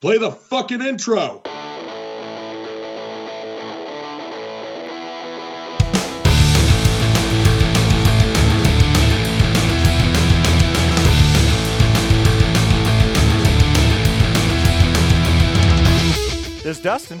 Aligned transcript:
Play 0.00 0.18
the 0.18 0.30
fucking 0.30 0.80
intro. 0.80 1.42
This 16.62 16.76
is 16.76 16.82
Dustin, 16.82 17.20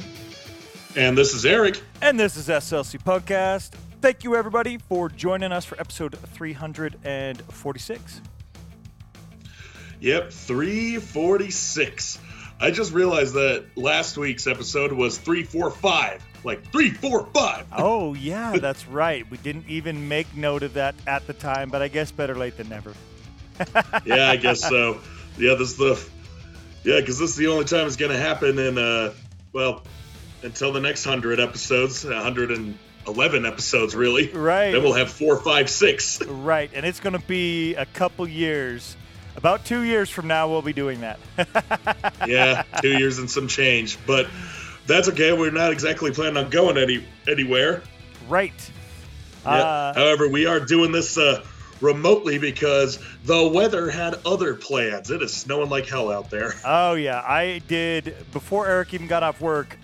And 0.94 1.16
this 1.16 1.32
is 1.32 1.46
Eric. 1.46 1.80
and 2.02 2.20
this 2.20 2.36
is 2.36 2.48
SLC 2.48 2.98
Punkcast. 3.02 3.70
Thank 4.02 4.22
you, 4.22 4.36
everybody, 4.36 4.76
for 4.76 5.08
joining 5.08 5.52
us 5.52 5.64
for 5.64 5.80
episode 5.80 6.18
346. 6.34 8.20
Yep, 10.00 10.30
346. 10.32 12.18
I 12.60 12.70
just 12.70 12.92
realized 12.92 13.34
that 13.34 13.66
last 13.76 14.16
week's 14.16 14.46
episode 14.46 14.92
was 14.92 15.18
345. 15.18 16.24
Like 16.44 16.64
345. 16.72 17.66
Oh, 17.72 18.14
yeah, 18.14 18.56
that's 18.58 18.86
right. 18.88 19.28
We 19.30 19.38
didn't 19.38 19.66
even 19.68 20.08
make 20.08 20.34
note 20.36 20.62
of 20.62 20.74
that 20.74 20.94
at 21.06 21.26
the 21.26 21.32
time, 21.32 21.70
but 21.70 21.82
I 21.82 21.88
guess 21.88 22.10
better 22.10 22.34
late 22.34 22.56
than 22.56 22.68
never. 22.68 22.92
yeah, 24.04 24.30
I 24.30 24.36
guess 24.36 24.60
so. 24.60 25.00
Yeah, 25.36 25.54
this 25.54 25.70
is 25.70 25.76
the 25.76 26.04
Yeah, 26.84 27.00
cuz 27.00 27.18
this 27.18 27.30
is 27.30 27.36
the 27.36 27.48
only 27.48 27.64
time 27.64 27.86
it's 27.86 27.96
going 27.96 28.12
to 28.12 28.18
happen 28.18 28.58
in 28.58 28.78
uh 28.78 29.12
well, 29.52 29.82
until 30.42 30.72
the 30.72 30.80
next 30.80 31.06
100 31.06 31.40
episodes, 31.40 32.04
111 32.04 33.46
episodes 33.46 33.94
really. 33.94 34.28
Right. 34.30 34.72
Then 34.72 34.82
we'll 34.82 34.92
have 34.94 35.10
456. 35.10 36.22
Right, 36.28 36.70
and 36.74 36.84
it's 36.86 37.00
going 37.00 37.14
to 37.14 37.26
be 37.26 37.74
a 37.74 37.86
couple 37.86 38.26
years. 38.28 38.96
About 39.38 39.64
two 39.64 39.82
years 39.82 40.10
from 40.10 40.26
now, 40.26 40.48
we'll 40.48 40.62
be 40.62 40.72
doing 40.72 41.00
that. 41.00 41.20
yeah, 42.26 42.64
2 42.82 42.98
years 42.98 43.18
and 43.18 43.30
some 43.30 43.46
change, 43.46 43.96
but 44.04 44.26
that's 44.88 45.08
okay. 45.10 45.32
We're 45.32 45.52
not 45.52 45.70
exactly 45.70 46.10
planning 46.10 46.36
on 46.36 46.50
going 46.50 46.76
any 46.76 47.06
anywhere. 47.28 47.82
right. 48.28 48.52
Yeah. 49.44 49.50
Uh, 49.52 49.94
However, 49.94 50.26
we 50.28 50.44
are 50.46 50.58
doing 50.58 50.90
this 50.90 51.16
uh, 51.16 51.44
remotely 51.80 52.36
because 52.38 52.98
the 53.26 53.46
weather 53.46 53.88
had 53.88 54.16
other 54.26 54.54
plans. 54.54 55.08
It 55.12 55.22
is 55.22 55.32
snowing 55.32 55.70
like 55.70 55.86
hell 55.86 56.10
out 56.10 56.30
there. 56.30 56.54
Oh 56.64 56.94
yeah, 56.94 57.20
I 57.24 57.60
did 57.68 58.16
before 58.32 58.66
Eric 58.66 58.92
even 58.92 59.06
got 59.06 59.22
off 59.22 59.40
work. 59.40 59.78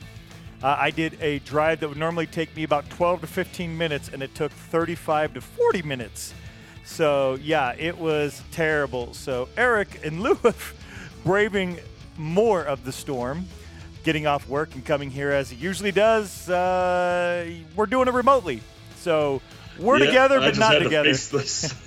Uh, 0.65 0.77
I 0.81 0.91
did 0.91 1.17
a 1.23 1.39
drive 1.41 1.79
that 1.81 1.89
would 1.89 1.97
normally 1.99 2.27
take 2.27 2.57
me 2.57 2.65
about 2.65 2.91
12 2.91 3.21
to 3.21 3.27
15 3.29 3.79
minutes, 3.79 4.11
and 4.13 4.21
it 4.21 4.35
took 4.35 4.51
35 4.51 5.35
to 5.35 5.41
40 5.41 5.83
minutes. 5.83 6.35
So 6.85 7.39
yeah, 7.43 7.75
it 7.79 7.99
was 7.99 8.43
terrible. 8.53 9.15
So 9.15 9.49
Eric, 9.57 10.01
in 10.05 10.23
lieu 10.23 10.39
of 10.45 10.75
braving 11.25 11.79
more 12.17 12.63
of 12.63 12.85
the 12.85 12.93
storm, 12.93 13.47
getting 14.05 14.27
off 14.27 14.47
work 14.49 14.75
and 14.75 14.85
coming 14.85 15.11
here 15.11 15.31
as 15.31 15.51
he 15.51 15.57
usually 15.57 15.93
does, 15.93 16.49
uh, 16.49 17.51
we're 17.75 17.87
doing 17.87 18.09
it 18.09 18.15
remotely. 18.15 18.61
So 18.97 19.41
we're 19.79 19.99
Yeah, 19.99 20.07
together, 20.07 20.41
but 20.41 20.57
not 20.59 20.73
to 20.73 20.81
together. 20.85 21.09
this. 21.11 21.73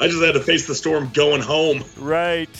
I 0.00 0.08
just 0.08 0.22
had 0.22 0.34
to 0.34 0.40
face 0.40 0.66
the 0.66 0.74
storm 0.74 1.10
going 1.14 1.40
home. 1.40 1.84
Right. 1.96 2.50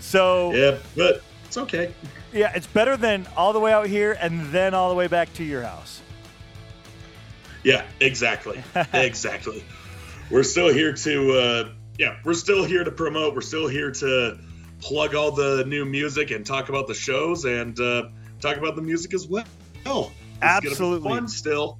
So 0.00 0.52
Yeah, 0.54 0.78
but 0.96 1.22
it's 1.46 1.56
okay. 1.56 1.94
Yeah, 2.32 2.52
it's 2.54 2.66
better 2.66 2.96
than 2.96 3.26
all 3.36 3.52
the 3.52 3.60
way 3.60 3.72
out 3.72 3.86
here 3.86 4.16
and 4.20 4.46
then 4.52 4.74
all 4.74 4.90
the 4.90 4.94
way 4.94 5.06
back 5.06 5.32
to 5.34 5.44
your 5.44 5.62
house. 5.62 6.02
Yeah, 7.62 7.84
exactly. 8.00 8.62
exactly. 8.92 9.64
We're 10.30 10.42
still 10.42 10.72
here 10.72 10.92
to, 10.92 11.32
uh, 11.32 11.68
yeah, 11.98 12.16
we're 12.24 12.34
still 12.34 12.64
here 12.64 12.84
to 12.84 12.90
promote. 12.90 13.34
We're 13.34 13.40
still 13.40 13.68
here 13.68 13.90
to 13.90 14.38
plug 14.80 15.14
all 15.14 15.32
the 15.32 15.64
new 15.66 15.84
music 15.84 16.30
and 16.30 16.44
talk 16.44 16.68
about 16.68 16.86
the 16.86 16.94
shows 16.94 17.44
and 17.44 17.78
uh, 17.80 18.08
talk 18.40 18.56
about 18.56 18.76
the 18.76 18.82
music 18.82 19.14
as 19.14 19.26
well. 19.26 19.44
It's 19.84 20.10
Absolutely. 20.42 21.08
fun 21.08 21.28
still. 21.28 21.78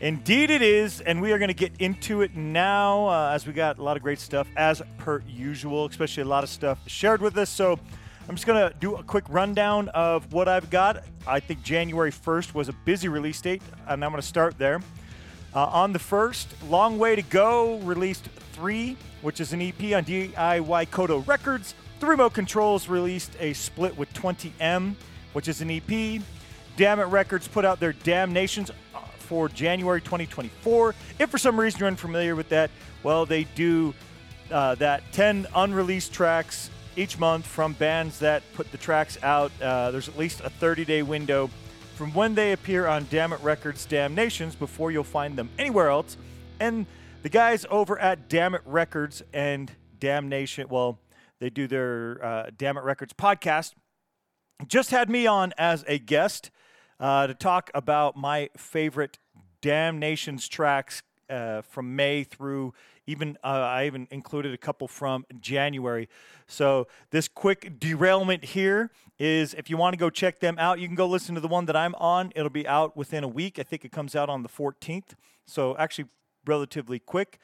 Indeed, 0.00 0.50
it 0.50 0.60
is, 0.60 1.00
and 1.00 1.22
we 1.22 1.32
are 1.32 1.38
going 1.38 1.48
to 1.48 1.54
get 1.54 1.72
into 1.78 2.20
it 2.22 2.36
now 2.36 3.06
uh, 3.08 3.32
as 3.34 3.46
we 3.46 3.52
got 3.52 3.78
a 3.78 3.82
lot 3.82 3.96
of 3.96 4.02
great 4.02 4.18
stuff 4.18 4.46
as 4.56 4.82
per 4.98 5.22
usual, 5.26 5.86
especially 5.86 6.24
a 6.24 6.26
lot 6.26 6.44
of 6.44 6.50
stuff 6.50 6.78
shared 6.86 7.22
with 7.22 7.38
us. 7.38 7.48
So 7.48 7.78
I'm 8.26 8.36
just 8.36 8.46
going 8.46 8.70
to 8.70 8.74
do 8.78 8.96
a 8.96 9.02
quick 9.02 9.24
rundown 9.28 9.90
of 9.90 10.32
what 10.32 10.48
I've 10.48 10.70
got. 10.70 11.04
I 11.26 11.40
think 11.40 11.62
January 11.62 12.10
1st 12.10 12.54
was 12.54 12.70
a 12.70 12.72
busy 12.72 13.08
release 13.08 13.38
date, 13.38 13.60
and 13.86 14.02
I'm 14.02 14.10
going 14.10 14.20
to 14.20 14.26
start 14.26 14.56
there. 14.56 14.80
Uh, 15.54 15.66
on 15.66 15.92
the 15.92 15.98
first, 15.98 16.48
Long 16.70 16.98
Way 16.98 17.16
to 17.16 17.22
Go 17.22 17.78
released 17.80 18.24
three, 18.52 18.96
which 19.20 19.40
is 19.40 19.52
an 19.52 19.60
EP 19.60 19.78
on 19.94 20.04
DIY 20.04 20.88
Kodo 20.88 21.26
Records. 21.26 21.74
The 22.00 22.06
Remote 22.06 22.32
Controls 22.32 22.88
released 22.88 23.32
a 23.40 23.52
split 23.52 23.96
with 23.98 24.12
20M, 24.14 24.94
which 25.34 25.46
is 25.46 25.60
an 25.60 25.70
EP. 25.70 26.22
Damn 26.78 27.00
It 27.00 27.04
Records 27.04 27.46
put 27.46 27.66
out 27.66 27.78
their 27.78 27.92
Damnations 27.92 28.70
uh, 28.94 29.00
for 29.18 29.50
January 29.50 30.00
2024. 30.00 30.94
If 31.18 31.28
for 31.28 31.38
some 31.38 31.60
reason 31.60 31.78
you're 31.78 31.88
unfamiliar 31.88 32.34
with 32.34 32.48
that, 32.48 32.70
well, 33.02 33.26
they 33.26 33.44
do 33.44 33.92
uh, 34.50 34.76
that 34.76 35.02
10 35.12 35.46
unreleased 35.54 36.12
tracks 36.12 36.70
each 36.96 37.18
month 37.18 37.46
from 37.46 37.72
bands 37.74 38.18
that 38.20 38.42
put 38.54 38.70
the 38.72 38.78
tracks 38.78 39.18
out. 39.22 39.50
Uh, 39.60 39.90
there's 39.90 40.08
at 40.08 40.16
least 40.18 40.40
a 40.40 40.50
30 40.50 40.84
day 40.84 41.02
window 41.02 41.50
from 41.94 42.12
when 42.12 42.34
they 42.34 42.52
appear 42.52 42.86
on 42.86 43.06
Damn 43.10 43.32
It 43.32 43.40
Records 43.40 43.86
Damnations 43.86 44.56
before 44.56 44.90
you'll 44.90 45.04
find 45.04 45.36
them 45.36 45.48
anywhere 45.58 45.90
else. 45.90 46.16
And 46.60 46.86
the 47.22 47.28
guys 47.28 47.64
over 47.70 47.98
at 47.98 48.28
Damn 48.28 48.54
It 48.54 48.62
Records 48.64 49.22
and 49.32 49.70
Damnation, 49.98 50.68
well, 50.68 50.98
they 51.40 51.50
do 51.50 51.66
their 51.66 52.24
uh, 52.24 52.50
Damn 52.56 52.76
It 52.76 52.84
Records 52.84 53.12
podcast, 53.12 53.74
just 54.66 54.90
had 54.90 55.08
me 55.08 55.26
on 55.26 55.52
as 55.58 55.84
a 55.86 55.98
guest 55.98 56.50
uh, 57.00 57.26
to 57.26 57.34
talk 57.34 57.70
about 57.74 58.16
my 58.16 58.50
favorite 58.56 59.18
Damnations 59.62 60.48
tracks 60.48 61.02
uh, 61.30 61.62
from 61.62 61.96
May 61.96 62.24
through 62.24 62.74
even 63.06 63.36
uh, 63.44 63.46
I 63.46 63.86
even 63.86 64.08
included 64.10 64.54
a 64.54 64.58
couple 64.58 64.88
from 64.88 65.26
January. 65.40 66.08
So 66.46 66.86
this 67.10 67.28
quick 67.28 67.78
derailment 67.78 68.44
here 68.44 68.90
is 69.18 69.54
if 69.54 69.70
you 69.70 69.76
want 69.76 69.94
to 69.94 69.98
go 69.98 70.10
check 70.10 70.40
them 70.40 70.58
out, 70.58 70.80
you 70.80 70.86
can 70.86 70.96
go 70.96 71.06
listen 71.06 71.34
to 71.34 71.40
the 71.40 71.48
one 71.48 71.66
that 71.66 71.76
I'm 71.76 71.94
on. 71.96 72.32
It'll 72.34 72.50
be 72.50 72.66
out 72.66 72.96
within 72.96 73.24
a 73.24 73.28
week. 73.28 73.58
I 73.58 73.62
think 73.62 73.84
it 73.84 73.92
comes 73.92 74.16
out 74.16 74.28
on 74.28 74.42
the 74.42 74.48
14th. 74.48 75.14
So 75.46 75.76
actually 75.76 76.06
relatively 76.46 76.98
quick. 76.98 77.38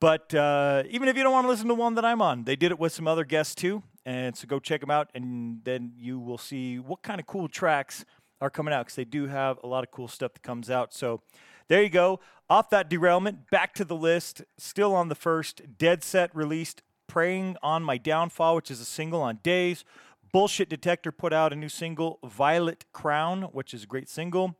But 0.00 0.34
uh, 0.34 0.82
even 0.90 1.08
if 1.08 1.16
you 1.16 1.22
don't 1.22 1.32
want 1.32 1.44
to 1.44 1.48
listen 1.48 1.68
to 1.68 1.74
one 1.74 1.94
that 1.94 2.04
I'm 2.04 2.20
on, 2.20 2.44
they 2.44 2.56
did 2.56 2.72
it 2.72 2.78
with 2.78 2.92
some 2.92 3.06
other 3.06 3.24
guests 3.24 3.54
too. 3.54 3.84
And 4.04 4.36
so 4.36 4.48
go 4.48 4.58
check 4.58 4.80
them 4.80 4.90
out, 4.90 5.10
and 5.14 5.60
then 5.62 5.92
you 5.96 6.18
will 6.18 6.38
see 6.38 6.80
what 6.80 7.02
kind 7.02 7.20
of 7.20 7.26
cool 7.28 7.46
tracks 7.46 8.04
are 8.40 8.50
coming 8.50 8.74
out 8.74 8.86
because 8.86 8.96
they 8.96 9.04
do 9.04 9.28
have 9.28 9.60
a 9.62 9.68
lot 9.68 9.84
of 9.84 9.92
cool 9.92 10.08
stuff 10.08 10.32
that 10.32 10.42
comes 10.42 10.70
out. 10.70 10.92
So 10.92 11.22
there 11.68 11.82
you 11.82 11.88
go. 11.88 12.20
Off 12.50 12.70
that 12.70 12.88
derailment, 12.88 13.50
back 13.50 13.74
to 13.74 13.84
the 13.84 13.96
list. 13.96 14.42
Still 14.58 14.94
on 14.94 15.08
the 15.08 15.14
first. 15.14 15.78
Dead 15.78 16.02
Set 16.04 16.34
released 16.34 16.82
Preying 17.06 17.56
on 17.62 17.82
My 17.82 17.98
Downfall, 17.98 18.56
which 18.56 18.70
is 18.70 18.80
a 18.80 18.84
single 18.84 19.22
on 19.22 19.38
Days. 19.42 19.84
Bullshit 20.32 20.68
Detector 20.68 21.12
put 21.12 21.32
out 21.32 21.52
a 21.52 21.56
new 21.56 21.68
single, 21.68 22.18
Violet 22.24 22.86
Crown, 22.92 23.42
which 23.52 23.74
is 23.74 23.84
a 23.84 23.86
great 23.86 24.08
single. 24.08 24.56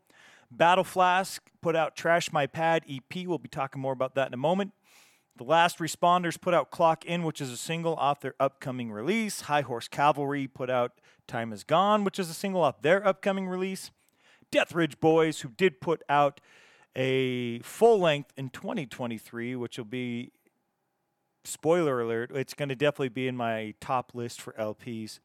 Battle 0.51 0.85
Flask 0.85 1.43
put 1.63 1.75
out 1.75 1.97
Trash 1.97 2.31
My 2.31 2.47
Pad 2.47 2.85
EP. 2.89 3.27
We'll 3.27 3.39
be 3.39 3.49
talking 3.49 3.81
more 3.81 3.95
about 3.95 4.15
that 4.17 4.27
in 4.27 4.35
a 4.35 4.39
moment. 4.39 4.73
The 5.39 5.45
Last 5.45 5.79
Responders 5.79 6.39
put 6.39 6.53
out 6.53 6.71
Clock 6.71 7.07
In, 7.07 7.23
which 7.23 7.41
is 7.41 7.51
a 7.51 7.57
single 7.57 7.97
off 7.97 8.21
their 8.21 8.35
upcoming 8.39 8.93
release. 8.93 9.43
High 9.43 9.63
Horse 9.63 9.89
Cavalry 9.89 10.47
put 10.47 10.69
out 10.69 10.93
Time 11.27 11.55
Is 11.55 11.65
Gone, 11.65 12.05
which 12.05 12.19
is 12.19 12.29
a 12.29 12.35
single 12.35 12.63
off 12.63 12.83
their 12.83 13.07
upcoming 13.07 13.49
release. 13.49 13.91
Death 14.51 14.75
Ridge 14.75 15.01
Boys, 15.01 15.41
who 15.41 15.49
did 15.49 15.81
put 15.81 16.03
out 16.11 16.41
a 16.97 17.61
full 17.61 17.99
length 17.99 18.33
in 18.37 18.51
2023, 18.51 19.57
which 19.57 19.79
will 19.79 19.85
be, 19.85 20.33
spoiler 21.45 22.01
alert, 22.01 22.31
it's 22.35 22.55
going 22.55 22.69
to 22.69 22.77
definitely 22.77 23.09
be 23.09 23.29
in 23.29 23.37
my 23.37 23.75
top 23.81 24.13
list 24.15 24.41
for 24.41 24.53
LPs 24.53 25.21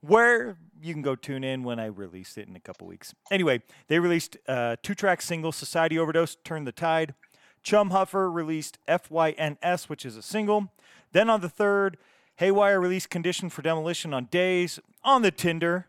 where 0.00 0.56
you 0.80 0.92
can 0.92 1.02
go 1.02 1.16
tune 1.16 1.42
in 1.42 1.64
when 1.64 1.80
I 1.80 1.86
release 1.86 2.38
it 2.38 2.48
in 2.48 2.54
a 2.54 2.60
couple 2.60 2.86
weeks. 2.86 3.14
Anyway, 3.30 3.62
they 3.88 3.98
released 3.98 4.36
a 4.46 4.78
two 4.82 4.94
track 4.94 5.22
single, 5.22 5.52
Society 5.52 5.98
Overdose, 5.98 6.36
Turn 6.44 6.64
the 6.64 6.72
Tide. 6.72 7.14
Chum 7.62 7.90
Huffer 7.90 8.32
released 8.32 8.78
FYNS, 8.86 9.88
which 9.88 10.06
is 10.06 10.16
a 10.16 10.22
single. 10.22 10.72
Then 11.12 11.28
on 11.28 11.40
the 11.40 11.48
third, 11.48 11.98
Haywire 12.36 12.80
released 12.80 13.10
Condition 13.10 13.50
for 13.50 13.62
Demolition 13.62 14.14
on 14.14 14.26
Days. 14.26 14.78
On 15.02 15.22
the 15.22 15.32
Tinder, 15.32 15.88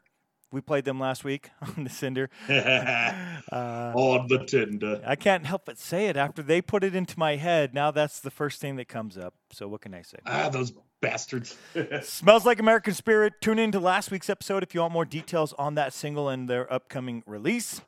we 0.51 0.62
played 0.62 0.86
them 0.86 1.00
last 1.00 1.24
week 1.24 1.50
on 1.62 1.84
the 1.84 1.90
Cinder. 1.90 2.30
on 2.50 4.28
the 4.28 4.44
Tinder. 4.46 5.01
I 5.06 5.16
can't 5.16 5.46
help 5.46 5.66
but 5.66 5.78
say 5.78 6.07
it 6.07 6.18
after 6.18 6.42
they 6.42 6.62
put 6.62 6.84
it 6.84 6.96
into 6.96 7.18
my 7.18 7.36
head. 7.36 7.74
Now 7.74 7.92
that's 7.92 8.19
the 8.19 8.31
first 8.31 8.62
thing 8.62 8.75
that 8.78 8.88
comes 8.88 9.18
up. 9.18 9.34
So 9.51 9.68
what 9.68 9.81
can 9.81 9.94
I 9.94 10.01
say? 10.01 10.18
Ah, 10.25 10.50
those 10.50 10.74
bastards. 11.01 11.57
Smells 12.01 12.46
like 12.46 12.60
American 12.60 12.94
Spirit. 12.94 13.34
Tune 13.42 13.60
in 13.60 13.72
to 13.72 13.80
last 13.80 14.12
week's 14.12 14.30
episode 14.30 14.63
if 14.63 14.74
you 14.74 14.81
want 14.81 14.94
more 14.94 15.06
details 15.06 15.54
on 15.54 15.75
that 15.75 15.94
single 15.94 16.30
and 16.30 16.50
their 16.50 16.72
upcoming 16.72 17.24
release. 17.25 17.81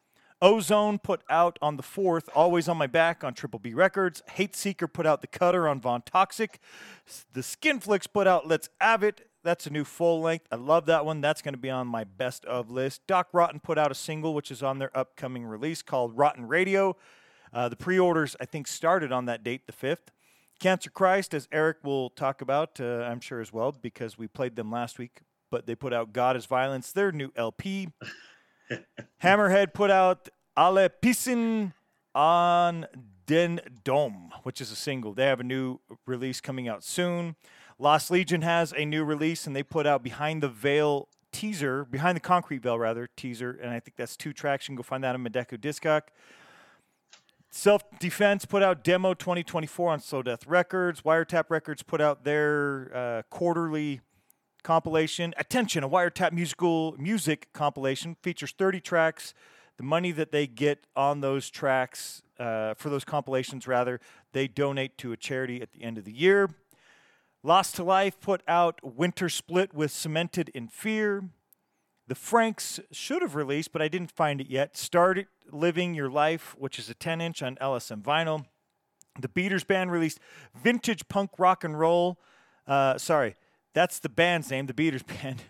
Ozone 0.43 0.97
put 0.97 1.21
out 1.29 1.59
on 1.61 1.77
the 1.77 1.83
4th, 1.83 2.27
Always 2.33 2.67
on 2.67 2.75
My 2.75 2.87
Back 2.87 3.23
on 3.23 3.35
Triple 3.35 3.59
B 3.59 3.75
Records. 3.75 4.23
Hate 4.31 4.55
Seeker 4.55 4.87
put 4.87 5.05
out 5.05 5.21
The 5.21 5.27
Cutter 5.27 5.67
on 5.67 5.79
Von 5.79 6.01
Toxic. 6.01 6.59
The 7.33 7.41
Skinflix 7.41 8.07
put 8.11 8.25
out 8.25 8.47
Let's 8.47 8.67
Have 8.79 9.03
It. 9.03 9.29
That's 9.43 9.65
a 9.65 9.69
new 9.71 9.83
full 9.83 10.21
length. 10.21 10.47
I 10.51 10.55
love 10.55 10.85
that 10.85 11.05
one. 11.05 11.21
That's 11.21 11.41
going 11.41 11.53
to 11.53 11.59
be 11.59 11.69
on 11.69 11.87
my 11.87 12.03
best 12.03 12.45
of 12.45 12.69
list. 12.69 13.01
Doc 13.07 13.27
Rotten 13.33 13.59
put 13.59 13.77
out 13.77 13.91
a 13.91 13.95
single, 13.95 14.33
which 14.33 14.51
is 14.51 14.61
on 14.61 14.79
their 14.79 14.95
upcoming 14.95 15.45
release 15.45 15.81
called 15.81 16.15
Rotten 16.17 16.47
Radio. 16.47 16.95
Uh, 17.53 17.67
the 17.67 17.75
pre 17.75 17.97
orders, 17.97 18.35
I 18.39 18.45
think, 18.45 18.67
started 18.67 19.11
on 19.11 19.25
that 19.25 19.43
date, 19.43 19.65
the 19.65 19.73
5th. 19.73 20.11
Cancer 20.59 20.91
Christ, 20.91 21.33
as 21.33 21.47
Eric 21.51 21.77
will 21.83 22.11
talk 22.11 22.41
about, 22.41 22.79
uh, 22.79 23.01
I'm 23.01 23.19
sure 23.19 23.41
as 23.41 23.51
well, 23.51 23.71
because 23.71 24.17
we 24.17 24.27
played 24.27 24.55
them 24.55 24.71
last 24.71 24.99
week, 24.99 25.21
but 25.49 25.65
they 25.65 25.73
put 25.73 25.91
out 25.91 26.13
God 26.13 26.37
is 26.37 26.45
Violence, 26.45 26.91
their 26.91 27.11
new 27.11 27.31
LP. 27.35 27.89
Hammerhead 29.23 29.73
put 29.73 29.89
out 29.89 30.29
Ale 30.55 30.87
Pisin 31.01 31.73
on 32.13 32.85
Den 33.25 33.59
Dom, 33.83 34.31
which 34.43 34.61
is 34.61 34.71
a 34.71 34.75
single. 34.75 35.13
They 35.13 35.25
have 35.25 35.39
a 35.39 35.43
new 35.43 35.79
release 36.05 36.39
coming 36.41 36.67
out 36.67 36.83
soon. 36.83 37.35
Lost 37.81 38.11
Legion 38.11 38.43
has 38.43 38.75
a 38.77 38.85
new 38.85 39.03
release, 39.03 39.47
and 39.47 39.55
they 39.55 39.63
put 39.63 39.87
out 39.87 40.03
Behind 40.03 40.43
the 40.43 40.47
Veil 40.47 41.07
teaser, 41.31 41.83
Behind 41.83 42.15
the 42.15 42.21
Concrete 42.21 42.61
Veil, 42.61 42.77
rather, 42.77 43.09
teaser, 43.17 43.57
and 43.59 43.71
I 43.71 43.79
think 43.79 43.97
that's 43.97 44.15
two 44.15 44.33
tracks. 44.33 44.65
You 44.65 44.73
can 44.73 44.75
go 44.75 44.83
find 44.83 45.03
that 45.03 45.15
on 45.15 45.23
Medeco 45.25 45.57
Discog. 45.57 46.01
Self 47.49 47.81
Defense 47.97 48.45
put 48.45 48.61
out 48.61 48.83
Demo 48.83 49.15
2024 49.15 49.93
on 49.93 49.99
Slow 49.99 50.21
Death 50.21 50.45
Records. 50.45 51.01
Wiretap 51.01 51.45
Records 51.49 51.81
put 51.81 52.01
out 52.01 52.23
their 52.23 52.91
uh, 52.93 53.21
quarterly 53.31 54.01
compilation. 54.61 55.33
Attention, 55.37 55.83
a 55.83 55.89
Wiretap 55.89 56.33
musical 56.33 56.95
music 56.99 57.51
compilation 57.51 58.15
features 58.21 58.53
30 58.55 58.79
tracks. 58.79 59.33
The 59.77 59.83
money 59.83 60.11
that 60.11 60.31
they 60.31 60.45
get 60.45 60.85
on 60.95 61.21
those 61.21 61.49
tracks, 61.49 62.21
uh, 62.39 62.75
for 62.75 62.91
those 62.91 63.03
compilations 63.03 63.65
rather, 63.65 63.99
they 64.33 64.47
donate 64.47 64.99
to 64.99 65.13
a 65.13 65.17
charity 65.17 65.63
at 65.63 65.71
the 65.71 65.81
end 65.81 65.97
of 65.97 66.05
the 66.05 66.13
year. 66.13 66.47
Lost 67.43 67.75
to 67.75 67.83
Life 67.83 68.19
put 68.19 68.43
out 68.47 68.79
Winter 68.83 69.27
Split 69.27 69.73
with 69.73 69.91
Cemented 69.91 70.49
in 70.49 70.67
Fear. 70.67 71.23
The 72.07 72.13
Franks 72.13 72.79
should 72.91 73.23
have 73.23 73.33
released, 73.33 73.71
but 73.71 73.81
I 73.81 73.87
didn't 73.87 74.11
find 74.11 74.39
it 74.39 74.47
yet. 74.47 74.77
Started 74.77 75.25
Living 75.51 75.95
Your 75.95 76.09
Life, 76.09 76.55
which 76.59 76.77
is 76.77 76.87
a 76.87 76.93
10 76.93 77.19
inch 77.19 77.41
on 77.41 77.55
LSM 77.55 78.03
vinyl. 78.03 78.45
The 79.19 79.27
Beaters 79.27 79.63
Band 79.63 79.91
released 79.91 80.19
Vintage 80.55 81.07
Punk 81.07 81.31
Rock 81.39 81.63
and 81.63 81.79
Roll. 81.79 82.19
Uh, 82.67 82.99
sorry, 82.99 83.35
that's 83.73 83.97
the 83.97 84.09
band's 84.09 84.51
name, 84.51 84.67
the 84.67 84.73
Beaters 84.75 85.03
Band. 85.21 85.41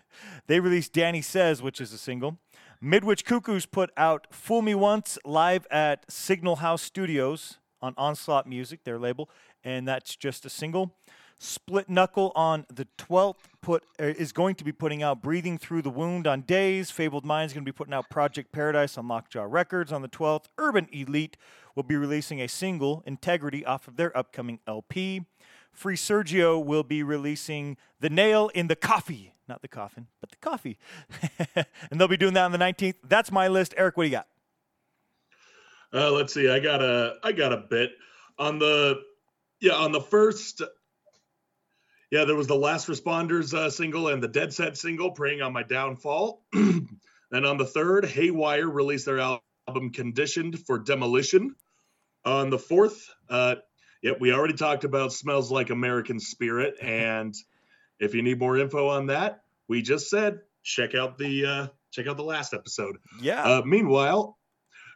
they 0.46 0.60
released 0.60 0.94
Danny 0.94 1.20
Says, 1.20 1.60
which 1.60 1.78
is 1.78 1.92
a 1.92 1.98
single. 1.98 2.38
Midwich 2.80 3.26
Cuckoos 3.26 3.66
put 3.66 3.90
out 3.98 4.26
Fool 4.30 4.62
Me 4.62 4.74
Once 4.74 5.18
live 5.26 5.66
at 5.70 6.10
Signal 6.10 6.56
House 6.56 6.80
Studios 6.80 7.58
on 7.82 7.92
Onslaught 7.98 8.46
Music, 8.46 8.84
their 8.84 8.98
label, 8.98 9.28
and 9.62 9.86
that's 9.86 10.16
just 10.16 10.46
a 10.46 10.50
single. 10.50 10.94
Split 11.42 11.88
Knuckle 11.88 12.30
on 12.36 12.66
the 12.72 12.86
12th 12.98 13.34
put 13.60 13.82
uh, 13.98 14.04
is 14.04 14.30
going 14.30 14.54
to 14.54 14.62
be 14.62 14.70
putting 14.70 15.02
out 15.02 15.22
Breathing 15.22 15.58
Through 15.58 15.82
the 15.82 15.90
Wound 15.90 16.28
on 16.28 16.42
Days. 16.42 16.92
Fabled 16.92 17.24
Mind 17.24 17.46
is 17.46 17.52
going 17.52 17.64
to 17.64 17.68
be 17.68 17.74
putting 17.74 17.92
out 17.92 18.08
Project 18.08 18.52
Paradise 18.52 18.96
on 18.96 19.08
Lockjaw 19.08 19.46
Records 19.48 19.90
on 19.90 20.02
the 20.02 20.08
12th. 20.08 20.44
Urban 20.56 20.88
Elite 20.92 21.36
will 21.74 21.82
be 21.82 21.96
releasing 21.96 22.40
a 22.40 22.46
single, 22.46 23.02
Integrity, 23.06 23.64
off 23.64 23.88
of 23.88 23.96
their 23.96 24.16
upcoming 24.16 24.60
LP. 24.68 25.26
Free 25.72 25.96
Sergio 25.96 26.64
will 26.64 26.84
be 26.84 27.02
releasing 27.02 27.76
The 27.98 28.08
Nail 28.08 28.48
in 28.54 28.68
the 28.68 28.76
Coffee. 28.76 29.34
Not 29.48 29.62
the 29.62 29.68
coffin, 29.68 30.06
but 30.20 30.30
the 30.30 30.36
coffee. 30.36 30.78
and 31.90 32.00
they'll 32.00 32.06
be 32.06 32.16
doing 32.16 32.34
that 32.34 32.44
on 32.44 32.52
the 32.52 32.58
19th. 32.58 32.94
That's 33.02 33.32
my 33.32 33.48
list. 33.48 33.74
Eric, 33.76 33.96
what 33.96 34.04
do 34.04 34.10
you 34.10 34.16
got? 34.16 34.28
Uh, 35.92 36.12
let's 36.12 36.32
see. 36.32 36.48
I 36.48 36.60
got 36.60 36.80
a 36.80 37.16
I 37.24 37.32
got 37.32 37.52
a 37.52 37.56
bit 37.56 37.90
on 38.38 38.60
the 38.60 39.02
yeah 39.60 39.72
on 39.72 39.90
the 39.90 40.00
first 40.00 40.62
yeah, 42.12 42.26
there 42.26 42.36
was 42.36 42.46
the 42.46 42.54
Last 42.54 42.88
Responders 42.88 43.54
uh, 43.54 43.70
single 43.70 44.08
and 44.08 44.22
the 44.22 44.28
Dead 44.28 44.52
Set 44.52 44.76
single, 44.76 45.12
Preying 45.12 45.40
on 45.40 45.54
My 45.54 45.62
Downfall. 45.62 46.42
and 46.52 46.86
on 47.32 47.56
the 47.56 47.64
third, 47.64 48.04
Haywire 48.04 48.68
released 48.68 49.06
their 49.06 49.18
album 49.18 49.92
Conditioned 49.94 50.58
for 50.66 50.78
Demolition. 50.78 51.56
On 52.26 52.50
the 52.50 52.58
fourth, 52.58 53.08
uh, 53.30 53.54
yep, 54.02 54.18
we 54.20 54.30
already 54.30 54.52
talked 54.52 54.84
about 54.84 55.14
Smells 55.14 55.50
Like 55.50 55.70
American 55.70 56.20
Spirit. 56.20 56.74
And 56.82 57.34
if 57.98 58.14
you 58.14 58.20
need 58.20 58.38
more 58.38 58.58
info 58.58 58.88
on 58.88 59.06
that, 59.06 59.42
we 59.66 59.80
just 59.80 60.10
said 60.10 60.40
check 60.62 60.94
out 60.94 61.16
the 61.16 61.46
uh, 61.46 61.66
check 61.92 62.08
out 62.08 62.18
the 62.18 62.24
last 62.24 62.52
episode. 62.52 62.98
Yeah. 63.22 63.42
Uh, 63.42 63.62
meanwhile, 63.64 64.36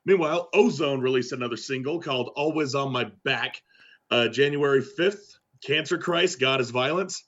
meanwhile, 0.05 0.51
Ozone 0.53 1.01
released 1.01 1.33
another 1.33 1.57
single 1.57 1.99
called 1.99 2.33
"Always 2.37 2.75
on 2.75 2.93
My 2.93 3.05
Back," 3.25 3.63
uh, 4.11 4.29
January 4.29 4.83
fifth. 4.83 5.39
Cancer 5.67 5.99
Christ, 5.99 6.39
God 6.39 6.61
is 6.61 6.71
Violence. 6.71 7.25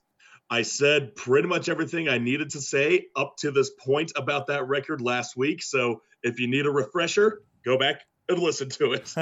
I 0.49 0.63
said 0.63 1.17
pretty 1.17 1.49
much 1.49 1.69
everything 1.69 2.09
I 2.09 2.19
needed 2.19 2.51
to 2.51 2.61
say 2.61 3.07
up 3.17 3.37
to 3.39 3.51
this 3.51 3.71
point 3.71 4.13
about 4.15 4.47
that 4.47 4.69
record 4.69 5.01
last 5.01 5.37
week. 5.37 5.61
So 5.61 6.03
if 6.23 6.39
you 6.39 6.47
need 6.47 6.65
a 6.65 6.71
refresher, 6.71 7.43
go 7.65 7.77
back 7.77 8.03
and 8.29 8.39
listen 8.39 8.69
to 8.71 8.93
it. 8.93 9.13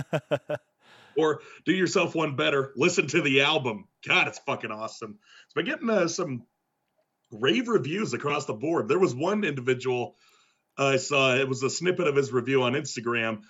or 1.16 1.40
do 1.64 1.72
yourself 1.72 2.14
one 2.14 2.36
better, 2.36 2.74
listen 2.76 3.06
to 3.06 3.22
the 3.22 3.40
album. 3.40 3.88
God, 4.06 4.28
it's 4.28 4.38
fucking 4.40 4.70
awesome. 4.70 5.18
It's 5.46 5.54
been 5.54 5.64
getting 5.64 5.88
uh, 5.88 6.08
some 6.08 6.44
rave 7.32 7.68
reviews 7.68 8.12
across 8.12 8.44
the 8.44 8.52
board. 8.52 8.86
There 8.86 8.98
was 8.98 9.14
one 9.14 9.44
individual 9.44 10.16
I 10.76 10.96
saw, 10.96 11.34
it 11.34 11.48
was 11.48 11.62
a 11.62 11.70
snippet 11.70 12.06
of 12.06 12.16
his 12.16 12.32
review 12.32 12.64
on 12.64 12.74
Instagram 12.74 13.44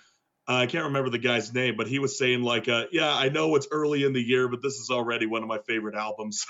I 0.47 0.65
can't 0.65 0.85
remember 0.85 1.09
the 1.09 1.17
guy's 1.17 1.53
name, 1.53 1.75
but 1.75 1.87
he 1.87 1.99
was 1.99 2.17
saying 2.17 2.41
like, 2.41 2.69
uh, 2.69 2.85
"Yeah, 2.91 3.13
I 3.13 3.29
know 3.29 3.55
it's 3.55 3.67
early 3.69 4.03
in 4.03 4.13
the 4.13 4.21
year, 4.21 4.47
but 4.47 4.61
this 4.61 4.75
is 4.75 4.89
already 4.89 5.25
one 5.25 5.43
of 5.43 5.49
my 5.49 5.59
favorite 5.59 5.95
albums." 5.95 6.45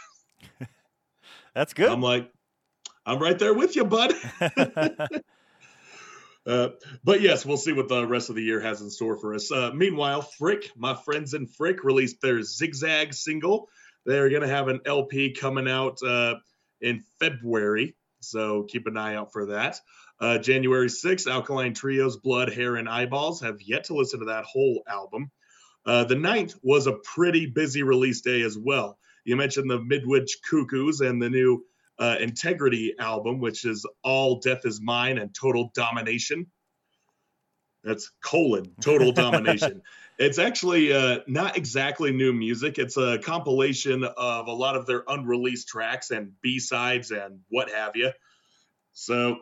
That's 1.55 1.73
good. 1.73 1.89
I'm 1.89 2.01
like, 2.01 2.31
I'm 3.05 3.19
right 3.19 3.39
there 3.39 3.53
with 3.53 3.75
you, 3.75 3.85
bud. 3.85 4.13
uh, 6.45 6.69
but 7.03 7.21
yes, 7.21 7.45
we'll 7.45 7.57
see 7.57 7.73
what 7.73 7.87
the 7.87 8.05
rest 8.05 8.29
of 8.29 8.35
the 8.35 8.43
year 8.43 8.59
has 8.59 8.81
in 8.81 8.91
store 8.91 9.17
for 9.17 9.33
us. 9.33 9.51
Uh, 9.51 9.71
meanwhile, 9.73 10.21
Frick, 10.21 10.71
my 10.77 10.93
friends 10.93 11.33
in 11.33 11.47
Frick, 11.47 11.83
released 11.83 12.21
their 12.21 12.43
Zigzag 12.43 13.15
single. 13.15 13.67
They're 14.05 14.29
gonna 14.29 14.47
have 14.47 14.67
an 14.67 14.81
LP 14.85 15.33
coming 15.33 15.67
out 15.67 16.03
uh, 16.03 16.35
in 16.79 17.03
February, 17.19 17.95
so 18.19 18.63
keep 18.63 18.87
an 18.87 18.97
eye 18.97 19.15
out 19.15 19.31
for 19.31 19.47
that. 19.47 19.79
Uh, 20.19 20.37
January 20.37 20.87
6th, 20.87 21.29
Alkaline 21.29 21.73
Trio's 21.73 22.17
Blood, 22.17 22.51
Hair, 22.51 22.77
and 22.77 22.89
Eyeballs. 22.89 23.41
Have 23.41 23.61
yet 23.61 23.85
to 23.85 23.93
listen 23.93 24.19
to 24.19 24.25
that 24.27 24.45
whole 24.45 24.83
album. 24.87 25.31
Uh, 25.85 26.03
the 26.03 26.15
9th 26.15 26.55
was 26.63 26.87
a 26.87 26.93
pretty 26.93 27.45
busy 27.45 27.83
release 27.83 28.21
day 28.21 28.41
as 28.41 28.57
well. 28.57 28.97
You 29.25 29.35
mentioned 29.35 29.69
the 29.69 29.79
Midwich 29.79 30.37
Cuckoos 30.49 31.01
and 31.01 31.21
the 31.21 31.29
new 31.29 31.65
uh, 31.99 32.17
Integrity 32.19 32.95
album, 32.99 33.39
which 33.39 33.65
is 33.65 33.85
All 34.03 34.39
Death 34.39 34.65
Is 34.65 34.81
Mine 34.81 35.17
and 35.17 35.33
Total 35.33 35.71
Domination. 35.73 36.47
That's 37.87 38.11
colon, 38.23 38.75
Total 38.81 39.11
Domination. 39.11 39.81
It's 40.19 40.39
actually 40.39 40.91
uh, 40.91 41.19
not 41.27 41.57
exactly 41.57 42.11
new 42.11 42.33
music. 42.33 42.79
It's 42.79 42.97
a 42.97 43.19
compilation 43.19 44.03
of 44.03 44.47
a 44.47 44.51
lot 44.51 44.75
of 44.75 44.87
their 44.87 45.03
unreleased 45.07 45.67
tracks 45.67 46.09
and 46.09 46.31
B 46.41 46.57
sides 46.57 47.11
and 47.11 47.41
what 47.49 47.69
have 47.69 47.95
you. 47.95 48.09
So 48.93 49.37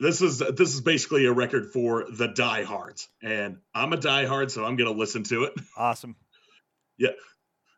this 0.00 0.22
is 0.22 0.38
this 0.38 0.74
is 0.74 0.80
basically 0.80 1.26
a 1.26 1.32
record 1.32 1.72
for 1.72 2.06
the 2.10 2.26
diehards, 2.26 3.08
and 3.22 3.58
I'm 3.72 3.92
a 3.92 3.96
diehard, 3.96 4.50
so 4.50 4.64
I'm 4.64 4.74
gonna 4.74 4.90
listen 4.90 5.22
to 5.22 5.44
it. 5.44 5.52
Awesome. 5.76 6.16
yeah, 6.98 7.10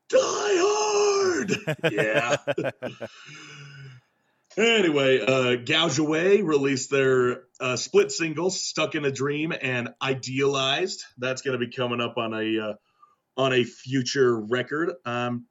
Die 0.08 0.18
Hard. 0.18 1.56
yeah. 1.92 2.36
anyway, 4.58 5.20
uh, 5.20 5.56
Gouge 5.56 5.98
Away 5.98 6.42
released 6.42 6.90
their 6.90 7.44
uh, 7.60 7.76
split 7.76 8.10
singles, 8.10 8.60
"Stuck 8.60 8.94
in 8.94 9.04
a 9.04 9.10
Dream" 9.10 9.52
and 9.52 9.90
"Idealized." 10.00 11.04
That's 11.18 11.42
gonna 11.42 11.58
be 11.58 11.70
coming 11.70 12.00
up 12.00 12.16
on 12.16 12.34
a 12.34 12.58
uh, 12.58 12.74
on 13.36 13.52
a 13.52 13.64
future 13.64 14.38
record. 14.38 14.92
Um, 15.04 15.46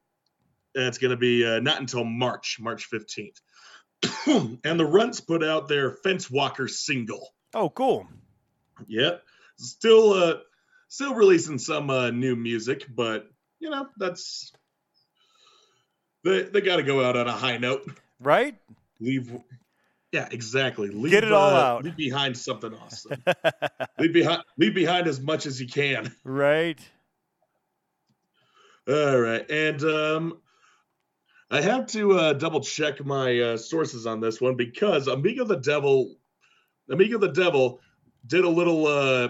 that's 0.73 0.97
gonna 0.97 1.17
be 1.17 1.45
uh, 1.45 1.59
not 1.59 1.79
until 1.79 2.03
March, 2.03 2.57
March 2.59 2.89
15th. 2.91 3.39
and 4.63 4.79
the 4.79 4.85
Runts 4.85 5.21
put 5.21 5.43
out 5.43 5.67
their 5.67 5.91
Fence 5.91 6.29
Walker 6.29 6.67
single. 6.67 7.33
Oh, 7.53 7.69
cool. 7.69 8.07
Yep. 8.87 9.23
Still 9.57 10.13
uh 10.13 10.35
still 10.87 11.15
releasing 11.15 11.57
some 11.57 11.89
uh 11.89 12.11
new 12.11 12.35
music, 12.35 12.85
but 12.93 13.27
you 13.59 13.69
know, 13.69 13.87
that's 13.97 14.51
they 16.23 16.43
they 16.43 16.61
gotta 16.61 16.83
go 16.83 17.03
out 17.03 17.17
on 17.17 17.27
a 17.27 17.31
high 17.31 17.57
note. 17.57 17.89
Right? 18.19 18.55
Leave 18.99 19.31
yeah, 20.11 20.27
exactly. 20.31 20.87
Leave, 20.87 21.11
Get 21.11 21.23
it 21.25 21.31
all 21.31 21.53
uh, 21.53 21.61
out. 21.61 21.83
Leave 21.83 21.97
behind 21.97 22.37
something 22.37 22.73
awesome. 22.73 23.21
leave 23.99 24.13
behind 24.13 24.43
leave 24.57 24.73
behind 24.73 25.07
as 25.07 25.19
much 25.19 25.45
as 25.45 25.59
you 25.59 25.67
can. 25.67 26.13
Right. 26.23 26.79
All 28.87 29.19
right. 29.19 29.49
And 29.49 29.83
um 29.83 30.41
I 31.49 31.61
have 31.61 31.87
to 31.87 32.13
uh, 32.13 32.33
double 32.33 32.61
check 32.61 33.03
my 33.05 33.39
uh, 33.39 33.57
sources 33.57 34.05
on 34.05 34.19
this 34.19 34.41
one 34.41 34.55
because 34.55 35.07
Amigo 35.07 35.45
the 35.45 35.55
Devil, 35.55 36.15
Amigo 36.89 37.17
the 37.17 37.29
Devil, 37.29 37.79
did 38.25 38.43
a 38.43 38.49
little 38.49 38.85
uh, 38.85 39.29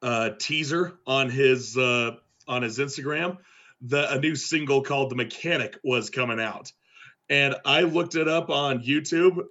uh 0.00 0.30
teaser 0.38 0.96
on 1.06 1.28
his 1.28 1.76
uh, 1.76 2.12
on 2.46 2.62
his 2.62 2.78
Instagram 2.78 3.38
that 3.82 4.12
a 4.12 4.20
new 4.20 4.36
single 4.36 4.82
called 4.82 5.10
"The 5.10 5.16
Mechanic" 5.16 5.76
was 5.82 6.08
coming 6.10 6.40
out, 6.40 6.70
and 7.28 7.54
I 7.64 7.82
looked 7.82 8.14
it 8.14 8.28
up 8.28 8.50
on 8.50 8.82
YouTube. 8.82 9.44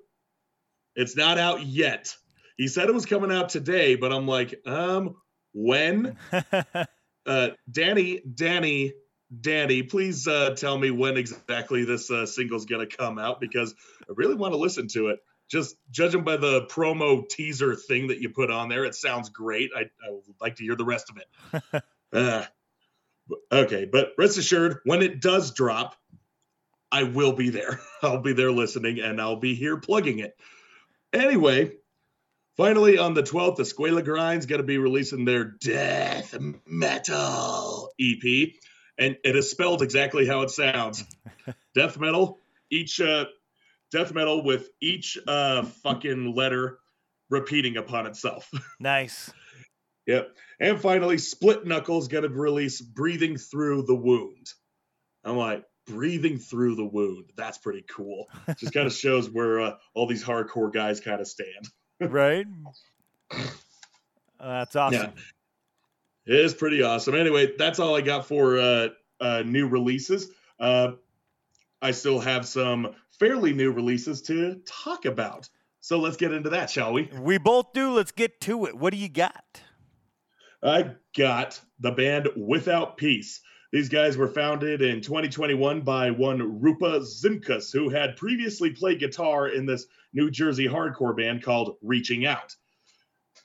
It's 0.95 1.15
not 1.15 1.37
out 1.37 1.65
yet. 1.65 2.15
He 2.57 2.67
said 2.67 2.87
it 2.87 2.93
was 2.93 3.05
coming 3.05 3.31
out 3.31 3.49
today, 3.49 3.95
but 3.95 4.13
I'm 4.13 4.27
like, 4.27 4.61
um, 4.65 5.15
when? 5.53 6.17
uh, 7.25 7.49
Danny, 7.69 8.21
Danny, 8.33 8.93
Danny, 9.41 9.83
please 9.83 10.27
uh, 10.27 10.51
tell 10.51 10.77
me 10.77 10.91
when 10.91 11.17
exactly 11.17 11.83
this 11.83 12.09
uh, 12.09 12.25
single's 12.25 12.65
gonna 12.65 12.85
come 12.85 13.17
out 13.17 13.41
because 13.41 13.73
I 14.03 14.13
really 14.15 14.35
want 14.35 14.53
to 14.53 14.57
listen 14.57 14.87
to 14.89 15.07
it. 15.07 15.19
Just 15.49 15.75
judging 15.91 16.23
by 16.23 16.37
the 16.37 16.65
promo 16.67 17.27
teaser 17.27 17.75
thing 17.75 18.07
that 18.07 18.19
you 18.19 18.29
put 18.29 18.49
on 18.49 18.69
there, 18.69 18.85
it 18.85 18.95
sounds 18.95 19.29
great. 19.29 19.71
I, 19.75 19.81
I 19.81 20.09
would 20.09 20.23
like 20.41 20.55
to 20.55 20.63
hear 20.63 20.75
the 20.75 20.85
rest 20.85 21.11
of 21.11 21.17
it. 21.17 21.83
uh, 22.13 22.45
okay, 23.51 23.85
but 23.85 24.13
rest 24.17 24.37
assured, 24.37 24.79
when 24.85 25.01
it 25.01 25.21
does 25.21 25.51
drop, 25.51 25.95
I 26.95 27.03
will 27.03 27.33
be 27.33 27.49
there. 27.49 27.81
I'll 28.01 28.21
be 28.21 28.31
there 28.31 28.53
listening 28.53 29.01
and 29.01 29.19
I'll 29.19 29.35
be 29.35 29.53
here 29.53 29.75
plugging 29.75 30.19
it. 30.19 30.33
Anyway, 31.11 31.73
finally 32.55 32.97
on 32.97 33.13
the 33.13 33.21
12th, 33.21 33.57
Escuela 33.57 34.01
Grind's 34.01 34.45
going 34.45 34.61
to 34.61 34.65
be 34.65 34.77
releasing 34.77 35.25
their 35.25 35.43
Death 35.43 36.33
Metal 36.65 37.89
EP. 37.99 38.53
And 38.97 39.17
it 39.25 39.35
is 39.35 39.51
spelled 39.51 39.81
exactly 39.81 40.25
how 40.25 40.43
it 40.43 40.51
sounds 40.51 41.03
Death 41.75 41.99
Metal. 41.99 42.39
Each 42.71 43.01
uh, 43.01 43.25
Death 43.91 44.13
Metal 44.13 44.41
with 44.45 44.69
each 44.81 45.17
uh, 45.27 45.63
fucking 45.83 46.33
letter 46.33 46.79
repeating 47.29 47.75
upon 47.75 48.07
itself. 48.07 48.49
Nice. 48.79 49.33
yep. 50.07 50.29
And 50.61 50.79
finally, 50.79 51.17
Split 51.17 51.65
Knuckles 51.65 52.07
going 52.07 52.23
to 52.23 52.29
release 52.29 52.79
Breathing 52.79 53.35
Through 53.35 53.83
the 53.83 53.95
Wound. 53.95 54.47
I'm 55.25 55.35
like, 55.35 55.65
breathing 55.85 56.37
through 56.37 56.75
the 56.75 56.85
wound. 56.85 57.25
That's 57.35 57.57
pretty 57.57 57.83
cool. 57.87 58.29
Just 58.57 58.73
kind 58.73 58.87
of 58.87 58.93
shows 59.05 59.29
where 59.29 59.61
uh, 59.61 59.75
all 59.93 60.07
these 60.07 60.23
hardcore 60.23 60.71
guys 60.71 60.99
kind 60.99 61.21
of 61.21 61.27
stand. 61.27 61.69
right? 61.99 62.45
that's 64.39 64.75
awesome. 64.75 65.13
Yeah. 65.15 66.35
It 66.35 66.39
is 66.39 66.53
pretty 66.53 66.81
awesome. 66.81 67.15
Anyway, 67.15 67.53
that's 67.57 67.79
all 67.79 67.95
I 67.95 68.01
got 68.01 68.25
for 68.25 68.57
uh, 68.57 68.87
uh, 69.19 69.43
new 69.45 69.67
releases. 69.67 70.29
Uh, 70.59 70.93
I 71.81 71.91
still 71.91 72.19
have 72.19 72.47
some 72.47 72.95
fairly 73.19 73.53
new 73.53 73.71
releases 73.71 74.23
to 74.23 74.61
talk 74.65 75.05
about. 75.05 75.49
So 75.81 75.99
let's 75.99 76.17
get 76.17 76.33
into 76.33 76.49
that, 76.49 76.71
shall 76.71 76.93
we? 76.93 77.11
We 77.19 77.37
both 77.37 77.73
do. 77.73 77.91
Let's 77.91 78.11
get 78.11 78.41
to 78.41 78.65
it. 78.65 78.75
What 78.75 78.91
do 78.91 78.97
you 78.97 79.09
got? 79.09 79.61
I 80.63 80.95
got 81.15 81.61
the 81.79 81.91
band 81.91 82.29
Without 82.35 82.97
Peace. 82.97 83.41
These 83.75 83.89
guys 83.89 84.15
were 84.15 84.29
founded 84.29 84.81
in 84.81 85.01
2021 85.01 85.81
by 85.81 86.09
one 86.09 86.61
Rupa 86.61 87.01
Zimkus, 87.01 87.73
who 87.73 87.89
had 87.89 88.15
previously 88.15 88.69
played 88.69 89.01
guitar 89.01 89.49
in 89.49 89.65
this 89.65 89.87
New 90.13 90.31
Jersey 90.31 90.65
hardcore 90.65 91.17
band 91.17 91.43
called 91.43 91.75
Reaching 91.81 92.25
Out. 92.25 92.55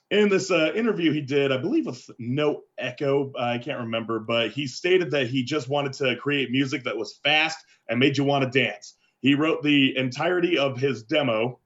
In 0.08 0.28
this 0.28 0.52
uh, 0.52 0.70
interview 0.72 1.10
he 1.10 1.20
did, 1.20 1.50
I 1.50 1.56
believe 1.56 1.86
with 1.86 2.08
No 2.20 2.62
Echo, 2.78 3.32
I 3.36 3.58
can't 3.58 3.80
remember, 3.80 4.20
but 4.20 4.52
he 4.52 4.68
stated 4.68 5.10
that 5.10 5.26
he 5.26 5.42
just 5.42 5.68
wanted 5.68 5.94
to 5.94 6.14
create 6.14 6.52
music 6.52 6.84
that 6.84 6.96
was 6.96 7.18
fast 7.24 7.58
and 7.88 7.98
made 7.98 8.16
you 8.16 8.22
want 8.22 8.44
to 8.44 8.56
dance. 8.56 8.94
He 9.22 9.34
wrote 9.34 9.64
the 9.64 9.96
entirety 9.96 10.58
of 10.58 10.78
his 10.78 11.02
demo 11.02 11.58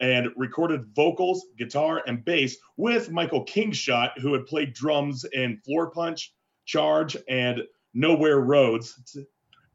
and 0.00 0.28
recorded 0.34 0.86
vocals, 0.96 1.44
guitar, 1.58 2.02
and 2.06 2.24
bass 2.24 2.56
with 2.78 3.10
Michael 3.10 3.44
Kingshot, 3.44 4.18
who 4.18 4.32
had 4.32 4.46
played 4.46 4.72
drums 4.72 5.26
in 5.30 5.60
Floorpunch, 5.68 6.28
Charge, 6.64 7.14
and 7.28 7.64
Nowhere 7.94 8.38
Roads 8.38 9.16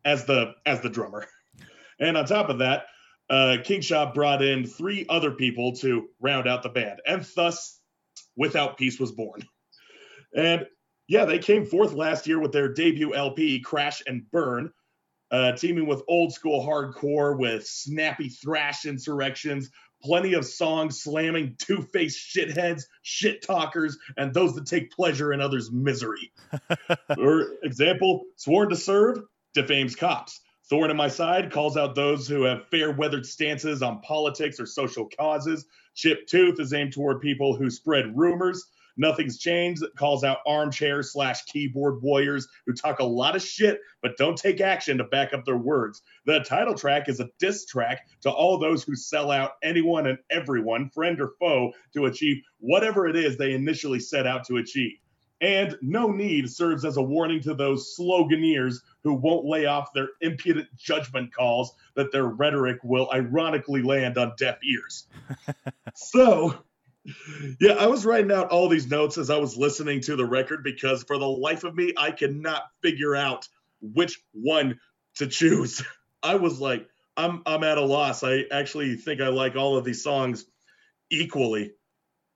as 0.05 0.25
the 0.25 0.53
as 0.65 0.81
the 0.81 0.89
drummer. 0.89 1.25
And 1.99 2.17
on 2.17 2.25
top 2.25 2.49
of 2.49 2.59
that, 2.59 2.85
uh, 3.29 3.57
Kingshot 3.63 4.13
brought 4.13 4.41
in 4.41 4.65
three 4.65 5.05
other 5.09 5.31
people 5.31 5.73
to 5.77 6.09
round 6.19 6.47
out 6.47 6.63
the 6.63 6.69
band, 6.69 7.01
and 7.05 7.25
thus, 7.35 7.79
Without 8.35 8.77
Peace 8.77 8.99
was 8.99 9.11
born. 9.11 9.41
And 10.35 10.65
yeah, 11.07 11.25
they 11.25 11.39
came 11.39 11.65
fourth 11.65 11.93
last 11.93 12.27
year 12.27 12.39
with 12.39 12.51
their 12.51 12.73
debut 12.73 13.13
LP, 13.13 13.59
Crash 13.59 14.01
and 14.07 14.29
Burn, 14.31 14.71
uh, 15.31 15.53
teaming 15.53 15.85
with 15.85 16.03
old 16.07 16.33
school 16.33 16.65
hardcore 16.65 17.37
with 17.37 17.67
snappy 17.67 18.29
thrash 18.29 18.85
insurrections, 18.85 19.69
plenty 20.03 20.33
of 20.33 20.45
songs 20.45 21.01
slamming 21.01 21.55
two 21.57 21.81
faced 21.81 22.35
shitheads, 22.35 22.83
shit 23.01 23.41
talkers, 23.41 23.97
and 24.17 24.33
those 24.33 24.55
that 24.55 24.65
take 24.65 24.91
pleasure 24.91 25.33
in 25.33 25.41
others' 25.41 25.71
misery. 25.71 26.31
For 27.15 27.53
example, 27.63 28.25
Sworn 28.35 28.69
to 28.69 28.75
Serve 28.75 29.19
defames 29.53 29.95
cops. 29.95 30.41
Thorn 30.69 30.91
in 30.91 30.97
My 30.97 31.09
Side 31.09 31.51
calls 31.51 31.77
out 31.77 31.95
those 31.95 32.27
who 32.27 32.43
have 32.43 32.67
fair 32.67 32.91
weathered 32.91 33.25
stances 33.25 33.81
on 33.81 34.01
politics 34.01 34.59
or 34.59 34.65
social 34.65 35.09
causes. 35.19 35.65
Chip 35.95 36.25
Tooth 36.27 36.59
is 36.59 36.73
aimed 36.73 36.93
toward 36.93 37.21
people 37.21 37.55
who 37.55 37.69
spread 37.69 38.17
rumors. 38.17 38.65
Nothing's 38.97 39.37
Changed 39.37 39.81
That 39.81 39.95
calls 39.95 40.23
out 40.23 40.39
armchair 40.45 41.03
slash 41.03 41.43
keyboard 41.45 42.01
warriors 42.01 42.47
who 42.65 42.73
talk 42.73 42.99
a 42.99 43.03
lot 43.03 43.35
of 43.35 43.41
shit 43.41 43.79
but 44.01 44.17
don't 44.17 44.37
take 44.37 44.61
action 44.61 44.97
to 44.97 45.03
back 45.05 45.33
up 45.33 45.45
their 45.45 45.57
words. 45.57 46.01
The 46.25 46.39
title 46.41 46.75
track 46.75 47.09
is 47.09 47.19
a 47.19 47.29
diss 47.39 47.65
track 47.65 48.07
to 48.21 48.29
all 48.29 48.57
those 48.57 48.83
who 48.83 48.95
sell 48.95 49.31
out 49.31 49.53
anyone 49.63 50.07
and 50.07 50.17
everyone, 50.29 50.89
friend 50.89 51.19
or 51.19 51.33
foe, 51.39 51.73
to 51.93 52.05
achieve 52.05 52.41
whatever 52.59 53.07
it 53.07 53.15
is 53.15 53.37
they 53.37 53.53
initially 53.53 53.99
set 53.99 54.27
out 54.27 54.45
to 54.45 54.57
achieve. 54.57 54.97
And 55.41 55.77
No 55.81 56.09
Need 56.09 56.49
serves 56.49 56.85
as 56.85 56.95
a 56.95 57.01
warning 57.01 57.41
to 57.41 57.53
those 57.53 57.95
sloganeers 57.99 58.77
who 59.03 59.13
won't 59.13 59.45
lay 59.45 59.65
off 59.65 59.91
their 59.93 60.07
impudent 60.21 60.69
judgment 60.77 61.33
calls 61.33 61.73
that 61.95 62.13
their 62.13 62.27
rhetoric 62.27 62.79
will 62.81 63.09
ironically 63.11 63.81
land 63.81 64.17
on 64.17 64.33
deaf 64.37 64.57
ears. 64.63 65.07
so, 65.95 66.63
yeah, 67.59 67.73
I 67.73 67.87
was 67.87 68.05
writing 68.05 68.31
out 68.31 68.49
all 68.49 68.69
these 68.69 68.89
notes 68.89 69.17
as 69.17 69.29
I 69.29 69.37
was 69.37 69.57
listening 69.57 70.01
to 70.01 70.15
the 70.15 70.25
record 70.25 70.63
because 70.63 71.03
for 71.03 71.17
the 71.17 71.27
life 71.27 71.63
of 71.63 71.75
me, 71.75 71.93
I 71.97 72.11
cannot 72.11 72.63
figure 72.81 73.15
out 73.15 73.47
which 73.81 74.21
one 74.31 74.79
to 75.15 75.27
choose. 75.27 75.83
I 76.23 76.35
was 76.35 76.59
like, 76.59 76.87
I'm 77.17 77.43
I'm 77.45 77.63
at 77.63 77.77
a 77.77 77.85
loss. 77.85 78.23
I 78.23 78.45
actually 78.51 78.95
think 78.95 79.21
I 79.21 79.27
like 79.27 79.55
all 79.55 79.77
of 79.77 79.83
these 79.83 80.03
songs 80.03 80.45
equally. 81.11 81.73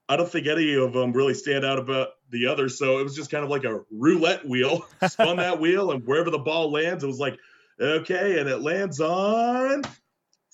I 0.09 0.17
don't 0.17 0.29
think 0.29 0.47
any 0.47 0.75
of 0.75 0.93
them 0.93 1.13
really 1.13 1.33
stand 1.33 1.65
out 1.65 1.79
about 1.79 2.09
the 2.29 2.47
others. 2.47 2.77
So 2.77 2.99
it 2.99 3.03
was 3.03 3.15
just 3.15 3.31
kind 3.31 3.43
of 3.43 3.49
like 3.49 3.63
a 3.63 3.81
roulette 3.91 4.47
wheel. 4.47 4.85
Spun 5.07 5.37
that 5.37 5.59
wheel, 5.61 5.91
and 5.91 6.05
wherever 6.05 6.29
the 6.29 6.37
ball 6.37 6.71
lands, 6.71 7.03
it 7.03 7.07
was 7.07 7.19
like, 7.19 7.37
okay, 7.79 8.39
and 8.39 8.49
it 8.49 8.61
lands 8.61 8.99
on 8.99 9.83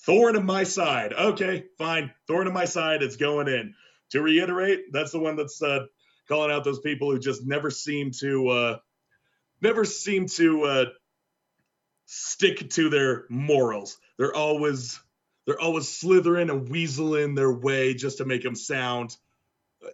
Thorn 0.06 0.36
in 0.36 0.46
my 0.46 0.64
side. 0.64 1.12
Okay, 1.12 1.64
fine. 1.78 2.12
Thorn 2.26 2.46
in 2.46 2.52
my 2.52 2.64
side. 2.64 3.02
It's 3.02 3.16
going 3.16 3.48
in 3.48 3.74
to 4.14 4.22
reiterate, 4.22 4.92
that's 4.92 5.10
the 5.10 5.18
one 5.18 5.34
that's 5.34 5.60
uh, 5.60 5.86
calling 6.28 6.52
out 6.52 6.62
those 6.62 6.78
people 6.78 7.10
who 7.10 7.18
just 7.18 7.44
never 7.44 7.68
seem 7.68 8.12
to 8.20 8.48
uh, 8.48 8.78
never 9.60 9.84
seem 9.84 10.26
to 10.26 10.62
uh, 10.62 10.84
stick 12.06 12.70
to 12.70 12.88
their 12.88 13.24
morals. 13.28 13.98
They're 14.16 14.34
always 14.34 15.00
they're 15.46 15.60
always 15.60 15.88
slithering 15.88 16.48
and 16.48 16.68
weaseling 16.68 17.34
their 17.34 17.52
way 17.52 17.94
just 17.94 18.18
to 18.18 18.24
make 18.24 18.42
them 18.42 18.54
sound 18.54 19.16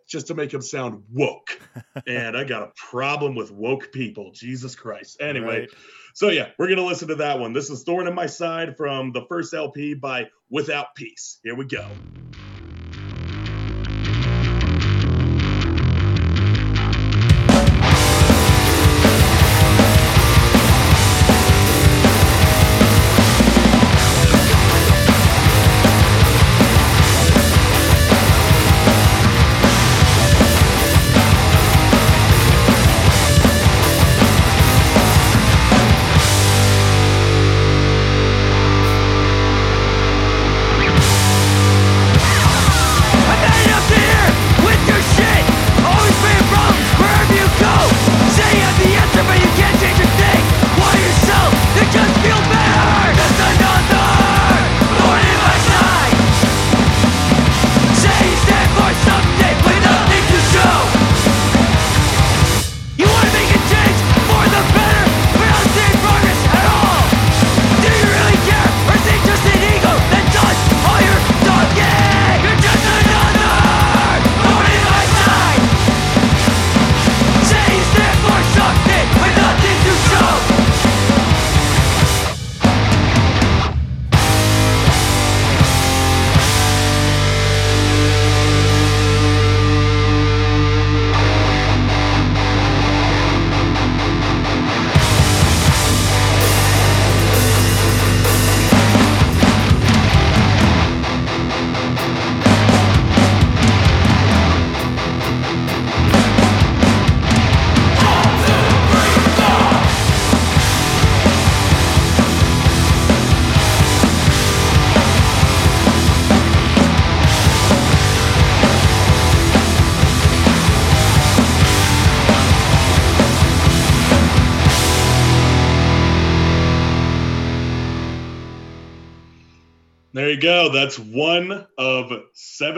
just 0.06 0.26
to 0.28 0.34
make 0.34 0.50
them 0.50 0.62
sound 0.62 1.02
woke. 1.10 1.58
and 2.06 2.36
I 2.36 2.44
got 2.44 2.62
a 2.62 2.72
problem 2.76 3.34
with 3.34 3.50
woke 3.50 3.90
people. 3.90 4.32
Jesus 4.32 4.76
Christ. 4.76 5.16
Anyway, 5.20 5.60
right. 5.60 5.70
so 6.12 6.28
yeah, 6.28 6.50
we're 6.58 6.68
gonna 6.68 6.84
listen 6.84 7.08
to 7.08 7.16
that 7.16 7.38
one. 7.38 7.54
This 7.54 7.70
is 7.70 7.84
Thorn 7.84 8.06
in 8.06 8.14
My 8.14 8.26
Side 8.26 8.76
from 8.76 9.12
the 9.12 9.24
first 9.30 9.54
LP 9.54 9.94
by 9.94 10.28
Without 10.50 10.94
Peace. 10.94 11.38
Here 11.42 11.54
we 11.54 11.64
go. 11.64 11.98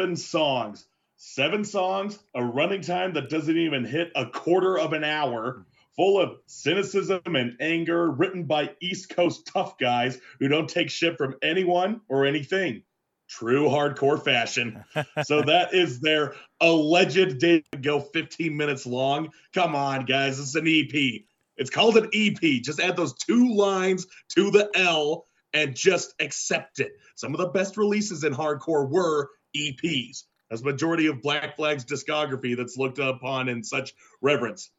Seven 0.03 0.17
songs. 0.17 0.85
Seven 1.17 1.65
songs, 1.65 2.19
a 2.35 2.45
running 2.45 2.81
time 2.81 3.13
that 3.13 3.31
doesn't 3.31 3.57
even 3.57 3.85
hit 3.85 4.11
a 4.17 4.27
quarter 4.27 4.77
of 4.77 4.93
an 4.93 5.05
hour, 5.05 5.65
full 5.95 6.21
of 6.21 6.39
cynicism 6.47 7.21
and 7.27 7.57
anger, 7.61 8.11
written 8.11 8.43
by 8.43 8.75
East 8.81 9.11
Coast 9.11 9.47
tough 9.47 9.79
guys 9.79 10.19
who 10.41 10.49
don't 10.49 10.69
take 10.69 10.91
shit 10.91 11.17
from 11.17 11.37
anyone 11.41 12.01
or 12.09 12.27
anything. 12.27 12.83
True 13.29 13.69
hardcore 13.69 14.21
fashion. 14.21 14.83
so 15.23 15.43
that 15.43 15.73
is 15.73 16.01
their 16.01 16.35
alleged 16.61 17.39
date 17.39 17.65
go 17.81 18.01
15 18.01 18.57
minutes 18.57 18.85
long. 18.85 19.31
Come 19.55 19.77
on, 19.77 20.05
guys. 20.05 20.41
It's 20.41 20.57
an 20.57 20.67
EP. 20.67 21.23
It's 21.57 21.71
called 21.71 21.97
an 21.97 22.11
EP. 22.13 22.41
Just 22.61 22.81
add 22.81 22.97
those 22.97 23.15
two 23.15 23.55
lines 23.55 24.09
to 24.31 24.51
the 24.51 24.69
L 24.75 25.27
and 25.55 25.77
just 25.77 26.15
accept 26.19 26.81
it. 26.81 26.91
Some 27.15 27.35
of 27.35 27.39
the 27.39 27.51
best 27.51 27.77
releases 27.77 28.25
in 28.25 28.35
hardcore 28.35 28.91
were 28.91 29.31
EPs. 29.57 30.25
As 30.51 30.63
majority 30.63 31.07
of 31.07 31.23
Black 31.23 31.57
Flag's 31.57 31.85
discography 31.85 32.57
that's 32.57 32.77
looked 32.77 32.99
upon 32.99 33.49
in 33.49 33.65
such 33.65 33.95
reverence, 34.21 34.71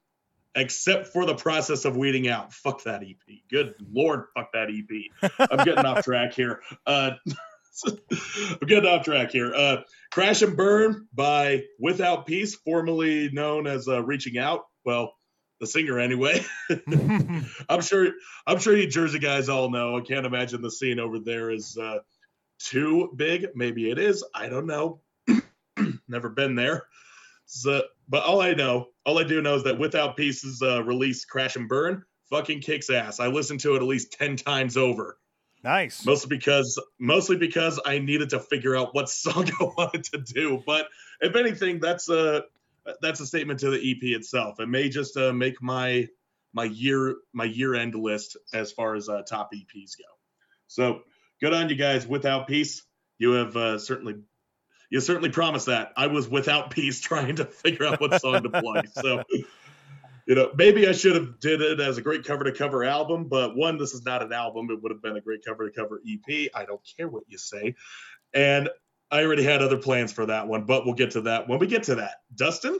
except 0.55 1.07
for 1.07 1.25
the 1.25 1.35
process 1.35 1.85
of 1.85 1.97
weeding 1.97 2.27
out. 2.27 2.53
Fuck 2.53 2.83
that 2.83 3.01
EP. 3.01 3.37
Good 3.49 3.73
lord, 3.91 4.25
fuck 4.35 4.51
that 4.53 4.69
EP. 4.69 5.31
I'm 5.39 5.65
getting 5.65 5.85
off 5.85 6.03
track 6.03 6.33
here. 6.33 6.61
Uh, 6.85 7.11
I'm 7.87 8.67
getting 8.67 8.87
off 8.87 9.03
track 9.03 9.31
here. 9.31 9.53
Uh, 9.53 9.77
Crash 10.11 10.43
and 10.43 10.55
Burn 10.55 11.07
by 11.13 11.63
Without 11.79 12.27
Peace, 12.27 12.55
formerly 12.55 13.31
known 13.31 13.65
as 13.65 13.87
uh, 13.87 14.03
Reaching 14.03 14.37
Out. 14.37 14.61
Well, 14.85 15.13
the 15.59 15.67
singer 15.67 15.99
anyway. 15.99 16.45
I'm 17.69 17.81
sure 17.81 18.09
I'm 18.45 18.59
sure 18.59 18.75
you 18.75 18.87
Jersey 18.87 19.19
guys 19.19 19.49
all 19.49 19.71
know. 19.71 19.97
I 19.97 20.01
can't 20.01 20.25
imagine 20.25 20.61
the 20.61 20.69
scene 20.69 20.99
over 20.99 21.19
there 21.19 21.49
is 21.49 21.77
uh, 21.81 21.99
too 22.63 23.11
big. 23.15 23.47
Maybe 23.55 23.89
it 23.89 23.99
is. 23.99 24.23
I 24.33 24.49
don't 24.49 24.67
know. 24.67 25.01
Never 26.07 26.29
been 26.29 26.55
there. 26.55 26.83
So, 27.45 27.83
but 28.07 28.23
all 28.23 28.41
I 28.41 28.53
know, 28.53 28.87
all 29.05 29.19
I 29.19 29.23
do 29.23 29.41
know 29.41 29.55
is 29.55 29.63
that 29.63 29.77
Without 29.77 30.17
Peace's 30.17 30.61
uh, 30.61 30.83
release, 30.83 31.25
Crash 31.25 31.55
and 31.55 31.67
Burn, 31.67 32.03
fucking 32.29 32.61
kicks 32.61 32.89
ass. 32.89 33.19
I 33.19 33.27
listened 33.27 33.59
to 33.61 33.73
it 33.73 33.77
at 33.77 33.83
least 33.83 34.13
ten 34.13 34.35
times 34.35 34.77
over. 34.77 35.17
Nice. 35.63 36.05
Mostly 36.05 36.29
because 36.29 36.81
mostly 36.99 37.37
because 37.37 37.79
I 37.85 37.99
needed 37.99 38.29
to 38.31 38.39
figure 38.39 38.75
out 38.75 38.93
what 38.93 39.09
song 39.09 39.49
I 39.59 39.63
wanted 39.77 40.03
to 40.05 40.17
do. 40.19 40.61
But 40.65 40.87
if 41.21 41.35
anything, 41.35 41.79
that's 41.79 42.09
a 42.09 42.43
that's 43.01 43.19
a 43.19 43.25
statement 43.25 43.59
to 43.61 43.69
the 43.69 43.77
EP 43.77 44.03
itself. 44.17 44.59
It 44.59 44.67
may 44.67 44.89
just 44.89 45.15
uh, 45.15 45.31
make 45.31 45.61
my 45.61 46.07
my 46.53 46.65
year 46.65 47.15
my 47.33 47.45
year 47.45 47.75
end 47.75 47.95
list 47.95 48.37
as 48.53 48.71
far 48.71 48.95
as 48.95 49.09
uh, 49.09 49.21
top 49.23 49.51
EPs 49.53 49.97
go. 49.97 50.05
So 50.67 51.01
good 51.43 51.53
on 51.53 51.67
you 51.67 51.75
guys. 51.75 52.07
Without 52.07 52.47
peace, 52.47 52.83
you 53.17 53.31
have 53.31 53.57
uh, 53.57 53.77
certainly 53.77 54.15
you 54.89 55.01
certainly 55.01 55.29
promised 55.29 55.65
that. 55.65 55.91
I 55.97 56.07
was 56.07 56.29
without 56.29 56.69
peace 56.69 57.01
trying 57.01 57.35
to 57.35 57.45
figure 57.45 57.85
out 57.85 57.99
what 57.99 58.21
song 58.21 58.43
to 58.43 58.49
play. 58.49 58.83
So 58.93 59.23
you 60.25 60.35
know 60.35 60.51
maybe 60.55 60.87
I 60.87 60.93
should 60.93 61.15
have 61.15 61.41
did 61.41 61.61
it 61.61 61.81
as 61.81 61.97
a 61.97 62.01
great 62.01 62.23
cover 62.23 62.45
to 62.45 62.53
cover 62.53 62.85
album, 62.85 63.25
but 63.25 63.57
one 63.57 63.77
this 63.77 63.93
is 63.93 64.05
not 64.05 64.23
an 64.23 64.31
album. 64.31 64.69
It 64.71 64.81
would 64.81 64.93
have 64.93 65.01
been 65.01 65.17
a 65.17 65.21
great 65.21 65.43
cover 65.45 65.69
to 65.69 65.75
cover 65.75 66.01
EP. 66.07 66.49
I 66.55 66.63
don't 66.63 66.81
care 66.95 67.09
what 67.09 67.23
you 67.27 67.37
say. 67.37 67.75
And 68.33 68.69
I 69.11 69.23
already 69.23 69.43
had 69.43 69.61
other 69.61 69.77
plans 69.77 70.13
for 70.13 70.25
that 70.27 70.47
one, 70.47 70.63
but 70.63 70.85
we'll 70.85 70.95
get 70.95 71.11
to 71.11 71.21
that 71.21 71.49
when 71.49 71.59
we 71.59 71.67
get 71.67 71.83
to 71.83 71.95
that. 71.95 72.21
Dustin? 72.33 72.79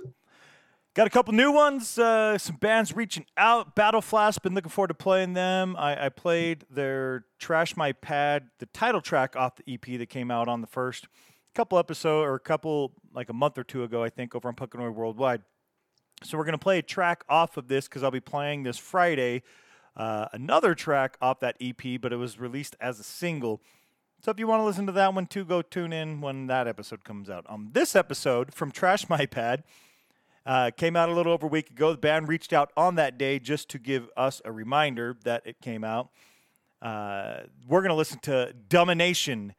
Got 0.96 1.08
a 1.08 1.10
couple 1.10 1.34
new 1.34 1.52
ones. 1.52 1.98
Uh, 1.98 2.38
some 2.38 2.58
bands 2.58 2.96
reaching 2.96 3.26
out. 3.36 3.74
Battle 3.74 4.02
Flask. 4.02 4.40
Been 4.44 4.54
looking 4.54 4.70
forward 4.70 4.90
to 4.90 4.94
playing 4.94 5.34
them. 5.34 5.76
I, 5.76 6.06
I, 6.06 6.10
played 6.10 6.66
their 6.70 7.26
"Trash 7.40 7.76
My 7.76 7.94
Pad," 7.94 8.50
the 8.60 8.68
title 8.68 9.02
track 9.02 9.36
off 9.36 9.56
the 9.56 9.74
EP 9.74 9.98
that 9.98 10.10
came 10.10 10.30
out 10.30 10.48
on 10.48 10.62
the 10.62 10.68
first 10.68 11.08
couple 11.56 11.80
episode 11.80 12.22
or 12.22 12.36
a 12.36 12.40
couple 12.40 12.94
like 13.12 13.30
a 13.30 13.34
month 13.34 13.58
or 13.58 13.64
two 13.64 13.84
ago, 13.84 14.04
I 14.04 14.10
think, 14.10 14.36
over 14.36 14.48
on 14.48 14.56
Punkanoid 14.56 14.94
Worldwide. 14.94 15.42
So 16.22 16.38
we're 16.38 16.46
gonna 16.46 16.60
play 16.60 16.78
a 16.78 16.84
track 16.84 17.24
off 17.28 17.58
of 17.58 17.68
this 17.68 17.88
because 17.88 18.04
I'll 18.04 18.12
be 18.12 18.20
playing 18.20 18.62
this 18.62 18.78
Friday. 18.78 19.42
Uh, 19.98 20.28
another 20.32 20.76
track 20.76 21.18
off 21.20 21.40
that 21.40 21.58
EP, 21.60 22.00
but 22.00 22.14
it 22.14 22.18
was 22.18 22.40
released 22.40 22.76
as 22.80 23.00
a 23.00 23.04
single. 23.04 23.64
So 24.20 24.30
if 24.30 24.38
you 24.38 24.46
want 24.46 24.60
to 24.60 24.64
listen 24.64 24.86
to 24.86 24.92
that 24.92 25.16
one 25.16 25.26
too, 25.26 25.44
go 25.44 25.64
tune 25.64 25.92
in 25.92 26.22
when 26.22 26.46
that 26.48 26.68
episode 26.68 27.04
comes 27.04 27.32
out. 27.32 27.46
Um, 27.50 27.70
this 27.74 27.96
episode 27.96 28.54
from 28.54 28.70
Trash 28.70 29.10
My 29.10 29.26
Pad 29.26 29.64
uh, 30.46 30.72
came 30.76 30.96
out 30.96 31.10
a 31.10 31.14
little 31.14 31.34
over 31.34 31.46
a 31.46 31.50
week 31.50 31.70
ago. 31.70 31.92
The 31.92 31.98
band 31.98 32.28
reached 32.28 32.54
out 32.54 32.72
on 32.76 32.96
that 32.96 33.18
day 33.18 33.40
just 33.40 33.70
to 33.70 33.80
give 33.80 34.10
us 34.18 34.42
a 34.44 34.52
reminder 34.52 35.18
that 35.24 35.44
it 35.46 35.62
came 35.62 35.84
out. 35.84 36.10
Uh, 36.82 37.42
we're 37.68 37.80
going 37.80 37.90
to 37.90 37.96
listen 37.96 38.20
to 38.20 38.54
Domination, 38.68 39.54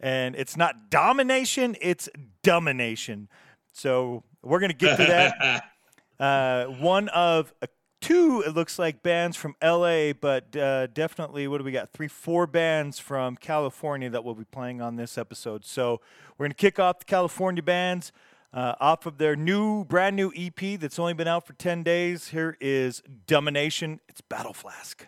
and 0.00 0.34
it's 0.34 0.56
not 0.56 0.88
domination, 0.90 1.76
it's 1.80 2.08
domination. 2.42 3.28
So 3.72 4.24
we're 4.42 4.60
going 4.60 4.70
to 4.70 4.76
get 4.76 4.96
to 4.96 5.04
that. 5.04 5.64
Uh, 6.20 6.66
one 6.66 7.08
of 7.08 7.50
a 7.62 7.68
two, 8.00 8.42
it 8.46 8.54
looks 8.54 8.78
like, 8.78 9.02
bands 9.02 9.36
from 9.36 9.54
LA, 9.62 10.12
but 10.12 10.54
uh, 10.56 10.86
definitely, 10.88 11.46
what 11.48 11.58
do 11.58 11.64
we 11.64 11.72
got? 11.72 11.90
Three, 11.90 12.08
four 12.08 12.46
bands 12.46 12.98
from 12.98 13.36
California 13.36 14.10
that 14.10 14.24
will 14.24 14.34
be 14.34 14.44
playing 14.44 14.80
on 14.80 14.96
this 14.96 15.16
episode. 15.16 15.64
So 15.64 16.00
we're 16.36 16.44
going 16.44 16.52
to 16.52 16.56
kick 16.56 16.78
off 16.78 16.98
the 16.98 17.04
California 17.04 17.62
bands 17.62 18.12
uh, 18.52 18.74
off 18.80 19.06
of 19.06 19.18
their 19.18 19.36
new, 19.36 19.84
brand 19.84 20.16
new 20.16 20.32
EP 20.36 20.78
that's 20.80 20.98
only 20.98 21.14
been 21.14 21.28
out 21.28 21.46
for 21.46 21.52
10 21.52 21.82
days. 21.82 22.28
Here 22.28 22.56
is 22.60 23.02
Domination. 23.26 24.00
It's 24.08 24.20
Battle 24.20 24.52
Flask. 24.52 25.06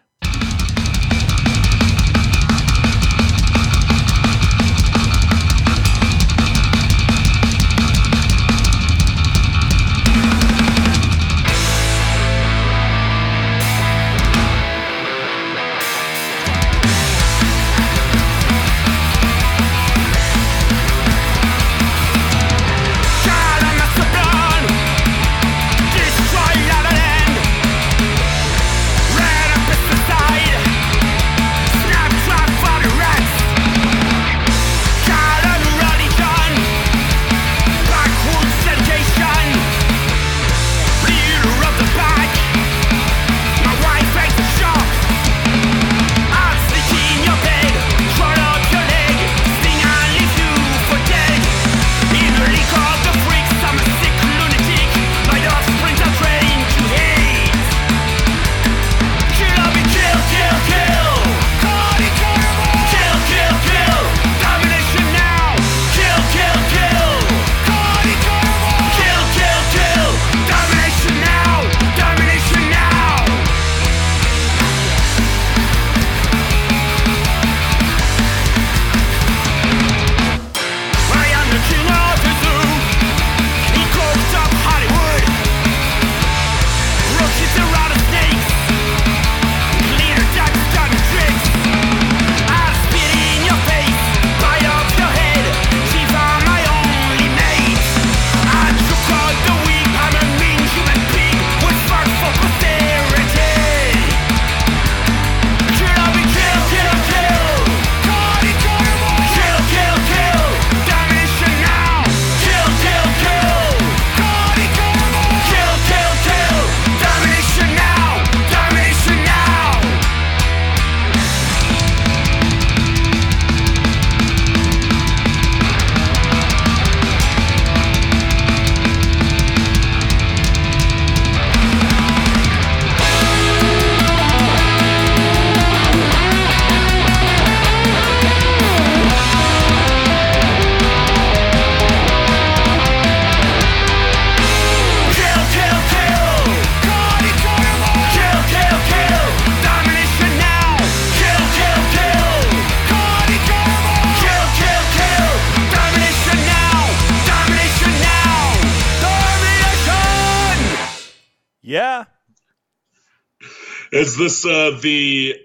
Is 164.03 164.17
this 164.17 164.45
uh, 164.45 164.79
the 164.83 165.37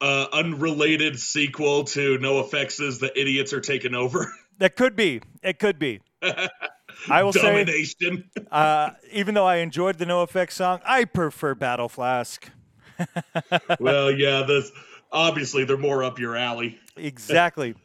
uh, 0.00 0.26
unrelated 0.32 1.18
sequel 1.20 1.84
to 1.84 2.18
NoFX's 2.18 2.98
"The 2.98 3.18
Idiots 3.18 3.52
Are 3.52 3.60
Taking 3.60 3.94
Over"? 3.94 4.32
That 4.58 4.74
could 4.74 4.96
be. 4.96 5.20
It 5.40 5.60
could 5.60 5.78
be. 5.78 6.00
I 7.08 7.22
will 7.22 7.32
say, 7.32 7.86
uh, 8.50 8.90
even 9.12 9.34
though 9.34 9.46
I 9.46 9.58
enjoyed 9.58 9.98
the 9.98 10.04
NoFX 10.04 10.50
song, 10.50 10.80
I 10.84 11.04
prefer 11.04 11.54
Battle 11.54 11.88
Flask. 11.88 12.50
well, 13.78 14.10
yeah, 14.10 14.42
this 14.42 14.72
obviously 15.12 15.62
they're 15.62 15.76
more 15.76 16.02
up 16.02 16.18
your 16.18 16.34
alley. 16.34 16.76
Exactly. 16.96 17.76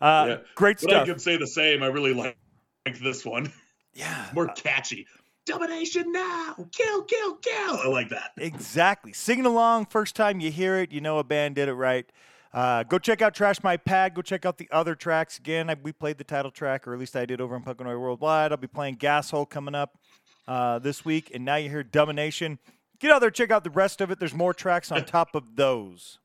Uh, 0.00 0.26
Yeah. 0.28 0.36
Great 0.56 0.80
But 0.82 0.92
I 0.92 1.04
can 1.04 1.20
say 1.20 1.36
the 1.36 1.46
same. 1.46 1.84
I 1.84 1.86
really 1.86 2.14
like, 2.14 2.36
like 2.84 2.98
this 2.98 3.24
one. 3.24 3.52
Yeah. 3.94 4.28
More 4.34 4.48
catchy. 4.48 5.06
Domination 5.44 6.12
now. 6.12 6.54
Kill, 6.70 7.02
kill, 7.02 7.34
kill. 7.36 7.76
I 7.76 7.88
like 7.88 8.08
that. 8.10 8.30
Exactly. 8.36 9.12
Singing 9.12 9.46
along, 9.46 9.86
first 9.86 10.14
time 10.14 10.40
you 10.40 10.50
hear 10.50 10.76
it, 10.76 10.92
you 10.92 11.00
know 11.00 11.18
a 11.18 11.24
band 11.24 11.56
did 11.56 11.68
it 11.68 11.74
right. 11.74 12.06
Uh, 12.52 12.82
go 12.82 12.98
check 12.98 13.22
out 13.22 13.34
Trash 13.34 13.62
My 13.62 13.76
Pad. 13.76 14.14
Go 14.14 14.22
check 14.22 14.44
out 14.44 14.58
the 14.58 14.68
other 14.70 14.94
tracks. 14.94 15.38
Again, 15.38 15.70
I, 15.70 15.76
we 15.82 15.92
played 15.92 16.18
the 16.18 16.24
title 16.24 16.50
track, 16.50 16.86
or 16.86 16.92
at 16.92 17.00
least 17.00 17.16
I 17.16 17.24
did 17.24 17.40
over 17.40 17.54
on 17.54 17.64
Punkanoid 17.64 17.98
Worldwide. 17.98 18.52
I'll 18.52 18.58
be 18.58 18.66
playing 18.66 18.96
Gasshole 18.96 19.48
coming 19.48 19.74
up 19.74 19.98
uh, 20.46 20.78
this 20.78 21.04
week. 21.04 21.30
And 21.34 21.44
now 21.44 21.56
you 21.56 21.70
hear 21.70 21.82
Domination. 21.82 22.58
Get 23.00 23.10
out 23.10 23.20
there, 23.20 23.30
check 23.30 23.50
out 23.50 23.64
the 23.64 23.70
rest 23.70 24.00
of 24.00 24.10
it. 24.10 24.18
There's 24.18 24.34
more 24.34 24.54
tracks 24.54 24.92
on 24.92 25.04
top 25.04 25.34
of 25.34 25.56
those. 25.56 26.18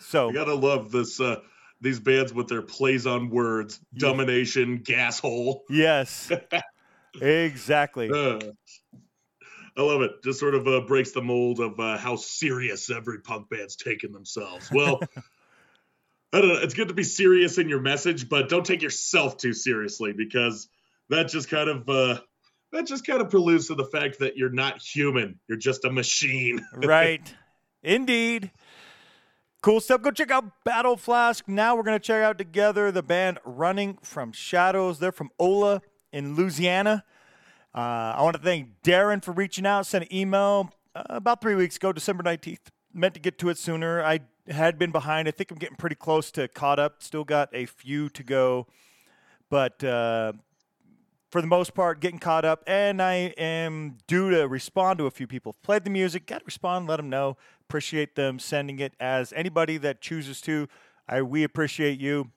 So, 0.00 0.28
I 0.28 0.32
gotta 0.32 0.54
love 0.54 0.90
this. 0.90 1.18
Uh, 1.18 1.36
these 1.80 2.00
bands 2.00 2.34
with 2.34 2.48
their 2.48 2.62
plays 2.62 3.06
on 3.06 3.30
words. 3.30 3.80
Domination, 3.96 4.78
gas 4.78 5.18
hole. 5.18 5.62
yes, 5.70 6.30
exactly. 7.20 8.10
Uh, 8.10 8.40
I 9.76 9.82
love 9.82 10.02
it. 10.02 10.22
Just 10.22 10.38
sort 10.38 10.54
of 10.54 10.66
uh, 10.68 10.80
breaks 10.82 11.12
the 11.12 11.22
mold 11.22 11.60
of 11.60 11.78
uh, 11.80 11.98
how 11.98 12.16
serious 12.16 12.90
every 12.90 13.20
punk 13.20 13.48
band's 13.50 13.76
taking 13.76 14.12
themselves. 14.12 14.70
Well, 14.70 15.00
I 16.32 16.40
don't 16.40 16.48
know. 16.48 16.60
It's 16.62 16.74
good 16.74 16.88
to 16.88 16.94
be 16.94 17.04
serious 17.04 17.58
in 17.58 17.68
your 17.68 17.80
message, 17.80 18.28
but 18.28 18.48
don't 18.48 18.64
take 18.66 18.82
yourself 18.82 19.36
too 19.36 19.52
seriously 19.52 20.12
because 20.12 20.68
that 21.08 21.28
just 21.28 21.48
kind 21.48 21.68
of 21.68 21.88
uh, 21.88 22.20
that 22.72 22.86
just 22.86 23.06
kind 23.06 23.20
of 23.20 23.30
preludes 23.30 23.68
to 23.68 23.74
the 23.74 23.84
fact 23.84 24.20
that 24.20 24.36
you're 24.36 24.50
not 24.50 24.80
human. 24.80 25.38
You're 25.48 25.58
just 25.58 25.84
a 25.84 25.90
machine. 25.90 26.64
right. 26.74 27.34
Indeed. 27.82 28.50
Cool 29.62 29.80
stuff. 29.80 30.02
Go 30.02 30.10
check 30.10 30.30
out 30.30 30.64
Battle 30.64 30.96
Flask. 30.96 31.48
Now 31.48 31.74
we're 31.76 31.84
going 31.84 31.98
to 31.98 32.04
check 32.04 32.22
out 32.22 32.36
together 32.36 32.92
the 32.92 33.02
band 33.02 33.38
Running 33.44 33.98
from 34.02 34.32
Shadows. 34.32 34.98
They're 34.98 35.12
from 35.12 35.30
Olla 35.38 35.82
in 36.14 36.36
Louisiana. 36.36 37.04
Uh, 37.74 38.14
I 38.16 38.22
want 38.22 38.36
to 38.36 38.42
thank 38.42 38.82
Darren 38.82 39.22
for 39.22 39.32
reaching 39.32 39.66
out. 39.66 39.84
Sent 39.84 40.04
an 40.04 40.14
email 40.14 40.72
uh, 40.94 41.02
about 41.08 41.42
three 41.42 41.56
weeks 41.56 41.76
ago, 41.76 41.92
December 41.92 42.22
19th. 42.22 42.60
Meant 42.94 43.14
to 43.14 43.20
get 43.20 43.36
to 43.40 43.48
it 43.48 43.58
sooner. 43.58 44.02
I 44.02 44.20
had 44.48 44.78
been 44.78 44.92
behind. 44.92 45.26
I 45.26 45.32
think 45.32 45.50
I'm 45.50 45.58
getting 45.58 45.76
pretty 45.76 45.96
close 45.96 46.30
to 46.32 46.46
caught 46.46 46.78
up. 46.78 47.02
Still 47.02 47.24
got 47.24 47.48
a 47.52 47.66
few 47.66 48.08
to 48.10 48.22
go. 48.22 48.68
But 49.50 49.82
uh, 49.82 50.34
for 51.30 51.40
the 51.40 51.48
most 51.48 51.74
part, 51.74 51.98
getting 51.98 52.20
caught 52.20 52.44
up, 52.44 52.62
and 52.64 53.02
I 53.02 53.34
am 53.36 53.98
due 54.06 54.30
to 54.30 54.46
respond 54.46 54.98
to 55.00 55.06
a 55.06 55.10
few 55.10 55.26
people. 55.26 55.56
Played 55.64 55.82
the 55.82 55.90
music, 55.90 56.26
got 56.26 56.38
to 56.38 56.44
respond, 56.44 56.86
let 56.86 56.98
them 56.98 57.10
know. 57.10 57.36
Appreciate 57.68 58.14
them 58.14 58.38
sending 58.38 58.78
it. 58.78 58.92
As 59.00 59.32
anybody 59.32 59.78
that 59.78 60.00
chooses 60.00 60.40
to, 60.42 60.68
I 61.08 61.22
we 61.22 61.42
appreciate 61.42 61.98
you. 61.98 62.30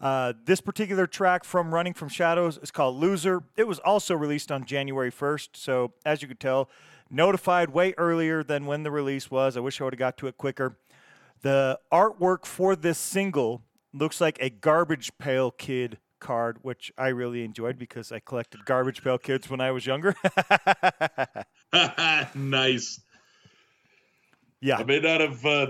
Uh, 0.00 0.32
this 0.46 0.60
particular 0.60 1.06
track 1.06 1.44
from 1.44 1.74
Running 1.74 1.92
from 1.92 2.08
Shadows 2.08 2.58
is 2.62 2.70
called 2.70 2.96
Loser. 2.96 3.42
It 3.56 3.66
was 3.66 3.78
also 3.80 4.14
released 4.14 4.50
on 4.50 4.64
January 4.64 5.12
1st, 5.12 5.50
so 5.54 5.92
as 6.06 6.22
you 6.22 6.28
could 6.28 6.40
tell, 6.40 6.70
notified 7.10 7.70
way 7.70 7.92
earlier 7.98 8.42
than 8.42 8.64
when 8.64 8.82
the 8.82 8.90
release 8.90 9.30
was. 9.30 9.56
I 9.56 9.60
wish 9.60 9.80
I 9.80 9.84
would 9.84 9.92
have 9.92 9.98
got 9.98 10.16
to 10.18 10.26
it 10.26 10.38
quicker. 10.38 10.78
The 11.42 11.78
artwork 11.92 12.46
for 12.46 12.74
this 12.76 12.98
single 12.98 13.62
looks 13.92 14.20
like 14.20 14.38
a 14.40 14.48
Garbage 14.48 15.10
Pail 15.18 15.50
Kid 15.50 15.98
card, 16.18 16.58
which 16.62 16.92
I 16.96 17.08
really 17.08 17.44
enjoyed 17.44 17.78
because 17.78 18.12
I 18.12 18.20
collected 18.20 18.64
Garbage 18.64 19.02
Pail 19.02 19.18
Kids 19.18 19.50
when 19.50 19.60
I 19.60 19.70
was 19.70 19.86
younger. 19.86 20.14
nice. 22.34 23.00
yeah, 24.60 24.78
I 24.78 24.84
may 24.84 25.00
not 25.00 25.20
have. 25.20 25.44
Uh, 25.44 25.66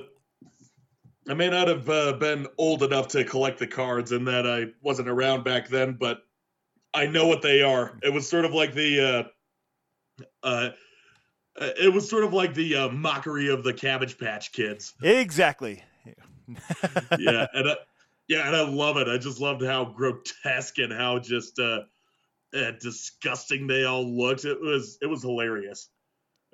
I 1.28 1.34
may 1.34 1.50
not 1.50 1.68
have 1.68 1.88
uh, 1.88 2.12
been 2.14 2.46
old 2.58 2.82
enough 2.82 3.08
to 3.08 3.24
collect 3.24 3.58
the 3.58 3.66
cards, 3.66 4.12
and 4.12 4.26
that 4.26 4.46
I 4.46 4.66
wasn't 4.82 5.08
around 5.08 5.44
back 5.44 5.68
then, 5.68 5.96
but 5.98 6.22
I 6.94 7.06
know 7.06 7.26
what 7.26 7.42
they 7.42 7.62
are. 7.62 7.98
It 8.02 8.12
was 8.12 8.28
sort 8.28 8.44
of 8.44 8.52
like 8.52 8.74
the. 8.74 9.28
Uh, 10.20 10.22
uh, 10.42 10.70
it 11.56 11.92
was 11.92 12.08
sort 12.08 12.24
of 12.24 12.32
like 12.32 12.54
the 12.54 12.74
uh, 12.74 12.88
mockery 12.88 13.48
of 13.48 13.64
the 13.64 13.72
Cabbage 13.72 14.18
Patch 14.18 14.52
Kids. 14.52 14.94
exactly. 15.02 15.82
yeah, 17.18 17.46
and 17.52 17.70
I, 17.70 17.76
yeah, 18.28 18.46
and 18.46 18.56
I 18.56 18.62
love 18.62 18.96
it. 18.96 19.08
I 19.08 19.18
just 19.18 19.40
loved 19.40 19.62
how 19.64 19.84
grotesque 19.84 20.78
and 20.78 20.92
how 20.92 21.18
just 21.18 21.58
uh, 21.58 21.80
uh, 22.54 22.72
disgusting 22.80 23.66
they 23.66 23.84
all 23.84 24.04
looked. 24.04 24.44
It 24.44 24.60
was 24.60 24.98
it 25.02 25.06
was 25.06 25.22
hilarious. 25.22 25.88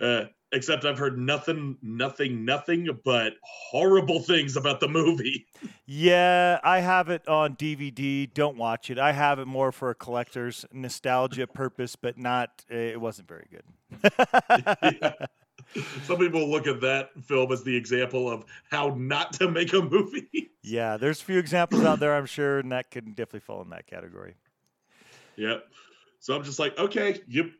Uh, 0.01 0.25
except 0.53 0.85
I've 0.85 0.99
heard 0.99 1.19
nothing, 1.19 1.77
nothing, 1.83 2.45
nothing 2.45 2.89
but 3.05 3.35
horrible 3.43 4.21
things 4.21 4.57
about 4.57 4.81
the 4.81 4.89
movie. 4.89 5.47
Yeah, 5.87 6.61
I 6.63 6.81
have 6.81 7.09
it 7.09 7.27
on 7.29 7.57
DVD. 7.57 8.33
Don't 8.33 8.57
watch 8.57 8.91
it. 8.91 8.99
I 8.99 9.13
have 9.13 9.39
it 9.39 9.47
more 9.47 9.73
for 9.73 9.91
a 9.91 9.95
collector's 9.95 10.65
nostalgia 10.73 11.47
purpose, 11.47 11.97
but 11.97 12.19
not. 12.19 12.65
Eh, 12.71 12.93
it 12.93 13.01
wasn't 13.01 13.29
very 13.29 13.47
good. 13.51 13.65
Yeah. 15.03 15.13
Some 16.05 16.19
people 16.19 16.49
look 16.49 16.67
at 16.67 16.81
that 16.83 17.11
film 17.25 17.51
as 17.51 17.65
the 17.65 17.75
example 17.75 18.31
of 18.31 18.45
how 18.71 18.95
not 18.97 19.33
to 19.35 19.51
make 19.51 19.73
a 19.73 19.83
movie. 19.83 20.51
Yeah, 20.69 20.97
there's 20.97 21.21
a 21.21 21.25
few 21.25 21.39
examples 21.39 21.85
out 21.85 22.01
there, 22.01 22.17
I'm 22.17 22.27
sure, 22.27 22.59
and 22.59 22.73
that 22.73 22.91
could 22.91 23.15
definitely 23.15 23.39
fall 23.39 23.63
in 23.63 23.71
that 23.71 23.87
category. 23.87 24.35
Yep. 25.37 25.65
So 26.19 26.35
I'm 26.35 26.43
just 26.43 26.59
like, 26.59 26.77
okay, 26.77 27.21
you 27.29 27.53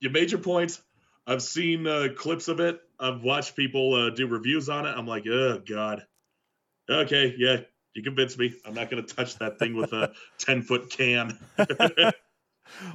you 0.00 0.10
made 0.10 0.30
your 0.30 0.40
point. 0.40 0.78
I've 1.26 1.42
seen 1.42 1.86
uh, 1.86 2.08
clips 2.16 2.48
of 2.48 2.60
it. 2.60 2.80
I've 2.98 3.22
watched 3.22 3.56
people 3.56 3.94
uh, 3.94 4.10
do 4.10 4.26
reviews 4.26 4.68
on 4.68 4.86
it. 4.86 4.90
I'm 4.90 5.06
like, 5.06 5.26
oh 5.26 5.60
god. 5.66 6.04
Okay, 6.90 7.34
yeah, 7.38 7.60
you 7.94 8.02
convinced 8.02 8.38
me. 8.38 8.54
I'm 8.64 8.74
not 8.74 8.90
gonna 8.90 9.02
touch 9.02 9.38
that 9.38 9.58
thing 9.58 9.76
with 9.76 9.92
a 9.92 10.12
10 10.38 10.62
foot 10.62 10.90
can. 10.90 11.38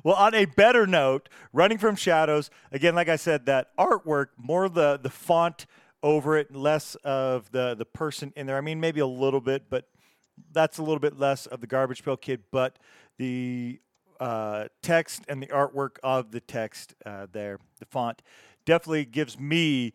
Well, 0.04 0.16
on 0.16 0.34
a 0.34 0.46
better 0.46 0.88
note, 0.88 1.30
running 1.54 1.78
from 1.78 1.96
shadows 1.96 2.50
again. 2.72 2.96
Like 2.96 3.10
I 3.10 3.16
said, 3.16 3.46
that 3.46 3.76
artwork 3.78 4.28
more 4.38 4.70
the 4.70 5.00
the 5.02 5.10
font 5.10 5.66
over 6.04 6.38
it, 6.38 6.56
less 6.56 6.96
of 7.04 7.52
the 7.52 7.76
the 7.76 7.86
person 7.86 8.34
in 8.36 8.48
there. 8.48 8.58
I 8.58 8.62
mean, 8.62 8.80
maybe 8.80 9.00
a 9.00 9.08
little 9.08 9.42
bit, 9.42 9.70
but 9.70 9.88
that's 10.52 10.78
a 10.78 10.84
little 10.84 11.00
bit 11.00 11.18
less 11.20 11.46
of 11.46 11.62
the 11.62 11.68
garbage 11.68 12.04
pail 12.04 12.18
kid. 12.18 12.44
But 12.52 12.80
the 13.18 13.80
uh, 14.20 14.66
text 14.82 15.24
and 15.28 15.42
the 15.42 15.48
artwork 15.48 15.98
of 16.04 16.32
the 16.32 16.40
text 16.40 16.96
uh, 17.06 17.28
there, 17.32 17.60
the 17.80 17.86
font, 17.86 18.22
definitely 18.66 19.06
gives 19.06 19.40
me 19.40 19.94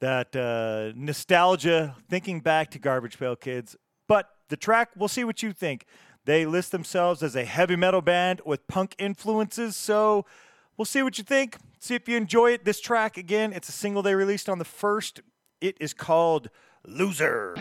that 0.00 0.34
uh, 0.34 0.92
nostalgia, 0.96 1.94
thinking 2.10 2.40
back 2.40 2.70
to 2.72 2.78
Garbage 2.78 3.18
Pail 3.18 3.36
Kids. 3.36 3.76
But 4.08 4.28
the 4.48 4.56
track, 4.56 4.90
we'll 4.96 5.08
see 5.08 5.24
what 5.24 5.42
you 5.42 5.52
think. 5.52 5.86
They 6.24 6.46
list 6.46 6.72
themselves 6.72 7.22
as 7.22 7.36
a 7.36 7.44
heavy 7.44 7.76
metal 7.76 8.00
band 8.00 8.40
with 8.44 8.66
punk 8.68 8.94
influences, 8.98 9.76
so 9.76 10.24
we'll 10.76 10.84
see 10.84 11.02
what 11.02 11.18
you 11.18 11.24
think. 11.24 11.56
See 11.80 11.94
if 11.94 12.08
you 12.08 12.16
enjoy 12.16 12.52
it. 12.52 12.64
This 12.64 12.80
track, 12.80 13.16
again, 13.16 13.52
it's 13.52 13.68
a 13.68 13.72
single 13.72 14.02
they 14.02 14.14
released 14.14 14.48
on 14.48 14.58
the 14.58 14.64
first. 14.64 15.20
It 15.60 15.76
is 15.80 15.94
called 15.94 16.48
Loser. 16.86 17.56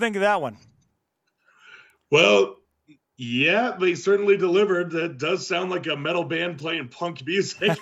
Think 0.00 0.16
of 0.16 0.22
that 0.22 0.40
one? 0.40 0.56
Well, 2.10 2.56
yeah, 3.16 3.76
they 3.78 3.94
certainly 3.94 4.36
delivered. 4.36 4.92
That 4.92 5.18
does 5.18 5.46
sound 5.46 5.70
like 5.70 5.86
a 5.86 5.96
metal 5.96 6.24
band 6.24 6.58
playing 6.58 6.88
punk 6.88 7.24
music. 7.26 7.78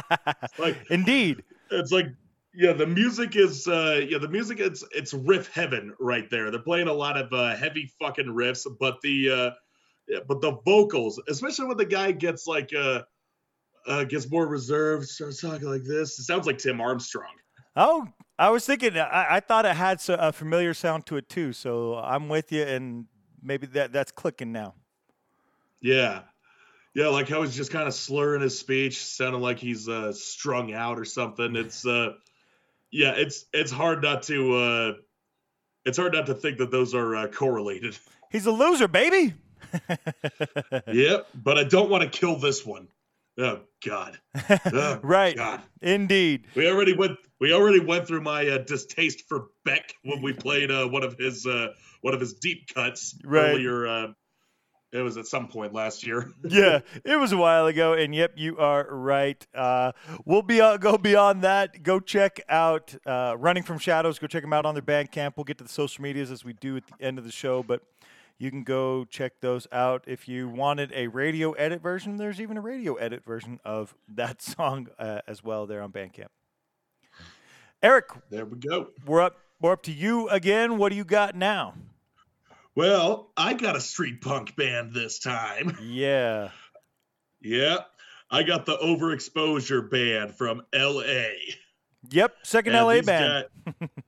like 0.58 0.76
Indeed. 0.90 1.42
it's 1.70 1.90
like 1.90 2.06
yeah, 2.54 2.72
the 2.72 2.86
music 2.86 3.36
is 3.36 3.66
uh 3.66 4.00
yeah, 4.08 4.18
the 4.18 4.28
music 4.28 4.60
it's 4.60 4.84
it's 4.92 5.12
riff 5.12 5.52
heaven 5.52 5.92
right 5.98 6.30
there. 6.30 6.50
They're 6.50 6.60
playing 6.60 6.88
a 6.88 6.92
lot 6.92 7.16
of 7.16 7.32
uh 7.32 7.56
heavy 7.56 7.92
fucking 8.00 8.26
riffs, 8.26 8.66
but 8.78 9.00
the 9.02 9.30
uh 9.30 9.50
yeah, 10.08 10.20
but 10.26 10.40
the 10.40 10.52
vocals, 10.64 11.20
especially 11.28 11.66
when 11.66 11.76
the 11.76 11.84
guy 11.84 12.12
gets 12.12 12.46
like 12.46 12.70
uh 12.72 13.02
uh 13.88 14.04
gets 14.04 14.30
more 14.30 14.46
reserved, 14.46 15.08
starts 15.08 15.40
talking 15.40 15.68
like 15.68 15.84
this. 15.84 16.18
It 16.18 16.22
sounds 16.22 16.46
like 16.46 16.58
Tim 16.58 16.80
Armstrong. 16.80 17.34
Oh, 17.74 18.06
I 18.38 18.50
was 18.50 18.66
thinking. 18.66 18.96
I, 18.98 19.36
I 19.36 19.40
thought 19.40 19.64
it 19.64 19.76
had 19.76 20.00
so- 20.00 20.14
a 20.14 20.32
familiar 20.32 20.74
sound 20.74 21.06
to 21.06 21.16
it 21.16 21.28
too. 21.28 21.52
So 21.52 21.96
I'm 21.96 22.28
with 22.28 22.52
you, 22.52 22.62
and 22.62 23.06
maybe 23.42 23.66
that 23.68 23.92
that's 23.92 24.12
clicking 24.12 24.52
now. 24.52 24.74
Yeah. 25.80 26.22
Yeah, 26.94 27.08
like 27.08 27.28
how 27.28 27.42
he's 27.42 27.54
just 27.54 27.70
kind 27.70 27.86
of 27.86 27.92
slurring 27.94 28.40
his 28.40 28.58
speech, 28.58 29.04
sounding 29.04 29.42
like 29.42 29.58
he's 29.58 29.88
uh 29.88 30.12
strung 30.12 30.72
out 30.72 30.98
or 30.98 31.04
something. 31.04 31.54
It's 31.56 31.86
uh 31.86 32.14
yeah, 32.90 33.12
it's 33.12 33.44
it's 33.52 33.70
hard 33.70 34.02
not 34.02 34.22
to 34.24 34.54
uh 34.56 34.92
it's 35.84 35.98
hard 35.98 36.14
not 36.14 36.26
to 36.26 36.34
think 36.34 36.58
that 36.58 36.70
those 36.70 36.94
are 36.94 37.14
uh, 37.14 37.28
correlated. 37.28 37.96
He's 38.32 38.46
a 38.46 38.50
loser, 38.50 38.88
baby. 38.88 39.34
yep, 40.88 41.28
but 41.34 41.58
I 41.58 41.64
don't 41.64 41.90
want 41.90 42.02
to 42.02 42.08
kill 42.08 42.36
this 42.36 42.64
one. 42.66 42.88
Oh 43.38 43.60
God. 43.86 44.18
Oh, 44.72 44.98
right. 45.02 45.36
God. 45.36 45.60
Indeed. 45.82 46.46
We 46.54 46.68
already 46.70 46.94
went. 46.96 47.18
We 47.40 47.52
already 47.52 47.80
went 47.80 48.06
through 48.06 48.22
my 48.22 48.46
uh, 48.48 48.58
distaste 48.58 49.24
for 49.28 49.48
Beck 49.64 49.94
when 50.04 50.22
we 50.22 50.32
played 50.32 50.70
uh, 50.70 50.86
one 50.88 51.02
of 51.02 51.16
his 51.18 51.46
uh, 51.46 51.68
one 52.00 52.14
of 52.14 52.20
his 52.20 52.34
deep 52.34 52.68
cuts 52.74 53.18
Right. 53.24 53.50
earlier. 53.50 53.86
Uh, 53.86 54.06
it 54.92 55.00
was 55.02 55.16
at 55.18 55.26
some 55.26 55.48
point 55.48 55.74
last 55.74 56.06
year. 56.06 56.30
yeah, 56.48 56.78
it 57.04 57.16
was 57.16 57.32
a 57.32 57.36
while 57.36 57.66
ago, 57.66 57.92
and 57.92 58.14
yep, 58.14 58.32
you 58.36 58.56
are 58.56 58.86
right. 58.90 59.44
Uh, 59.54 59.92
we'll 60.24 60.40
be 60.42 60.60
uh, 60.60 60.78
go 60.78 60.96
beyond 60.96 61.42
that. 61.42 61.82
Go 61.82 62.00
check 62.00 62.40
out 62.48 62.94
uh, 63.04 63.34
Running 63.38 63.62
from 63.64 63.78
Shadows. 63.78 64.18
Go 64.18 64.26
check 64.26 64.42
them 64.42 64.52
out 64.54 64.64
on 64.64 64.74
their 64.74 64.82
Bandcamp. 64.82 65.32
We'll 65.36 65.44
get 65.44 65.58
to 65.58 65.64
the 65.64 65.70
social 65.70 66.02
medias 66.02 66.30
as 66.30 66.44
we 66.44 66.54
do 66.54 66.76
at 66.78 66.84
the 66.86 67.04
end 67.04 67.18
of 67.18 67.24
the 67.24 67.32
show, 67.32 67.62
but 67.62 67.82
you 68.38 68.50
can 68.50 68.62
go 68.64 69.04
check 69.04 69.40
those 69.40 69.66
out. 69.72 70.04
If 70.06 70.28
you 70.28 70.48
wanted 70.48 70.92
a 70.94 71.06
radio 71.08 71.52
edit 71.52 71.82
version, 71.82 72.16
there's 72.16 72.40
even 72.40 72.56
a 72.56 72.60
radio 72.60 72.94
edit 72.94 73.24
version 73.24 73.60
of 73.64 73.94
that 74.08 74.42
song 74.42 74.88
uh, 74.98 75.20
as 75.26 75.42
well 75.42 75.66
there 75.66 75.82
on 75.82 75.92
Bandcamp. 75.92 76.28
Eric, 77.82 78.06
There 78.30 78.44
we 78.44 78.58
go. 78.58 78.88
we're 79.04 79.20
up. 79.20 79.36
We're 79.60 79.72
up 79.72 79.82
to 79.84 79.92
you 79.92 80.28
again. 80.28 80.76
What 80.78 80.90
do 80.90 80.96
you 80.96 81.04
got 81.04 81.34
now? 81.34 81.74
Well, 82.74 83.30
I 83.36 83.54
got 83.54 83.74
a 83.76 83.80
street 83.80 84.20
punk 84.20 84.54
band 84.56 84.92
this 84.92 85.18
time. 85.18 85.76
Yeah. 85.82 86.50
Yeah, 87.40 87.78
I 88.30 88.42
got 88.42 88.66
the 88.66 88.76
Overexposure 88.78 89.88
band 89.90 90.34
from 90.34 90.62
L.A. 90.72 91.36
Yep. 92.10 92.34
Second 92.42 92.74
And 92.74 92.86
LA 92.86 93.02
band. 93.02 93.46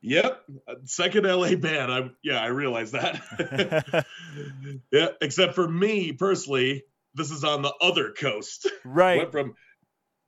yep, 0.00 0.42
second 0.84 1.24
LA 1.24 1.54
band. 1.56 1.92
I 1.92 2.10
yeah, 2.22 2.40
I 2.40 2.46
realize 2.46 2.92
that. 2.92 4.06
yeah, 4.92 5.08
except 5.20 5.54
for 5.54 5.68
me 5.68 6.12
personally, 6.12 6.84
this 7.14 7.30
is 7.30 7.44
on 7.44 7.62
the 7.62 7.72
other 7.80 8.12
coast. 8.12 8.70
right. 8.84 9.18
Went 9.18 9.32
from 9.32 9.54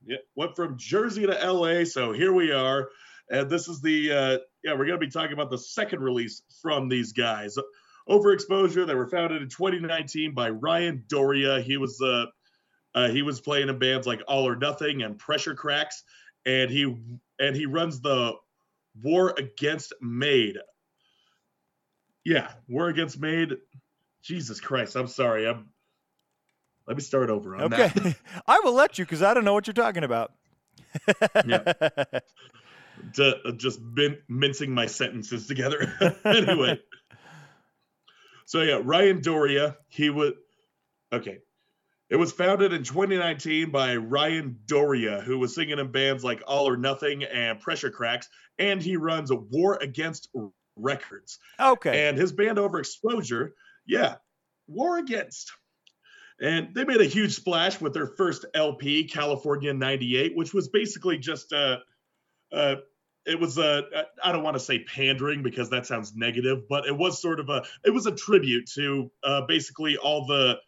yeah, 0.05 0.17
went 0.35 0.55
from 0.55 0.77
Jersey 0.77 1.25
to 1.25 1.51
LA. 1.51 1.85
So 1.85 2.11
here 2.11 2.33
we 2.33 2.51
are, 2.51 2.89
and 3.29 3.49
this 3.49 3.67
is 3.67 3.81
the 3.81 4.11
uh, 4.11 4.37
yeah. 4.63 4.73
We're 4.73 4.85
gonna 4.85 4.97
be 4.97 5.09
talking 5.09 5.33
about 5.33 5.49
the 5.49 5.57
second 5.57 6.01
release 6.01 6.41
from 6.61 6.89
these 6.89 7.13
guys. 7.13 7.57
Overexposure. 8.09 8.85
They 8.85 8.95
were 8.95 9.07
founded 9.07 9.41
in 9.41 9.49
2019 9.49 10.33
by 10.33 10.49
Ryan 10.49 11.05
Doria. 11.07 11.61
He 11.61 11.77
was 11.77 12.01
uh, 12.01 12.25
uh 12.93 13.09
he 13.09 13.21
was 13.21 13.39
playing 13.39 13.69
in 13.69 13.79
bands 13.79 14.05
like 14.05 14.21
All 14.27 14.47
or 14.47 14.55
Nothing 14.55 15.03
and 15.03 15.17
Pressure 15.17 15.55
Cracks, 15.55 16.03
and 16.45 16.69
he 16.69 16.95
and 17.39 17.55
he 17.55 17.65
runs 17.65 18.01
the 18.01 18.33
War 19.01 19.33
Against 19.37 19.93
Made. 20.01 20.57
Yeah, 22.25 22.51
War 22.67 22.89
Against 22.89 23.19
Made. 23.19 23.53
Jesus 24.23 24.59
Christ, 24.59 24.95
I'm 24.95 25.07
sorry. 25.07 25.47
I'm. 25.47 25.69
Let 26.87 26.97
me 26.97 27.03
start 27.03 27.29
over 27.29 27.55
on 27.55 27.69
that. 27.71 27.97
Okay. 27.97 28.15
I 28.47 28.59
will 28.63 28.73
let 28.73 28.97
you 28.97 29.05
because 29.05 29.21
I 29.21 29.33
don't 29.33 29.45
know 29.45 29.53
what 29.53 29.67
you're 29.67 29.73
talking 29.73 30.03
about. 30.03 30.33
Yeah. 31.45 31.73
to, 33.13 33.37
uh, 33.45 33.51
just 33.53 33.79
min- 33.81 34.19
mincing 34.27 34.73
my 34.73 34.85
sentences 34.85 35.47
together. 35.47 35.93
anyway, 36.25 36.79
so 38.45 38.61
yeah, 38.61 38.79
Ryan 38.83 39.21
Doria, 39.21 39.77
he 39.89 40.09
was 40.09 40.33
okay. 41.11 41.39
It 42.13 42.19
was 42.19 42.31
founded 42.31 42.73
in 42.73 42.83
2019 42.83 43.71
by 43.71 43.95
Ryan 43.95 44.59
Doria, 44.67 45.21
who 45.21 45.39
was 45.39 45.55
singing 45.55 45.79
in 45.79 45.91
bands 45.91 46.23
like 46.23 46.43
All 46.45 46.69
or 46.69 46.77
Nothing 46.77 47.23
and 47.23 47.59
Pressure 47.59 47.89
Cracks, 47.89 48.29
and 48.59 48.79
he 48.79 48.97
runs 48.97 49.31
a 49.31 49.35
War 49.35 49.79
Against 49.81 50.29
Records. 50.75 51.39
okay. 51.59 52.07
And 52.07 52.15
his 52.15 52.31
band 52.31 52.59
Overexposure, 52.59 53.53
yeah, 53.87 54.17
War 54.67 54.99
Against. 54.99 55.53
And 56.39 56.75
they 56.75 56.85
made 56.85 57.01
a 57.01 57.05
huge 57.05 57.33
splash 57.33 57.81
with 57.81 57.95
their 57.95 58.05
first 58.05 58.45
LP, 58.53 59.05
California 59.05 59.73
98, 59.73 60.35
which 60.35 60.53
was 60.53 60.69
basically 60.69 61.17
just 61.17 61.51
uh 61.51 61.77
uh 62.51 62.75
it 63.25 63.39
was 63.39 63.57
a 63.57 63.85
I 64.23 64.31
don't 64.31 64.43
want 64.43 64.55
to 64.55 64.63
say 64.63 64.83
pandering 64.83 65.41
because 65.41 65.71
that 65.71 65.87
sounds 65.87 66.13
negative, 66.15 66.69
but 66.69 66.85
it 66.85 66.95
was 66.95 67.19
sort 67.19 67.39
of 67.39 67.49
a 67.49 67.63
it 67.83 67.89
was 67.89 68.05
a 68.05 68.11
tribute 68.11 68.69
to 68.75 69.09
uh 69.23 69.41
basically 69.47 69.97
all 69.97 70.27
the 70.27 70.59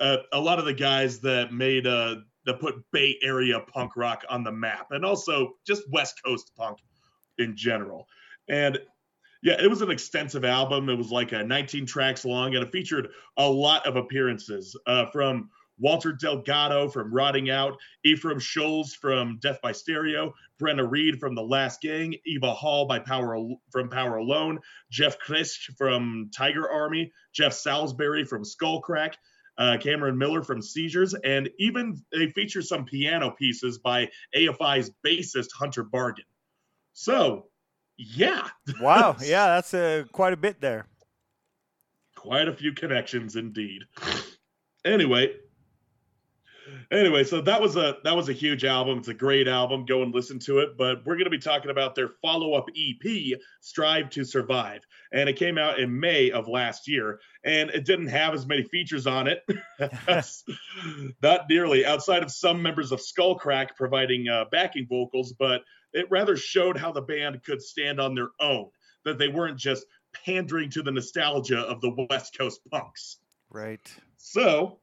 uh, 0.00 0.18
a 0.32 0.40
lot 0.40 0.58
of 0.58 0.64
the 0.64 0.74
guys 0.74 1.20
that 1.20 1.52
made 1.52 1.86
uh 1.86 2.16
that 2.44 2.60
put 2.60 2.76
Bay 2.92 3.18
Area 3.22 3.60
punk 3.60 3.96
rock 3.96 4.24
on 4.30 4.44
the 4.44 4.52
map 4.52 4.88
and 4.90 5.04
also 5.04 5.54
just 5.66 5.82
West 5.90 6.20
Coast 6.24 6.52
punk 6.56 6.78
in 7.38 7.56
general. 7.56 8.06
And 8.48 8.78
yeah, 9.42 9.60
it 9.60 9.68
was 9.68 9.82
an 9.82 9.90
extensive 9.90 10.44
album. 10.44 10.88
It 10.88 10.96
was 10.96 11.10
like 11.10 11.32
a 11.32 11.42
19 11.42 11.86
tracks 11.86 12.24
long, 12.24 12.54
and 12.54 12.64
it 12.64 12.72
featured 12.72 13.08
a 13.36 13.48
lot 13.48 13.86
of 13.86 13.96
appearances 13.96 14.76
uh, 14.86 15.06
from 15.06 15.50
Walter 15.78 16.12
Delgado 16.12 16.88
from 16.88 17.12
Rotting 17.12 17.50
Out, 17.50 17.76
Efrem 18.06 18.40
Schulz 18.40 18.94
from 18.94 19.38
Death 19.42 19.58
by 19.62 19.72
Stereo, 19.72 20.32
Brenna 20.60 20.90
Reed 20.90 21.20
from 21.20 21.34
The 21.34 21.42
Last 21.42 21.82
Gang, 21.82 22.14
Eva 22.24 22.52
Hall 22.54 22.86
by 22.86 22.98
Power 22.98 23.38
from 23.70 23.90
Power 23.90 24.16
Alone, 24.16 24.58
Jeff 24.90 25.18
Krisch 25.18 25.70
from 25.76 26.30
Tiger 26.34 26.70
Army, 26.70 27.12
Jeff 27.34 27.52
Salisbury 27.52 28.24
from 28.24 28.42
Skullcrack, 28.42 29.14
uh, 29.58 29.78
Cameron 29.80 30.18
Miller 30.18 30.42
from 30.42 30.62
Seizures, 30.62 31.14
and 31.14 31.48
even 31.58 32.02
they 32.12 32.28
feature 32.28 32.62
some 32.62 32.84
piano 32.84 33.30
pieces 33.30 33.78
by 33.78 34.10
AFI's 34.34 34.90
bassist 35.04 35.48
Hunter 35.58 35.84
Burgan. 35.84 36.24
So, 36.92 37.46
yeah. 37.96 38.48
Wow. 38.80 39.16
Yeah, 39.22 39.46
that's 39.46 39.74
uh, 39.74 40.04
quite 40.12 40.32
a 40.32 40.36
bit 40.36 40.60
there. 40.60 40.86
Quite 42.16 42.48
a 42.48 42.52
few 42.52 42.72
connections 42.72 43.36
indeed. 43.36 43.82
Anyway, 44.84 45.34
anyway, 46.90 47.24
so 47.24 47.40
that 47.40 47.60
was 47.60 47.76
a 47.76 47.96
that 48.04 48.16
was 48.16 48.28
a 48.28 48.32
huge 48.32 48.64
album. 48.64 48.98
It's 48.98 49.08
a 49.08 49.14
great 49.14 49.48
album. 49.48 49.84
Go 49.84 50.02
and 50.02 50.14
listen 50.14 50.38
to 50.40 50.60
it. 50.60 50.76
But 50.76 51.04
we're 51.04 51.14
going 51.14 51.24
to 51.24 51.30
be 51.30 51.38
talking 51.38 51.70
about 51.70 51.94
their 51.94 52.08
follow 52.22 52.54
up 52.54 52.66
EP, 52.76 53.38
"Strive 53.60 54.10
to 54.10 54.24
Survive," 54.24 54.80
and 55.12 55.28
it 55.28 55.36
came 55.36 55.58
out 55.58 55.78
in 55.78 55.98
May 55.98 56.30
of 56.30 56.48
last 56.48 56.88
year. 56.88 57.20
And 57.44 57.70
it 57.70 57.84
didn't 57.84 58.08
have 58.08 58.34
as 58.34 58.46
many 58.46 58.64
features 58.64 59.06
on 59.06 59.28
it, 59.28 59.42
not 61.22 61.42
nearly, 61.48 61.86
outside 61.86 62.22
of 62.22 62.30
some 62.30 62.62
members 62.62 62.92
of 62.92 63.00
Skullcrack 63.00 63.76
providing 63.76 64.28
uh, 64.28 64.46
backing 64.50 64.86
vocals. 64.88 65.34
But 65.38 65.62
it 65.92 66.06
rather 66.10 66.36
showed 66.36 66.76
how 66.76 66.92
the 66.92 67.02
band 67.02 67.42
could 67.44 67.62
stand 67.62 68.00
on 68.00 68.14
their 68.14 68.30
own. 68.40 68.70
That 69.04 69.18
they 69.18 69.28
weren't 69.28 69.58
just 69.58 69.86
pandering 70.24 70.70
to 70.70 70.82
the 70.82 70.90
nostalgia 70.90 71.60
of 71.60 71.80
the 71.80 72.06
West 72.10 72.36
Coast 72.36 72.60
punks. 72.70 73.18
Right. 73.50 73.88
So 74.16 74.80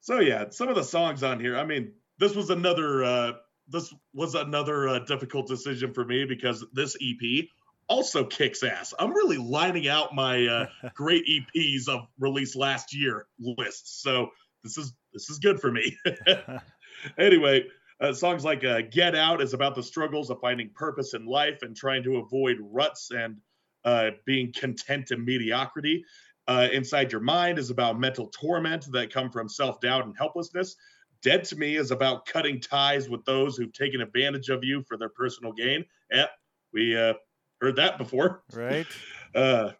so 0.00 0.20
yeah, 0.20 0.46
some 0.50 0.68
of 0.68 0.74
the 0.74 0.84
songs 0.84 1.22
on 1.22 1.40
here. 1.40 1.58
I 1.58 1.64
mean, 1.64 1.92
this 2.18 2.34
was 2.34 2.50
another 2.50 3.04
uh, 3.04 3.32
this 3.68 3.94
was 4.14 4.34
another 4.34 4.88
uh, 4.88 4.98
difficult 5.00 5.46
decision 5.46 5.92
for 5.94 6.04
me 6.04 6.24
because 6.24 6.64
this 6.72 6.96
EP 7.00 7.46
also 7.88 8.24
kicks 8.24 8.62
ass. 8.62 8.94
I'm 8.98 9.12
really 9.12 9.36
lining 9.36 9.88
out 9.88 10.14
my 10.14 10.46
uh, 10.46 10.66
great 10.94 11.24
EPs 11.26 11.88
of 11.88 12.06
release 12.18 12.54
last 12.56 12.94
year 12.94 13.26
lists. 13.38 14.02
So 14.02 14.30
this 14.62 14.78
is 14.78 14.92
this 15.12 15.28
is 15.28 15.38
good 15.38 15.60
for 15.60 15.70
me. 15.70 15.96
anyway, 17.18 17.64
uh, 18.00 18.12
songs 18.12 18.44
like 18.44 18.64
uh, 18.64 18.82
"Get 18.90 19.14
Out" 19.14 19.42
is 19.42 19.54
about 19.54 19.74
the 19.74 19.82
struggles 19.82 20.30
of 20.30 20.40
finding 20.40 20.70
purpose 20.74 21.14
in 21.14 21.26
life 21.26 21.58
and 21.62 21.76
trying 21.76 22.02
to 22.04 22.18
avoid 22.18 22.56
ruts 22.60 23.10
and 23.10 23.36
uh, 23.84 24.10
being 24.24 24.52
content 24.52 25.10
in 25.10 25.24
mediocrity. 25.24 26.04
Uh, 26.50 26.66
Inside 26.72 27.12
Your 27.12 27.20
Mind 27.20 27.60
is 27.60 27.70
about 27.70 28.00
mental 28.00 28.26
torment 28.26 28.90
that 28.90 29.12
come 29.12 29.30
from 29.30 29.48
self 29.48 29.80
doubt 29.80 30.04
and 30.04 30.16
helplessness. 30.18 30.74
Dead 31.22 31.44
to 31.44 31.56
Me 31.56 31.76
is 31.76 31.92
about 31.92 32.26
cutting 32.26 32.60
ties 32.60 33.08
with 33.08 33.24
those 33.24 33.56
who've 33.56 33.72
taken 33.72 34.00
advantage 34.00 34.48
of 34.48 34.64
you 34.64 34.82
for 34.88 34.96
their 34.96 35.10
personal 35.10 35.52
gain. 35.52 35.84
Yeah, 36.10 36.26
we 36.72 36.96
uh, 36.96 37.14
heard 37.60 37.76
that 37.76 37.98
before. 37.98 38.42
Right. 38.52 38.86
Uh, 39.32 39.70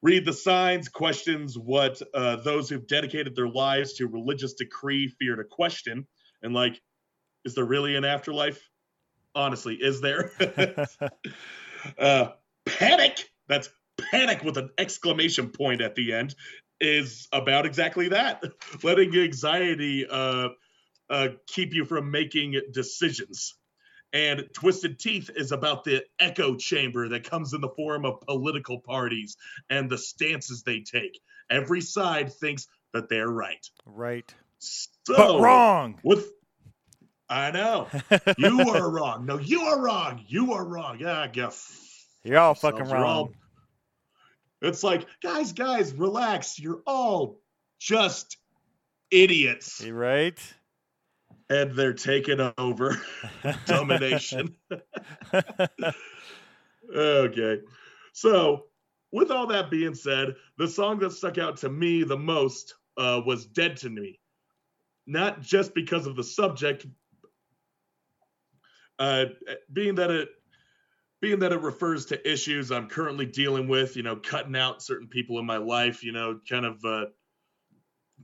read 0.00 0.24
the 0.24 0.32
signs, 0.32 0.88
questions 0.88 1.58
what 1.58 2.00
uh, 2.14 2.36
those 2.36 2.68
who've 2.68 2.86
dedicated 2.86 3.34
their 3.34 3.48
lives 3.48 3.94
to 3.94 4.06
religious 4.06 4.52
decree 4.52 5.08
fear 5.08 5.34
to 5.34 5.42
question. 5.42 6.06
And 6.40 6.54
like, 6.54 6.80
is 7.44 7.56
there 7.56 7.64
really 7.64 7.96
an 7.96 8.04
afterlife? 8.04 8.60
Honestly, 9.34 9.74
is 9.74 10.00
there? 10.00 10.30
uh, 11.98 12.28
panic. 12.64 13.28
That's 13.48 13.68
panic 13.98 14.42
with 14.42 14.56
an 14.56 14.70
exclamation 14.78 15.50
point 15.50 15.80
at 15.80 15.94
the 15.94 16.12
end 16.12 16.34
is 16.80 17.28
about 17.32 17.66
exactly 17.66 18.08
that. 18.08 18.42
Letting 18.82 19.16
anxiety 19.16 20.06
uh, 20.08 20.48
uh, 21.08 21.28
keep 21.46 21.74
you 21.74 21.84
from 21.84 22.10
making 22.10 22.60
decisions. 22.72 23.54
And 24.12 24.48
twisted 24.54 24.98
teeth 24.98 25.30
is 25.34 25.52
about 25.52 25.84
the 25.84 26.04
echo 26.18 26.56
chamber 26.56 27.08
that 27.10 27.28
comes 27.28 27.52
in 27.52 27.60
the 27.60 27.68
form 27.68 28.06
of 28.06 28.20
political 28.20 28.80
parties 28.80 29.36
and 29.68 29.90
the 29.90 29.98
stances 29.98 30.62
they 30.62 30.80
take. 30.80 31.20
Every 31.50 31.80
side 31.80 32.32
thinks 32.32 32.66
that 32.92 33.08
they're 33.08 33.28
right. 33.28 33.64
Right. 33.84 34.32
So 34.58 35.16
but 35.16 35.40
wrong! 35.40 35.98
with 36.02 36.30
i 37.28 37.50
know. 37.50 37.88
You 38.38 38.60
are 38.60 38.90
wrong. 38.90 39.26
No 39.26 39.38
you 39.38 39.62
are 39.62 39.80
wrong. 39.80 40.24
You 40.26 40.54
are 40.54 40.64
wrong. 40.64 40.98
Yeah 40.98 41.20
i 41.20 41.26
guess. 41.26 42.06
You're 42.24 42.38
all 42.38 42.54
fucking 42.54 42.86
wrong. 42.86 43.04
all- 43.04 43.30
it's 44.62 44.82
like, 44.82 45.06
guys, 45.22 45.52
guys, 45.52 45.92
relax. 45.92 46.58
You're 46.58 46.82
all 46.86 47.40
just 47.78 48.38
idiots. 49.10 49.84
Right 49.84 50.38
And 51.48 51.72
they're 51.72 51.92
taking 51.92 52.40
over 52.58 53.00
domination. 53.66 54.56
okay. 56.94 57.60
So, 58.12 58.64
with 59.12 59.30
all 59.30 59.46
that 59.46 59.70
being 59.70 59.94
said, 59.94 60.34
the 60.58 60.66
song 60.66 60.98
that 61.00 61.12
stuck 61.12 61.38
out 61.38 61.58
to 61.58 61.68
me 61.68 62.02
the 62.02 62.16
most 62.18 62.74
uh, 62.96 63.20
was 63.24 63.46
Dead 63.46 63.76
to 63.78 63.90
Me. 63.90 64.18
Not 65.06 65.40
just 65.40 65.74
because 65.74 66.06
of 66.06 66.16
the 66.16 66.24
subject, 66.24 66.86
uh, 68.98 69.26
being 69.72 69.94
that 69.96 70.10
it 70.10 70.30
being 71.20 71.38
that 71.40 71.52
it 71.52 71.60
refers 71.60 72.06
to 72.06 72.30
issues 72.30 72.70
I'm 72.70 72.88
currently 72.88 73.26
dealing 73.26 73.68
with, 73.68 73.96
you 73.96 74.02
know, 74.02 74.16
cutting 74.16 74.56
out 74.56 74.82
certain 74.82 75.08
people 75.08 75.38
in 75.38 75.46
my 75.46 75.56
life, 75.56 76.04
you 76.04 76.12
know, 76.12 76.40
kind 76.48 76.66
of 76.66 76.84
uh, 76.84 77.06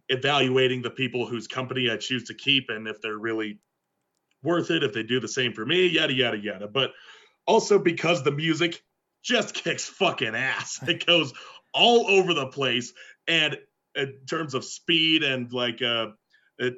evaluating 0.09 0.83
the 0.83 0.91
people 0.91 1.27
whose 1.27 1.47
company 1.47 1.91
I 1.91 1.97
choose 1.97 2.25
to 2.25 2.35
keep 2.35 2.69
and 2.69 2.87
if 2.87 3.01
they're 3.01 3.19
really 3.19 3.59
worth 4.43 4.71
it, 4.71 4.83
if 4.83 4.93
they 4.93 5.03
do 5.03 5.21
the 5.21 5.29
same 5.29 5.53
for 5.53 5.65
me, 5.65 5.87
yada, 5.87 6.13
yada, 6.13 6.39
yada. 6.39 6.69
But 6.69 6.93
also 7.47 7.79
because 7.79 8.23
the 8.23 8.33
music 8.33 8.83
just 9.23 9.55
kicks 9.65 9.87
fucking 9.89 10.35
ass. 10.35 10.81
It 10.87 11.07
goes 11.07 11.33
all 11.73 12.09
over 12.09 12.35
the 12.35 12.49
place. 12.49 12.93
And 13.27 13.57
in 13.95 14.15
terms 14.29 14.55
of 14.55 14.65
speed 14.65 15.23
and 15.23 15.53
like 15.53 15.81
uh, 15.83 16.09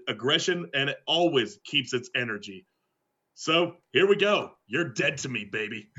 aggression, 0.09 0.71
and 0.75 0.91
it 0.91 0.99
always 1.07 1.59
keeps 1.65 1.93
its 1.93 2.11
energy. 2.15 2.67
So 3.35 3.77
here 3.93 4.07
we 4.07 4.17
go. 4.17 4.53
You're 4.67 4.93
dead 4.93 5.19
to 5.19 5.29
me, 5.29 5.45
baby. 5.51 5.89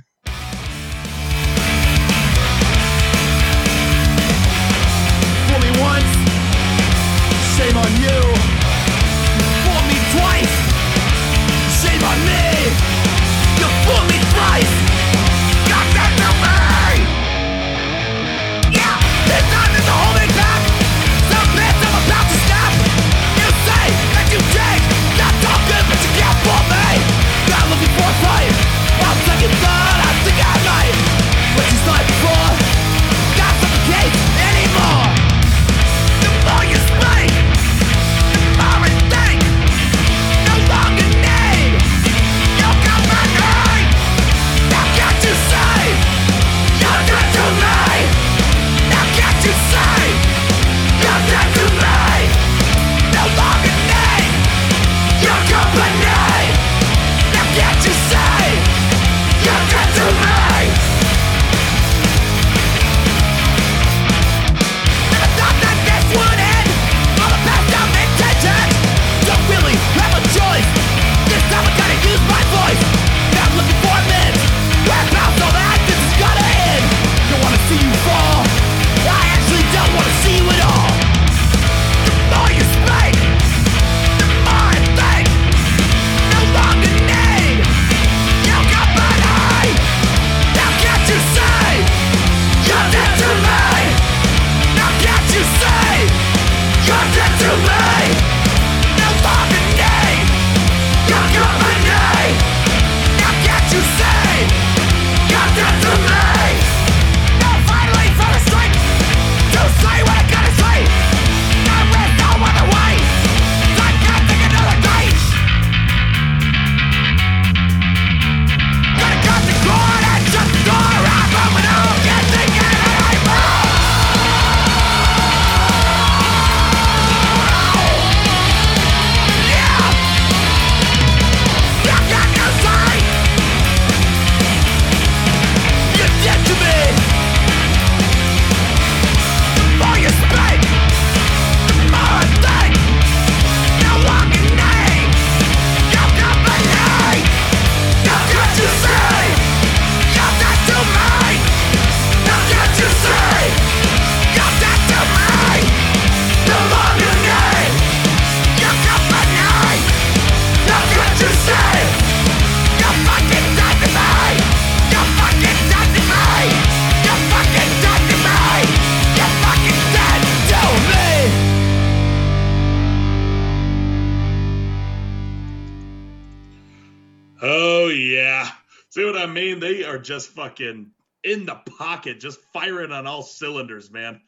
fucking 180.45 180.91
in 181.23 181.45
the 181.45 181.55
pocket, 181.77 182.19
just 182.19 182.39
firing 182.53 182.91
on 182.91 183.07
all 183.07 183.23
cylinders, 183.23 183.91
man. 183.91 184.21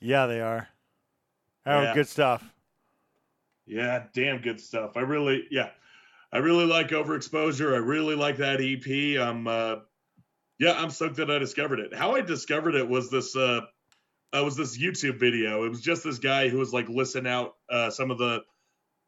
Yeah, 0.00 0.26
they 0.26 0.40
are. 0.40 0.68
Oh, 1.66 1.82
Yeah. 1.82 1.94
good 1.94 2.08
stuff. 2.08 2.42
Yeah, 3.66 4.04
damn 4.14 4.40
good 4.40 4.60
stuff. 4.60 4.96
I 4.96 5.00
really, 5.00 5.46
yeah, 5.50 5.70
I 6.32 6.38
really 6.38 6.66
like 6.66 6.88
Overexposure. 6.88 7.74
I 7.74 7.78
really 7.78 8.14
like 8.14 8.38
that 8.38 8.60
EP. 8.60 9.18
I'm, 9.18 9.46
uh, 9.46 9.76
yeah, 10.58 10.72
I'm 10.80 10.90
stoked 10.90 11.16
that 11.16 11.30
I 11.30 11.38
discovered 11.38 11.80
it. 11.80 11.94
How 11.94 12.14
I 12.14 12.20
discovered 12.20 12.74
it 12.74 12.88
was 12.88 13.10
this, 13.10 13.34
uh, 13.36 13.62
uh, 14.36 14.42
was 14.44 14.56
this 14.56 14.76
YouTube 14.78 15.18
video. 15.18 15.64
It 15.64 15.68
was 15.68 15.80
just 15.80 16.04
this 16.04 16.18
guy 16.18 16.48
who 16.48 16.58
was 16.58 16.72
like 16.72 16.88
listing 16.88 17.26
out 17.26 17.54
uh, 17.70 17.90
some 17.90 18.10
of 18.10 18.18
the 18.18 18.42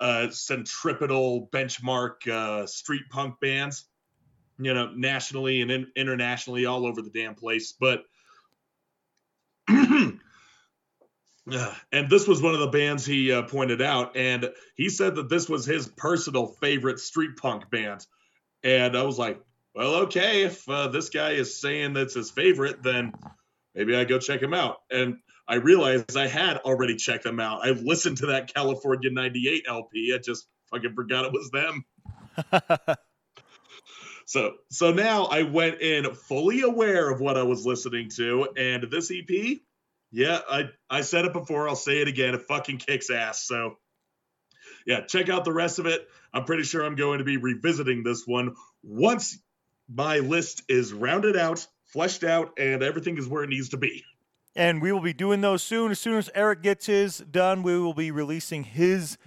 uh, 0.01 0.30
centripetal 0.30 1.49
benchmark 1.53 2.26
uh, 2.28 2.66
street 2.66 3.03
punk 3.11 3.41
bands, 3.41 3.87
you 4.59 4.74
know, 4.74 4.92
nationally 4.94 5.62
and 5.62 5.70
in- 5.70 5.92
internationally, 5.96 6.66
all 6.66 6.86
over 6.86 7.02
the 7.02 7.11
damn 7.11 7.34
place. 7.34 7.74
But 7.78 8.04
Uh, 11.50 11.72
and 11.92 12.11
this 12.11 12.26
was 12.26 12.42
one 12.42 12.54
of 12.54 12.61
the 12.61 12.66
bands 12.66 13.07
he 13.07 13.30
uh, 13.30 13.42
pointed 13.42 13.80
out, 13.80 14.16
and 14.16 14.50
he 14.74 14.88
said 14.88 15.14
that 15.14 15.28
this 15.28 15.48
was 15.48 15.64
his 15.64 15.86
personal 15.86 16.48
favorite 16.61 16.98
street 16.98 17.36
punk 17.36 17.70
band. 17.70 18.04
And 18.64 18.96
I 18.96 19.04
was 19.04 19.18
like, 19.18 19.40
well, 19.74 19.94
okay, 20.02 20.42
if 20.42 20.68
uh, 20.68 20.88
this 20.88 21.11
guy 21.11 21.32
is 21.32 21.61
saying 21.61 21.92
that's 21.92 22.14
his 22.14 22.30
favorite, 22.30 22.82
then 22.82 23.12
maybe 23.74 23.94
I 23.94 24.04
go 24.04 24.18
check 24.18 24.42
him 24.42 24.54
out. 24.54 24.78
And 24.90 25.18
I 25.46 25.57
realized 25.57 26.16
I 26.16 26.26
had 26.26 26.57
already 26.59 26.96
checked 26.96 27.22
them 27.22 27.38
out. 27.38 27.64
I've 27.64 27.82
listened 27.82 28.16
to 28.18 28.26
that 28.26 28.52
California 28.52 29.11
98 29.11 29.66
LP. 29.68 30.12
I 30.14 30.18
just 30.18 30.48
fucking 30.72 30.94
forgot 30.94 31.26
it 31.26 31.32
was 31.32 31.50
them. 31.50 31.84
So 34.27 34.55
so 34.70 34.93
now 34.93 35.24
I 35.27 35.43
went 35.45 35.81
in 35.81 36.12
fully 36.14 36.62
aware 36.62 37.11
of 37.11 37.20
what 37.20 37.39
I 37.39 37.45
was 37.45 37.64
listening 37.64 38.11
to, 38.16 38.49
and 38.57 38.85
this 38.91 39.11
EP, 39.11 39.59
yeah, 40.11 40.41
I 40.51 40.64
I 40.91 41.03
said 41.03 41.24
it 41.24 41.33
before, 41.33 41.68
I'll 41.68 41.77
say 41.77 42.03
it 42.03 42.09
again, 42.09 42.35
it 42.35 42.43
fucking 42.43 42.79
kicks 42.79 43.09
ass. 43.09 43.45
So 43.45 43.79
yeah, 44.85 45.03
check 45.03 45.29
out 45.29 45.45
the 45.45 45.53
rest 45.53 45.79
of 45.79 45.87
it. 45.87 46.09
I'm 46.35 46.45
pretty 46.45 46.64
sure 46.64 46.85
I'm 46.85 46.97
going 46.97 47.18
to 47.18 47.24
be 47.24 47.37
revisiting 47.37 48.03
this 48.03 48.27
one 48.27 48.57
once 48.83 49.39
my 49.89 50.18
list 50.18 50.62
is 50.68 50.93
rounded 50.93 51.37
out, 51.37 51.64
fleshed 51.85 52.24
out, 52.24 52.59
and 52.59 52.83
everything 52.83 53.18
is 53.18 53.29
where 53.29 53.45
it 53.45 53.49
needs 53.49 53.68
to 53.70 53.77
be. 53.77 54.05
And 54.57 54.83
we 54.83 54.91
will 54.91 55.01
be 55.01 55.12
doing 55.12 55.41
those 55.41 55.62
soon. 55.62 55.93
As 55.93 56.01
soon 56.01 56.16
as 56.16 56.31
Eric 56.35 56.62
gets 56.62 56.87
his 56.87 57.18
done, 57.18 57.62
we 57.62 57.79
will 57.79 57.95
be 57.95 58.11
releasing 58.11 58.64
his 58.64 59.18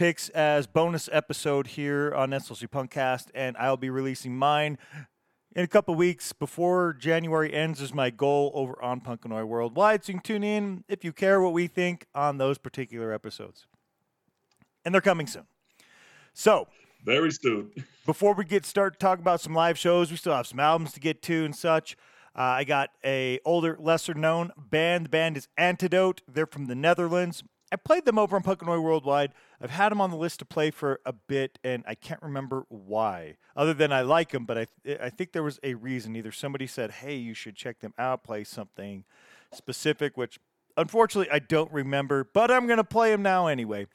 picks 0.00 0.30
as 0.30 0.66
bonus 0.66 1.10
episode 1.12 1.66
here 1.66 2.10
on 2.16 2.30
SLC 2.30 2.66
Punkcast, 2.66 3.26
and 3.34 3.54
I'll 3.58 3.76
be 3.76 3.90
releasing 3.90 4.34
mine 4.34 4.78
in 5.54 5.62
a 5.62 5.68
couple 5.68 5.94
weeks 5.94 6.32
before 6.32 6.94
January 6.94 7.52
ends. 7.52 7.82
Is 7.82 7.92
my 7.92 8.08
goal 8.08 8.50
over 8.54 8.82
on 8.82 9.02
Punkanoid 9.02 9.46
Worldwide. 9.46 10.02
So 10.02 10.12
you 10.12 10.18
can 10.18 10.22
tune 10.22 10.42
in 10.42 10.84
if 10.88 11.04
you 11.04 11.12
care 11.12 11.42
what 11.42 11.52
we 11.52 11.66
think 11.66 12.06
on 12.14 12.38
those 12.38 12.56
particular 12.56 13.12
episodes, 13.12 13.66
and 14.86 14.94
they're 14.94 15.02
coming 15.02 15.26
soon. 15.26 15.44
So 16.32 16.68
Very 17.04 17.30
soon. 17.30 17.70
before 18.06 18.32
we 18.32 18.46
get 18.46 18.64
start 18.64 18.98
talk 18.98 19.18
about 19.18 19.42
some 19.42 19.52
live 19.52 19.78
shows, 19.78 20.10
we 20.10 20.16
still 20.16 20.34
have 20.34 20.46
some 20.46 20.60
albums 20.60 20.92
to 20.92 21.00
get 21.00 21.20
to 21.24 21.44
and 21.44 21.54
such. 21.54 21.94
Uh, 22.34 22.40
I 22.40 22.64
got 22.64 22.88
a 23.04 23.38
older, 23.44 23.76
lesser 23.78 24.14
known 24.14 24.50
band. 24.56 25.04
The 25.04 25.10
band 25.10 25.36
is 25.36 25.46
Antidote. 25.58 26.22
They're 26.26 26.46
from 26.46 26.68
the 26.68 26.74
Netherlands. 26.74 27.42
I 27.70 27.76
played 27.76 28.06
them 28.06 28.18
over 28.18 28.34
on 28.34 28.42
Punkanoid 28.42 28.82
Worldwide. 28.82 29.32
I've 29.62 29.70
had 29.70 29.92
them 29.92 30.00
on 30.00 30.10
the 30.10 30.16
list 30.16 30.38
to 30.38 30.44
play 30.44 30.70
for 30.70 31.00
a 31.04 31.12
bit, 31.12 31.58
and 31.62 31.84
I 31.86 31.94
can't 31.94 32.22
remember 32.22 32.64
why. 32.68 33.36
Other 33.54 33.74
than 33.74 33.92
I 33.92 34.00
like 34.00 34.30
them, 34.30 34.46
but 34.46 34.56
I 34.58 34.66
I 35.00 35.10
think 35.10 35.32
there 35.32 35.42
was 35.42 35.60
a 35.62 35.74
reason. 35.74 36.16
Either 36.16 36.32
somebody 36.32 36.66
said, 36.66 36.90
"Hey, 36.90 37.16
you 37.16 37.34
should 37.34 37.56
check 37.56 37.80
them 37.80 37.92
out," 37.98 38.24
play 38.24 38.44
something 38.44 39.04
specific, 39.52 40.16
which 40.16 40.38
unfortunately 40.76 41.30
I 41.30 41.40
don't 41.40 41.70
remember. 41.72 42.24
But 42.24 42.50
I'm 42.50 42.66
gonna 42.66 42.84
play 42.84 43.10
them 43.10 43.22
now 43.22 43.48
anyway. 43.48 43.86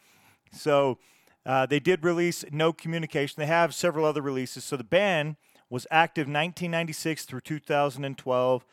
So 0.52 1.00
uh, 1.46 1.66
they 1.66 1.80
did 1.80 2.04
release 2.04 2.46
No 2.52 2.72
Communication. 2.72 3.36
They 3.38 3.48
have 3.48 3.74
several 3.74 4.06
other 4.06 4.22
releases. 4.22 4.64
So 4.64 4.78
the 4.78 4.84
band 4.84 5.36
was 5.70 5.88
active 5.90 6.28
1996 6.28 7.26
through 7.26 7.42
2012, 7.42 8.66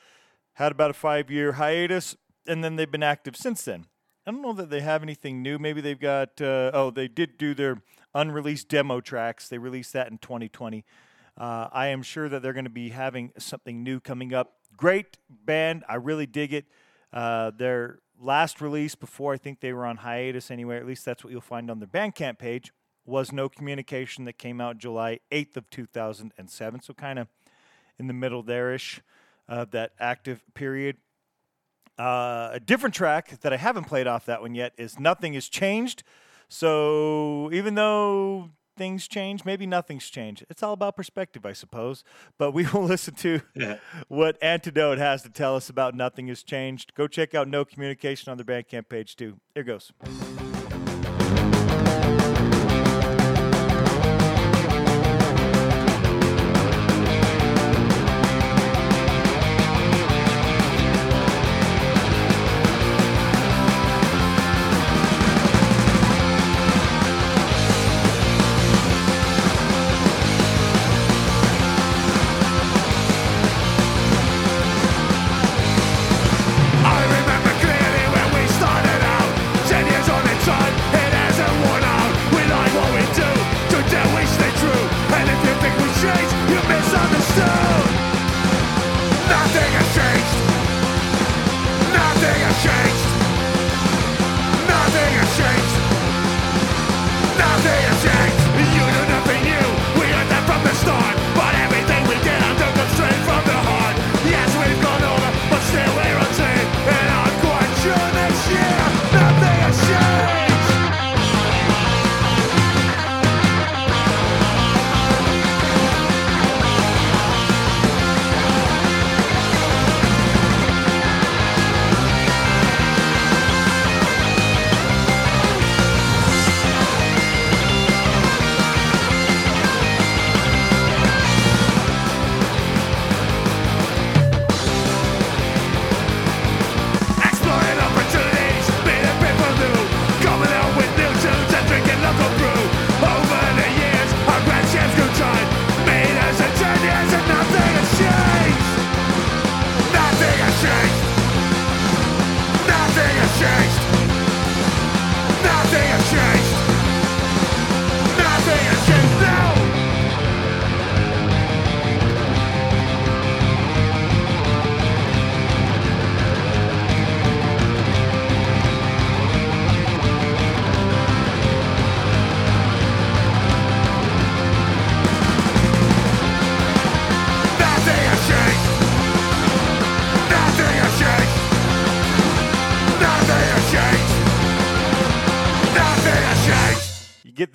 had 0.55 0.73
about 0.73 0.91
a 0.91 0.95
five 0.95 1.31
year 1.31 1.53
hiatus, 1.53 2.17
and 2.47 2.63
then 2.63 2.77
they've 2.77 2.91
been 2.91 3.03
active 3.03 3.37
since 3.37 3.65
then. 3.65 3.87
I 4.25 4.31
don't 4.31 4.43
know 4.43 4.53
that 4.53 4.71
they 4.71 4.81
have 4.81 5.03
anything 5.03 5.43
new. 5.43 5.59
Maybe 5.59 5.81
they've 5.81 5.99
got, 5.99 6.41
uh, 6.41 6.71
oh, 6.73 6.91
they 6.91 7.09
did 7.09 7.39
do 7.39 7.55
their 7.55 7.83
unreleased 8.15 8.69
demo 8.69 9.01
tracks. 9.01 9.49
They 9.49 9.59
released 9.59 9.93
that 9.95 10.11
in 10.13 10.19
2020. 10.19 10.85
Uh, 11.37 11.69
I 11.73 11.89
am 11.89 12.03
sure 12.03 12.29
that 12.29 12.41
they're 12.41 12.53
going 12.53 12.65
to 12.65 12.71
be 12.71 12.91
having 12.91 13.33
something 13.37 13.83
new 13.83 13.99
coming 13.99 14.33
up. 14.33 14.55
Great 14.77 15.19
band. 15.29 15.85
I 15.89 15.97
really 15.97 16.27
dig 16.27 16.53
it. 16.53 16.67
Uh, 17.13 17.51
their 17.51 17.99
last 18.21 18.61
release 18.61 18.95
before 18.95 19.35
I 19.35 19.39
think 19.39 19.59
they 19.59 19.73
were 19.73 19.85
on 19.85 19.97
hiatus 19.99 20.53
anyway, 20.53 20.77
at 20.77 20.87
least 20.87 21.05
that's 21.05 21.25
what 21.25 21.33
you'll 21.33 21.41
find 21.41 21.69
on 21.69 21.81
their 21.81 21.89
Bandcamp 21.89 22.39
page, 22.39 22.73
was 23.05 23.33
No 23.33 23.49
Communication 23.49 24.25
that 24.27 24.39
came 24.39 24.61
out 24.61 24.79
July 24.79 25.19
8th 25.33 25.57
of 25.57 25.69
2007. 25.71 26.81
So 26.81 26.95
kind 26.95 27.19
of 27.19 27.27
in 27.99 28.07
the 28.07 28.15
middle 28.15 28.45
there-ish 28.45 29.01
of 29.49 29.73
that 29.73 29.93
active 29.99 30.45
period. 30.55 30.99
Uh, 31.99 32.51
a 32.53 32.61
different 32.61 32.95
track 32.95 33.41
that 33.43 33.53
I 33.53 33.57
haven't 33.57 33.85
played 33.85 34.07
off 34.07 34.25
that 34.27 34.41
one 34.41 34.55
yet 34.55 34.73
is 34.79 34.99
Nothing 34.99 35.35
Has 35.35 35.49
Changed. 35.49 36.03
So 36.49 37.51
even 37.53 37.75
though 37.75 38.51
things 38.77 39.07
change, 39.07 39.45
maybe 39.45 39.67
nothing's 39.67 40.09
changed. 40.09 40.45
It's 40.51 40.63
all 40.63 40.73
about 40.73 40.97
perspective, 40.97 41.45
I 41.47 41.53
suppose. 41.53 42.03
But 42.39 42.53
we 42.53 42.67
will 42.73 42.85
listen 42.85 43.15
to 43.17 43.41
Yeah. 43.55 43.77
what 44.09 44.43
Antidote 44.43 44.99
has 44.99 45.23
to 45.23 45.29
tell 45.31 45.55
us 45.57 45.69
about 45.69 45.95
Nothing 45.95 46.29
Has 46.29 46.43
Changed. 46.43 46.95
Go 46.95 47.07
check 47.07 47.35
out 47.35 47.49
No 47.49 47.65
Communication 47.65 48.31
on 48.31 48.39
their 48.39 48.47
Bandcamp 48.47 48.89
page 48.89 49.15
too. 49.17 49.39
Here 49.55 49.65
goes. 49.65 49.93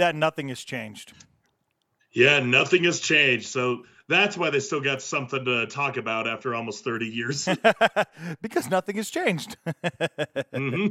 That, 0.08 0.16
nothing 0.16 0.50
has 0.50 0.64
changed. 0.64 1.14
Yeah, 2.12 2.40
nothing 2.40 2.86
has 2.86 3.00
changed. 3.00 3.48
So 3.48 3.84
that's 4.08 4.38
why 4.38 4.50
they 4.50 4.60
still 4.60 4.82
got 4.82 5.02
something 5.02 5.44
to 5.46 5.68
talk 5.68 5.98
about 5.98 6.28
after 6.28 6.56
almost 6.56 6.84
30 6.84 7.08
years. 7.08 7.48
because 8.42 8.70
nothing 8.70 8.96
has 8.96 9.10
changed. 9.10 9.58
hmm 10.54 10.88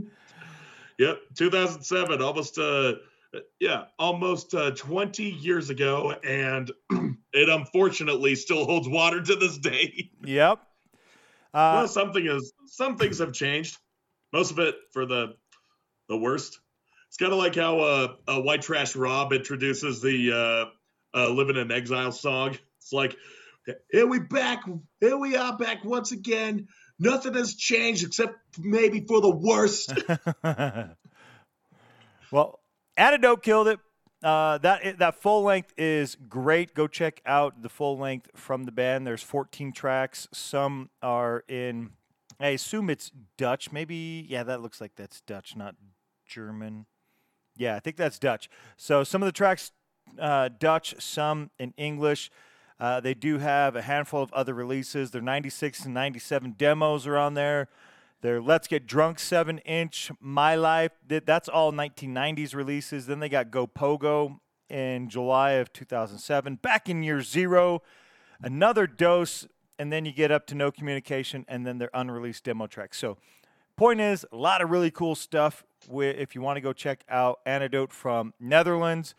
Yep, 0.99 1.19
2007, 1.35 2.23
almost 2.23 2.59
uh, 2.59 2.95
yeah, 3.61 3.85
almost 3.99 4.55
uh, 4.55 4.71
20 4.71 5.25
years 5.25 5.69
ago, 5.69 6.13
and 6.25 6.71
it 7.35 7.51
unfortunately 7.51 8.35
still 8.35 8.65
holds 8.65 8.89
water 8.89 9.21
to 9.21 9.37
this 9.37 9.59
day. 9.59 10.11
yep. 10.25 10.59
Uh, 11.53 11.73
well, 11.75 11.89
something 11.89 12.27
is 12.27 12.53
some 12.67 12.97
things 12.97 13.19
have 13.19 13.35
changed. 13.35 13.77
Most 14.33 14.53
of 14.53 14.59
it 14.59 14.75
for 14.93 15.05
the 15.05 15.37
the 16.09 16.17
worst. 16.17 16.61
It's 17.17 17.23
kind 17.23 17.33
of 17.33 17.39
like 17.39 17.55
how 17.55 17.79
uh, 17.79 18.15
uh, 18.29 18.43
White 18.43 18.61
Trash 18.61 18.95
Rob 18.95 19.33
introduces 19.33 20.03
the 20.03 20.33
uh, 21.15 21.19
uh, 21.19 21.31
"Living 21.31 21.57
in 21.57 21.73
Exile" 21.73 22.13
song. 22.13 22.59
It's 22.79 22.93
like, 22.93 23.17
here 23.91 24.07
we 24.07 24.19
back, 24.19 24.65
here 25.01 25.17
we 25.17 25.35
are 25.35 25.57
back 25.57 25.83
once 25.83 26.13
again. 26.13 26.69
Nothing 26.99 27.33
has 27.33 27.55
changed 27.55 28.05
except 28.05 28.35
maybe 28.59 29.01
for 29.01 29.23
the 29.23 29.35
worst. 29.35 29.95
well, 32.31 32.61
Antidote 32.99 33.43
killed 33.43 33.69
it. 33.69 33.81
Uh, 34.23 34.59
that 34.59 34.99
that 34.99 35.15
full 35.15 35.43
length 35.43 35.73
is 35.79 36.19
great. 36.29 36.75
Go 36.75 36.87
check 36.87 37.23
out 37.25 37.63
the 37.63 37.71
full 37.71 37.97
length 37.97 38.29
from 38.35 38.65
the 38.65 38.73
band. 38.73 39.07
There's 39.07 39.23
14 39.23 39.73
tracks. 39.73 40.29
Some 40.35 40.91
are 41.03 41.45
in. 41.49 41.93
I 42.39 42.49
assume 42.49 42.91
it's 42.91 43.11
Dutch. 43.39 43.73
Maybe 43.73 44.27
yeah, 44.29 44.43
that 44.43 44.61
looks 44.61 44.83
like 44.83 44.97
that's 44.97 45.23
Dutch, 45.23 45.57
not 45.57 45.77
German. 46.27 46.85
Yeah, 47.57 47.77
I 47.77 47.81
think 47.81 47.97
that's 47.97 48.19
Dutch. 48.19 48.49
So 48.77 49.05
some 49.05 49.23
of 49.23 49.27
the 49.27 49.33
tracks 49.33 49.73
uh, 50.19 50.49
Dutch, 50.59 50.95
some 50.99 51.51
in 51.59 51.75
English. 51.77 52.31
Uh, 52.79 53.01
they 53.01 53.15
do 53.15 53.39
have 53.39 53.75
a 53.75 53.83
handful 53.83 54.23
of 54.23 54.33
other 54.33 54.55
releases. 54.55 55.11
Their 55.11 55.23
96 55.23 55.85
and 55.85 55.95
97 55.95 56.55
demos 56.59 57.07
are 57.07 57.17
on 57.17 57.35
there. 57.35 57.69
Their 58.23 58.41
Let's 58.41 58.67
Get 58.67 58.87
Drunk 58.87 59.19
7 59.19 59.59
inch, 59.59 60.11
My 60.21 60.55
Life, 60.55 60.93
that's 61.07 61.49
all 61.49 61.73
1990s 61.73 62.55
releases. 62.55 63.07
Then 63.07 63.21
they 63.21 63.29
got 63.29 63.51
Go 63.51 63.67
Pogo 63.67 64.41
in 64.69 65.09
July 65.09 65.53
of 65.53 65.73
2007. 65.73 66.57
Back 66.57 66.89
in 66.89 67.03
year 67.03 67.23
zero, 67.23 67.83
another 68.43 68.87
dose, 68.87 69.47
and 69.79 69.93
then 69.93 70.05
you 70.07 70.13
get 70.13 70.31
up 70.31 70.47
to 70.47 70.55
No 70.55 70.71
Communication 70.71 71.45
and 71.47 71.67
then 71.67 71.79
their 71.79 71.91
unreleased 71.93 72.45
demo 72.45 72.67
tracks. 72.67 72.99
So, 72.99 73.19
point 73.77 74.01
is, 74.01 74.27
a 74.33 74.37
lot 74.37 74.63
of 74.63 74.71
really 74.71 74.91
cool 74.91 75.15
stuff. 75.15 75.65
If 75.91 76.35
you 76.35 76.41
want 76.41 76.57
to 76.57 76.61
go 76.61 76.73
check 76.73 77.05
out 77.09 77.41
Antidote 77.47 77.93
from 77.93 78.35
Netherlands, 78.41 79.15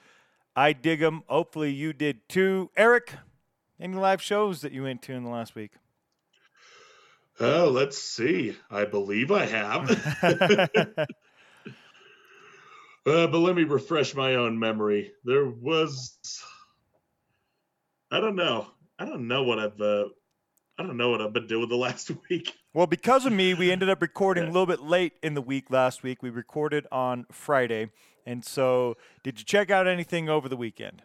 I 0.55 0.73
dig 0.73 0.99
them. 0.99 1.23
Hopefully, 1.27 1.71
you 1.71 1.93
did 1.93 2.27
too. 2.27 2.71
Eric, 2.75 3.13
any 3.79 3.95
live 3.95 4.21
shows 4.21 4.61
that 4.61 4.71
you 4.71 4.83
went 4.83 5.01
to 5.03 5.13
in 5.13 5.23
the 5.23 5.29
last 5.29 5.55
week? 5.55 5.73
Oh, 7.39 7.69
let's 7.71 7.99
see. 7.99 8.57
I 8.71 8.85
believe 8.85 9.31
I 9.31 9.45
have. 9.45 9.91
uh, 10.23 11.05
but 13.05 13.37
let 13.37 13.55
me 13.55 13.63
refresh 13.63 14.15
my 14.15 14.35
own 14.35 14.57
memory. 14.57 15.11
There 15.23 15.45
was, 15.45 16.17
I 18.11 18.19
don't 18.19 18.35
know. 18.35 18.67
I 18.97 19.05
don't 19.05 19.27
know 19.27 19.43
what 19.43 19.59
I've, 19.59 19.79
uh, 19.79 20.05
I 20.79 20.83
don't 20.83 20.97
know 20.97 21.09
what 21.09 21.21
I've 21.21 21.33
been 21.33 21.47
doing 21.47 21.69
the 21.69 21.75
last 21.75 22.11
week. 22.29 22.53
Well, 22.73 22.87
because 22.87 23.25
of 23.25 23.33
me, 23.33 23.53
we 23.53 23.71
ended 23.73 23.89
up 23.89 24.01
recording 24.01 24.43
yeah. 24.43 24.49
a 24.49 24.53
little 24.53 24.67
bit 24.67 24.81
late 24.81 25.13
in 25.23 25.33
the 25.33 25.41
week 25.41 25.71
last 25.71 26.03
week. 26.03 26.21
We 26.21 26.29
recorded 26.29 26.85
on 26.91 27.25
Friday. 27.31 27.89
And 28.25 28.43
so, 28.43 28.97
did 29.23 29.39
you 29.39 29.45
check 29.45 29.71
out 29.71 29.87
anything 29.87 30.29
over 30.29 30.49
the 30.49 30.57
weekend? 30.57 31.01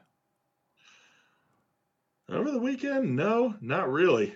Over 2.29 2.51
the 2.51 2.59
weekend? 2.59 3.15
No, 3.17 3.55
not 3.61 3.91
really. 3.91 4.35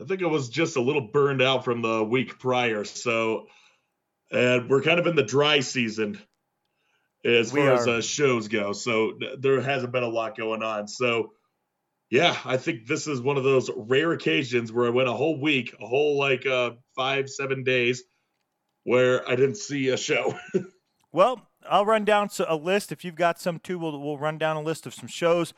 I 0.00 0.04
think 0.04 0.22
I 0.22 0.26
was 0.26 0.48
just 0.48 0.76
a 0.76 0.80
little 0.80 1.08
burned 1.12 1.42
out 1.42 1.64
from 1.64 1.82
the 1.82 2.04
week 2.04 2.38
prior. 2.38 2.84
So, 2.84 3.46
and 4.30 4.68
we're 4.68 4.82
kind 4.82 4.98
of 4.98 5.06
in 5.06 5.16
the 5.16 5.22
dry 5.22 5.60
season 5.60 6.20
as 7.24 7.52
we 7.52 7.60
far 7.60 7.70
are. 7.70 7.74
as 7.74 7.88
uh, 7.88 8.00
shows 8.00 8.48
go. 8.48 8.72
So 8.72 9.18
there 9.38 9.60
hasn't 9.60 9.92
been 9.92 10.02
a 10.02 10.08
lot 10.08 10.36
going 10.36 10.62
on. 10.62 10.88
So, 10.88 11.32
yeah, 12.12 12.36
I 12.44 12.58
think 12.58 12.86
this 12.86 13.06
is 13.06 13.22
one 13.22 13.38
of 13.38 13.42
those 13.42 13.70
rare 13.74 14.12
occasions 14.12 14.70
where 14.70 14.84
I 14.84 14.90
went 14.90 15.08
a 15.08 15.14
whole 15.14 15.40
week, 15.40 15.74
a 15.80 15.86
whole 15.86 16.18
like 16.18 16.44
uh, 16.44 16.72
five, 16.94 17.30
seven 17.30 17.64
days, 17.64 18.02
where 18.84 19.26
I 19.26 19.34
didn't 19.34 19.56
see 19.56 19.88
a 19.88 19.96
show. 19.96 20.38
well, 21.12 21.48
I'll 21.66 21.86
run 21.86 22.04
down 22.04 22.28
a 22.46 22.54
list. 22.54 22.92
If 22.92 23.02
you've 23.02 23.14
got 23.14 23.40
some 23.40 23.58
too, 23.60 23.78
we'll, 23.78 23.98
we'll 23.98 24.18
run 24.18 24.36
down 24.36 24.56
a 24.56 24.60
list 24.60 24.84
of 24.84 24.92
some 24.92 25.08
shows 25.08 25.54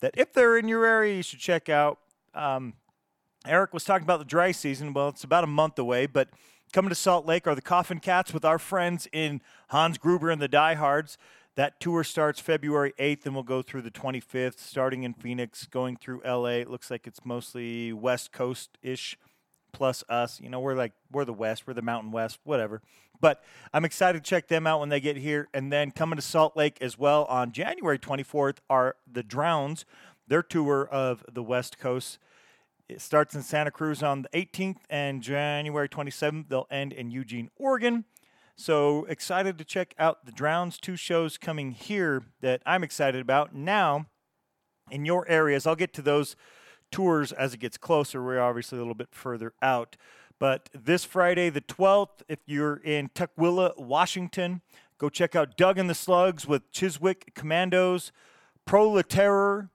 that 0.00 0.14
if 0.16 0.32
they're 0.32 0.56
in 0.56 0.66
your 0.66 0.86
area, 0.86 1.16
you 1.16 1.22
should 1.22 1.40
check 1.40 1.68
out. 1.68 1.98
Um, 2.32 2.72
Eric 3.46 3.74
was 3.74 3.84
talking 3.84 4.04
about 4.04 4.18
the 4.18 4.24
dry 4.24 4.50
season. 4.50 4.94
Well, 4.94 5.10
it's 5.10 5.24
about 5.24 5.44
a 5.44 5.48
month 5.48 5.78
away, 5.78 6.06
but 6.06 6.30
coming 6.72 6.88
to 6.88 6.94
Salt 6.94 7.26
Lake 7.26 7.46
are 7.46 7.54
the 7.54 7.60
Coffin 7.60 7.98
Cats 7.98 8.32
with 8.32 8.46
our 8.46 8.58
friends 8.58 9.08
in 9.12 9.42
Hans 9.68 9.98
Gruber 9.98 10.30
and 10.30 10.40
the 10.40 10.48
Diehards. 10.48 11.18
That 11.58 11.80
tour 11.80 12.04
starts 12.04 12.38
February 12.38 12.94
8th 13.00 13.26
and 13.26 13.34
will 13.34 13.42
go 13.42 13.62
through 13.62 13.82
the 13.82 13.90
25th, 13.90 14.60
starting 14.60 15.02
in 15.02 15.12
Phoenix, 15.12 15.66
going 15.66 15.96
through 15.96 16.22
LA. 16.24 16.60
It 16.60 16.70
looks 16.70 16.88
like 16.88 17.08
it's 17.08 17.24
mostly 17.24 17.92
West 17.92 18.30
Coast 18.30 18.78
ish, 18.80 19.18
plus 19.72 20.04
us. 20.08 20.40
You 20.40 20.50
know, 20.50 20.60
we're 20.60 20.76
like, 20.76 20.92
we're 21.10 21.24
the 21.24 21.32
West, 21.32 21.66
we're 21.66 21.74
the 21.74 21.82
Mountain 21.82 22.12
West, 22.12 22.38
whatever. 22.44 22.80
But 23.20 23.42
I'm 23.74 23.84
excited 23.84 24.22
to 24.22 24.30
check 24.30 24.46
them 24.46 24.68
out 24.68 24.78
when 24.78 24.88
they 24.88 25.00
get 25.00 25.16
here. 25.16 25.48
And 25.52 25.72
then 25.72 25.90
coming 25.90 26.14
to 26.14 26.22
Salt 26.22 26.56
Lake 26.56 26.78
as 26.80 26.96
well 26.96 27.24
on 27.24 27.50
January 27.50 27.98
24th 27.98 28.58
are 28.70 28.94
the 29.12 29.24
Drowns, 29.24 29.84
their 30.28 30.44
tour 30.44 30.86
of 30.88 31.24
the 31.28 31.42
West 31.42 31.76
Coast. 31.76 32.18
It 32.88 33.00
starts 33.00 33.34
in 33.34 33.42
Santa 33.42 33.72
Cruz 33.72 34.00
on 34.00 34.22
the 34.22 34.28
18th 34.28 34.82
and 34.88 35.22
January 35.22 35.88
27th. 35.88 36.50
They'll 36.50 36.68
end 36.70 36.92
in 36.92 37.10
Eugene, 37.10 37.50
Oregon. 37.56 38.04
So 38.60 39.04
excited 39.04 39.56
to 39.58 39.64
check 39.64 39.94
out 40.00 40.26
the 40.26 40.32
Drowns. 40.32 40.78
Two 40.78 40.96
shows 40.96 41.38
coming 41.38 41.70
here 41.70 42.24
that 42.40 42.60
I'm 42.66 42.82
excited 42.82 43.20
about. 43.20 43.54
Now, 43.54 44.06
in 44.90 45.04
your 45.04 45.26
areas, 45.28 45.64
I'll 45.64 45.76
get 45.76 45.94
to 45.94 46.02
those 46.02 46.34
tours 46.90 47.30
as 47.30 47.54
it 47.54 47.60
gets 47.60 47.78
closer. 47.78 48.20
We're 48.20 48.40
obviously 48.40 48.78
a 48.78 48.80
little 48.80 48.96
bit 48.96 49.10
further 49.12 49.54
out. 49.62 49.96
But 50.40 50.70
this 50.74 51.04
Friday, 51.04 51.50
the 51.50 51.60
12th, 51.60 52.22
if 52.28 52.40
you're 52.46 52.78
in 52.78 53.10
Tukwila, 53.10 53.78
Washington, 53.78 54.62
go 54.98 55.08
check 55.08 55.36
out 55.36 55.56
Doug 55.56 55.78
and 55.78 55.88
the 55.88 55.94
Slugs 55.94 56.44
with 56.44 56.68
Chiswick 56.72 57.36
Commandos, 57.36 58.10
Proletariat, 58.66 59.68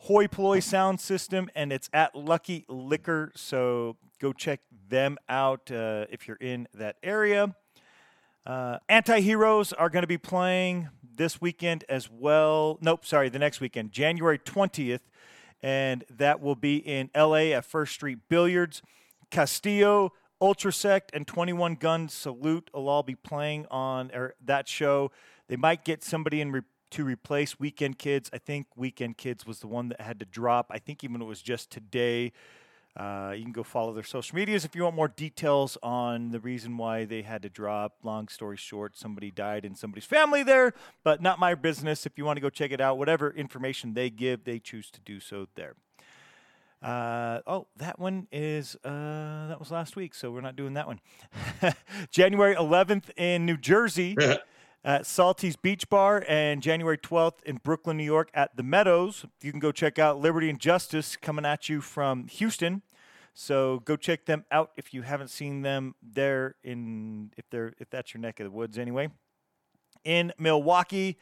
Hoi 0.00 0.26
Polloi 0.26 0.60
sound 0.60 1.00
system, 1.00 1.48
and 1.54 1.72
it's 1.72 1.88
at 1.90 2.14
Lucky 2.14 2.66
Liquor. 2.68 3.32
So 3.34 3.96
go 4.20 4.34
check 4.34 4.60
them 4.90 5.16
out 5.26 5.70
uh, 5.70 6.04
if 6.10 6.28
you're 6.28 6.36
in 6.36 6.68
that 6.74 6.96
area. 7.02 7.54
Uh, 8.46 8.78
Anti 8.88 9.20
Heroes 9.22 9.72
are 9.72 9.90
going 9.90 10.04
to 10.04 10.06
be 10.06 10.18
playing 10.18 10.88
this 11.16 11.40
weekend 11.40 11.84
as 11.88 12.08
well. 12.08 12.78
Nope, 12.80 13.04
sorry, 13.04 13.28
the 13.28 13.40
next 13.40 13.60
weekend, 13.60 13.90
January 13.90 14.38
20th, 14.38 15.00
and 15.62 16.04
that 16.08 16.40
will 16.40 16.54
be 16.54 16.76
in 16.76 17.10
LA 17.16 17.52
at 17.56 17.64
First 17.64 17.94
Street 17.94 18.18
Billiards. 18.28 18.82
Castillo, 19.32 20.12
Ultrasect, 20.40 21.08
and 21.12 21.26
21 21.26 21.74
Gun 21.74 22.08
Salute 22.08 22.70
will 22.72 22.88
all 22.88 23.02
be 23.02 23.16
playing 23.16 23.66
on 23.68 24.12
er, 24.14 24.36
that 24.44 24.68
show. 24.68 25.10
They 25.48 25.56
might 25.56 25.84
get 25.84 26.04
somebody 26.04 26.40
in 26.40 26.52
re- 26.52 26.60
to 26.92 27.04
replace 27.04 27.58
Weekend 27.58 27.98
Kids. 27.98 28.30
I 28.32 28.38
think 28.38 28.68
Weekend 28.76 29.16
Kids 29.16 29.44
was 29.44 29.58
the 29.58 29.66
one 29.66 29.88
that 29.88 30.00
had 30.00 30.20
to 30.20 30.24
drop. 30.24 30.68
I 30.70 30.78
think 30.78 31.02
even 31.02 31.20
it 31.20 31.24
was 31.24 31.42
just 31.42 31.72
today. 31.72 32.32
Uh, 32.96 33.34
you 33.36 33.42
can 33.42 33.52
go 33.52 33.62
follow 33.62 33.92
their 33.92 34.02
social 34.02 34.34
medias 34.34 34.64
if 34.64 34.74
you 34.74 34.82
want 34.82 34.96
more 34.96 35.08
details 35.08 35.76
on 35.82 36.30
the 36.30 36.40
reason 36.40 36.78
why 36.78 37.04
they 37.04 37.20
had 37.20 37.42
to 37.42 37.50
drop. 37.50 37.96
Long 38.02 38.26
story 38.28 38.56
short, 38.56 38.96
somebody 38.96 39.30
died 39.30 39.66
in 39.66 39.74
somebody's 39.74 40.06
family 40.06 40.42
there, 40.42 40.72
but 41.04 41.20
not 41.20 41.38
my 41.38 41.54
business. 41.54 42.06
If 42.06 42.16
you 42.16 42.24
want 42.24 42.38
to 42.38 42.40
go 42.40 42.48
check 42.48 42.70
it 42.70 42.80
out, 42.80 42.96
whatever 42.96 43.30
information 43.30 43.92
they 43.92 44.08
give, 44.08 44.44
they 44.44 44.58
choose 44.58 44.90
to 44.92 45.00
do 45.00 45.20
so 45.20 45.46
there. 45.56 45.74
Uh, 46.82 47.40
oh, 47.46 47.66
that 47.76 47.98
one 47.98 48.28
is 48.32 48.76
uh, 48.84 49.48
that 49.48 49.58
was 49.58 49.70
last 49.70 49.96
week, 49.96 50.14
so 50.14 50.30
we're 50.30 50.40
not 50.40 50.56
doing 50.56 50.74
that 50.74 50.86
one. 50.86 51.00
January 52.10 52.54
11th 52.54 53.10
in 53.16 53.44
New 53.44 53.58
Jersey. 53.58 54.16
at 54.86 55.04
Salty's 55.04 55.56
Beach 55.56 55.88
Bar 55.90 56.24
and 56.28 56.62
January 56.62 56.96
12th 56.96 57.42
in 57.44 57.56
Brooklyn, 57.56 57.96
New 57.96 58.04
York 58.04 58.30
at 58.32 58.56
the 58.56 58.62
Meadows. 58.62 59.26
You 59.42 59.50
can 59.50 59.58
go 59.58 59.72
check 59.72 59.98
out 59.98 60.20
Liberty 60.20 60.48
and 60.48 60.60
Justice 60.60 61.16
coming 61.16 61.44
at 61.44 61.68
you 61.68 61.80
from 61.80 62.28
Houston. 62.28 62.82
So 63.34 63.80
go 63.80 63.96
check 63.96 64.26
them 64.26 64.44
out 64.52 64.70
if 64.76 64.94
you 64.94 65.02
haven't 65.02 65.28
seen 65.28 65.62
them 65.62 65.96
there 66.00 66.54
in 66.62 67.32
if 67.36 67.50
they're 67.50 67.74
if 67.80 67.90
that's 67.90 68.14
your 68.14 68.20
neck 68.20 68.38
of 68.38 68.44
the 68.44 68.50
woods 68.50 68.78
anyway. 68.78 69.08
In 70.04 70.32
Milwaukee, 70.38 71.18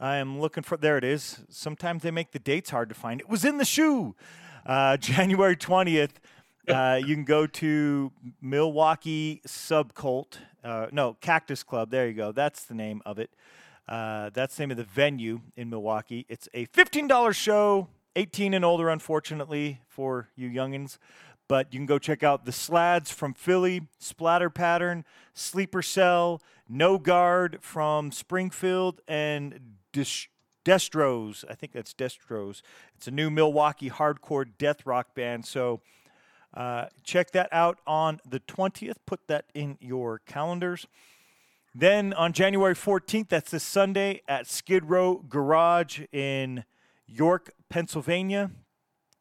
I 0.00 0.16
am 0.16 0.40
looking 0.40 0.62
for 0.62 0.78
there 0.78 0.96
it 0.96 1.04
is. 1.04 1.44
Sometimes 1.50 2.02
they 2.02 2.10
make 2.10 2.32
the 2.32 2.38
dates 2.38 2.70
hard 2.70 2.88
to 2.88 2.94
find. 2.94 3.20
It 3.20 3.28
was 3.28 3.44
in 3.44 3.58
the 3.58 3.66
shoe. 3.66 4.16
Uh, 4.64 4.96
January 4.96 5.56
20th 5.56 6.12
uh, 6.68 7.00
you 7.04 7.14
can 7.14 7.24
go 7.24 7.46
to 7.46 8.12
Milwaukee 8.40 9.42
Subcult. 9.46 10.38
Uh, 10.64 10.86
no, 10.90 11.14
Cactus 11.20 11.62
Club. 11.62 11.90
There 11.90 12.08
you 12.08 12.14
go. 12.14 12.32
That's 12.32 12.64
the 12.64 12.74
name 12.74 13.02
of 13.04 13.18
it. 13.18 13.30
Uh, 13.86 14.30
that's 14.32 14.56
the 14.56 14.62
name 14.62 14.70
of 14.70 14.78
the 14.78 14.84
venue 14.84 15.42
in 15.56 15.68
Milwaukee. 15.68 16.24
It's 16.28 16.48
a 16.54 16.66
$15 16.66 17.34
show, 17.34 17.88
18 18.16 18.54
and 18.54 18.64
older, 18.64 18.88
unfortunately, 18.88 19.80
for 19.88 20.28
you 20.36 20.48
youngins. 20.48 20.96
But 21.46 21.72
you 21.74 21.78
can 21.78 21.86
go 21.86 21.98
check 21.98 22.22
out 22.22 22.46
the 22.46 22.52
Slads 22.52 23.10
from 23.10 23.34
Philly, 23.34 23.82
Splatter 23.98 24.48
Pattern, 24.48 25.04
Sleeper 25.34 25.82
Cell, 25.82 26.40
No 26.66 26.96
Guard 26.98 27.58
from 27.60 28.10
Springfield, 28.10 29.02
and 29.06 29.60
Destros. 29.92 31.44
I 31.50 31.54
think 31.54 31.72
that's 31.72 31.92
Destros. 31.92 32.62
It's 32.96 33.06
a 33.06 33.10
new 33.10 33.28
Milwaukee 33.28 33.90
hardcore 33.90 34.46
death 34.56 34.86
rock 34.86 35.14
band. 35.14 35.44
So 35.44 35.82
uh, 36.56 36.86
check 37.02 37.32
that 37.32 37.48
out 37.52 37.78
on 37.86 38.20
the 38.28 38.40
20th. 38.40 38.96
Put 39.06 39.26
that 39.28 39.46
in 39.54 39.76
your 39.80 40.20
calendars. 40.20 40.86
Then 41.74 42.12
on 42.12 42.32
January 42.32 42.74
14th, 42.74 43.28
that's 43.28 43.50
this 43.50 43.64
Sunday 43.64 44.22
at 44.28 44.46
Skid 44.46 44.84
Row 44.84 45.24
Garage 45.28 46.02
in 46.12 46.64
York, 47.06 47.52
Pennsylvania. 47.68 48.52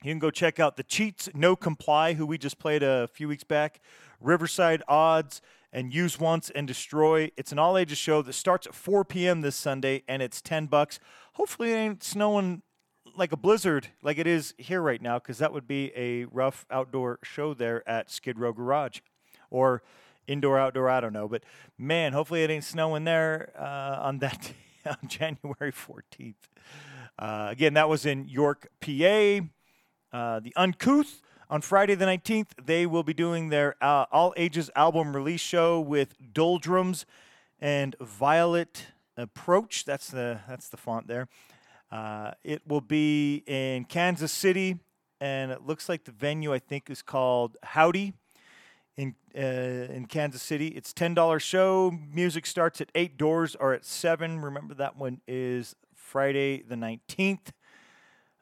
You 0.03 0.11
can 0.11 0.19
go 0.19 0.29
check 0.29 0.59
out 0.59 0.77
the 0.77 0.83
Cheats 0.83 1.29
No 1.33 1.55
Comply, 1.55 2.13
who 2.13 2.27
we 2.27 2.37
just 2.37 2.59
played 2.59 2.83
a 2.83 3.07
few 3.07 3.27
weeks 3.27 3.43
back, 3.43 3.81
Riverside 4.19 4.83
Odds, 4.87 5.41
and 5.71 5.91
Use 5.91 6.19
Once 6.19 6.51
and 6.51 6.67
Destroy. 6.67 7.31
It's 7.35 7.51
an 7.51 7.57
all 7.57 7.77
ages 7.77 7.97
show 7.97 8.21
that 8.21 8.33
starts 8.33 8.67
at 8.67 8.75
4 8.75 9.03
p.m. 9.05 9.41
this 9.41 9.55
Sunday, 9.55 10.03
and 10.07 10.21
it's 10.21 10.41
10 10.41 10.67
bucks. 10.67 10.99
Hopefully, 11.33 11.71
it 11.71 11.77
ain't 11.77 12.03
snowing 12.03 12.61
like 13.15 13.31
a 13.31 13.37
blizzard 13.37 13.87
like 14.01 14.17
it 14.17 14.27
is 14.27 14.53
here 14.57 14.81
right 14.81 15.01
now, 15.01 15.19
because 15.19 15.37
that 15.37 15.53
would 15.53 15.67
be 15.67 15.91
a 15.95 16.25
rough 16.25 16.65
outdoor 16.71 17.19
show 17.23 17.53
there 17.53 17.87
at 17.87 18.09
Skid 18.11 18.39
Row 18.39 18.53
Garage. 18.53 18.99
Or 19.49 19.83
indoor, 20.27 20.57
outdoor, 20.57 20.89
I 20.89 20.99
don't 20.99 21.13
know. 21.13 21.27
But 21.27 21.43
man, 21.77 22.13
hopefully 22.13 22.43
it 22.43 22.49
ain't 22.49 22.63
snowing 22.63 23.03
there 23.03 23.51
uh, 23.57 23.99
on 24.01 24.19
that 24.19 24.53
on 24.85 25.07
January 25.07 25.71
14th. 25.71 26.35
Uh, 27.19 27.47
again, 27.51 27.73
that 27.75 27.87
was 27.89 28.05
in 28.05 28.27
York, 28.27 28.67
PA. 28.81 29.39
Uh, 30.11 30.39
the 30.39 30.53
Uncouth 30.55 31.21
on 31.49 31.61
Friday 31.61 31.95
the 31.95 32.05
19th, 32.05 32.49
they 32.63 32.85
will 32.85 33.03
be 33.03 33.13
doing 33.13 33.49
their 33.49 33.75
uh, 33.81 34.05
all 34.11 34.33
ages 34.37 34.69
album 34.75 35.15
release 35.15 35.41
show 35.41 35.79
with 35.79 36.15
Doldrums 36.33 37.05
and 37.59 37.95
Violet 38.01 38.87
Approach. 39.15 39.85
That's 39.85 40.07
the 40.07 40.39
that's 40.47 40.69
the 40.69 40.77
font 40.77 41.07
there. 41.07 41.27
Uh, 41.93 42.31
it 42.43 42.63
will 42.67 42.81
be 42.81 43.43
in 43.45 43.85
Kansas 43.85 44.31
City, 44.31 44.79
and 45.21 45.51
it 45.51 45.61
looks 45.61 45.87
like 45.87 46.05
the 46.05 46.11
venue 46.11 46.51
I 46.51 46.57
think 46.57 46.89
is 46.89 47.03
called 47.03 47.55
Howdy 47.61 48.13
in 48.97 49.13
uh, 49.37 49.39
in 49.93 50.07
Kansas 50.07 50.41
City. 50.41 50.69
It's 50.69 50.91
ten 50.91 51.13
dollar 51.13 51.39
show. 51.39 51.91
Music 52.11 52.47
starts 52.47 52.81
at 52.81 52.89
eight. 52.95 53.15
Doors 53.15 53.55
are 53.55 53.73
at 53.73 53.85
seven. 53.85 54.41
Remember 54.41 54.73
that 54.73 54.97
one 54.97 55.21
is 55.27 55.75
Friday 55.93 56.63
the 56.67 56.75
nineteenth. 56.75 57.53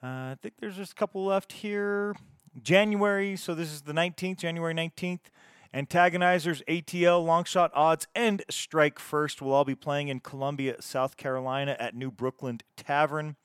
Uh, 0.01 0.31
I 0.31 0.37
think 0.41 0.53
there's 0.61 0.77
just 0.77 0.93
a 0.93 0.95
couple 0.95 1.25
left 1.25 1.51
here. 1.51 2.15
January, 2.63 3.35
so 3.35 3.53
this 3.53 3.71
is 3.71 3.83
the 3.83 3.93
19th, 3.93 4.39
January 4.39 4.73
19th. 4.73 5.29
Antagonizers, 5.73 6.61
ATL, 6.67 7.25
Longshot 7.25 7.69
Odds, 7.73 8.07
and 8.13 8.43
Strike 8.49 8.99
First 8.99 9.41
will 9.41 9.53
all 9.53 9.63
be 9.63 9.75
playing 9.75 10.09
in 10.09 10.19
Columbia, 10.19 10.81
South 10.81 11.15
Carolina 11.15 11.77
at 11.79 11.95
New 11.95 12.11
Brooklyn 12.11 12.59
Tavern. 12.75 13.37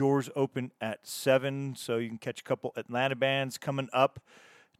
Doors 0.00 0.30
open 0.34 0.72
at 0.80 1.06
7, 1.06 1.74
so 1.76 1.98
you 1.98 2.08
can 2.08 2.16
catch 2.16 2.40
a 2.40 2.42
couple 2.42 2.72
Atlanta 2.74 3.14
bands 3.14 3.58
coming 3.58 3.90
up 3.92 4.18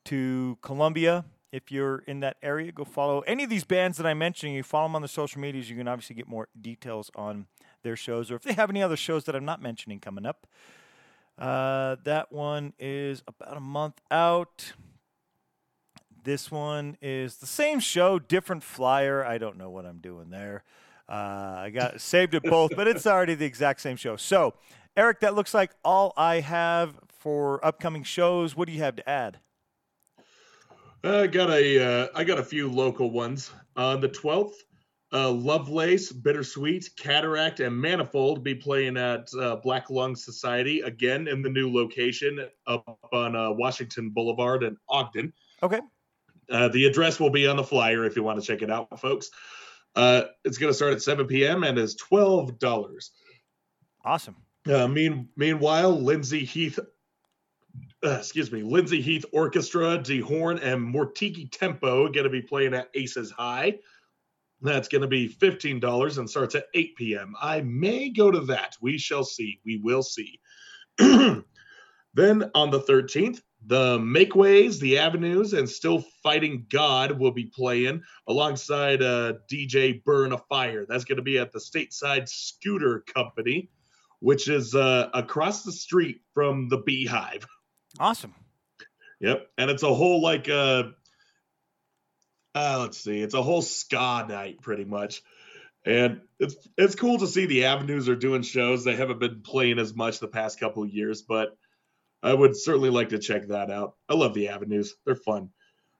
to 0.07 0.57
Columbia. 0.63 1.27
If 1.53 1.71
you're 1.71 1.99
in 2.07 2.21
that 2.21 2.39
area, 2.43 2.73
go 2.73 2.85
follow 2.85 3.21
any 3.27 3.45
of 3.45 3.51
these 3.51 3.65
bands 3.65 3.99
that 3.99 4.07
I 4.07 4.15
mentioned. 4.15 4.55
You 4.55 4.63
follow 4.63 4.87
them 4.87 4.97
on 4.97 5.03
the 5.03 5.09
social 5.09 5.39
medias, 5.39 5.69
you 5.69 5.77
can 5.77 5.89
obviously 5.89 6.17
get 6.17 6.27
more 6.27 6.49
details 6.59 7.11
on 7.15 7.49
their 7.83 7.97
shows 7.97 8.31
or 8.31 8.37
if 8.37 8.45
they 8.45 8.55
have 8.55 8.71
any 8.71 8.83
other 8.83 8.97
shows 8.97 9.25
that 9.25 9.37
I'm 9.37 9.45
not 9.45 9.61
mentioning 9.61 10.01
coming 10.01 10.25
up. 10.25 10.47
Uh, 11.39 11.97
that 12.05 12.33
one 12.33 12.73
is 12.79 13.23
about 13.29 13.59
a 13.59 13.61
month 13.61 14.01
out. 14.11 14.73
This 16.25 16.51
one 16.51 16.97
is 17.03 17.37
the 17.37 17.47
same 17.47 17.79
show, 17.79 18.19
different 18.19 18.63
flyer. 18.65 19.23
I 19.23 19.37
don't 19.37 19.59
know 19.59 19.69
what 19.69 19.85
I'm 19.85 19.99
doing 19.99 20.31
there. 20.31 20.65
Uh, 21.11 21.57
I 21.59 21.71
got 21.71 22.01
saved 22.01 22.35
it 22.35 22.45
both, 22.45 22.75
but 22.77 22.87
it's 22.87 23.07
already 23.07 23.35
the 23.35 23.45
exact 23.45 23.81
same 23.81 23.97
show. 23.97 24.17
So, 24.17 24.55
Eric, 25.01 25.21
that 25.21 25.35
looks 25.35 25.55
like 25.55 25.71
all 25.83 26.13
I 26.15 26.41
have 26.41 26.95
for 27.09 27.65
upcoming 27.65 28.03
shows. 28.03 28.55
What 28.55 28.69
do 28.69 28.75
you 28.75 28.81
have 28.81 28.97
to 28.97 29.09
add? 29.09 29.39
I 31.03 31.27
got 31.27 31.49
a 31.49 31.83
uh, 31.83 32.09
I 32.15 32.23
got 32.23 32.39
a 32.39 32.45
few 32.45 32.71
local 32.71 33.11
ones. 33.11 33.51
On 33.77 34.03
the 34.03 34.11
12th, 34.11 34.53
uh, 35.15 35.31
Lovelace, 35.31 36.13
Bittersweet, 36.13 36.91
Cataract, 36.99 37.61
and 37.61 37.75
Manifold 37.75 38.45
be 38.45 38.55
playing 38.55 38.99
at 38.99 39.27
uh, 39.41 39.57
Black 39.57 39.89
Lung 39.89 40.15
Society 40.15 40.83
again 40.83 41.29
in 41.29 41.41
the 41.41 41.49
new 41.49 41.73
location 41.73 42.47
up 42.67 42.99
on 43.11 43.35
uh, 43.35 43.53
Washington 43.53 44.11
Boulevard 44.11 44.65
in 44.65 44.77
Ogden. 44.91 45.33
Okay. 45.63 45.81
Uh, 46.51 46.69
the 46.69 46.85
address 46.85 47.19
will 47.19 47.31
be 47.31 47.47
on 47.47 47.57
the 47.57 47.65
flyer 47.65 48.05
if 48.05 48.17
you 48.17 48.23
want 48.23 48.39
to 48.39 48.47
check 48.47 48.61
it 48.61 48.71
out, 48.71 49.01
folks. 49.01 49.31
Uh, 49.97 50.25
it's 50.45 50.59
going 50.59 50.69
to 50.69 50.75
start 50.75 50.93
at 50.93 51.01
7 51.01 51.27
p.m. 51.27 51.65
and 51.65 51.79
is 51.79 51.97
$12. 51.97 53.09
Awesome. 54.05 54.37
Uh, 54.71 54.87
mean, 54.87 55.29
meanwhile, 55.37 56.01
Lindsay 56.01 56.45
Heath, 56.45 56.79
uh, 58.05 58.11
excuse 58.11 58.53
me, 58.53 58.63
Lindsay 58.63 59.01
Heath 59.01 59.25
Orchestra, 59.33 59.99
D 59.99 60.21
Horn, 60.21 60.59
and 60.59 60.95
Mortiki 60.95 61.51
Tempo 61.51 62.09
going 62.09 62.25
to 62.25 62.31
be 62.31 62.43
playing 62.43 62.75
at 62.75 62.89
Aces 62.95 63.31
High. 63.31 63.79
That's 64.63 64.89
going 64.89 65.03
to 65.03 65.09
be 65.09 65.29
$15 65.29 66.19
and 66.19 66.29
starts 66.29 66.55
at 66.55 66.67
8 66.75 66.97
p.m. 66.97 67.35
I 67.41 67.63
may 67.63 68.11
go 68.11 68.31
to 68.31 68.41
that. 68.41 68.77
We 68.81 68.99
shall 68.99 69.25
see. 69.25 69.61
We 69.65 69.79
will 69.79 70.03
see. 70.03 70.39
then 70.99 71.45
on 72.15 72.71
the 72.71 72.81
13th, 72.81 73.41
the 73.67 73.99
Makeways, 73.99 74.79
the 74.79 74.99
Avenues, 74.99 75.53
and 75.53 75.69
Still 75.69 76.05
Fighting 76.23 76.67
God 76.71 77.19
will 77.19 77.31
be 77.31 77.47
playing 77.47 78.03
alongside 78.29 79.03
uh, 79.03 79.35
DJ 79.51 80.05
Burn 80.05 80.33
a 80.33 80.39
Fire. 80.39 80.87
That's 80.87 81.05
going 81.05 81.17
to 81.17 81.23
be 81.23 81.39
at 81.39 81.53
the 81.53 81.59
Stateside 81.59 82.29
Scooter 82.29 83.01
Company, 83.15 83.71
which 84.21 84.49
is 84.49 84.75
uh, 84.75 85.11
across 85.13 85.63
the 85.65 85.73
street 85.73 86.21
from 86.35 86.69
the 86.69 86.79
Beehive. 86.79 87.47
Awesome. 87.99 88.35
Yep, 89.21 89.47
and 89.59 89.71
it's 89.71 89.83
a 89.83 89.93
whole 89.93 90.23
like 90.23 90.49
uh, 90.49 90.85
uh 92.55 92.79
let's 92.81 92.99
see, 92.99 93.21
it's 93.21 93.35
a 93.35 93.43
whole 93.43 93.63
ska 93.63 94.27
night 94.29 94.63
pretty 94.63 94.85
much. 94.85 95.23
And 95.85 96.21
it's 96.39 96.57
it's 96.77 96.95
cool 96.95 97.19
to 97.19 97.27
see 97.27 97.47
the 97.47 97.65
Avenues 97.65 98.09
are 98.09 98.17
doing 98.17 98.43
shows. 98.43 98.85
They 98.85 98.97
haven't 98.97 99.19
been 99.19 99.41
playing 99.43 99.79
as 99.79 99.95
much 99.95 100.19
the 100.21 100.29
past 100.29 100.61
couple 100.61 100.83
of 100.83 100.91
years, 100.91 101.23
but 101.23 101.57
I 102.23 102.35
would 102.35 102.57
certainly 102.57 102.91
like 102.91 103.11
to 103.11 103.19
check 103.19 103.49
that 103.49 103.71
out. 103.71 103.95
I 104.09 104.15
love 104.15 104.35
the 104.35 104.49
Avenues. 104.49 104.95
They're 105.07 105.17
fun. 105.17 105.51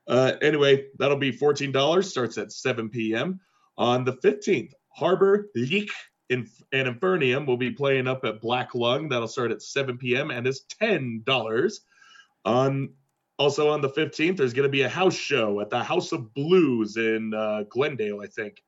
Uh, 0.07 0.33
anyway, 0.41 0.85
that'll 0.97 1.17
be 1.17 1.31
$14. 1.31 2.03
Starts 2.03 2.37
at 2.37 2.51
7 2.51 2.89
p.m. 2.89 3.39
On 3.77 4.03
the 4.03 4.13
15th, 4.13 4.71
Harbor 4.89 5.49
Leak 5.55 5.89
and 6.31 6.49
Infernium 6.73 7.45
will 7.45 7.57
be 7.57 7.71
playing 7.71 8.07
up 8.07 8.23
at 8.25 8.41
Black 8.41 8.73
Lung. 8.73 9.09
That'll 9.09 9.27
start 9.27 9.51
at 9.51 9.61
7 9.61 9.97
p.m. 9.97 10.31
and 10.31 10.47
is 10.47 10.65
$10. 10.81 11.79
On 12.45 12.89
also 13.37 13.69
on 13.69 13.81
the 13.81 13.89
15th, 13.89 14.37
there's 14.37 14.53
going 14.53 14.67
to 14.67 14.71
be 14.71 14.83
a 14.83 14.89
house 14.89 15.15
show 15.15 15.61
at 15.61 15.69
the 15.69 15.83
House 15.83 16.11
of 16.11 16.33
Blues 16.33 16.97
in 16.97 17.33
uh, 17.33 17.63
Glendale, 17.69 18.21
I 18.21 18.27
think. 18.27 18.63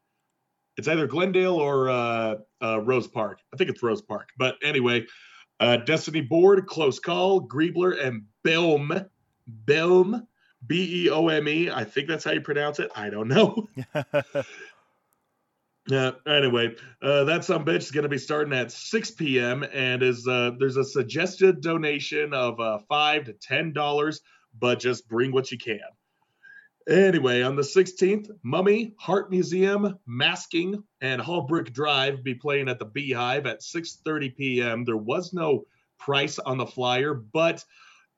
It's 0.78 0.88
either 0.88 1.06
Glendale 1.06 1.56
or 1.56 1.90
uh, 1.90 2.36
uh, 2.62 2.82
Rose 2.82 3.08
Park. 3.08 3.40
I 3.54 3.58
think 3.58 3.70
it's 3.70 3.84
Rose 3.84 4.02
Park. 4.02 4.30
But 4.38 4.56
anyway, 4.64 5.06
uh, 5.60 5.78
Destiny 5.78 6.22
Board, 6.22 6.66
Close 6.66 7.00
Call, 7.00 7.48
Griebler, 7.48 8.04
and 8.04 8.24
Belm. 8.44 9.08
Belm. 9.66 10.28
B 10.66 11.06
E 11.06 11.10
O 11.10 11.28
M 11.28 11.48
E. 11.48 11.70
I 11.70 11.84
think 11.84 12.08
that's 12.08 12.24
how 12.24 12.32
you 12.32 12.42
pronounce 12.42 12.80
it. 12.80 12.90
I 12.96 13.10
don't 13.10 13.28
know. 13.28 13.68
Yeah. 15.90 16.12
anyway, 16.26 16.76
uh, 17.02 17.26
that 17.26 17.44
some 17.44 17.66
bitch 17.66 17.80
is 17.80 17.92
going 17.92 18.04
to 18.04 18.10
be 18.10 18.18
starting 18.18 18.54
at 18.54 18.72
6 18.72 19.12
p.m. 19.12 19.66
and 19.74 20.02
is 20.02 20.28
uh, 20.28 20.52
there's 20.58 20.78
a 20.78 20.84
suggested 20.84 21.62
donation 21.62 22.34
of 22.34 22.60
uh, 22.60 22.80
five 22.88 23.26
to 23.26 23.34
ten 23.34 23.74
dollars, 23.74 24.22
but 24.58 24.80
just 24.80 25.08
bring 25.10 25.32
what 25.32 25.52
you 25.52 25.58
can. 25.58 25.80
Anyway, 26.90 27.42
on 27.42 27.56
the 27.56 27.62
16th, 27.62 28.30
Mummy, 28.44 28.94
Heart 29.00 29.32
Museum, 29.32 29.98
Masking, 30.06 30.84
and 31.00 31.22
Hallbrook 31.22 31.72
Drive 31.72 32.24
be 32.24 32.34
playing 32.36 32.68
at 32.68 32.78
the 32.78 32.86
Beehive 32.86 33.46
at 33.46 33.62
6:30 33.62 34.36
p.m. 34.36 34.84
There 34.84 34.98
was 34.98 35.34
no 35.34 35.66
price 35.98 36.40
on 36.40 36.58
the 36.58 36.66
flyer, 36.66 37.14
but 37.14 37.64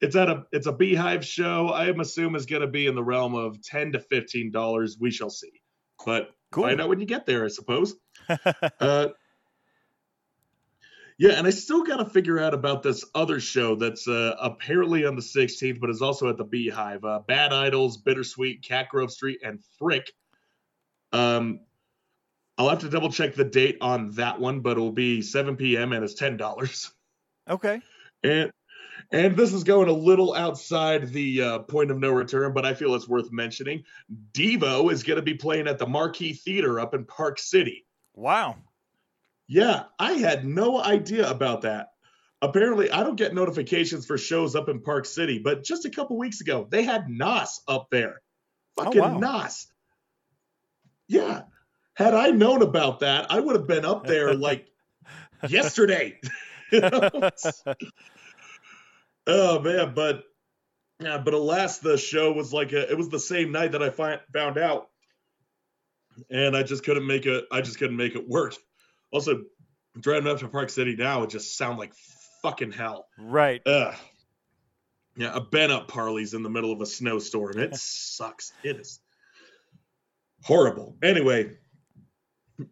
it's 0.01 0.15
at 0.15 0.29
a 0.29 0.45
it's 0.51 0.67
a 0.67 0.73
Beehive 0.73 1.25
show. 1.25 1.69
I 1.69 1.85
am 1.85 1.99
assume 1.99 2.35
is 2.35 2.45
going 2.45 2.61
to 2.61 2.67
be 2.67 2.87
in 2.87 2.95
the 2.95 3.03
realm 3.03 3.35
of 3.35 3.61
10 3.61 3.93
to 3.93 3.99
15 3.99 4.51
dollars. 4.51 4.97
We 4.99 5.11
shall 5.11 5.29
see, 5.29 5.61
but 6.05 6.34
Cool. 6.51 6.65
find 6.65 6.81
out 6.81 6.89
when 6.89 6.99
you 6.99 7.05
get 7.05 7.25
there, 7.25 7.45
I 7.45 7.49
suppose. 7.49 7.95
uh, 8.79 9.07
yeah, 11.17 11.31
and 11.31 11.47
I 11.47 11.49
still 11.51 11.83
got 11.83 11.97
to 11.97 12.05
figure 12.05 12.39
out 12.39 12.53
about 12.53 12.83
this 12.83 13.05
other 13.15 13.39
show 13.39 13.75
that's 13.75 14.07
uh, 14.07 14.35
apparently 14.39 15.05
on 15.05 15.15
the 15.15 15.21
16th, 15.21 15.79
but 15.79 15.89
is 15.89 16.01
also 16.01 16.29
at 16.29 16.37
the 16.37 16.43
Beehive. 16.43 17.05
Uh, 17.05 17.19
Bad 17.19 17.53
Idols, 17.53 17.97
Bittersweet, 17.97 18.63
Cat 18.63 18.89
Grove 18.89 19.11
Street, 19.11 19.39
and 19.43 19.59
Frick. 19.79 20.11
Um, 21.13 21.61
I'll 22.57 22.69
have 22.69 22.79
to 22.79 22.89
double 22.89 23.11
check 23.11 23.35
the 23.35 23.45
date 23.45 23.77
on 23.81 24.11
that 24.11 24.39
one, 24.39 24.59
but 24.61 24.71
it'll 24.71 24.91
be 24.91 25.21
7 25.21 25.55
p.m. 25.55 25.93
and 25.93 26.03
it's 26.03 26.13
ten 26.13 26.37
dollars. 26.37 26.91
Okay. 27.49 27.79
And 28.23 28.51
and 29.11 29.35
this 29.35 29.53
is 29.53 29.63
going 29.63 29.87
a 29.87 29.93
little 29.93 30.33
outside 30.33 31.09
the 31.09 31.41
uh, 31.41 31.59
point 31.59 31.91
of 31.91 31.99
no 31.99 32.11
return, 32.11 32.53
but 32.53 32.65
I 32.65 32.73
feel 32.73 32.95
it's 32.95 33.07
worth 33.07 33.31
mentioning. 33.31 33.83
Devo 34.33 34.91
is 34.91 35.03
going 35.03 35.17
to 35.17 35.23
be 35.23 35.35
playing 35.35 35.67
at 35.67 35.77
the 35.77 35.87
Marquee 35.87 36.33
Theater 36.33 36.79
up 36.79 36.93
in 36.93 37.05
Park 37.05 37.39
City. 37.39 37.85
Wow. 38.13 38.57
Yeah, 39.47 39.83
I 39.99 40.13
had 40.13 40.45
no 40.45 40.81
idea 40.81 41.29
about 41.29 41.61
that. 41.61 41.89
Apparently, 42.41 42.91
I 42.91 43.03
don't 43.03 43.15
get 43.15 43.33
notifications 43.33 44.05
for 44.05 44.17
shows 44.17 44.55
up 44.55 44.69
in 44.69 44.81
Park 44.81 45.05
City, 45.05 45.39
but 45.39 45.63
just 45.63 45.85
a 45.85 45.89
couple 45.89 46.17
weeks 46.17 46.41
ago, 46.41 46.67
they 46.69 46.83
had 46.83 47.09
Nas 47.09 47.61
up 47.67 47.87
there. 47.91 48.21
Fucking 48.75 49.01
wow. 49.01 49.17
Nas. 49.17 49.67
Yeah. 51.07 51.43
Had 51.93 52.13
I 52.13 52.31
known 52.31 52.61
about 52.61 52.99
that, 52.99 53.31
I 53.31 53.39
would 53.39 53.55
have 53.55 53.67
been 53.67 53.85
up 53.85 54.05
there 54.05 54.33
like 54.33 54.67
yesterday. 55.47 56.19
Oh 59.27 59.59
man, 59.59 59.93
but 59.93 60.23
yeah, 60.99 61.17
but 61.17 61.33
alas, 61.33 61.79
the 61.79 61.97
show 61.97 62.31
was 62.31 62.53
like 62.53 62.71
a, 62.71 62.89
it 62.89 62.97
was 62.97 63.09
the 63.09 63.19
same 63.19 63.51
night 63.51 63.73
that 63.73 63.83
I 63.83 63.89
find, 63.89 64.19
found 64.33 64.57
out, 64.57 64.87
and 66.29 66.55
I 66.55 66.63
just 66.63 66.83
couldn't 66.83 67.07
make 67.07 67.25
it. 67.25 67.45
I 67.51 67.61
just 67.61 67.77
couldn't 67.77 67.97
make 67.97 68.15
it 68.15 68.27
work. 68.27 68.55
Also, 69.11 69.43
driving 69.99 70.31
up 70.31 70.39
to 70.39 70.47
Park 70.47 70.69
City 70.69 70.95
now, 70.95 71.23
it 71.23 71.29
just 71.29 71.57
sound 71.57 71.79
like 71.79 71.93
fucking 72.41 72.71
hell. 72.71 73.07
Right. 73.17 73.61
Ugh. 73.65 73.95
Yeah, 75.17 75.31
a 75.33 75.41
bent 75.41 75.71
up 75.71 75.87
Parley's 75.87 76.33
in 76.33 76.43
the 76.43 76.49
middle 76.49 76.71
of 76.71 76.81
a 76.81 76.85
snowstorm. 76.85 77.57
It 77.57 77.75
sucks. 77.75 78.51
It 78.63 78.77
is 78.77 78.99
horrible. 80.43 80.97
Anyway, 81.01 81.57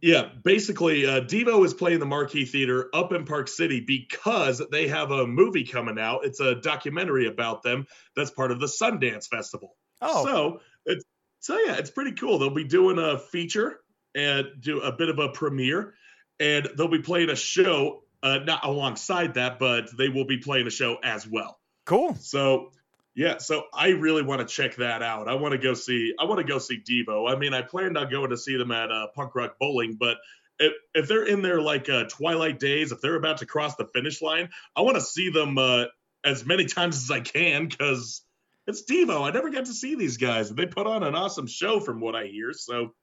yeah, 0.02 0.30
basically, 0.44 1.06
uh, 1.06 1.22
Devo 1.22 1.66
is 1.66 1.74
playing 1.74 2.00
the 2.00 2.06
Marquee 2.06 2.46
Theater 2.46 2.90
up 2.94 3.12
in 3.12 3.26
Park 3.26 3.48
City 3.48 3.82
because 3.82 4.62
they 4.72 4.88
have 4.88 5.12
a 5.12 5.28
movie 5.28 5.66
coming 5.66 6.00
out. 6.00 6.26
It's 6.26 6.40
a 6.40 6.56
documentary 6.56 7.28
about 7.28 7.64
them 7.64 7.88
that's 8.16 8.32
part 8.32 8.52
of 8.52 8.60
the 8.60 8.68
Sundance 8.68 9.28
Festival. 9.28 9.76
Oh. 10.02 10.26
So 10.26 10.60
it's 10.86 11.06
so 11.40 11.58
yeah, 11.60 11.76
it's 11.76 11.92
pretty 11.92 12.14
cool. 12.14 12.40
They'll 12.40 12.50
be 12.50 12.64
doing 12.64 12.98
a 12.98 13.20
feature 13.20 13.80
and 14.16 14.48
do 14.60 14.80
a 14.80 14.92
bit 14.92 15.10
of 15.10 15.20
a 15.20 15.30
premiere, 15.30 15.96
and 16.40 16.70
they'll 16.78 16.88
be 16.88 17.00
playing 17.00 17.30
a 17.30 17.36
show, 17.36 18.04
uh, 18.22 18.40
not 18.40 18.66
alongside 18.66 19.34
that, 19.34 19.60
but 19.60 19.90
they 19.98 20.08
will 20.08 20.26
be 20.26 20.38
playing 20.38 20.68
a 20.68 20.72
show 20.72 20.98
as 21.04 21.28
well. 21.28 21.60
Cool. 21.86 22.16
So 22.16 22.72
yeah, 23.16 23.38
so 23.38 23.66
I 23.74 23.90
really 23.90 24.24
want 24.24 24.42
to 24.42 24.48
check 24.48 24.76
that 24.78 25.04
out. 25.04 25.28
I 25.28 25.36
want 25.36 25.52
to 25.52 25.60
go 25.60 25.74
see. 25.76 26.14
I 26.20 26.26
want 26.26 26.40
to 26.40 26.44
go 26.44 26.58
see 26.58 26.80
Devo. 26.80 27.32
I 27.32 27.38
mean, 27.38 27.54
I 27.54 27.62
planned 27.62 27.98
on 27.98 28.10
going 28.10 28.32
to 28.32 28.38
see 28.38 28.58
them 28.58 28.72
at 28.72 28.92
uh, 28.92 29.08
Punk 29.16 29.36
Rock 29.36 29.58
Bowling, 29.60 29.98
but 30.00 30.18
if, 30.60 30.74
if 30.96 31.08
they're 31.08 31.26
in 31.26 31.42
their 31.42 31.62
like 31.62 31.90
uh, 31.90 32.06
twilight 32.06 32.60
days, 32.60 32.92
if 32.92 33.02
they're 33.02 33.16
about 33.16 33.38
to 33.38 33.46
cross 33.46 33.76
the 33.76 33.86
finish 33.94 34.22
line, 34.22 34.50
I 34.76 34.82
want 34.82 34.96
to 34.96 35.02
see 35.02 35.30
them 35.30 35.58
uh, 35.58 35.86
as 36.24 36.46
many 36.46 36.66
times 36.68 37.04
as 37.04 37.12
I 37.12 37.20
can 37.20 37.68
because 37.68 38.24
it's 38.66 38.84
Devo. 38.84 39.28
I 39.28 39.32
never 39.32 39.52
got 39.52 39.66
to 39.66 39.74
see 39.74 39.96
these 39.96 40.18
guys. 40.18 40.50
They 40.50 40.66
put 40.66 40.88
on 40.88 41.04
an 41.04 41.14
awesome 41.14 41.48
show, 41.48 41.80
from 41.80 42.00
what 42.00 42.16
I 42.16 42.26
hear. 42.26 42.52
So 42.54 42.94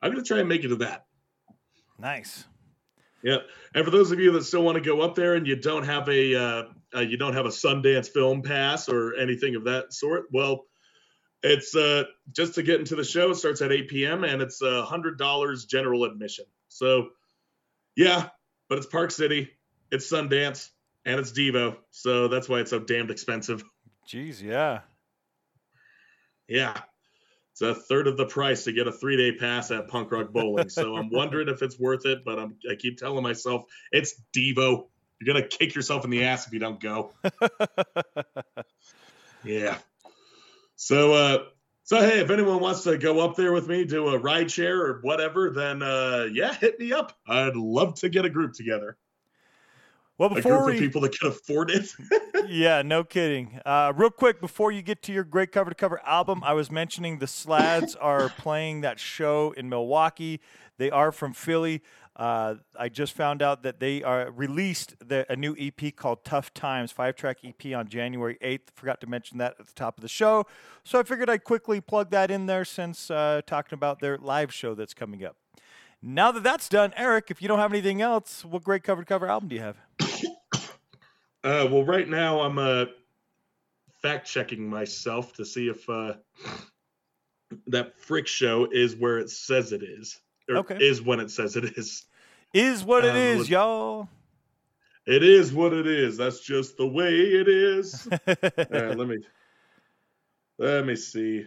I'm 0.00 0.12
gonna 0.12 0.22
try 0.22 0.38
and 0.38 0.48
make 0.48 0.62
it 0.62 0.68
to 0.68 0.76
that. 0.76 1.06
Nice. 1.98 2.44
Yeah, 3.24 3.38
and 3.74 3.84
for 3.84 3.90
those 3.90 4.10
of 4.10 4.18
you 4.18 4.32
that 4.32 4.44
still 4.44 4.62
want 4.62 4.76
to 4.76 4.84
go 4.84 5.00
up 5.00 5.14
there 5.14 5.34
and 5.34 5.46
you 5.46 5.56
don't 5.56 5.84
have 5.84 6.08
a 6.08 6.68
uh, 6.94 7.00
you 7.00 7.16
don't 7.16 7.34
have 7.34 7.46
a 7.46 7.50
Sundance 7.50 8.08
film 8.08 8.42
pass 8.42 8.88
or 8.88 9.14
anything 9.16 9.54
of 9.56 9.64
that 9.64 9.92
sort, 9.92 10.26
well, 10.32 10.66
it's 11.42 11.74
uh, 11.74 12.04
just 12.32 12.54
to 12.54 12.62
get 12.62 12.80
into 12.80 12.94
the 12.94 13.04
show. 13.04 13.30
It 13.30 13.36
starts 13.36 13.62
at 13.62 13.72
8 13.72 13.88
p.m. 13.88 14.24
and 14.24 14.40
it's 14.40 14.62
a 14.62 14.84
hundred 14.84 15.18
dollars 15.18 15.64
general 15.64 16.04
admission. 16.04 16.44
So, 16.68 17.08
yeah, 17.96 18.28
but 18.68 18.78
it's 18.78 18.86
Park 18.86 19.10
City, 19.10 19.50
it's 19.90 20.10
Sundance, 20.10 20.70
and 21.04 21.18
it's 21.18 21.32
Devo, 21.32 21.76
so 21.90 22.28
that's 22.28 22.48
why 22.48 22.60
it's 22.60 22.70
so 22.70 22.78
damned 22.78 23.10
expensive. 23.10 23.64
Jeez, 24.08 24.42
yeah. 24.42 24.80
Yeah. 26.48 26.78
It's 27.52 27.60
a 27.60 27.74
third 27.74 28.06
of 28.06 28.16
the 28.16 28.24
price 28.24 28.64
to 28.64 28.72
get 28.72 28.88
a 28.88 28.92
three 28.92 29.16
day 29.16 29.36
pass 29.36 29.70
at 29.70 29.88
Punk 29.88 30.10
Rock 30.10 30.32
Bowling. 30.32 30.70
So 30.70 30.96
I'm 30.96 31.10
wondering 31.12 31.48
if 31.48 31.62
it's 31.62 31.78
worth 31.78 32.06
it, 32.06 32.24
but 32.24 32.38
I'm, 32.38 32.56
I 32.70 32.76
keep 32.76 32.96
telling 32.96 33.22
myself 33.22 33.64
it's 33.90 34.20
Devo. 34.34 34.86
You're 35.22 35.34
going 35.34 35.48
to 35.48 35.56
kick 35.56 35.74
yourself 35.74 36.04
in 36.04 36.10
the 36.10 36.24
ass 36.24 36.46
if 36.46 36.52
you 36.52 36.58
don't 36.58 36.80
go. 36.80 37.12
Yeah. 39.44 39.78
So, 40.76 41.12
uh, 41.12 41.38
so 41.84 42.00
hey, 42.00 42.20
if 42.20 42.30
anyone 42.30 42.60
wants 42.60 42.84
to 42.84 42.96
go 42.96 43.20
up 43.20 43.36
there 43.36 43.52
with 43.52 43.68
me, 43.68 43.84
do 43.84 44.08
a 44.08 44.18
ride 44.18 44.50
share 44.50 44.80
or 44.80 45.00
whatever, 45.02 45.50
then 45.50 45.82
uh, 45.82 46.28
yeah, 46.32 46.54
hit 46.54 46.78
me 46.78 46.92
up. 46.92 47.16
I'd 47.26 47.56
love 47.56 47.96
to 47.96 48.08
get 48.08 48.24
a 48.24 48.30
group 48.30 48.54
together. 48.54 48.96
Well, 50.18 50.30
A 50.30 50.34
before 50.36 50.58
group 50.58 50.66
we, 50.66 50.74
of 50.74 50.80
people 50.80 51.00
that 51.00 51.18
can 51.18 51.28
afford 51.28 51.70
it. 51.70 51.92
yeah, 52.48 52.82
no 52.82 53.02
kidding. 53.02 53.58
Uh, 53.64 53.92
real 53.96 54.10
quick, 54.10 54.40
before 54.40 54.70
you 54.70 54.82
get 54.82 55.02
to 55.02 55.12
your 55.12 55.24
great 55.24 55.50
cover 55.50 55.70
to 55.70 55.74
cover 55.74 56.00
album, 56.04 56.42
I 56.44 56.52
was 56.52 56.70
mentioning 56.70 57.18
the 57.18 57.26
Slads 57.26 57.96
are 57.96 58.28
playing 58.28 58.82
that 58.82 59.00
show 59.00 59.52
in 59.56 59.68
Milwaukee. 59.68 60.40
They 60.78 60.90
are 60.90 61.12
from 61.12 61.32
Philly. 61.32 61.82
Uh, 62.14 62.56
I 62.78 62.90
just 62.90 63.14
found 63.14 63.40
out 63.40 63.62
that 63.62 63.80
they 63.80 64.02
are 64.02 64.30
released 64.30 64.96
the, 65.06 65.24
a 65.32 65.36
new 65.36 65.56
EP 65.58 65.96
called 65.96 66.24
Tough 66.24 66.52
Times, 66.52 66.92
five 66.92 67.16
track 67.16 67.38
EP 67.42 67.74
on 67.74 67.88
January 67.88 68.36
8th. 68.42 68.70
Forgot 68.74 69.00
to 69.00 69.06
mention 69.06 69.38
that 69.38 69.56
at 69.58 69.66
the 69.66 69.74
top 69.74 69.96
of 69.96 70.02
the 70.02 70.08
show. 70.08 70.46
So 70.84 70.98
I 70.98 71.04
figured 71.04 71.30
I'd 71.30 71.44
quickly 71.44 71.80
plug 71.80 72.10
that 72.10 72.30
in 72.30 72.46
there 72.46 72.66
since 72.66 73.10
uh, 73.10 73.40
talking 73.46 73.74
about 73.74 74.00
their 74.00 74.18
live 74.18 74.52
show 74.52 74.74
that's 74.74 74.92
coming 74.92 75.24
up. 75.24 75.36
Now 76.02 76.32
that 76.32 76.42
that's 76.42 76.68
done, 76.68 76.92
Eric, 76.96 77.30
if 77.30 77.40
you 77.40 77.48
don't 77.48 77.60
have 77.60 77.72
anything 77.72 78.02
else, 78.02 78.44
what 78.44 78.62
great 78.64 78.82
cover 78.82 79.02
to 79.02 79.06
cover 79.06 79.26
album 79.26 79.48
do 79.48 79.56
you 79.56 79.62
have? 79.62 79.76
Uh, 81.44 81.66
well, 81.72 81.84
right 81.84 82.08
now 82.08 82.40
I'm 82.40 82.56
uh, 82.56 82.84
fact 84.00 84.28
checking 84.28 84.70
myself 84.70 85.32
to 85.32 85.44
see 85.44 85.68
if 85.68 85.88
uh, 85.88 86.14
that 87.66 87.98
Frick 87.98 88.28
show 88.28 88.68
is 88.70 88.94
where 88.94 89.18
it 89.18 89.28
says 89.28 89.72
it 89.72 89.82
is, 89.82 90.20
Okay. 90.50 90.76
is 90.80 91.00
when 91.02 91.20
it 91.20 91.30
says 91.30 91.56
it 91.56 91.64
is. 91.78 92.04
Is 92.52 92.84
what 92.84 93.04
it 93.04 93.10
Um, 93.14 93.16
is, 93.16 93.38
look- 93.38 93.48
y'all. 93.48 94.08
It 95.06 95.22
is 95.24 95.52
what 95.52 95.72
it 95.72 95.86
is. 95.86 96.16
That's 96.16 96.40
just 96.40 96.76
the 96.76 96.86
way 96.86 97.12
it 97.18 97.48
is. 97.48 98.08
Right, 98.70 98.96
let 98.96 99.08
me 99.08 99.18
let 100.58 100.86
me 100.86 100.94
see. 100.96 101.44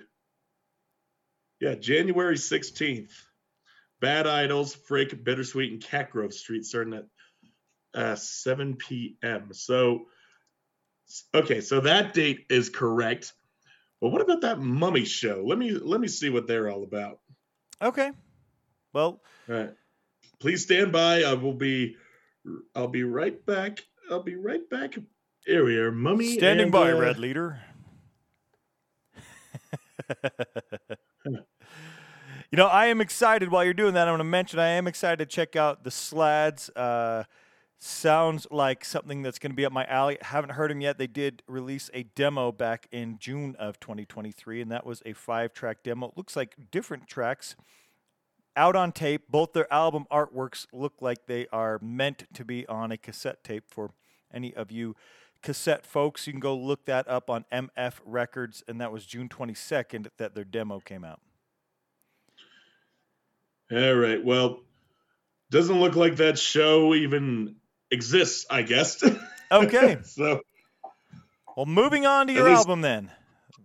Yeah, 1.62 1.76
January 1.76 2.38
sixteenth. 2.38 3.12
Bad 4.02 4.28
Idols, 4.28 4.76
Frick, 4.76 5.24
Bittersweet, 5.24 5.72
and 5.72 5.82
Catgrove 5.82 6.34
Street 6.34 6.66
starting 6.66 6.94
at 6.94 7.06
uh, 8.00 8.16
7 8.16 8.76
p.m. 8.76 9.54
So, 9.54 10.08
okay, 11.34 11.62
so 11.62 11.80
that 11.80 12.14
date 12.14 12.46
is 12.50 12.70
correct. 12.70 13.32
But 14.02 14.10
what 14.10 14.22
about 14.22 14.42
that 14.42 14.60
Mummy 14.60 15.06
show? 15.06 15.44
Let 15.48 15.58
me 15.58 15.72
let 15.72 16.02
me 16.02 16.10
see 16.10 16.30
what 16.30 16.46
they're 16.46 16.70
all 16.70 16.84
about. 16.84 17.20
okay. 17.82 18.12
Well, 18.96 19.20
right, 19.50 19.72
please 20.40 20.64
stand 20.64 20.94
by. 20.94 21.24
I 21.24 21.34
will 21.34 21.54
be. 21.54 21.98
I'll 22.74 22.88
be 22.88 23.04
right 23.04 23.46
back. 23.46 23.84
I'll 24.10 24.24
be 24.24 24.38
right 24.38 24.70
back. 24.70 24.98
Here 25.46 25.66
we 25.66 25.78
are, 25.78 25.92
Mummy. 25.92 26.38
standing 26.38 26.64
and, 26.64 26.72
by, 26.72 26.94
uh, 26.94 26.98
Red 26.98 27.20
Leader. 27.20 27.60
you 31.26 31.42
know, 32.54 32.68
I 32.68 32.86
am 32.86 33.02
excited 33.02 33.52
while 33.52 33.66
you're 33.66 33.74
doing 33.74 33.96
that. 33.96 34.08
I'm 34.08 34.14
going 34.14 34.20
to 34.20 34.24
mention 34.24 34.60
I 34.60 34.70
am 34.70 34.88
excited 34.88 35.18
to 35.18 35.26
check 35.26 35.58
out 35.58 35.84
the 35.84 35.92
Slads. 35.92 36.70
Uh, 36.74 37.26
sounds 37.78 38.48
like 38.50 38.86
something 38.86 39.24
that's 39.24 39.40
going 39.40 39.52
to 39.52 39.58
be 39.58 39.66
up 39.66 39.74
my 39.74 39.84
alley. 39.88 40.18
Haven't 40.22 40.52
heard 40.52 40.72
them 40.72 40.80
yet. 40.80 40.98
They 40.98 41.08
did 41.08 41.44
release 41.50 41.90
a 41.94 42.04
demo 42.04 42.54
back 42.54 42.88
in 42.94 43.18
June 43.20 43.58
of 43.60 43.78
2023, 43.82 44.62
and 44.62 44.72
that 44.72 44.86
was 44.86 45.02
a 45.06 45.12
five 45.12 45.52
track 45.52 45.84
demo. 45.84 46.08
It 46.08 46.14
looks 46.16 46.38
like 46.38 46.56
different 46.72 47.08
tracks 47.08 47.58
out 48.56 48.76
on 48.76 48.92
tape. 48.92 49.24
Both 49.30 49.54
their 49.54 49.72
album 49.74 50.06
artworks 50.12 50.66
look 50.74 50.94
like 51.02 51.26
they 51.28 51.48
are 51.52 51.80
meant 51.82 52.26
to 52.34 52.46
be 52.46 52.66
on 52.68 52.92
a 52.92 52.98
cassette 52.98 53.44
tape 53.44 53.66
for 53.70 53.92
any 54.34 54.54
of 54.54 54.72
you 54.72 54.96
cassette 55.42 55.86
folks. 55.86 56.26
You 56.26 56.34
can 56.34 56.40
go 56.40 56.56
look 56.56 56.86
that 56.86 57.08
up 57.08 57.30
on 57.30 57.46
MF 57.52 57.94
Records, 58.06 58.64
and 58.68 58.82
that 58.82 58.92
was 58.92 59.06
June 59.06 59.30
22nd 59.30 60.08
that 60.18 60.34
their 60.36 60.44
demo 60.44 60.80
came 60.80 61.04
out. 61.04 61.20
All 63.72 63.94
right. 63.96 64.24
Well, 64.24 64.62
doesn't 65.52 65.80
look 65.80 65.96
like 65.96 66.18
that 66.18 66.38
show 66.38 66.94
even 66.94 67.56
exists. 67.92 68.46
I 68.50 68.62
guess. 68.62 69.04
Okay. 69.52 70.00
so 70.04 70.42
Well, 71.56 71.68
moving 71.68 72.08
on 72.08 72.26
to 72.28 72.34
your 72.34 72.50
least- 72.50 72.62
album 72.62 72.82
then. 72.82 73.12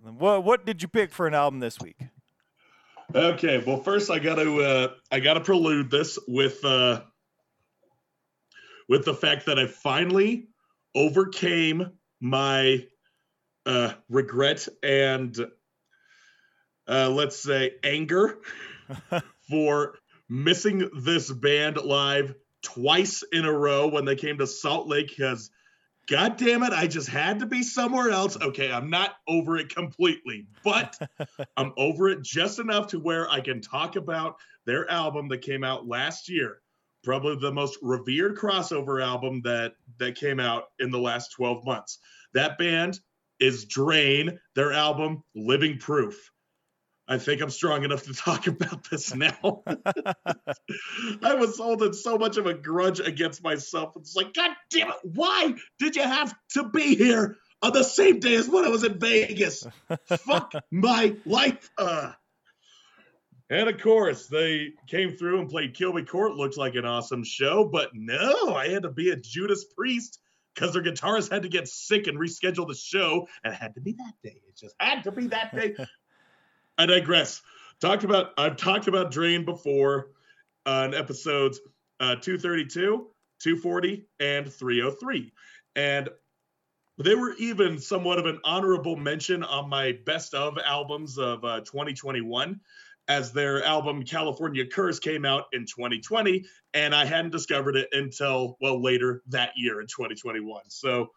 What 0.03 0.45
what 0.45 0.67
did 0.67 0.83
you 0.83 0.89
pick 0.89 1.11
for 1.11 1.27
an 1.27 1.33
album 1.33 1.61
this 1.61 1.81
week? 1.81 1.97
Okay. 3.15 3.63
Well, 3.65 3.83
first 3.83 4.11
I 4.11 4.19
gotta 4.19 4.55
uh, 4.57 4.95
I 5.11 5.21
gotta 5.21 5.41
prelude 5.41 5.91
this 5.91 6.19
with 6.27 6.65
uh, 6.65 7.03
with 8.89 9.05
the 9.05 9.15
fact 9.15 9.47
that 9.47 9.59
I 9.59 9.67
finally 9.67 10.49
overcame 10.95 11.93
my 12.21 12.87
uh, 13.67 13.93
regret 14.09 14.67
and 14.83 15.37
uh, 16.89 17.09
let's 17.09 17.37
say 17.37 17.73
anger 17.85 18.39
for 19.49 19.95
missing 20.29 20.91
this 21.03 21.31
band 21.31 21.77
live 21.77 22.35
twice 22.63 23.23
in 23.33 23.45
a 23.45 23.53
row 23.53 23.89
when 23.89 24.05
they 24.05 24.17
came 24.17 24.39
to 24.39 24.47
Salt 24.47 24.89
Lake 24.89 25.09
because 25.09 25.51
God 26.11 26.37
damn 26.37 26.65
it, 26.65 26.73
I 26.73 26.89
just 26.89 27.09
had 27.09 27.39
to 27.39 27.47
be 27.47 27.63
somewhere 27.63 28.11
else. 28.11 28.37
Okay, 28.37 28.73
I'm 28.73 28.91
not 28.91 29.15
over 29.29 29.57
it 29.57 29.73
completely, 29.73 30.49
but 30.65 30.99
I'm 31.57 31.73
over 31.77 32.09
it 32.09 32.23
just 32.23 32.59
enough 32.59 32.89
to 32.89 32.99
where 32.99 33.31
I 33.31 33.41
can 33.41 33.61
talk 33.61 33.95
about 33.95 34.35
their 34.67 34.91
album 34.91 35.29
that 35.29 35.43
came 35.43 35.63
out 35.63 35.87
last 35.87 36.29
year. 36.29 36.63
Probably 37.05 37.37
the 37.37 37.53
most 37.53 37.79
revered 37.81 38.37
crossover 38.37 39.01
album 39.01 39.41
that 39.45 39.75
that 39.99 40.17
came 40.17 40.41
out 40.41 40.65
in 40.81 40.91
the 40.91 40.99
last 40.99 41.31
12 41.31 41.65
months. 41.65 41.99
That 42.35 42.59
band 42.59 42.99
is 43.39 43.67
Drain, 43.67 44.37
their 44.57 44.73
album 44.73 45.23
Living 45.37 45.79
Proof. 45.79 46.33
I 47.11 47.19
think 47.19 47.43
I'm 47.43 47.51
strong 47.51 47.83
enough 47.83 48.05
to 48.05 48.15
talk 48.15 48.47
about 48.47 48.89
this 48.89 49.13
now. 49.15 49.65
I 49.67 51.35
was 51.35 51.59
holding 51.59 51.93
so 51.93 52.17
much 52.17 52.37
of 52.37 52.47
a 52.47 52.55
grudge 52.55 53.01
against 53.01 53.43
myself. 53.43 53.95
It's 53.97 54.15
like, 54.15 54.33
God 54.33 54.53
damn 54.71 54.91
it, 54.91 54.95
why 55.03 55.55
did 55.81 55.97
you 55.97 56.03
have 56.03 56.33
to 56.51 56.69
be 56.69 56.95
here 56.95 57.37
on 57.63 57.73
the 57.73 57.83
same 57.83 58.21
day 58.21 58.37
as 58.37 58.49
when 58.49 58.65
I 58.65 58.69
was 58.69 58.85
in 58.85 59.01
Vegas? 59.01 59.67
Fuck 60.07 60.53
my 60.71 61.17
life. 61.27 61.69
Uh. 61.77 62.13
And 63.51 63.69
of 63.69 63.81
course, 63.81 64.29
they 64.29 64.75
came 64.87 65.17
through 65.17 65.41
and 65.41 65.51
played 65.51 65.75
Kilby 65.75 66.05
Court. 66.05 66.37
Looked 66.37 66.57
like 66.57 66.77
an 66.77 66.85
awesome 66.85 67.25
show, 67.25 67.65
but 67.65 67.91
no, 67.93 68.55
I 68.55 68.69
had 68.69 68.85
to 68.85 68.91
be 68.91 69.11
a 69.11 69.17
Judas 69.17 69.65
Priest 69.77 70.21
because 70.55 70.75
their 70.75 70.83
guitarist 70.83 71.33
had 71.33 71.43
to 71.43 71.49
get 71.49 71.67
sick 71.67 72.07
and 72.07 72.17
reschedule 72.17 72.69
the 72.69 72.75
show, 72.75 73.27
and 73.43 73.53
it 73.53 73.57
had 73.57 73.75
to 73.75 73.81
be 73.81 73.93
that 73.95 74.13
day. 74.23 74.41
It 74.47 74.57
just 74.57 74.77
had 74.79 75.03
to 75.03 75.11
be 75.11 75.27
that 75.29 75.53
day. 75.55 75.75
I 76.81 76.87
digress. 76.87 77.43
Talked 77.83 78.05
about 78.05 78.33
I've 78.39 78.57
talked 78.57 78.89
about 78.89 79.11
Drain 79.11 79.45
before 79.45 80.13
uh, 80.65 80.89
episodes 80.95 81.61
uh, 82.01 82.17
232, 82.17 83.07
240, 83.39 84.07
and 84.19 84.51
303, 84.51 85.31
and 85.77 86.09
they 86.97 87.15
were 87.15 87.35
even 87.35 87.79
somewhat 87.79 88.19
of 88.19 88.25
an 88.25 88.41
honorable 88.45 88.97
mention 88.97 89.45
on 89.45 89.69
my 89.69 89.93
best 90.07 90.33
of 90.33 90.57
albums 90.65 91.19
of 91.19 91.45
uh, 91.45 91.61
2021 91.61 92.59
as 93.09 93.31
their 93.31 93.63
album 93.63 94.03
California 94.03 94.65
Cursed 94.65 95.03
came 95.03 95.27
out 95.27 95.45
in 95.53 95.67
2020, 95.67 96.47
and 96.73 96.95
I 96.95 97.05
hadn't 97.05 97.33
discovered 97.33 97.77
it 97.77 97.91
until 97.93 98.57
well 98.63 98.83
later 98.83 99.23
that 99.29 99.51
year 99.55 99.83
in 99.83 99.87
2021. 99.87 100.63
So 100.69 101.11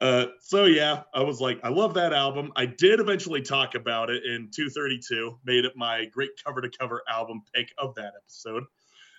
uh, 0.00 0.26
so 0.40 0.64
yeah, 0.66 1.02
I 1.14 1.22
was 1.22 1.40
like, 1.40 1.58
I 1.62 1.70
love 1.70 1.94
that 1.94 2.12
album. 2.12 2.52
I 2.54 2.66
did 2.66 3.00
eventually 3.00 3.40
talk 3.40 3.74
about 3.74 4.10
it 4.10 4.24
in 4.24 4.50
232, 4.54 5.38
made 5.44 5.64
it 5.64 5.72
my 5.76 6.04
great 6.06 6.30
cover 6.44 6.60
to 6.60 6.70
cover 6.70 7.02
album 7.08 7.42
pick 7.54 7.72
of 7.78 7.94
that 7.94 8.12
episode. 8.16 8.64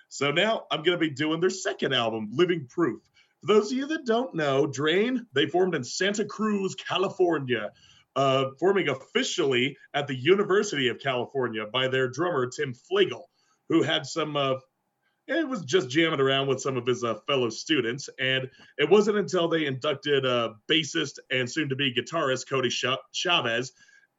So 0.10 0.32
now 0.32 0.66
I'm 0.72 0.84
to 0.84 0.98
be 0.98 1.10
doing 1.10 1.40
their 1.40 1.50
second 1.50 1.94
album, 1.94 2.30
Living 2.32 2.68
Proof. 2.70 3.02
For 3.42 3.48
those 3.48 3.72
of 3.72 3.78
you 3.78 3.88
that 3.88 4.06
don't 4.06 4.34
know, 4.36 4.68
Drain, 4.68 5.26
they 5.34 5.48
formed 5.48 5.76
in 5.76 5.84
Santa 5.84 6.26
Cruz, 6.26 6.76
California, 6.76 7.72
uh, 8.16 8.46
forming 8.60 8.90
officially 8.90 9.78
at 9.94 10.08
the 10.08 10.16
University 10.16 10.88
of 10.88 11.00
California 11.00 11.66
by 11.72 11.88
their 11.88 12.08
drummer, 12.08 12.48
Tim 12.48 12.74
Flegel, 12.74 13.30
who 13.70 13.84
had 13.84 14.06
some 14.06 14.36
uh, 14.36 14.56
it 15.28 15.48
was 15.48 15.64
just 15.64 15.90
jamming 15.90 16.22
around 16.22 16.48
with 16.48 16.62
some 16.62 16.78
of 16.78 16.86
his 16.86 17.04
uh, 17.04 17.16
fellow 17.28 17.50
students. 17.50 18.10
And 18.20 18.50
it 18.78 18.90
wasn't 18.90 19.18
until 19.18 19.48
they 19.48 19.66
inducted 19.66 20.26
uh, 20.26 20.54
bassist 20.70 21.20
and 21.32 21.50
soon 21.50 21.70
to 21.70 21.76
be 21.76 21.94
guitarist 21.94 22.50
Cody 22.50 22.70
Chavez 22.70 23.74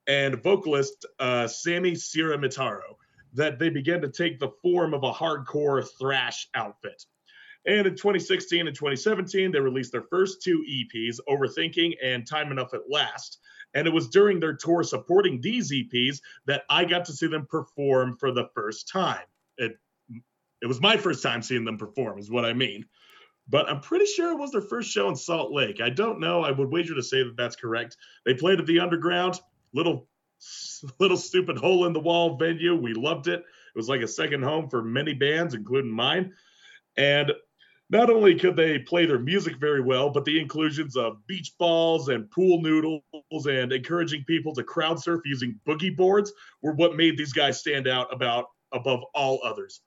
and 0.07 0.43
vocalist 0.43 1.07
uh, 1.19 1.47
Sammy 1.47 1.93
Ciaramitaro 1.93 2.97
that 3.35 3.59
they 3.59 3.69
began 3.69 4.01
to 4.01 4.09
take 4.09 4.39
the 4.39 4.51
form 4.63 4.95
of 4.95 5.05
a 5.05 5.13
hardcore 5.13 5.87
thrash 5.99 6.49
outfit. 6.55 7.05
And 7.67 7.87
in 7.87 7.95
2016 7.95 8.67
and 8.67 8.75
2017, 8.75 9.53
they 9.53 9.61
released 9.61 9.93
their 9.93 10.05
first 10.11 10.43
two 10.43 10.65
EPs, 10.69 11.19
Overthinking 11.29 11.97
and 12.03 12.27
Time 12.27 12.51
Enough 12.51 12.73
at 12.73 12.89
Last. 12.89 13.39
And 13.75 13.87
it 13.87 13.93
was 13.93 14.09
during 14.09 14.41
their 14.41 14.55
tour 14.55 14.83
supporting 14.83 15.41
these 15.41 15.71
EPs 15.71 16.21
that 16.47 16.63
I 16.71 16.87
got 16.87 17.05
to 17.07 17.13
see 17.13 17.27
them 17.27 17.47
perform 17.47 18.17
for 18.19 18.33
the 18.33 18.49
first 18.55 18.89
time. 18.89 19.27
It 19.59 19.79
it 20.63 20.67
was 20.67 20.81
my 20.81 20.97
first 20.97 21.23
time 21.23 21.43
seeing 21.43 21.65
them 21.65 21.79
perform, 21.79 22.19
is 22.19 22.31
what 22.31 22.45
I 22.45 22.53
mean. 22.53 22.87
But 23.49 23.69
I'm 23.69 23.81
pretty 23.81 24.07
sure 24.07 24.33
it 24.33 24.39
was 24.39 24.53
their 24.53 24.61
first 24.61 24.91
show 24.91 25.09
in 25.09 25.17
Salt 25.17 25.53
Lake. 25.53 25.81
I 25.81 25.89
don't 25.89 26.21
know. 26.21 26.43
I 26.43 26.51
would 26.51 26.71
wager 26.71 26.95
to 26.95 27.03
say 27.03 27.23
that 27.23 27.37
that's 27.37 27.57
correct. 27.57 27.97
They 28.27 28.35
played 28.35 28.61
at 28.61 28.67
the 28.67 28.81
Underground, 28.81 29.41
little 29.73 30.09
little 31.01 31.17
stupid 31.17 31.59
hole 31.59 31.87
in 31.87 31.93
the 31.93 32.01
wall 32.01 32.37
venue. 32.37 32.77
We 32.77 32.95
loved 32.95 33.27
it. 33.27 33.41
It 33.41 33.77
was 33.77 33.89
like 33.89 34.03
a 34.03 34.09
second 34.09 34.43
home 34.43 34.69
for 34.69 34.83
many 34.83 35.15
bands, 35.15 35.55
including 35.55 35.91
mine. 35.91 36.33
And 36.97 37.33
not 37.91 38.11
only 38.11 38.35
could 38.35 38.55
they 38.55 38.79
play 38.79 39.07
their 39.07 39.19
music 39.19 39.57
very 39.57 39.81
well, 39.81 40.11
but 40.11 40.25
the 40.25 40.39
inclusions 40.39 40.97
of 40.97 41.27
beach 41.27 41.55
balls 41.59 42.09
and 42.09 42.31
pool 42.31 42.61
noodles 42.61 43.03
and 43.47 43.73
encouraging 43.73 44.25
people 44.25 44.55
to 44.55 44.63
crowd 44.63 45.01
surf 45.01 45.23
using 45.25 45.59
boogie 45.67 45.97
boards 45.97 46.33
were 46.63 46.75
what 46.75 46.97
made 46.97 47.17
these 47.17 47.33
guys 47.33 47.59
stand 47.59 47.89
out 47.89 48.13
about 48.13 48.47
above 48.73 49.01
all 49.15 49.41
others. 49.43 49.81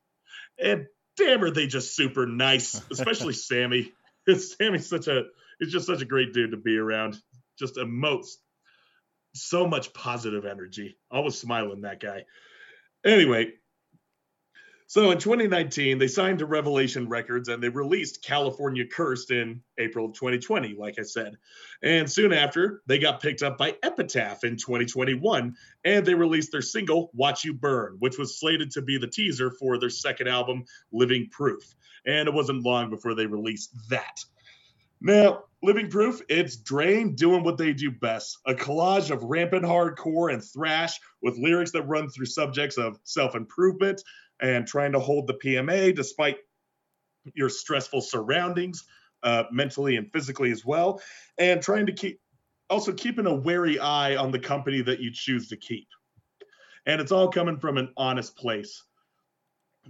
And 0.59 0.85
damn, 1.17 1.43
are 1.43 1.51
they 1.51 1.67
just 1.67 1.95
super 1.95 2.25
nice, 2.25 2.81
especially 2.91 3.33
Sammy. 3.33 3.91
Sammy's 4.37 4.89
such 4.89 5.07
a 5.07 5.23
he's 5.59 5.71
just 5.71 5.87
such 5.87 6.01
a 6.01 6.05
great 6.05 6.33
dude 6.33 6.51
to 6.51 6.57
be 6.57 6.77
around. 6.77 7.17
Just 7.57 7.75
emotes 7.75 8.35
so 9.33 9.67
much 9.67 9.93
positive 9.93 10.45
energy. 10.45 10.97
Always 11.09 11.37
smiling 11.37 11.81
that 11.81 11.99
guy. 11.99 12.25
Anyway, 13.05 13.53
so 14.91 15.09
in 15.11 15.19
2019, 15.19 15.99
they 15.99 16.09
signed 16.09 16.39
to 16.39 16.45
Revelation 16.45 17.07
Records 17.07 17.47
and 17.47 17.63
they 17.63 17.69
released 17.69 18.21
California 18.21 18.85
Cursed 18.85 19.31
in 19.31 19.61
April 19.77 20.07
of 20.07 20.15
2020, 20.15 20.75
like 20.77 20.99
I 20.99 21.03
said. 21.03 21.37
And 21.81 22.11
soon 22.11 22.33
after, 22.33 22.81
they 22.87 22.99
got 22.99 23.21
picked 23.21 23.41
up 23.41 23.57
by 23.57 23.77
Epitaph 23.83 24.43
in 24.43 24.57
2021 24.57 25.55
and 25.85 26.05
they 26.05 26.13
released 26.13 26.51
their 26.51 26.61
single, 26.61 27.09
Watch 27.13 27.45
You 27.45 27.53
Burn, 27.53 27.95
which 27.99 28.17
was 28.17 28.37
slated 28.37 28.69
to 28.71 28.81
be 28.81 28.97
the 28.97 29.07
teaser 29.07 29.49
for 29.49 29.79
their 29.79 29.89
second 29.89 30.27
album, 30.27 30.65
Living 30.91 31.29
Proof. 31.31 31.73
And 32.05 32.27
it 32.27 32.33
wasn't 32.33 32.65
long 32.65 32.89
before 32.89 33.15
they 33.15 33.25
released 33.25 33.73
that. 33.91 34.21
Now, 34.99 35.45
Living 35.63 35.89
Proof, 35.89 36.21
it's 36.27 36.57
Drain 36.57 37.15
doing 37.15 37.43
what 37.43 37.57
they 37.57 37.71
do 37.71 37.91
best 37.91 38.39
a 38.45 38.53
collage 38.53 39.09
of 39.09 39.23
rampant 39.23 39.63
hardcore 39.63 40.33
and 40.33 40.43
thrash 40.43 40.99
with 41.21 41.37
lyrics 41.37 41.71
that 41.71 41.83
run 41.83 42.09
through 42.09 42.25
subjects 42.25 42.77
of 42.77 42.99
self 43.03 43.35
improvement, 43.35 44.03
and 44.41 44.67
trying 44.67 44.91
to 44.93 44.99
hold 44.99 45.27
the 45.27 45.35
PMA 45.35 45.95
despite 45.95 46.37
your 47.33 47.49
stressful 47.49 48.01
surroundings, 48.01 48.83
uh, 49.23 49.43
mentally 49.51 49.95
and 49.97 50.11
physically 50.11 50.51
as 50.51 50.65
well, 50.65 51.01
and 51.37 51.61
trying 51.61 51.85
to 51.85 51.93
keep 51.93 52.19
also 52.69 52.93
keeping 52.93 53.27
a 53.27 53.33
wary 53.33 53.79
eye 53.79 54.15
on 54.15 54.31
the 54.31 54.39
company 54.39 54.81
that 54.81 54.99
you 54.99 55.11
choose 55.11 55.49
to 55.49 55.57
keep. 55.57 55.87
And 56.85 56.99
it's 56.99 57.11
all 57.11 57.29
coming 57.29 57.59
from 57.59 57.77
an 57.77 57.93
honest 57.97 58.35
place. 58.35 58.83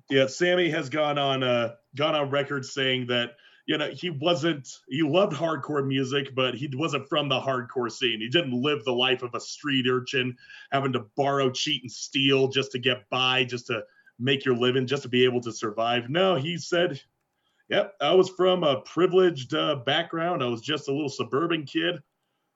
Yeah, 0.10 0.28
Sammy 0.28 0.70
has 0.70 0.90
gone 0.90 1.18
on 1.18 1.44
uh, 1.44 1.76
gone 1.96 2.16
on 2.16 2.30
record 2.30 2.66
saying 2.66 3.08
that 3.08 3.36
you 3.68 3.78
know 3.78 3.90
he 3.90 4.10
wasn't 4.10 4.68
he 4.90 5.02
loved 5.02 5.34
hardcore 5.34 5.86
music 5.86 6.34
but 6.36 6.56
he 6.56 6.70
wasn't 6.74 7.08
from 7.08 7.30
the 7.30 7.40
hardcore 7.40 7.92
scene 7.92 8.20
he 8.20 8.28
didn't 8.28 8.60
live 8.60 8.84
the 8.84 8.92
life 8.92 9.22
of 9.22 9.36
a 9.36 9.40
street 9.40 9.86
urchin 9.88 10.36
having 10.72 10.92
to 10.94 11.06
borrow 11.16 11.50
cheat 11.50 11.84
and 11.84 11.92
steal 11.92 12.48
just 12.48 12.72
to 12.72 12.80
get 12.80 13.08
by 13.10 13.44
just 13.44 13.68
to 13.68 13.84
make 14.22 14.46
your 14.46 14.56
living 14.56 14.88
just 14.88 15.04
to 15.04 15.10
be 15.10 15.26
able 15.26 15.42
to 15.42 15.52
survive. 15.52 16.10
No, 16.10 16.36
he 16.36 16.58
said, 16.58 17.02
Yep, 17.70 17.94
I 18.02 18.14
was 18.14 18.30
from 18.30 18.64
a 18.64 18.82
privileged 18.82 19.54
uh, 19.54 19.76
background. 19.76 20.44
I 20.44 20.48
was 20.48 20.62
just 20.62 20.90
a 20.90 20.92
little 20.92 21.10
suburban 21.10 21.66
kid. 21.66 22.02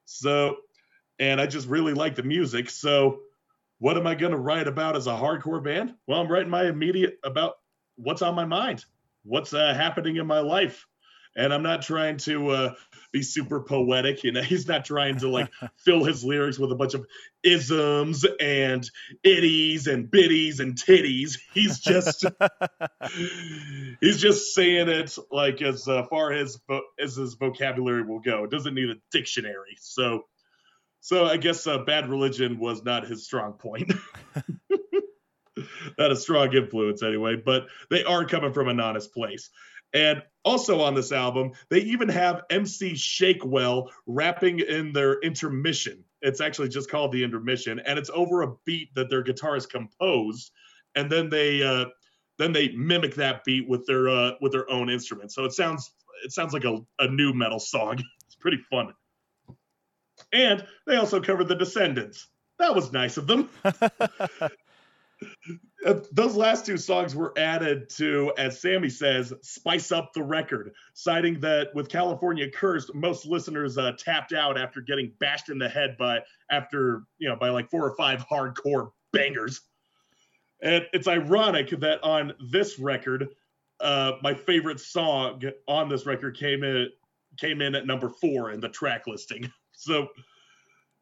So, 0.03 0.57
and 1.19 1.39
I 1.39 1.45
just 1.45 1.69
really 1.69 1.93
like 1.93 2.15
the 2.15 2.23
music. 2.23 2.69
So, 2.69 3.21
what 3.79 3.97
am 3.97 4.07
I 4.07 4.15
going 4.15 4.33
to 4.33 4.37
write 4.37 4.67
about 4.67 4.95
as 4.95 5.07
a 5.07 5.11
hardcore 5.11 5.63
band? 5.63 5.93
Well, 6.05 6.19
I'm 6.19 6.29
writing 6.29 6.49
my 6.49 6.65
immediate 6.65 7.17
about 7.23 7.55
what's 7.95 8.21
on 8.21 8.35
my 8.35 8.45
mind, 8.45 8.83
what's 9.23 9.53
uh, 9.53 9.73
happening 9.73 10.17
in 10.17 10.27
my 10.27 10.39
life 10.39 10.85
and 11.35 11.53
I'm 11.53 11.63
not 11.63 11.81
trying 11.81 12.17
to 12.19 12.49
uh, 12.49 12.73
be 13.11 13.21
super 13.21 13.61
poetic. 13.61 14.23
You 14.23 14.31
know, 14.31 14.41
he's 14.41 14.67
not 14.67 14.85
trying 14.85 15.17
to 15.19 15.29
like 15.29 15.51
fill 15.77 16.03
his 16.03 16.23
lyrics 16.23 16.57
with 16.57 16.71
a 16.71 16.75
bunch 16.75 16.93
of 16.93 17.05
isms 17.43 18.25
and 18.39 18.89
itties 19.25 19.87
and 19.87 20.09
bitties 20.09 20.59
and 20.59 20.75
titties. 20.75 21.37
He's 21.53 21.79
just 21.79 22.25
he's 24.01 24.19
just 24.19 24.53
saying 24.53 24.89
it 24.89 25.17
like 25.31 25.61
as 25.61 25.87
uh, 25.87 26.03
far 26.09 26.33
as 26.33 26.59
as 26.99 27.15
his 27.15 27.35
vocabulary 27.35 28.03
will 28.03 28.21
go. 28.21 28.43
It 28.43 28.51
doesn't 28.51 28.75
need 28.75 28.89
a 28.89 28.95
dictionary. 29.11 29.77
So, 29.79 30.23
so 31.01 31.25
I 31.25 31.37
guess 31.37 31.67
uh, 31.67 31.79
bad 31.79 32.09
religion 32.09 32.59
was 32.59 32.83
not 32.83 33.07
his 33.07 33.25
strong 33.25 33.53
point. 33.53 33.91
not 35.97 36.11
a 36.11 36.15
strong 36.15 36.53
influence 36.53 37.03
anyway, 37.03 37.35
but 37.35 37.67
they 37.89 38.03
are 38.03 38.25
coming 38.25 38.53
from 38.53 38.67
an 38.67 38.79
honest 38.79 39.13
place. 39.13 39.49
And 39.95 40.21
also 40.43 40.81
on 40.81 40.93
this 40.93 41.13
album, 41.13 41.53
they 41.69 41.79
even 41.79 42.09
have 42.09 42.43
MC 42.49 42.95
Shakewell 42.95 43.89
rapping 44.05 44.59
in 44.59 44.91
their 44.91 45.21
intermission. 45.21 46.03
It's 46.21 46.41
actually 46.41 46.67
just 46.67 46.91
called 46.91 47.13
the 47.13 47.23
intermission, 47.23 47.79
and 47.79 47.97
it's 47.97 48.11
over 48.13 48.41
a 48.41 48.53
beat 48.65 48.93
that 48.95 49.09
their 49.09 49.23
guitarist 49.23 49.69
composed. 49.69 50.51
And 50.95 51.09
then 51.09 51.29
they 51.29 51.63
uh, 51.63 51.85
then 52.37 52.51
they 52.51 52.69
mimic 52.73 53.15
that 53.15 53.45
beat 53.45 53.69
with 53.69 53.85
their 53.87 54.09
uh, 54.09 54.31
with 54.41 54.51
their 54.51 54.69
own 54.69 54.89
instrument. 54.89 55.31
So 55.31 55.45
it 55.45 55.53
sounds 55.53 55.93
it 56.25 56.33
sounds 56.33 56.51
like 56.51 56.65
a, 56.65 56.77
a 56.99 57.07
nu 57.07 57.33
metal 57.33 57.59
song. 57.59 57.97
It's 58.25 58.35
pretty 58.35 58.57
fun. 58.71 58.91
And 60.33 60.65
they 60.87 60.95
also 60.95 61.21
covered 61.21 61.47
the 61.47 61.55
Descendents. 61.55 62.27
That 62.57 62.73
was 62.73 62.91
nice 62.91 63.17
of 63.17 63.27
them. 63.27 63.49
Uh, 65.85 65.99
Those 66.11 66.35
last 66.35 66.65
two 66.65 66.77
songs 66.77 67.15
were 67.15 67.33
added 67.37 67.89
to, 67.91 68.33
as 68.37 68.61
Sammy 68.61 68.89
says, 68.89 69.33
spice 69.41 69.91
up 69.91 70.13
the 70.13 70.23
record, 70.23 70.73
citing 70.93 71.39
that 71.41 71.73
with 71.73 71.89
California 71.89 72.49
Cursed, 72.49 72.93
most 72.93 73.25
listeners 73.25 73.77
uh, 73.77 73.93
tapped 73.97 74.33
out 74.33 74.57
after 74.57 74.81
getting 74.81 75.13
bashed 75.19 75.49
in 75.49 75.57
the 75.57 75.69
head 75.69 75.95
by 75.97 76.21
after 76.49 77.03
you 77.17 77.29
know 77.29 77.35
by 77.35 77.49
like 77.49 77.69
four 77.69 77.85
or 77.85 77.95
five 77.95 78.25
hardcore 78.27 78.91
bangers. 79.13 79.61
And 80.61 80.87
it's 80.93 81.07
ironic 81.07 81.69
that 81.81 82.03
on 82.03 82.33
this 82.51 82.79
record, 82.79 83.29
uh, 83.79 84.13
my 84.21 84.33
favorite 84.33 84.79
song 84.79 85.41
on 85.67 85.89
this 85.89 86.05
record 86.05 86.37
came 86.37 86.63
in 86.63 86.89
came 87.37 87.61
in 87.61 87.75
at 87.75 87.85
number 87.85 88.09
four 88.09 88.51
in 88.51 88.59
the 88.59 88.69
track 88.69 89.07
listing. 89.07 89.51
So 89.77 90.07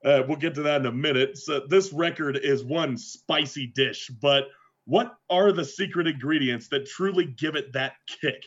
uh, 0.04 0.24
we'll 0.28 0.38
get 0.38 0.56
to 0.56 0.64
that 0.64 0.82
in 0.82 0.88
a 0.88 0.91
minute. 0.91 1.38
So 1.38 1.62
this 1.68 1.93
record 1.93 2.38
is 2.38 2.64
one 2.64 2.97
spicy 2.97 3.68
dish, 3.68 4.10
but 4.22 4.45
what 4.86 5.16
are 5.30 5.51
the 5.51 5.64
secret 5.64 6.08
ingredients 6.08 6.68
that 6.70 6.86
truly 6.86 7.26
give 7.26 7.56
it 7.56 7.74
that 7.74 7.93
kick? 8.22 8.45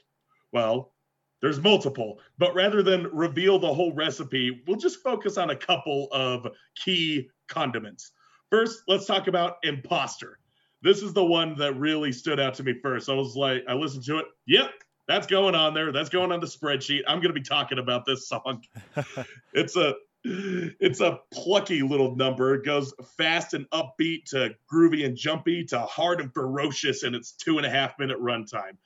Well, 0.53 0.93
there's 1.41 1.61
multiple, 1.61 2.19
but 2.39 2.55
rather 2.55 2.83
than 2.83 3.09
reveal 3.13 3.59
the 3.59 3.73
whole 3.73 3.93
recipe, 3.93 4.63
we'll 4.67 4.77
just 4.77 5.03
focus 5.03 5.37
on 5.37 5.51
a 5.51 5.57
couple 5.57 6.09
of 6.13 6.47
key 6.77 7.29
condiments. 7.49 8.13
First, 8.51 8.83
let's 8.89 9.07
talk 9.07 9.27
about 9.27 9.57
imposter. 9.63 10.39
This 10.83 11.03
is 11.03 11.13
the 11.13 11.25
one 11.25 11.57
that 11.59 11.75
really 11.75 12.13
stood 12.13 12.39
out 12.39 12.55
to 12.55 12.63
me 12.63 12.75
first. 12.83 13.09
I 13.09 13.15
was 13.15 13.35
like, 13.35 13.65
I 13.69 13.75
listened 13.75 14.05
to 14.05 14.19
it. 14.19 14.27
Yep, 14.47 14.71
that's 15.09 15.27
going 15.27 15.55
on 15.55 15.75
there. 15.75 15.93
That's 15.93 16.09
going 16.09 16.33
on 16.33 16.41
the 16.41 16.47
spreadsheet. 16.47 17.03
I'm 17.07 17.19
going 17.19 17.35
to 17.35 17.41
be 17.41 17.43
talking 17.43 17.79
about 17.79 18.05
this 18.05 18.29
song. 18.29 18.63
it's 19.53 19.77
a 19.77 19.95
it's 20.29 21.01
a 21.01 21.21
plucky 21.33 21.83
little 21.83 22.17
number. 22.17 22.55
It 22.55 22.65
goes 22.65 22.93
fast 23.17 23.55
and 23.55 23.69
upbeat 23.71 24.25
to 24.31 24.55
groovy 24.73 25.05
and 25.05 25.17
jumpy 25.17 25.65
to 25.67 25.81
hard 25.81 26.21
and 26.21 26.33
ferocious 26.33 27.05
in 27.05 27.15
its 27.15 27.33
two 27.33 27.59
and 27.59 27.67
a 27.67 27.71
half 27.71 27.99
minute 27.99 28.21
runtime. 28.21 28.77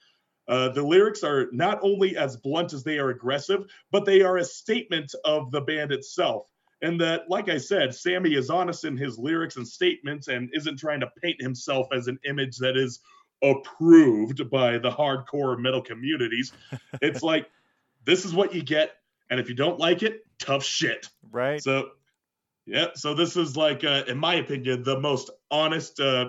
Uh, 0.49 0.69
the 0.71 0.83
lyrics 0.83 1.23
are 1.23 1.49
not 1.53 1.79
only 1.83 2.17
as 2.17 2.37
blunt 2.37 2.73
as 2.73 2.83
they 2.83 2.99
are 2.99 3.11
aggressive, 3.11 3.65
but 3.91 4.05
they 4.05 4.21
are 4.21 4.37
a 4.37 4.45
statement 4.45 5.15
of 5.25 5.51
the 5.51 5.61
band 5.61 5.93
itself. 5.93 6.47
And 6.83 7.01
that, 7.01 7.29
like 7.29 7.49
I 7.49 7.59
said, 7.59 7.95
Sammy 7.95 8.35
is 8.35 8.51
honest 8.51 8.85
in 8.85 8.97
his 8.97 9.19
lyrics 9.19 9.57
and 9.57 9.69
statements 9.69 10.29
and 10.29 10.51
isn't 10.53 10.79
trying 10.79 11.01
to 11.01 11.11
paint 11.23 11.41
himself 11.41 11.89
as 11.93 12.09
an 12.09 12.19
image 12.25 12.57
that 12.59 12.77
is 12.77 13.01
approved 13.43 14.51
by 14.51 14.79
the 14.79 14.91
hardcore 14.91 15.59
metal 15.59 15.83
communities. 15.83 16.53
It's 17.01 17.23
like, 17.23 17.49
this 18.05 18.25
is 18.25 18.35
what 18.35 18.55
you 18.55 18.63
get. 18.63 18.93
And 19.31 19.41
if 19.41 19.49
you 19.49 19.55
don't 19.55 19.79
like 19.79 20.03
it, 20.03 20.27
tough 20.39 20.65
shit. 20.65 21.07
Right. 21.31 21.63
So, 21.63 21.91
yeah. 22.67 22.89
So 22.95 23.15
this 23.15 23.37
is 23.37 23.57
like, 23.57 23.85
uh, 23.85 24.03
in 24.09 24.19
my 24.19 24.35
opinion, 24.35 24.83
the 24.83 24.99
most 24.99 25.31
honest, 25.51 26.01
uh, 26.01 26.27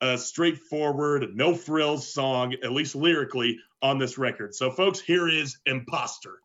uh, 0.00 0.16
straightforward, 0.16 1.34
no 1.34 1.54
frills 1.54 2.12
song, 2.12 2.54
at 2.62 2.72
least 2.72 2.94
lyrically, 2.94 3.58
on 3.80 3.98
this 3.98 4.18
record. 4.18 4.54
So, 4.54 4.70
folks, 4.70 5.00
here 5.00 5.28
is 5.28 5.58
"Imposter." 5.66 6.40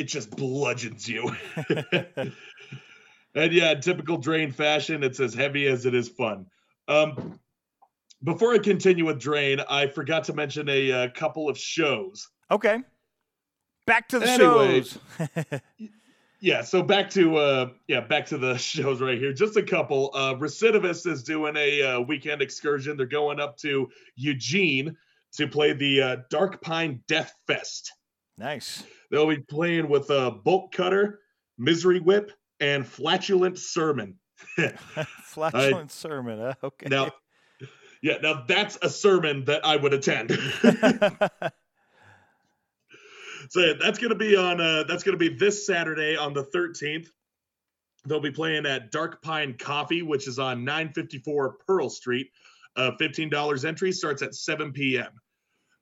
It 0.00 0.04
just 0.08 0.30
bludgeons 0.34 1.06
you. 1.08 1.30
and 3.34 3.52
yeah, 3.52 3.72
in 3.72 3.80
typical 3.80 4.16
drain 4.16 4.50
fashion, 4.50 5.02
it's 5.04 5.20
as 5.20 5.34
heavy 5.34 5.66
as 5.66 5.86
it 5.86 5.94
is 5.94 6.08
fun. 6.08 6.46
Um 6.88 7.38
before 8.22 8.52
I 8.52 8.58
continue 8.58 9.06
with 9.06 9.18
Drain, 9.18 9.60
I 9.60 9.86
forgot 9.86 10.24
to 10.24 10.34
mention 10.34 10.68
a, 10.68 10.92
uh 10.92 11.08
couple 11.10 11.48
of 11.48 11.56
shows. 11.58 12.28
Okay. 12.50 12.78
Back 13.86 14.08
to 14.08 14.18
the 14.18 14.28
Anyway. 14.28 14.82
shows. 14.82 14.98
Yeah, 16.42 16.62
so 16.62 16.82
back 16.82 17.10
to 17.10 17.36
uh 17.36 17.70
yeah, 17.86 18.00
back 18.00 18.24
to 18.26 18.38
the 18.38 18.56
shows 18.72 19.02
right 19.02 19.18
here. 19.18 19.34
Just 19.34 19.58
a 19.58 19.62
couple. 19.62 20.10
Uh 20.14 20.34
Recidivist 20.36 21.06
is 21.06 21.22
doing 21.22 21.54
a 21.58 21.82
uh, 21.82 22.00
weekend 22.00 22.40
excursion. 22.40 22.96
They're 22.96 23.04
going 23.04 23.38
up 23.40 23.58
to 23.58 23.90
Eugene 24.16 24.96
to 25.34 25.46
play 25.46 25.74
the 25.74 26.00
uh, 26.02 26.16
Dark 26.30 26.62
Pine 26.62 27.02
Death 27.08 27.34
Fest. 27.46 27.92
nice. 28.38 28.82
They'll 29.10 29.28
be 29.28 29.38
playing 29.38 29.88
with 29.88 30.10
uh, 30.10 30.30
Bolt 30.30 30.72
Cutter, 30.72 31.20
Misery 31.58 32.00
Whip, 32.00 32.32
and 32.60 32.86
Flatulent 32.86 33.58
Sermon. 33.58 34.18
Flatulent 35.22 35.90
sermon. 35.90 36.38
Huh? 36.38 36.54
Okay. 36.64 36.86
now, 36.88 37.10
yeah, 38.02 38.18
now 38.22 38.44
that's 38.46 38.78
a 38.82 38.88
sermon 38.88 39.44
that 39.46 39.64
I 39.64 39.76
would 39.76 39.92
attend. 39.92 40.30
so 43.50 43.60
yeah, 43.60 43.72
that's 43.80 43.98
gonna 43.98 44.14
be 44.14 44.36
on. 44.36 44.60
Uh, 44.60 44.84
that's 44.84 45.02
gonna 45.02 45.16
be 45.16 45.28
this 45.28 45.66
Saturday 45.66 46.16
on 46.16 46.32
the 46.32 46.44
13th. 46.44 47.08
They'll 48.06 48.20
be 48.20 48.30
playing 48.30 48.64
at 48.64 48.90
Dark 48.90 49.20
Pine 49.22 49.56
Coffee, 49.58 50.02
which 50.02 50.26
is 50.26 50.38
on 50.38 50.64
954 50.64 51.56
Pearl 51.66 51.90
Street. 51.90 52.30
Uh, 52.76 52.92
$15 53.00 53.64
entry 53.64 53.92
starts 53.92 54.22
at 54.22 54.34
7 54.34 54.72
p.m. 54.72 55.10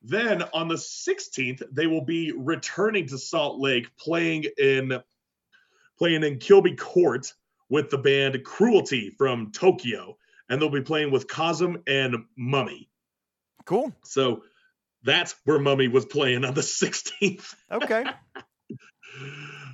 Then 0.03 0.43
on 0.55 0.69
the 0.69 0.77
16th, 0.77 1.63
they 1.73 1.87
will 1.87 2.05
be 2.05 2.33
returning 2.33 3.07
to 3.09 3.19
Salt 3.19 3.59
Lake, 3.59 3.89
playing 3.97 4.45
in 4.57 5.01
playing 5.99 6.23
in 6.23 6.39
Kilby 6.39 6.77
Court 6.77 7.33
with 7.69 7.91
the 7.91 7.99
band 7.99 8.43
Cruelty 8.45 9.11
from 9.11 9.51
Tokyo, 9.51 10.17
and 10.49 10.63
they'll 10.63 10.71
be 10.71 10.81
playing 10.81 11.11
with 11.11 11.27
Cosm 11.27 11.83
and 11.87 12.25
Mummy. 12.37 12.89
cool. 13.65 13.93
So 14.05 14.45
that's 15.03 15.35
where 15.45 15.59
Mummy 15.59 15.89
was 15.89 16.07
playing 16.07 16.45
on 16.45 16.55
the 16.55 16.61
16th. 16.63 17.55
Okay. 17.71 18.05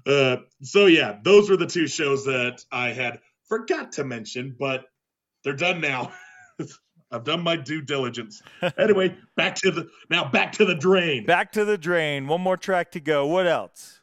Uh, 0.06 0.36
so 0.62 0.84
yeah, 0.86 1.18
those 1.22 1.48
were 1.48 1.56
the 1.56 1.66
two 1.66 1.86
shows 1.86 2.26
that 2.26 2.62
I 2.70 2.90
had 2.90 3.20
forgot 3.48 3.92
to 3.92 4.04
mention, 4.04 4.54
but 4.58 4.84
they're 5.42 5.54
done 5.54 5.80
now. 5.80 6.12
I've 7.14 7.24
done 7.24 7.42
my 7.42 7.56
due 7.56 7.80
diligence. 7.80 8.42
Anyway, 8.76 9.16
back 9.36 9.54
to 9.56 9.70
the 9.70 9.88
now 10.10 10.28
back 10.28 10.52
to 10.52 10.64
the 10.64 10.74
drain. 10.74 11.24
Back 11.24 11.52
to 11.52 11.64
the 11.64 11.78
drain. 11.78 12.26
One 12.26 12.40
more 12.40 12.56
track 12.56 12.90
to 12.92 13.00
go. 13.00 13.26
What 13.26 13.46
else? 13.46 14.00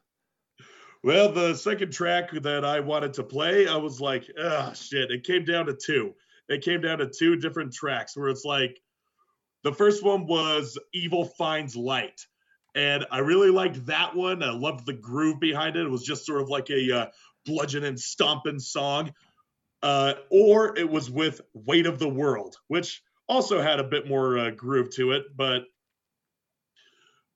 Well, 1.04 1.32
the 1.32 1.56
second 1.56 1.92
track 1.92 2.32
that 2.32 2.64
I 2.64 2.80
wanted 2.80 3.14
to 3.16 3.24
play, 3.24 3.68
I 3.68 3.76
was 3.76 4.00
like, 4.00 4.30
ah, 4.40 4.72
shit. 4.74 5.12
It 5.12 5.24
came 5.24 5.46
down 5.46 5.66
to 5.66 5.74
two. 5.74 6.14
It 6.48 6.64
came 6.64 6.82
down 6.82 7.00
to 7.00 7.08
two 7.08 7.36
different 7.38 7.74
tracks 7.74 8.16
where 8.16 8.30
it's 8.30 8.46
like, 8.46 8.80
the 9.64 9.74
first 9.74 10.04
one 10.04 10.28
was 10.28 10.78
Evil 10.94 11.26
Finds 11.26 11.76
Light. 11.76 12.22
And 12.76 13.06
I 13.12 13.20
really 13.20 13.50
liked 13.50 13.86
that 13.88 14.16
one. 14.16 14.44
I 14.44 14.52
loved 14.52 14.86
the 14.86 14.94
groove 14.94 15.40
behind 15.40 15.76
it. 15.76 15.86
It 15.86 15.90
was 15.90 16.04
just 16.04 16.26
sort 16.26 16.42
of 16.42 16.50
like 16.50 16.70
a 16.70 16.92
uh, 16.92 17.06
bludgeon 17.46 17.84
and 17.84 18.00
stomping 18.00 18.60
song. 18.60 19.12
Uh, 19.84 20.14
or 20.30 20.78
it 20.78 20.90
was 20.90 21.10
with 21.10 21.42
Weight 21.54 21.88
of 21.88 21.98
the 21.98 22.10
World, 22.10 22.58
which 22.68 23.02
also 23.28 23.62
had 23.62 23.80
a 23.80 23.84
bit 23.84 24.08
more 24.08 24.38
uh, 24.38 24.52
groove 24.52 24.90
to 24.96 25.12
it, 25.12 25.26
but 25.36 25.64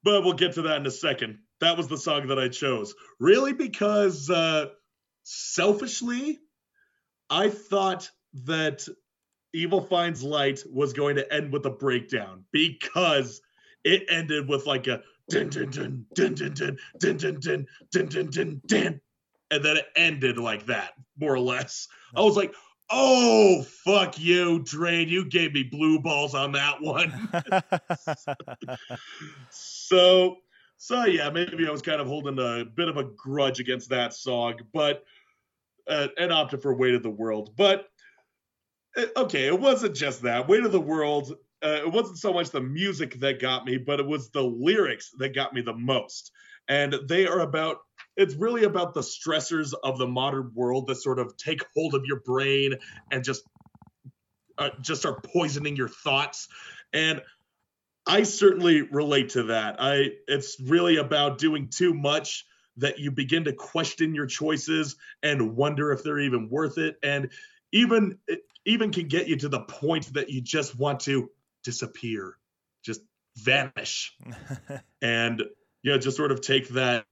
but 0.03 0.23
we'll 0.23 0.33
get 0.33 0.53
to 0.53 0.61
that 0.63 0.77
in 0.77 0.85
a 0.85 0.91
second. 0.91 1.39
That 1.61 1.77
was 1.77 1.87
the 1.87 1.97
song 1.97 2.27
that 2.27 2.37
I 2.37 2.49
chose. 2.49 2.93
Really 3.19 3.53
because 3.53 4.29
uh 4.29 4.67
selfishly 5.23 6.39
I 7.29 7.49
thought 7.49 8.09
that 8.45 8.85
Evil 9.53 9.81
Finds 9.81 10.21
Light 10.21 10.61
was 10.71 10.93
going 10.93 11.15
to 11.15 11.33
end 11.33 11.51
with 11.51 11.65
a 11.65 11.71
breakdown 11.71 12.43
because 12.51 13.41
it 13.83 14.05
ended 14.09 14.47
with 14.47 14.65
like 14.65 14.87
a 14.87 15.01
and 19.51 19.63
then 19.63 19.77
it 19.77 19.85
ended 19.95 20.37
like 20.37 20.65
that, 20.67 20.93
more 21.17 21.33
or 21.33 21.39
less. 21.39 21.87
I 22.15 22.21
was 22.21 22.35
like, 22.35 22.53
oh 22.89 23.63
fuck 23.83 24.19
you, 24.19 24.59
Drain. 24.59 25.07
You 25.07 25.25
gave 25.25 25.53
me 25.53 25.63
blue 25.63 25.99
balls 25.99 26.35
on 26.35 26.51
that 26.53 26.81
one. 26.81 27.29
so 29.49 30.37
so 30.77 31.05
yeah, 31.05 31.29
maybe 31.29 31.67
I 31.67 31.71
was 31.71 31.81
kind 31.81 32.01
of 32.01 32.07
holding 32.07 32.37
a 32.39 32.65
bit 32.65 32.89
of 32.89 32.97
a 32.97 33.05
grudge 33.05 33.59
against 33.59 33.89
that 33.89 34.13
song, 34.13 34.55
but 34.73 35.03
uh, 35.87 36.07
and 36.17 36.31
opted 36.31 36.61
for 36.61 36.73
Weight 36.73 36.95
of 36.95 37.03
the 37.03 37.09
World. 37.09 37.53
But 37.55 37.87
uh, 38.97 39.05
okay, 39.17 39.47
it 39.47 39.59
wasn't 39.59 39.95
just 39.95 40.21
that. 40.23 40.47
Weight 40.47 40.65
of 40.65 40.71
the 40.71 40.81
World. 40.81 41.35
Uh, 41.63 41.79
it 41.83 41.91
wasn't 41.91 42.17
so 42.17 42.33
much 42.33 42.49
the 42.49 42.61
music 42.61 43.19
that 43.19 43.39
got 43.39 43.65
me, 43.65 43.77
but 43.77 43.99
it 43.99 44.05
was 44.05 44.29
the 44.29 44.43
lyrics 44.43 45.11
that 45.17 45.33
got 45.33 45.53
me 45.53 45.61
the 45.61 45.73
most. 45.73 46.31
And 46.67 46.95
they 47.07 47.25
are 47.27 47.41
about. 47.41 47.77
It's 48.17 48.35
really 48.35 48.63
about 48.63 48.93
the 48.93 49.01
stressors 49.01 49.73
of 49.83 49.97
the 49.97 50.07
modern 50.07 50.51
world 50.53 50.87
that 50.87 50.95
sort 50.95 51.19
of 51.19 51.35
take 51.37 51.63
hold 51.75 51.95
of 51.95 52.05
your 52.05 52.21
brain 52.21 52.75
and 53.11 53.23
just 53.23 53.43
uh, 54.57 54.69
just 54.81 55.01
start 55.01 55.23
poisoning 55.23 55.75
your 55.75 55.89
thoughts. 55.89 56.47
And 56.93 57.21
I 58.07 58.23
certainly 58.23 58.81
relate 58.81 59.29
to 59.29 59.43
that. 59.43 59.77
I 59.79 60.11
it's 60.27 60.57
really 60.61 60.97
about 60.97 61.37
doing 61.37 61.69
too 61.69 61.93
much 61.93 62.45
that 62.77 62.99
you 62.99 63.11
begin 63.11 63.45
to 63.45 63.53
question 63.53 64.13
your 64.13 64.27
choices 64.27 64.95
and 65.23 65.55
wonder 65.55 65.91
if 65.91 66.03
they're 66.03 66.19
even 66.19 66.49
worth 66.49 66.77
it 66.77 66.97
and 67.01 67.29
even 67.71 68.17
it 68.27 68.41
even 68.65 68.91
can 68.91 69.07
get 69.07 69.27
you 69.27 69.35
to 69.37 69.49
the 69.49 69.61
point 69.61 70.13
that 70.13 70.29
you 70.29 70.41
just 70.41 70.77
want 70.77 71.01
to 71.01 71.29
disappear, 71.63 72.37
just 72.83 73.01
vanish. 73.37 74.15
and 75.01 75.43
you 75.83 75.91
know, 75.91 75.97
just 75.97 76.17
sort 76.17 76.31
of 76.31 76.41
take 76.41 76.69
that 76.69 77.05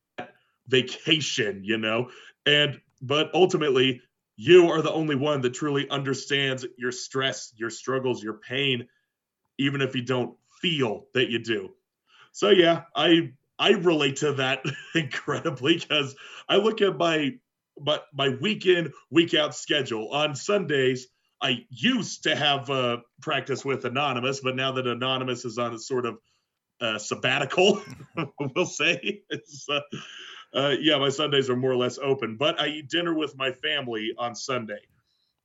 vacation, 0.68 1.62
you 1.64 1.78
know. 1.78 2.10
And 2.46 2.80
but 3.02 3.32
ultimately 3.34 4.02
you 4.36 4.70
are 4.72 4.82
the 4.82 4.92
only 4.92 5.16
one 5.16 5.42
that 5.42 5.54
truly 5.54 5.88
understands 5.90 6.66
your 6.78 6.92
stress, 6.92 7.54
your 7.56 7.70
struggles, 7.70 8.24
your 8.24 8.34
pain 8.34 8.88
even 9.58 9.82
if 9.82 9.96
you 9.96 10.02
don't 10.02 10.36
feel 10.62 11.06
that 11.14 11.30
you 11.30 11.40
do. 11.40 11.72
So 12.32 12.50
yeah, 12.50 12.84
I 12.96 13.34
I 13.60 13.72
relate 13.72 14.18
to 14.18 14.34
that 14.34 14.66
incredibly 14.96 15.78
because 15.78 16.16
I 16.50 16.58
look 16.58 16.82
at 16.82 16.98
my 16.98 17.34
my 17.80 18.00
my 18.14 18.30
week 18.42 18.68
week 19.10 19.34
out 19.34 19.56
schedule 19.56 20.10
on 20.10 20.36
Sundays. 20.36 21.08
I 21.42 21.66
used 21.70 22.24
to 22.24 22.36
have 22.36 22.70
uh, 22.70 22.98
practice 23.22 23.66
with 23.66 23.84
Anonymous, 23.84 24.40
but 24.40 24.56
now 24.56 24.72
that 24.74 24.88
Anonymous 24.88 25.44
is 25.44 25.58
on 25.58 25.74
a 25.74 25.80
sort 25.80 26.06
of 26.06 26.18
uh, 26.80 26.98
sabbatical, 26.98 27.82
we'll 28.56 28.66
say, 28.66 29.24
it's, 29.30 29.68
uh, 29.70 29.82
uh, 30.56 30.76
yeah, 30.80 30.98
my 30.98 31.10
Sundays 31.10 31.50
are 31.50 31.56
more 31.56 31.72
or 31.72 31.78
less 31.78 31.98
open. 31.98 32.38
But 32.38 32.60
I 32.60 32.68
eat 32.68 32.90
dinner 32.90 33.14
with 33.14 33.36
my 33.38 33.52
family 33.52 34.14
on 34.18 34.36
Sunday, 34.36 34.82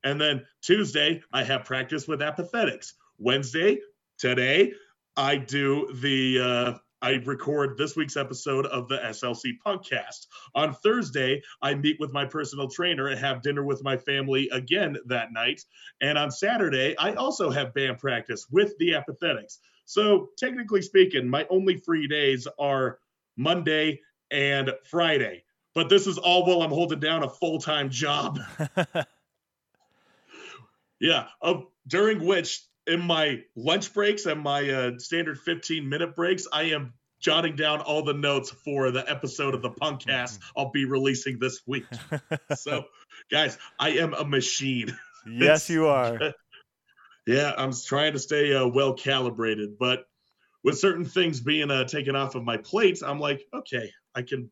and 0.05 0.21
then 0.21 0.47
Tuesday 0.63 1.23
I 1.33 1.45
have 1.45 1.65
practice 1.65 2.07
with 2.07 2.23
Apathetics. 2.23 2.95
Wednesday, 3.19 3.79
today, 4.19 4.73
I 5.17 5.37
do 5.37 5.93
the 5.95 6.41
uh, 6.41 6.79
I 7.01 7.13
record 7.25 7.79
this 7.79 7.95
week's 7.95 8.17
episode 8.17 8.67
of 8.67 8.89
the 8.89 8.99
SLC 8.99 9.53
podcast. 9.65 10.27
On 10.55 10.75
Thursday, 10.75 11.43
I 11.63 11.75
meet 11.75 12.01
with 12.01 12.13
my 12.13 12.25
personal 12.25 12.69
trainer 12.69 13.07
and 13.09 13.21
have 13.21 13.43
dinner 13.43 13.65
with 13.65 13.85
my 13.85 13.97
family 13.97 14.49
again 14.51 14.97
that 15.07 15.33
night. 15.33 15.63
And 16.01 16.19
on 16.19 16.31
Saturday, 16.31 16.97
I 16.99 17.15
also 17.15 17.51
have 17.51 17.75
band 17.75 17.99
practice 17.99 18.47
with 18.51 18.77
the 18.79 18.95
apathetics. 18.95 19.61
So, 19.85 20.31
technically 20.37 20.83
speaking, 20.83 21.29
my 21.29 21.47
only 21.51 21.77
free 21.77 22.09
days 22.09 22.49
are 22.59 22.99
Monday 23.37 24.01
and 24.31 24.73
Friday. 24.85 25.45
But 25.75 25.89
this 25.89 26.07
is 26.07 26.19
all 26.19 26.45
while 26.47 26.63
I'm 26.63 26.71
holding 26.71 27.01
down 27.01 27.23
a 27.23 27.29
full 27.29 27.59
time 27.61 27.91
job. 27.91 28.41
Yeah, 31.01 31.27
uh, 31.41 31.61
during 31.87 32.25
which 32.25 32.63
in 32.87 33.01
my 33.01 33.43
lunch 33.55 33.93
breaks 33.95 34.27
and 34.27 34.41
my 34.41 34.69
uh, 34.69 34.99
standard 34.99 35.39
15 35.39 35.89
minute 35.89 36.17
breaks, 36.17 36.47
I 36.53 36.65
am 36.65 36.95
jotting 37.21 37.57
down 37.57 37.81
all 37.81 38.03
the 38.03 38.15
notes 38.15 38.51
for 38.51 38.91
the 38.91 39.09
episode 39.09 39.55
of 39.55 39.63
the 39.63 39.71
Punkcast 39.71 40.39
I'll 40.57 40.71
be 40.71 40.85
releasing 40.85 41.39
this 41.39 41.61
week. 41.67 41.85
so, 42.57 42.85
guys, 43.31 43.59
I 43.79 43.91
am 43.91 44.15
a 44.15 44.25
machine. 44.25 44.97
yes, 45.27 45.69
you 45.71 45.87
are. 45.89 46.35
Yeah, 47.27 47.53
I'm 47.57 47.73
trying 47.73 48.15
to 48.15 48.19
stay 48.19 48.55
uh, 48.55 48.67
well 48.67 48.95
calibrated, 48.95 49.79
but 49.79 50.08
with 50.69 50.79
certain 50.79 51.07
things 51.07 51.41
being 51.41 51.71
uh, 51.71 51.85
taken 51.85 52.15
off 52.15 52.35
of 52.35 52.45
my 52.45 52.59
plate, 52.59 53.01
I'm 53.03 53.19
like, 53.19 53.41
okay, 53.55 53.91
I 54.15 54.21
can, 54.21 54.51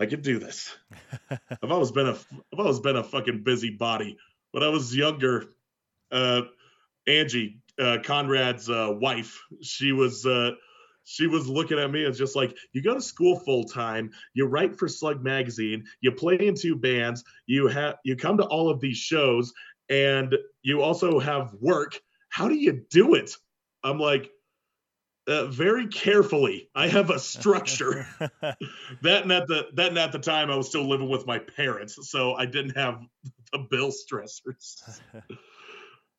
I 0.00 0.06
can 0.06 0.20
do 0.20 0.40
this. 0.40 0.76
I've 1.30 1.70
always 1.70 1.92
been 1.92 2.08
a, 2.08 2.16
I've 2.52 2.58
always 2.58 2.80
been 2.80 2.96
a 2.96 3.04
fucking 3.04 3.44
busy 3.44 3.70
body. 3.70 4.18
When 4.50 4.64
I 4.64 4.68
was 4.68 4.96
younger, 4.96 5.44
uh, 6.10 6.42
Angie, 7.06 7.60
uh, 7.78 7.98
Conrad's 8.02 8.68
uh, 8.68 8.96
wife, 9.00 9.40
she 9.62 9.92
was 9.92 10.26
uh, 10.26 10.50
she 11.04 11.28
was 11.28 11.46
looking 11.46 11.78
at 11.78 11.92
me 11.92 12.04
as 12.04 12.18
just 12.18 12.34
like, 12.34 12.56
you 12.72 12.82
go 12.82 12.94
to 12.94 13.00
school 13.00 13.38
full 13.38 13.62
time, 13.62 14.10
you 14.34 14.46
write 14.46 14.76
for 14.76 14.88
Slug 14.88 15.22
magazine, 15.22 15.84
you 16.00 16.10
play 16.10 16.34
in 16.34 16.56
two 16.56 16.74
bands, 16.74 17.22
you 17.46 17.68
have 17.68 17.94
you 18.02 18.16
come 18.16 18.38
to 18.38 18.44
all 18.46 18.68
of 18.68 18.80
these 18.80 18.96
shows, 18.96 19.52
and 19.88 20.34
you 20.62 20.82
also 20.82 21.20
have 21.20 21.54
work. 21.60 22.00
How 22.28 22.48
do 22.48 22.56
you 22.56 22.84
do 22.90 23.14
it? 23.14 23.36
I'm 23.84 24.00
like, 24.00 24.32
uh, 25.26 25.46
very 25.46 25.86
carefully. 25.88 26.68
I 26.74 26.88
have 26.88 27.10
a 27.10 27.18
structure. 27.18 28.06
that 28.20 29.22
and 29.22 29.32
at 29.32 29.46
the 29.46 29.68
that 29.74 29.88
and 29.88 29.98
at 29.98 30.12
the 30.12 30.18
time 30.18 30.50
I 30.50 30.56
was 30.56 30.68
still 30.68 30.88
living 30.88 31.08
with 31.08 31.26
my 31.26 31.38
parents, 31.38 31.98
so 32.08 32.34
I 32.34 32.46
didn't 32.46 32.76
have 32.76 33.00
the 33.52 33.58
bill 33.58 33.90
stressors. 33.90 35.00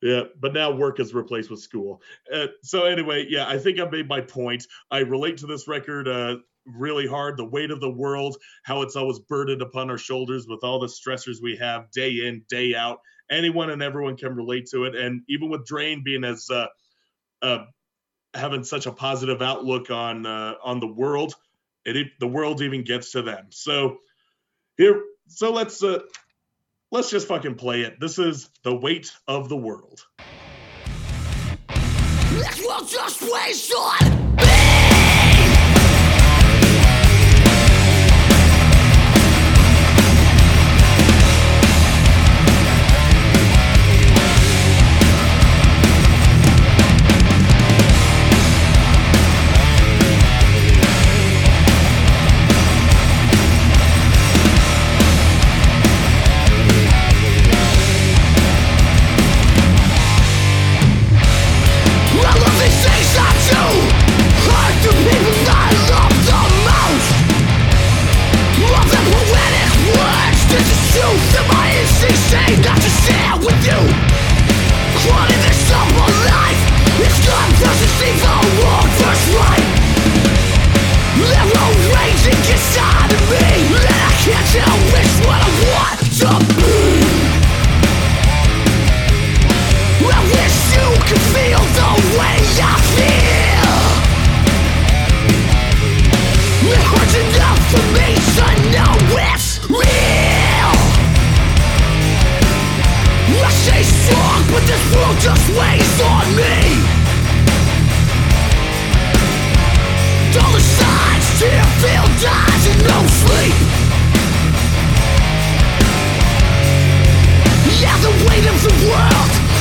Yeah, 0.02 0.26
but 0.40 0.54
now 0.54 0.70
work 0.70 1.00
is 1.00 1.16
replaced 1.16 1.50
with 1.50 1.60
school. 1.60 2.04
Uh, 2.32 2.48
so 2.62 2.86
anyway, 2.86 3.26
yeah, 3.30 3.48
I 3.48 3.58
think 3.58 3.80
I 3.80 3.86
made 3.86 4.08
my 4.08 4.22
point. 4.22 4.64
I 4.92 5.00
relate 5.00 5.38
to 5.38 5.48
this 5.48 5.68
record 5.68 6.08
uh, 6.08 6.36
really 6.68 7.08
hard. 7.08 7.38
The 7.38 7.46
weight 7.46 7.72
of 7.72 7.82
the 7.82 7.90
world, 7.90 8.38
how 8.64 8.84
it's 8.84 8.96
always 8.96 9.18
burdened 9.18 9.64
upon 9.64 9.90
our 9.90 9.98
shoulders 9.98 10.46
with 10.48 10.64
all 10.64 10.80
the 10.80 10.88
stressors 10.88 11.42
we 11.42 11.56
have 11.58 11.90
day 11.90 12.28
in, 12.28 12.44
day 12.48 12.76
out. 12.76 13.00
Anyone 13.32 13.72
and 13.72 13.82
everyone 13.82 14.18
can 14.18 14.36
relate 14.36 14.68
to 14.72 14.84
it. 14.84 14.96
And 14.96 15.24
even 15.30 15.50
with 15.50 15.66
Drain 15.66 16.04
being 16.04 16.24
as 16.24 16.48
uh, 16.52 16.68
uh, 17.42 17.66
having 18.34 18.64
such 18.64 18.86
a 18.86 18.92
positive 18.92 19.42
outlook 19.42 19.90
on 19.92 20.26
uh, 20.26 20.56
on 20.64 20.80
the 20.80 20.88
world, 20.88 21.36
it 21.86 22.08
the 22.20 22.28
world 22.28 22.62
even 22.62 22.84
gets 22.84 23.12
to 23.12 23.22
them. 23.22 23.48
So 23.50 23.98
here, 24.78 25.02
so 25.28 25.52
let's 25.52 25.84
uh, 25.84 26.00
let's 26.92 27.10
just 27.10 27.28
fucking 27.28 27.56
play 27.56 27.82
it. 27.82 28.00
This 28.00 28.20
is 28.20 28.50
the 28.64 28.76
weight 28.76 29.12
of 29.28 29.50
the 29.50 29.58
world. 29.58 30.06
This 32.30 32.66
world 32.66 32.88
just 32.88 33.22
weighs 33.22 33.72
on 33.74 34.07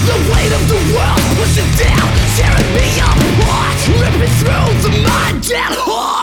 the 0.06 0.18
weight 0.30 0.52
of 0.54 0.62
the 0.68 0.80
world. 0.94 1.20
Pushing 1.36 1.70
down, 1.82 2.06
tearing 2.38 2.70
me 2.74 2.86
apart, 3.02 3.76
ripping 3.98 4.34
through 4.38 4.70
the 4.84 4.92
mind 5.02 5.44
and 5.50 5.74
heart. 5.74 6.15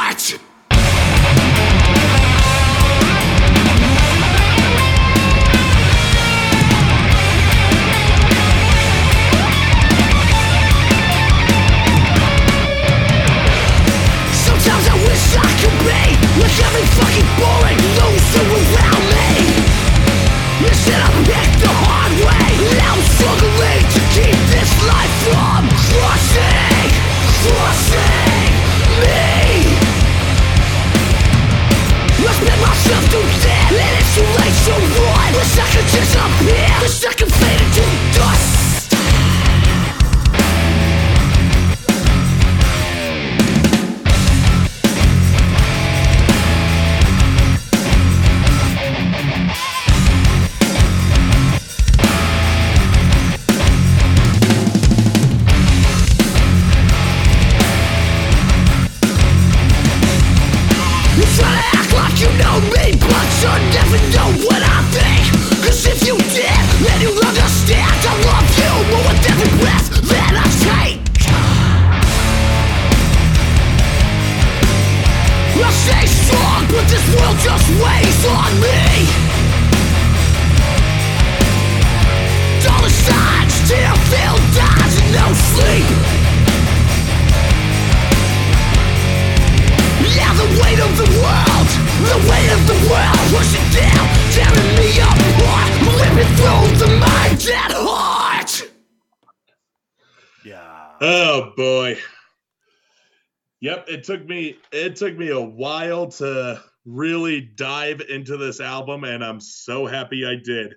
It 103.93 104.03
took 104.03 104.27
me 104.27 104.57
it 104.71 104.95
took 104.95 105.15
me 105.17 105.29
a 105.29 105.39
while 105.39 106.07
to 106.07 106.61
really 106.85 107.39
dive 107.39 108.01
into 108.01 108.37
this 108.37 108.59
album 108.59 109.03
and 109.03 109.23
I'm 109.23 109.39
so 109.39 109.85
happy 109.85 110.25
I 110.25 110.35
did. 110.35 110.75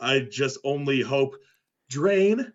I 0.00 0.20
just 0.20 0.58
only 0.64 1.00
hope 1.00 1.36
Drain 1.88 2.52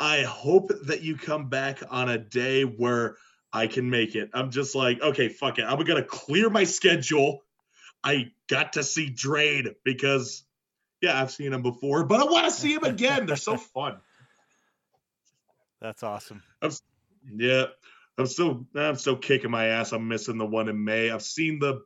I 0.00 0.22
hope 0.22 0.70
that 0.84 1.02
you 1.02 1.16
come 1.16 1.48
back 1.48 1.82
on 1.90 2.08
a 2.08 2.18
day 2.18 2.62
where 2.62 3.16
I 3.52 3.66
can 3.66 3.90
make 3.90 4.14
it. 4.14 4.30
I'm 4.32 4.52
just 4.52 4.76
like, 4.76 5.02
okay, 5.02 5.28
fuck 5.28 5.58
it. 5.58 5.64
I'm 5.64 5.82
going 5.82 6.00
to 6.00 6.08
clear 6.08 6.48
my 6.48 6.62
schedule. 6.62 7.40
I 8.04 8.30
got 8.48 8.74
to 8.74 8.84
see 8.84 9.10
Drain 9.10 9.74
because 9.84 10.44
yeah, 11.00 11.20
I've 11.20 11.32
seen 11.32 11.52
him 11.52 11.62
before, 11.62 12.04
but 12.04 12.20
I 12.20 12.24
want 12.24 12.44
to 12.44 12.52
see 12.52 12.74
him 12.74 12.84
again. 12.84 13.26
They're 13.26 13.36
so 13.36 13.56
fun. 13.56 13.96
That's 15.80 16.04
awesome. 16.04 16.42
Yeah, 17.34 17.66
I'm 18.18 18.26
still 18.26 18.66
I'm 18.74 18.96
still 18.96 19.16
kicking 19.16 19.50
my 19.50 19.66
ass. 19.66 19.92
I'm 19.92 20.08
missing 20.08 20.38
the 20.38 20.46
one 20.46 20.68
in 20.68 20.84
May. 20.84 21.10
I've 21.10 21.22
seen 21.22 21.60
the 21.60 21.82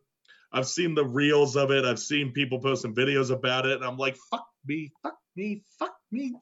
I've 0.53 0.67
seen 0.67 0.95
the 0.95 1.05
reels 1.05 1.57
of 1.57 1.71
it. 1.71 1.85
I've 1.85 1.99
seen 1.99 2.33
people 2.33 2.61
posting 2.61 2.95
videos 2.95 3.31
about 3.31 3.67
it, 3.67 3.77
and 3.77 3.85
I'm 3.85 3.97
like, 3.97 4.17
fuck 4.31 4.47
me, 4.67 4.93
fuck 5.03 5.17
me, 5.37 5.63
fuck 5.79 5.95
me. 6.11 6.35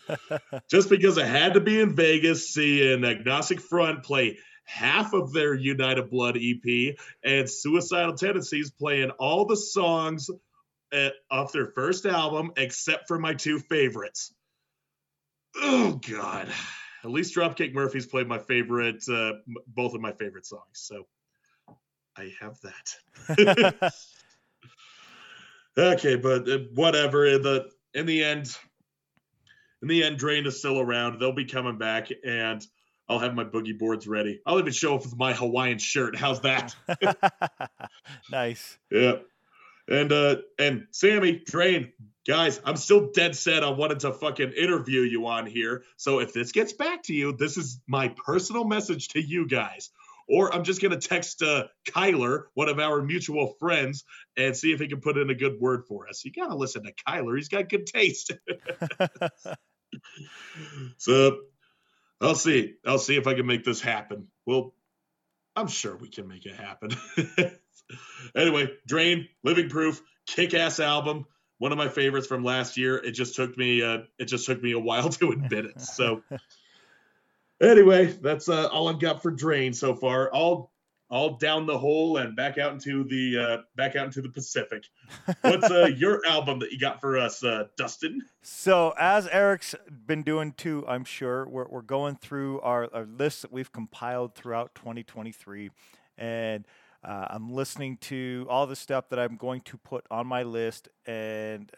Just 0.70 0.90
because 0.90 1.18
I 1.18 1.24
had 1.24 1.54
to 1.54 1.60
be 1.60 1.80
in 1.80 1.94
Vegas, 1.94 2.52
seeing 2.52 3.04
Agnostic 3.04 3.60
Front 3.60 4.02
play 4.02 4.38
half 4.64 5.14
of 5.14 5.32
their 5.32 5.54
United 5.54 6.10
Blood 6.10 6.36
EP 6.36 6.96
and 7.24 7.48
Suicidal 7.48 8.14
Tendencies 8.14 8.70
playing 8.70 9.10
all 9.12 9.46
the 9.46 9.56
songs 9.56 10.28
uh, 10.92 11.08
off 11.30 11.52
their 11.52 11.66
first 11.74 12.04
album 12.04 12.52
except 12.56 13.08
for 13.08 13.18
my 13.18 13.34
two 13.34 13.58
favorites. 13.60 14.32
Oh 15.56 15.98
God. 16.06 16.48
At 17.08 17.14
least 17.14 17.34
Dropkick 17.34 17.72
Murphys 17.72 18.04
played 18.04 18.28
my 18.28 18.38
favorite, 18.38 19.02
uh, 19.08 19.32
both 19.66 19.94
of 19.94 20.02
my 20.02 20.12
favorite 20.12 20.44
songs. 20.44 20.62
So 20.74 21.06
I 22.18 22.34
have 22.38 22.58
that. 22.60 23.92
okay, 25.78 26.16
but 26.16 26.46
uh, 26.46 26.58
whatever. 26.74 27.24
In 27.24 27.40
the 27.40 27.70
in 27.94 28.04
the 28.04 28.22
end, 28.22 28.54
in 29.80 29.88
the 29.88 30.04
end, 30.04 30.18
Drain 30.18 30.46
is 30.46 30.58
still 30.58 30.78
around. 30.78 31.18
They'll 31.18 31.32
be 31.32 31.46
coming 31.46 31.78
back, 31.78 32.10
and 32.26 32.62
I'll 33.08 33.20
have 33.20 33.34
my 33.34 33.44
boogie 33.44 33.78
boards 33.78 34.06
ready. 34.06 34.42
I'll 34.44 34.58
even 34.58 34.74
show 34.74 34.94
up 34.94 35.02
with 35.02 35.16
my 35.16 35.32
Hawaiian 35.32 35.78
shirt. 35.78 36.14
How's 36.14 36.42
that? 36.42 36.76
nice. 38.30 38.76
Yeah. 38.90 39.16
And 39.88 40.12
uh 40.12 40.36
and 40.58 40.86
Sammy, 40.90 41.42
Drain, 41.46 41.92
guys, 42.26 42.60
I'm 42.64 42.76
still 42.76 43.10
dead 43.12 43.34
set 43.34 43.62
on 43.62 43.76
wanting 43.76 43.98
to 43.98 44.12
fucking 44.12 44.52
interview 44.52 45.00
you 45.00 45.26
on 45.26 45.46
here. 45.46 45.84
So 45.96 46.20
if 46.20 46.32
this 46.32 46.52
gets 46.52 46.74
back 46.74 47.04
to 47.04 47.14
you, 47.14 47.32
this 47.32 47.56
is 47.56 47.80
my 47.86 48.08
personal 48.08 48.64
message 48.64 49.08
to 49.08 49.20
you 49.20 49.46
guys. 49.46 49.90
Or 50.28 50.54
I'm 50.54 50.64
just 50.64 50.82
gonna 50.82 50.98
text 50.98 51.42
uh 51.42 51.68
Kyler, 51.88 52.44
one 52.52 52.68
of 52.68 52.78
our 52.78 53.02
mutual 53.02 53.54
friends, 53.58 54.04
and 54.36 54.54
see 54.54 54.72
if 54.72 54.80
he 54.80 54.88
can 54.88 55.00
put 55.00 55.16
in 55.16 55.30
a 55.30 55.34
good 55.34 55.58
word 55.58 55.84
for 55.88 56.06
us. 56.06 56.24
You 56.24 56.32
gotta 56.32 56.54
listen 56.54 56.84
to 56.84 56.92
Kyler. 57.06 57.36
He's 57.36 57.48
got 57.48 57.70
good 57.70 57.86
taste. 57.86 58.32
so 60.98 61.38
I'll 62.20 62.34
see. 62.34 62.74
I'll 62.84 62.98
see 62.98 63.16
if 63.16 63.26
I 63.26 63.34
can 63.34 63.46
make 63.46 63.64
this 63.64 63.80
happen. 63.80 64.28
Well, 64.44 64.74
I'm 65.56 65.68
sure 65.68 65.96
we 65.96 66.08
can 66.08 66.28
make 66.28 66.46
it 66.46 66.56
happen. 66.56 66.90
anyway, 68.34 68.70
Drain, 68.86 69.28
Living 69.44 69.68
Proof, 69.68 70.02
kick-ass 70.26 70.80
album, 70.80 71.26
one 71.58 71.72
of 71.72 71.78
my 71.78 71.88
favorites 71.88 72.26
from 72.26 72.44
last 72.44 72.76
year. 72.76 72.98
It 72.98 73.12
just 73.12 73.34
took 73.34 73.56
me 73.56 73.82
uh 73.82 73.98
it 74.18 74.26
just 74.26 74.46
took 74.46 74.62
me 74.62 74.72
a 74.72 74.78
while 74.78 75.08
to 75.08 75.32
admit 75.32 75.64
it. 75.64 75.80
So 75.80 76.22
anyway, 77.60 78.06
that's 78.06 78.48
uh, 78.48 78.68
all 78.68 78.88
I've 78.88 79.00
got 79.00 79.22
for 79.22 79.30
Drain 79.30 79.72
so 79.72 79.94
far. 79.94 80.30
All 80.30 80.72
all 81.10 81.36
down 81.36 81.64
the 81.64 81.78
hole 81.78 82.18
and 82.18 82.36
back 82.36 82.58
out 82.58 82.72
into 82.72 83.02
the 83.04 83.38
uh, 83.38 83.56
back 83.76 83.96
out 83.96 84.06
into 84.06 84.20
the 84.20 84.28
Pacific. 84.28 84.84
What's 85.40 85.70
uh, 85.70 85.86
your 85.96 86.24
album 86.26 86.58
that 86.58 86.70
you 86.70 86.78
got 86.78 87.00
for 87.00 87.18
us, 87.18 87.42
uh, 87.42 87.64
Dustin? 87.76 88.22
So, 88.42 88.94
as 88.98 89.26
Eric's 89.28 89.74
been 90.06 90.22
doing 90.22 90.52
too, 90.52 90.84
I'm 90.86 91.04
sure 91.04 91.48
we're, 91.48 91.68
we're 91.68 91.82
going 91.82 92.16
through 92.16 92.60
our, 92.60 92.88
our 92.92 93.06
list 93.06 93.42
that 93.42 93.52
we've 93.52 93.72
compiled 93.72 94.34
throughout 94.34 94.74
2023, 94.74 95.70
and 96.18 96.66
uh, 97.04 97.26
I'm 97.30 97.52
listening 97.52 97.96
to 98.02 98.46
all 98.48 98.66
the 98.66 98.76
stuff 98.76 99.08
that 99.10 99.18
I'm 99.18 99.36
going 99.36 99.60
to 99.62 99.76
put 99.76 100.04
on 100.10 100.26
my 100.26 100.42
list. 100.42 100.88
And 101.06 101.70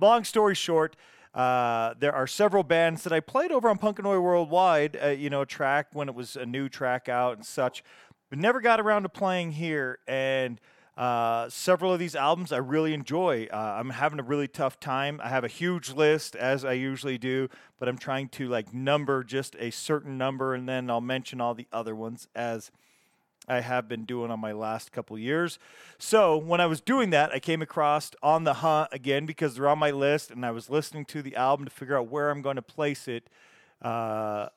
long 0.00 0.24
story 0.24 0.54
short, 0.54 0.96
uh, 1.34 1.94
there 1.98 2.14
are 2.14 2.26
several 2.26 2.62
bands 2.62 3.04
that 3.04 3.12
I 3.12 3.20
played 3.20 3.52
over 3.52 3.68
on 3.68 3.78
Punkanoid 3.78 4.22
Worldwide, 4.22 4.98
uh, 5.02 5.08
you 5.08 5.30
know, 5.30 5.44
track 5.44 5.88
when 5.92 6.08
it 6.08 6.14
was 6.14 6.36
a 6.36 6.46
new 6.46 6.68
track 6.68 7.08
out 7.08 7.36
and 7.36 7.46
such, 7.46 7.82
but 8.30 8.38
never 8.38 8.60
got 8.60 8.80
around 8.80 9.02
to 9.02 9.08
playing 9.08 9.52
here. 9.52 9.98
And 10.06 10.60
uh, 10.96 11.48
several 11.48 11.92
of 11.92 11.98
these 11.98 12.14
albums 12.14 12.52
I 12.52 12.58
really 12.58 12.92
enjoy. 12.92 13.48
Uh, 13.50 13.56
I'm 13.56 13.90
having 13.90 14.20
a 14.20 14.22
really 14.22 14.48
tough 14.48 14.78
time. 14.78 15.20
I 15.24 15.30
have 15.30 15.44
a 15.44 15.48
huge 15.48 15.90
list 15.90 16.36
as 16.36 16.66
I 16.66 16.74
usually 16.74 17.16
do, 17.16 17.48
but 17.78 17.88
I'm 17.88 17.96
trying 17.96 18.28
to 18.30 18.48
like 18.48 18.74
number 18.74 19.24
just 19.24 19.56
a 19.58 19.70
certain 19.70 20.18
number 20.18 20.54
and 20.54 20.68
then 20.68 20.90
I'll 20.90 21.00
mention 21.00 21.40
all 21.40 21.54
the 21.54 21.66
other 21.72 21.94
ones 21.94 22.28
as 22.34 22.70
I 23.48 23.60
have 23.60 23.88
been 23.88 24.04
doing 24.04 24.30
on 24.30 24.40
my 24.40 24.52
last 24.52 24.92
couple 24.92 25.18
years. 25.18 25.58
So 25.98 26.36
when 26.36 26.60
I 26.60 26.66
was 26.66 26.80
doing 26.80 27.10
that, 27.10 27.32
I 27.32 27.40
came 27.40 27.62
across 27.62 28.12
On 28.22 28.44
the 28.44 28.54
Huh 28.54 28.86
again 28.92 29.26
because 29.26 29.56
they're 29.56 29.68
on 29.68 29.78
my 29.78 29.90
list, 29.90 30.30
and 30.30 30.46
I 30.46 30.50
was 30.52 30.70
listening 30.70 31.04
to 31.06 31.22
the 31.22 31.36
album 31.36 31.64
to 31.64 31.70
figure 31.70 31.96
out 31.96 32.08
where 32.08 32.30
I'm 32.30 32.42
going 32.42 32.56
to 32.56 32.62
place 32.62 33.08
it, 33.08 33.28
uh, 33.80 34.48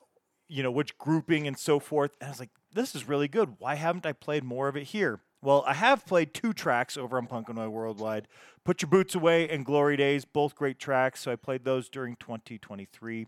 you 0.47 0.61
know, 0.61 0.71
which 0.71 0.97
grouping 0.97 1.47
and 1.47 1.57
so 1.57 1.79
forth. 1.79 2.15
And 2.21 2.27
I 2.27 2.31
was 2.31 2.39
like, 2.39 2.51
this 2.73 2.93
is 2.93 3.07
really 3.07 3.27
good. 3.27 3.55
Why 3.59 3.75
haven't 3.75 4.05
I 4.05 4.13
played 4.13 4.43
more 4.43 4.67
of 4.67 4.77
it 4.77 4.83
here? 4.83 5.21
Well, 5.41 5.63
I 5.67 5.75
have 5.75 6.05
played 6.05 6.33
two 6.33 6.53
tracks 6.53 6.97
over 6.97 7.17
on 7.17 7.27
Punkanoid 7.27 7.69
Worldwide 7.69 8.27
Put 8.63 8.81
Your 8.81 8.89
Boots 8.89 9.13
Away 9.13 9.47
and 9.47 9.63
Glory 9.63 9.95
Days, 9.95 10.25
both 10.25 10.55
great 10.55 10.79
tracks. 10.79 11.21
So 11.21 11.31
I 11.31 11.35
played 11.35 11.63
those 11.63 11.87
during 11.87 12.15
2023. 12.15 13.27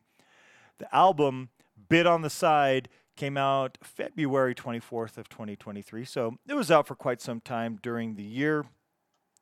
The 0.80 0.96
album, 0.96 1.50
Bit 1.90 2.08
on 2.08 2.24
the 2.24 2.30
Side, 2.32 2.90
came 3.18 3.36
out 3.38 3.78
February 3.84 4.56
24th 4.56 5.18
of 5.18 5.28
2023. 5.28 6.06
So 6.06 6.38
it 6.48 6.54
was 6.54 6.72
out 6.72 6.88
for 6.88 6.96
quite 6.96 7.22
some 7.22 7.42
time 7.42 7.80
during 7.82 8.16
the 8.16 8.24
year. 8.24 8.66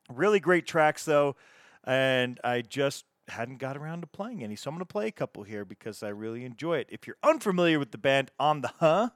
Really 0.09 0.39
great 0.39 0.65
tracks 0.65 1.05
though, 1.05 1.35
and 1.83 2.39
I 2.43 2.61
just 2.61 3.05
hadn't 3.27 3.57
got 3.57 3.75
around 3.75 4.01
to 4.01 4.07
playing 4.07 4.43
any. 4.43 4.55
So 4.55 4.69
I'm 4.69 4.75
going 4.75 4.85
to 4.85 4.91
play 4.91 5.07
a 5.07 5.11
couple 5.11 5.43
here 5.43 5.65
because 5.65 6.01
I 6.03 6.09
really 6.09 6.45
enjoy 6.45 6.77
it. 6.77 6.87
If 6.91 7.05
you're 7.07 7.17
unfamiliar 7.23 7.79
with 7.79 7.91
the 7.91 7.97
band 7.97 8.31
On 8.39 8.61
the 8.61 8.71
Huh, 8.79 9.09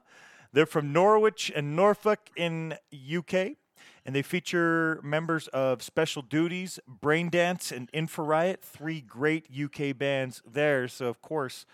they're 0.52 0.66
from 0.66 0.92
Norwich 0.92 1.50
and 1.54 1.74
Norfolk 1.76 2.30
in 2.36 2.74
UK. 2.92 3.56
And 4.04 4.14
they 4.14 4.22
feature 4.22 4.98
members 5.02 5.46
of 5.48 5.82
Special 5.82 6.22
Duties, 6.22 6.80
Brain 6.88 7.28
Dance, 7.30 7.70
and 7.70 7.90
Infa 7.92 8.26
Riot, 8.26 8.62
three 8.62 9.00
great 9.00 9.46
UK 9.52 9.96
bands 9.96 10.42
there. 10.50 10.88
So, 10.88 11.06
of 11.06 11.22
course, 11.22 11.64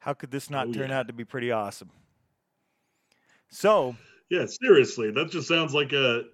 how 0.00 0.12
could 0.14 0.30
this 0.30 0.50
not 0.50 0.68
Oh, 0.68 0.72
turn 0.72 0.88
yeah. 0.90 0.98
out 1.00 1.06
to 1.06 1.12
be 1.12 1.24
pretty 1.24 1.50
awesome? 1.50 1.90
So, 3.50 3.96
Yeah, 4.28 4.46
seriously, 4.46 5.10
that 5.12 5.30
just 5.30 5.48
sounds 5.48 5.74
like 5.74 5.92
a 5.92 6.24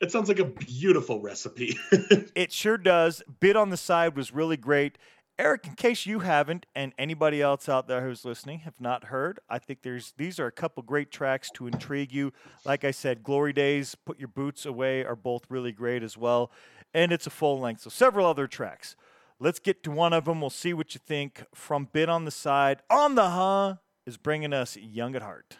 it 0.00 0.10
sounds 0.10 0.28
like 0.28 0.38
a 0.38 0.44
beautiful 0.44 1.20
recipe. 1.20 1.78
It 2.34 2.52
sure 2.52 2.78
does. 2.78 3.22
Bit 3.40 3.56
on 3.56 3.70
the 3.70 3.76
side 3.76 4.16
was 4.16 4.32
really 4.32 4.56
great. 4.56 4.96
Eric, 5.38 5.66
in 5.66 5.74
case 5.74 6.04
you 6.04 6.18
haven't, 6.20 6.66
and 6.74 6.92
anybody 6.98 7.40
else 7.40 7.66
out 7.66 7.88
there 7.88 8.02
who's 8.02 8.26
listening 8.26 8.60
have 8.60 8.78
not 8.78 9.04
heard, 9.04 9.40
I 9.48 9.58
think 9.58 9.80
there's 9.82 10.12
these 10.18 10.38
are 10.38 10.46
a 10.46 10.52
couple 10.52 10.82
great 10.82 11.10
tracks 11.10 11.50
to 11.54 11.66
intrigue 11.66 12.12
you. 12.12 12.32
Like 12.64 12.84
I 12.84 12.90
said, 12.90 13.22
Glory 13.22 13.54
Days, 13.54 13.94
Put 13.94 14.18
Your 14.18 14.28
Boots 14.28 14.66
Away 14.66 15.02
are 15.02 15.16
both 15.16 15.44
really 15.48 15.72
great 15.72 16.02
as 16.02 16.16
well, 16.18 16.50
and 16.92 17.10
it's 17.10 17.26
a 17.26 17.30
full 17.30 17.58
length. 17.58 17.82
So 17.82 17.90
several 17.90 18.26
other 18.26 18.46
tracks. 18.46 18.96
Let's 19.38 19.58
get 19.58 19.82
to 19.84 19.90
one 19.90 20.12
of 20.12 20.26
them. 20.26 20.42
We'll 20.42 20.50
see 20.50 20.74
what 20.74 20.92
you 20.94 21.00
think. 21.02 21.44
From 21.54 21.88
Bit 21.90 22.10
on 22.10 22.26
the 22.26 22.30
side, 22.30 22.82
on 22.90 23.14
the 23.14 23.30
huh 23.30 23.76
is 24.04 24.18
bringing 24.18 24.52
us 24.52 24.76
Young 24.76 25.16
at 25.16 25.22
Heart. 25.22 25.56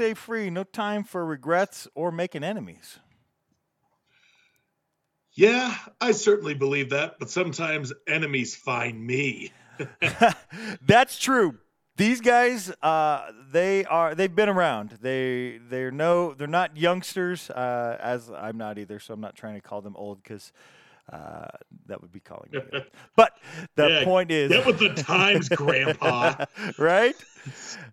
Stay 0.00 0.14
free. 0.14 0.48
No 0.48 0.64
time 0.64 1.04
for 1.04 1.26
regrets 1.26 1.86
or 1.94 2.10
making 2.10 2.42
enemies. 2.42 3.00
Yeah, 5.34 5.76
I 6.00 6.12
certainly 6.12 6.54
believe 6.54 6.88
that, 6.88 7.18
but 7.18 7.28
sometimes 7.28 7.92
enemies 8.08 8.56
find 8.56 9.06
me. 9.06 9.52
That's 10.86 11.18
true. 11.18 11.58
These 11.98 12.22
guys, 12.22 12.72
uh, 12.82 13.30
they 13.52 13.84
are 13.84 14.14
they've 14.14 14.34
been 14.34 14.48
around. 14.48 14.96
They 15.02 15.60
they're 15.68 15.90
no 15.90 16.32
they're 16.32 16.46
not 16.46 16.78
youngsters, 16.78 17.50
uh, 17.50 17.98
as 18.00 18.30
I'm 18.30 18.56
not 18.56 18.78
either. 18.78 19.00
So 19.00 19.12
I'm 19.12 19.20
not 19.20 19.36
trying 19.36 19.56
to 19.56 19.60
call 19.60 19.82
them 19.82 19.96
old 19.96 20.22
because 20.22 20.50
uh, 21.12 21.46
that 21.86 22.00
would 22.00 22.12
be 22.12 22.20
calling 22.20 22.50
old. 22.54 22.84
But 23.16 23.32
the 23.76 23.88
Yeah, 23.88 24.04
point 24.04 24.30
is, 24.30 24.50
Get 24.50 24.66
with 24.66 24.78
the 24.78 24.90
times, 24.90 25.48
Grandpa. 25.48 26.44
right? 26.78 27.16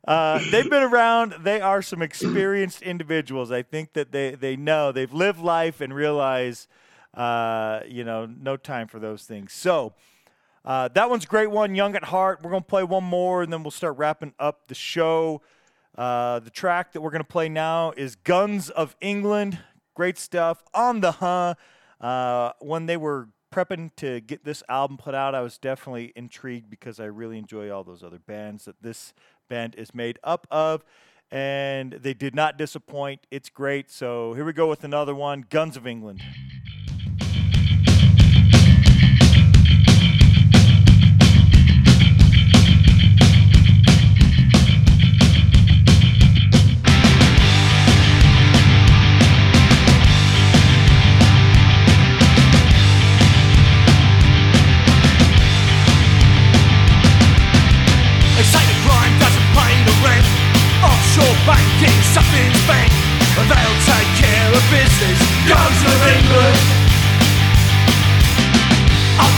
Uh, 0.07 0.39
they've 0.51 0.69
been 0.69 0.83
around. 0.83 1.35
They 1.41 1.59
are 1.61 1.81
some 1.81 2.01
experienced 2.01 2.81
individuals. 2.81 3.51
I 3.51 3.63
think 3.63 3.93
that 3.93 4.11
they 4.11 4.35
they 4.35 4.55
know 4.55 4.91
they've 4.91 5.13
lived 5.13 5.39
life 5.39 5.81
and 5.81 5.93
realize, 5.93 6.67
uh, 7.13 7.81
you 7.87 8.03
know, 8.03 8.25
no 8.25 8.57
time 8.57 8.87
for 8.87 8.99
those 8.99 9.23
things. 9.23 9.53
So. 9.53 9.93
Uh, 10.65 10.89
that 10.89 11.09
one's 11.09 11.23
a 11.23 11.27
great 11.27 11.49
one, 11.49 11.75
Young 11.75 11.95
at 11.95 12.03
Heart. 12.03 12.41
We're 12.43 12.49
going 12.49 12.61
to 12.63 12.67
play 12.67 12.83
one 12.83 13.05
more 13.05 13.41
and 13.41 13.53
then 13.53 13.63
we'll 13.63 13.71
start 13.71 13.97
wrapping 13.97 14.33
up 14.37 14.67
the 14.67 14.75
show. 14.75 15.41
Uh, 15.97 16.39
the 16.39 16.49
track 16.49 16.91
that 16.91 16.99
we're 16.99 17.09
going 17.11 17.23
to 17.23 17.27
play 17.27 17.47
now 17.47 17.91
is 17.95 18.17
Guns 18.17 18.69
of 18.69 18.93
England. 18.99 19.59
Great 19.95 20.17
stuff. 20.17 20.61
On 20.73 20.99
the 20.99 21.13
Huh. 21.13 21.53
Uh, 21.99 22.51
when 22.59 22.85
they 22.85 22.97
were 22.97 23.29
prepping 23.51 23.95
to 23.95 24.21
get 24.21 24.43
this 24.43 24.63
album 24.69 24.97
put 24.97 25.15
out, 25.15 25.33
I 25.33 25.41
was 25.41 25.57
definitely 25.57 26.13
intrigued 26.15 26.69
because 26.69 26.99
I 26.99 27.05
really 27.05 27.37
enjoy 27.37 27.69
all 27.71 27.83
those 27.83 28.03
other 28.03 28.19
bands 28.19 28.65
that 28.65 28.81
this 28.81 29.13
band 29.49 29.75
is 29.75 29.93
made 29.93 30.19
up 30.23 30.47
of. 30.51 30.83
And 31.29 31.93
they 31.93 32.13
did 32.13 32.33
not 32.33 32.57
disappoint. 32.57 33.27
It's 33.31 33.49
great. 33.49 33.91
So 33.91 34.33
here 34.33 34.45
we 34.45 34.53
go 34.53 34.69
with 34.69 34.83
another 34.83 35.13
one 35.13 35.45
Guns 35.49 35.75
of 35.75 35.85
England. 35.85 36.21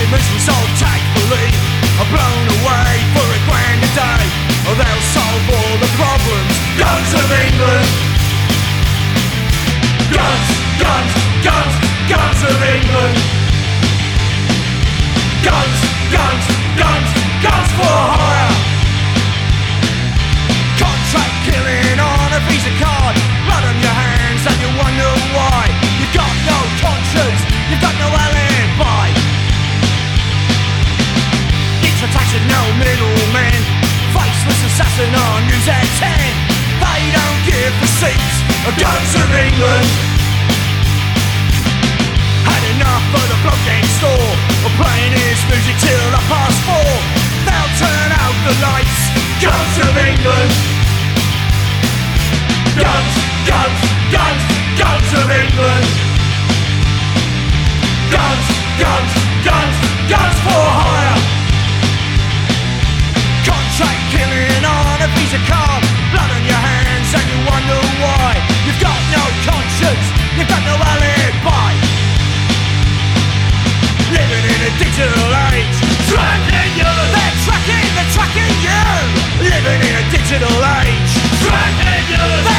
Arguments 0.10 0.34
resolved 0.34 0.76
tactfully. 0.80 1.48
Are 2.02 2.10
blown 2.10 2.48
away 2.57 2.94
for 3.14 3.30
a 3.30 3.40
grand 3.45 3.77
a 3.77 3.91
day. 3.94 4.26
They'll 4.65 5.06
solve 5.14 5.45
all 5.53 5.76
the 5.77 5.90
problems. 6.02 6.53
Guns 6.81 7.14
of 7.14 7.30
England. 7.30 7.90
Guns, 10.10 10.49
guns, 10.81 11.14
guns, 11.45 11.73
guns 12.10 12.41
of 12.41 12.57
England. 12.57 13.18
Guns, 15.45 15.77
guns, 16.10 16.45
guns, 16.73 17.10
guns 17.44 17.72
for 17.77 18.18
assassin 34.80 35.11
on 35.11 35.43
News 35.51 35.68
at 35.68 35.84
10. 35.99 36.07
They 36.80 37.01
don't 37.11 37.41
give 37.43 37.73
the 37.84 37.89
seats. 37.99 38.35
Guns 38.80 39.11
of 39.19 39.27
England. 39.35 39.89
Had 42.47 42.64
enough 42.80 43.07
of 43.11 43.26
the 43.27 43.38
block 43.43 43.60
next 43.68 43.99
door 43.99 44.26
Or 44.64 44.72
playing 44.80 45.11
his 45.11 45.39
music 45.51 45.76
till 45.84 46.07
the 46.15 46.23
past 46.31 46.57
four 46.64 46.91
They'll 47.43 47.73
turn 47.76 48.10
out 48.15 48.38
the 48.47 48.56
lights 48.64 49.01
Guns 49.43 49.76
of 49.84 49.93
England 49.99 50.53
Guns, 52.80 53.14
guns, 53.43 53.80
guns, 54.14 54.43
guns 54.80 55.10
of 55.19 55.27
England 55.30 55.88
guns, 58.10 58.47
guns, 58.81 59.18
Yeah. 82.10 82.59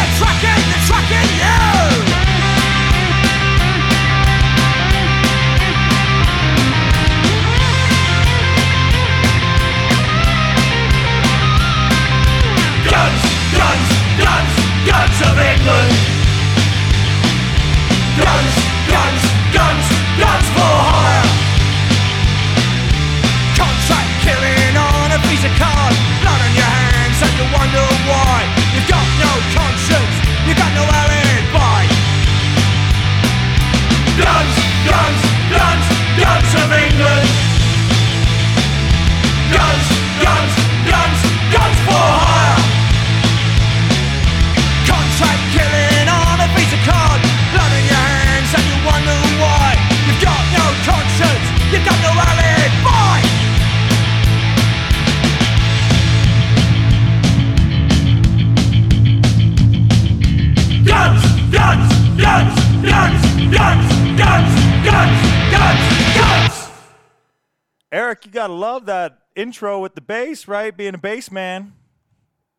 Got 68.40 68.46
to 68.46 68.52
love 68.54 68.86
that 68.86 69.18
intro 69.36 69.80
with 69.80 69.94
the 69.94 70.00
bass, 70.00 70.48
right? 70.48 70.74
Being 70.74 70.94
a 70.94 70.98
bass 70.98 71.30
man. 71.30 71.74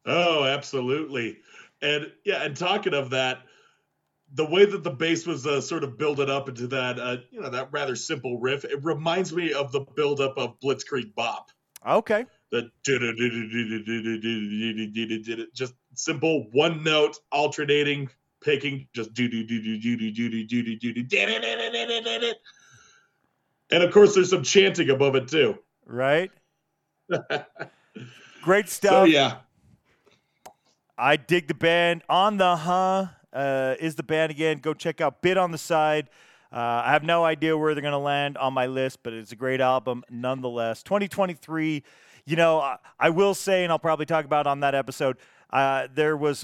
Oh, 0.05 0.43
absolutely. 0.43 1.39
And 1.81 2.11
yeah, 2.23 2.43
and 2.43 2.55
talking 2.55 2.93
of 2.93 3.09
that, 3.09 3.39
the 4.33 4.45
way 4.45 4.63
that 4.63 4.83
the 4.83 4.91
bass 4.91 5.25
was 5.25 5.47
uh, 5.47 5.59
sort 5.59 5.83
of 5.83 5.97
building 5.97 6.29
up 6.29 6.47
into 6.47 6.67
that, 6.67 6.99
uh, 6.99 7.17
you 7.31 7.41
know, 7.41 7.49
that 7.49 7.69
rather 7.71 7.95
simple 7.95 8.39
riff, 8.39 8.63
it 8.63 8.83
reminds 8.83 9.33
me 9.33 9.53
of 9.53 9.71
the 9.71 9.79
buildup 9.79 10.37
of 10.37 10.59
Blitzkrieg 10.59 11.15
Bop. 11.15 11.49
Okay. 11.87 12.25
The 12.51 12.69
just 15.55 15.73
simple 15.95 16.47
one 16.51 16.83
note 16.83 17.17
alternating 17.31 18.09
picking, 18.39 18.87
just 18.93 19.15
do 19.15 19.27
do 19.27 19.43
do 19.43 19.61
do 19.63 19.79
do 19.79 19.97
do 19.97 20.11
do 20.11 20.45
do 20.45 20.69
do 20.69 20.73
do 20.83 22.19
do. 22.19 22.33
And 23.71 23.83
of 23.83 23.91
course, 23.91 24.13
there's 24.13 24.29
some 24.29 24.43
chanting 24.43 24.91
above 24.91 25.15
it 25.15 25.27
too. 25.27 25.57
Right? 25.91 26.31
Great 28.41 28.69
So 28.69 29.05
stuff. 29.05 29.07
yeah, 29.07 29.37
I 30.97 31.15
dig 31.17 31.47
the 31.47 31.53
band. 31.53 32.03
On 32.09 32.37
the 32.37 32.55
Huh 32.57 33.07
uh, 33.33 33.75
is 33.79 33.95
the 33.95 34.03
band 34.03 34.31
again. 34.31 34.59
Go 34.59 34.73
check 34.73 35.01
out 35.01 35.21
Bit 35.21 35.37
on 35.37 35.51
the 35.51 35.57
Side. 35.57 36.09
Uh, 36.51 36.83
I 36.85 36.91
have 36.91 37.03
no 37.03 37.23
idea 37.23 37.57
where 37.57 37.73
they're 37.73 37.81
going 37.81 37.93
to 37.93 37.97
land 37.97 38.37
on 38.37 38.53
my 38.53 38.65
list, 38.67 38.99
but 39.03 39.13
it's 39.13 39.31
a 39.31 39.35
great 39.37 39.61
album 39.61 40.03
nonetheless. 40.09 40.83
2023, 40.83 41.81
you 42.25 42.35
know, 42.35 42.59
I, 42.59 42.77
I 42.99 43.09
will 43.09 43.33
say, 43.33 43.63
and 43.63 43.71
I'll 43.71 43.79
probably 43.79 44.05
talk 44.05 44.25
about 44.25 44.45
it 44.45 44.49
on 44.49 44.59
that 44.61 44.75
episode, 44.75 45.17
Uh, 45.49 45.87
there 45.93 46.17
was 46.17 46.43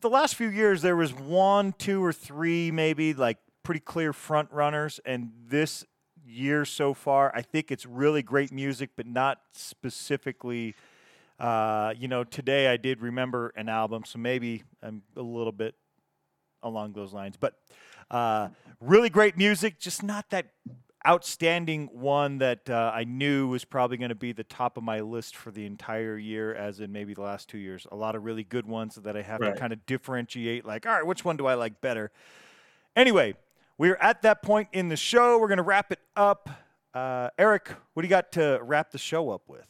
the 0.00 0.08
last 0.10 0.34
few 0.34 0.48
years 0.48 0.80
there 0.82 0.96
was 0.96 1.12
one, 1.12 1.72
two, 1.78 2.02
or 2.04 2.12
three 2.12 2.70
maybe 2.70 3.12
like 3.14 3.38
pretty 3.64 3.80
clear 3.80 4.12
front 4.14 4.50
runners, 4.52 4.98
and 5.04 5.30
this 5.46 5.84
year 6.28 6.64
so 6.64 6.94
far, 6.94 7.32
I 7.34 7.42
think 7.42 7.70
it's 7.70 7.86
really 7.86 8.22
great 8.22 8.52
music, 8.52 8.90
but 8.96 9.06
not 9.06 9.40
specifically. 9.52 10.74
Uh, 11.40 11.94
you 11.96 12.08
know, 12.08 12.24
today 12.24 12.68
I 12.68 12.76
did 12.76 13.00
remember 13.00 13.52
an 13.56 13.68
album, 13.68 14.04
so 14.04 14.18
maybe 14.18 14.64
I'm 14.82 15.02
a 15.16 15.22
little 15.22 15.52
bit 15.52 15.74
along 16.62 16.92
those 16.92 17.12
lines. 17.12 17.36
But 17.38 17.54
uh, 18.10 18.48
really 18.80 19.08
great 19.08 19.36
music, 19.36 19.78
just 19.78 20.02
not 20.02 20.30
that 20.30 20.46
outstanding 21.06 21.88
one 21.92 22.38
that 22.38 22.68
uh, 22.68 22.90
I 22.92 23.04
knew 23.04 23.46
was 23.48 23.64
probably 23.64 23.96
going 23.96 24.08
to 24.08 24.16
be 24.16 24.32
the 24.32 24.42
top 24.42 24.76
of 24.76 24.82
my 24.82 25.00
list 25.00 25.36
for 25.36 25.52
the 25.52 25.64
entire 25.64 26.18
year, 26.18 26.52
as 26.54 26.80
in 26.80 26.90
maybe 26.90 27.14
the 27.14 27.22
last 27.22 27.48
two 27.48 27.58
years. 27.58 27.86
A 27.92 27.96
lot 27.96 28.16
of 28.16 28.24
really 28.24 28.42
good 28.42 28.66
ones 28.66 28.96
that 28.96 29.16
I 29.16 29.22
have 29.22 29.40
Right. 29.40 29.54
to 29.54 29.60
kind 29.60 29.72
of 29.72 29.86
differentiate, 29.86 30.64
like, 30.64 30.86
all 30.86 30.92
right, 30.92 31.06
which 31.06 31.24
one 31.24 31.36
do 31.36 31.46
I 31.46 31.54
like 31.54 31.80
better? 31.80 32.10
Anyway, 32.96 33.34
we're 33.78 33.96
at 33.96 34.22
that 34.22 34.42
point 34.42 34.68
in 34.72 34.88
the 34.88 34.96
show. 34.96 35.38
We're 35.38 35.48
going 35.48 35.58
to 35.58 35.62
wrap 35.62 35.92
it 35.92 36.00
up. 36.16 36.50
Uh, 36.92 37.30
Eric, 37.38 37.70
what 37.94 38.02
do 38.02 38.06
you 38.06 38.10
got 38.10 38.32
to 38.32 38.58
wrap 38.62 38.90
the 38.90 38.98
show 38.98 39.30
up 39.30 39.42
with? 39.46 39.64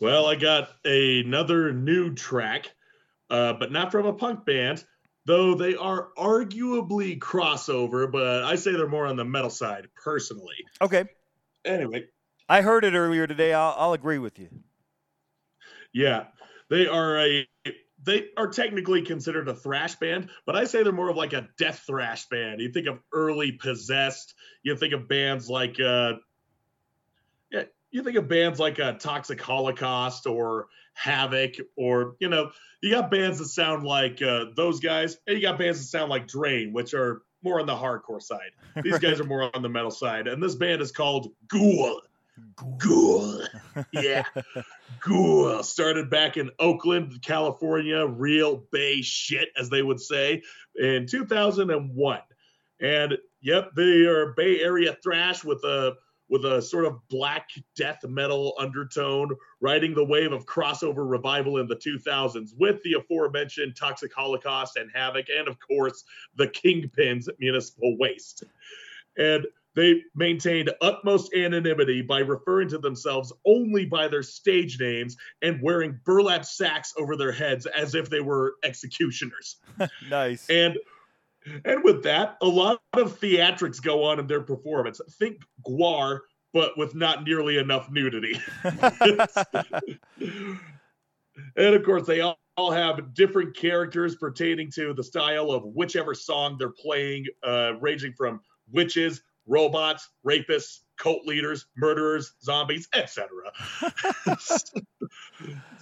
Well, 0.00 0.26
I 0.26 0.36
got 0.36 0.70
another 0.84 1.72
new 1.72 2.14
track, 2.14 2.72
uh, 3.30 3.54
but 3.54 3.72
not 3.72 3.90
from 3.90 4.06
a 4.06 4.12
punk 4.12 4.44
band, 4.44 4.84
though 5.24 5.54
they 5.54 5.74
are 5.74 6.08
arguably 6.16 7.18
crossover, 7.18 8.10
but 8.10 8.44
I 8.44 8.56
say 8.56 8.72
they're 8.72 8.88
more 8.88 9.06
on 9.06 9.16
the 9.16 9.24
metal 9.24 9.50
side, 9.50 9.88
personally. 9.96 10.56
Okay. 10.80 11.04
Anyway, 11.64 12.04
I 12.48 12.60
heard 12.60 12.84
it 12.84 12.94
earlier 12.94 13.26
today. 13.26 13.54
I'll, 13.54 13.74
I'll 13.76 13.92
agree 13.94 14.18
with 14.18 14.38
you. 14.38 14.48
yeah, 15.92 16.24
they 16.68 16.86
are 16.86 17.18
a. 17.18 17.48
They 18.04 18.26
are 18.36 18.48
technically 18.48 19.02
considered 19.02 19.48
a 19.48 19.54
thrash 19.54 19.94
band, 19.96 20.30
but 20.46 20.56
I 20.56 20.64
say 20.64 20.82
they're 20.82 20.92
more 20.92 21.08
of 21.08 21.16
like 21.16 21.32
a 21.32 21.48
death 21.58 21.84
thrash 21.86 22.26
band. 22.26 22.60
You 22.60 22.70
think 22.70 22.86
of 22.86 22.98
early 23.12 23.52
Possessed, 23.52 24.34
you 24.62 24.76
think 24.76 24.92
of 24.92 25.08
bands 25.08 25.48
like, 25.48 25.80
uh, 25.80 26.14
yeah, 27.50 27.64
you 27.90 28.02
think 28.02 28.16
of 28.16 28.28
bands 28.28 28.58
like 28.58 28.78
uh, 28.78 28.92
Toxic 28.94 29.40
Holocaust 29.40 30.26
or 30.26 30.66
Havoc, 30.94 31.54
or 31.76 32.16
you 32.20 32.28
know, 32.28 32.50
you 32.82 32.90
got 32.90 33.10
bands 33.10 33.38
that 33.38 33.48
sound 33.48 33.84
like 33.84 34.20
uh, 34.22 34.46
those 34.56 34.80
guys, 34.80 35.16
and 35.26 35.36
you 35.36 35.42
got 35.42 35.58
bands 35.58 35.78
that 35.80 35.86
sound 35.86 36.10
like 36.10 36.26
Drain, 36.26 36.72
which 36.72 36.94
are 36.94 37.22
more 37.42 37.60
on 37.60 37.66
the 37.66 37.74
hardcore 37.74 38.22
side. 38.22 38.50
These 38.82 38.98
guys 39.00 39.20
are 39.20 39.24
more 39.24 39.54
on 39.54 39.62
the 39.62 39.68
metal 39.68 39.90
side, 39.90 40.26
and 40.26 40.42
this 40.42 40.54
band 40.54 40.82
is 40.82 40.92
called 40.92 41.28
Ghoul. 41.48 42.00
Ghoul, 42.78 43.42
yeah, 43.92 44.24
Ghoul. 45.00 45.62
Started 45.62 46.10
back 46.10 46.36
in 46.36 46.50
Oakland, 46.58 47.22
California, 47.22 48.06
real 48.06 48.64
Bay 48.72 49.02
shit, 49.02 49.48
as 49.58 49.70
they 49.70 49.82
would 49.82 50.00
say, 50.00 50.42
in 50.76 51.06
2001. 51.06 52.20
And 52.80 53.18
yep, 53.40 53.70
they 53.76 54.06
are 54.06 54.32
Bay 54.32 54.60
Area 54.60 54.96
thrash 55.02 55.44
with 55.44 55.62
a 55.64 55.94
with 56.28 56.44
a 56.44 56.62
sort 56.62 56.86
of 56.86 57.06
black 57.08 57.50
death 57.76 58.00
metal 58.04 58.54
undertone, 58.58 59.28
riding 59.60 59.94
the 59.94 60.04
wave 60.04 60.32
of 60.32 60.46
crossover 60.46 61.08
revival 61.08 61.58
in 61.58 61.68
the 61.68 61.76
2000s 61.76 62.50
with 62.58 62.82
the 62.82 62.94
aforementioned 62.94 63.76
Toxic 63.76 64.12
Holocaust 64.12 64.76
and 64.76 64.90
Havoc, 64.92 65.26
and 65.28 65.46
of 65.46 65.58
course 65.60 66.04
the 66.36 66.48
Kingpins 66.48 67.28
Municipal 67.38 67.96
Waste. 67.98 68.44
And 69.16 69.46
they 69.74 70.02
maintained 70.14 70.70
utmost 70.80 71.34
anonymity 71.34 72.02
by 72.02 72.20
referring 72.20 72.68
to 72.68 72.78
themselves 72.78 73.32
only 73.44 73.84
by 73.84 74.08
their 74.08 74.22
stage 74.22 74.78
names 74.78 75.16
and 75.42 75.60
wearing 75.62 75.98
burlap 76.04 76.44
sacks 76.44 76.92
over 76.96 77.16
their 77.16 77.32
heads 77.32 77.66
as 77.66 77.94
if 77.94 78.08
they 78.08 78.20
were 78.20 78.54
executioners. 78.62 79.56
nice. 80.10 80.48
And 80.48 80.78
and 81.66 81.84
with 81.84 82.02
that, 82.04 82.38
a 82.40 82.46
lot 82.46 82.80
of 82.94 83.20
theatrics 83.20 83.82
go 83.82 84.02
on 84.04 84.18
in 84.18 84.26
their 84.26 84.40
performance. 84.40 85.00
Think 85.18 85.42
GWAR, 85.68 86.20
but 86.54 86.78
with 86.78 86.94
not 86.94 87.24
nearly 87.24 87.58
enough 87.58 87.90
nudity. 87.90 88.40
and 88.64 88.94
of 91.56 91.84
course, 91.84 92.06
they 92.06 92.22
all, 92.22 92.38
all 92.56 92.70
have 92.70 93.12
different 93.12 93.54
characters 93.54 94.16
pertaining 94.16 94.70
to 94.70 94.94
the 94.94 95.04
style 95.04 95.50
of 95.50 95.64
whichever 95.64 96.14
song 96.14 96.56
they're 96.58 96.70
playing, 96.70 97.26
uh, 97.42 97.74
ranging 97.78 98.14
from 98.14 98.40
witches, 98.72 99.22
robots, 99.46 100.08
rapists, 100.26 100.80
cult 100.98 101.26
leaders, 101.26 101.66
murderers, 101.76 102.34
zombies, 102.42 102.88
etc. 102.94 103.28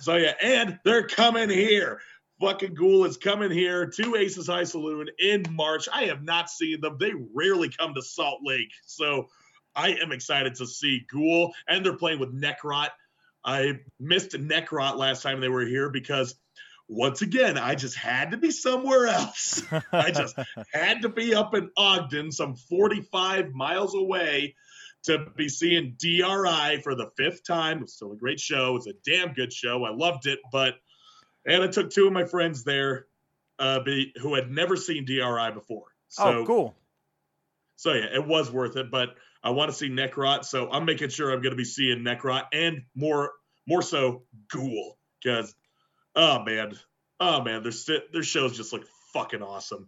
so 0.01 0.16
yeah, 0.16 0.34
and 0.43 0.78
they're 0.84 1.06
coming 1.06 1.51
here. 1.51 2.01
Fucking 2.40 2.74
Ghoul 2.74 3.05
is 3.05 3.16
coming 3.16 3.52
here 3.52 3.86
to 3.86 4.16
Aces 4.16 4.48
High 4.48 4.64
Saloon 4.64 5.09
in 5.18 5.44
March. 5.51 5.89
I 5.93 6.05
have 6.05 6.24
not 6.24 6.51
seen 6.51 6.80
them. 6.80 6.97
They 6.98 7.12
rarely 7.34 7.68
come 7.68 7.94
to 7.94 8.02
Salt 8.02 8.40
Lake. 8.43 8.72
So 8.84 9.28
I 9.76 9.90
am 9.90 10.10
excited 10.10 10.56
to 10.56 10.66
see 10.66 11.06
Ghoul. 11.12 11.52
And 11.68 11.86
they're 11.86 11.97
playing 11.97 12.18
with 12.18 12.34
Necrot. 12.34 12.89
I 13.44 13.80
missed 14.01 14.32
Necrot 14.32 14.97
last 14.97 15.22
time 15.22 15.40
they 15.40 15.48
were 15.48 15.66
here 15.66 15.89
because 15.90 16.34
once 16.93 17.23
again, 17.23 17.56
I 17.56 17.74
just 17.74 17.97
had 17.97 18.32
to 18.32 18.36
be 18.36 18.51
somewhere 18.51 19.06
else. 19.06 19.62
I 19.93 20.10
just 20.10 20.36
had 20.73 21.02
to 21.02 21.09
be 21.09 21.35
up 21.35 21.55
in 21.55 21.70
Ogden, 21.77 22.31
some 22.31 22.55
45 22.55 23.52
miles 23.52 23.94
away, 23.94 24.55
to 25.05 25.27
be 25.36 25.48
seeing 25.48 25.97
DRI 25.98 26.81
for 26.82 26.94
the 26.94 27.10
fifth 27.16 27.44
time. 27.44 27.78
It 27.78 27.82
was 27.82 27.94
still 27.94 28.12
a 28.12 28.16
great 28.16 28.39
show. 28.39 28.77
It's 28.77 28.86
a 28.86 28.93
damn 29.05 29.32
good 29.32 29.52
show. 29.52 29.85
I 29.85 29.90
loved 29.90 30.27
it, 30.27 30.39
but 30.52 30.74
and 31.47 31.62
I 31.62 31.66
took 31.69 31.90
two 31.90 32.06
of 32.06 32.12
my 32.12 32.24
friends 32.24 32.62
there, 32.62 33.06
uh, 33.59 33.81
be, 33.81 34.12
who 34.20 34.35
had 34.35 34.51
never 34.51 34.77
seen 34.77 35.05
DRI 35.05 35.51
before. 35.52 35.86
So, 36.09 36.24
oh, 36.24 36.47
cool. 36.47 36.77
So 37.77 37.94
yeah, 37.94 38.06
it 38.14 38.24
was 38.24 38.51
worth 38.51 38.77
it. 38.77 38.90
But 38.90 39.16
I 39.43 39.51
want 39.51 39.70
to 39.70 39.77
see 39.77 39.89
Necrot, 39.89 40.44
so 40.44 40.70
I'm 40.70 40.85
making 40.85 41.09
sure 41.09 41.32
I'm 41.32 41.40
going 41.40 41.51
to 41.51 41.56
be 41.56 41.64
seeing 41.64 42.01
Necrot 42.01 42.44
and 42.52 42.82
more, 42.94 43.32
more 43.66 43.82
so 43.82 44.23
Ghoul, 44.52 44.98
because 45.23 45.55
oh 46.14 46.43
man, 46.44 46.78
oh 47.20 47.43
man, 47.43 47.62
their 47.62 47.72
their 48.12 48.22
shows 48.22 48.56
just 48.56 48.72
look 48.72 48.86
fucking 49.12 49.43
awesome. 49.43 49.86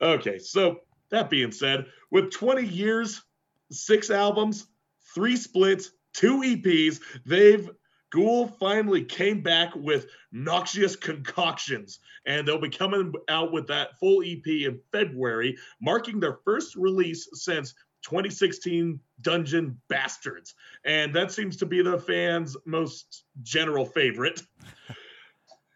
Okay, 0.00 0.38
so 0.38 0.80
that 1.10 1.30
being 1.30 1.52
said, 1.52 1.86
with 2.10 2.32
20 2.32 2.66
years, 2.66 3.22
six 3.70 4.10
albums, 4.10 4.66
three 5.14 5.36
splits, 5.36 5.90
two 6.14 6.40
EPs, 6.40 7.00
they've 7.26 7.70
Ghoul 8.12 8.46
finally 8.46 9.04
came 9.04 9.40
back 9.40 9.74
with 9.74 10.06
Noxious 10.32 10.96
Concoctions, 10.96 11.98
and 12.26 12.46
they'll 12.46 12.60
be 12.60 12.68
coming 12.68 13.12
out 13.28 13.52
with 13.52 13.66
that 13.68 13.98
full 13.98 14.22
EP 14.22 14.46
in 14.46 14.80
February, 14.92 15.56
marking 15.80 16.20
their 16.20 16.38
first 16.44 16.76
release 16.76 17.26
since 17.32 17.72
2016 18.02 19.00
Dungeon 19.22 19.80
Bastards. 19.88 20.54
And 20.84 21.14
that 21.14 21.32
seems 21.32 21.56
to 21.58 21.66
be 21.66 21.82
the 21.82 21.98
fans' 21.98 22.56
most 22.66 23.24
general 23.42 23.86
favorite. 23.86 24.42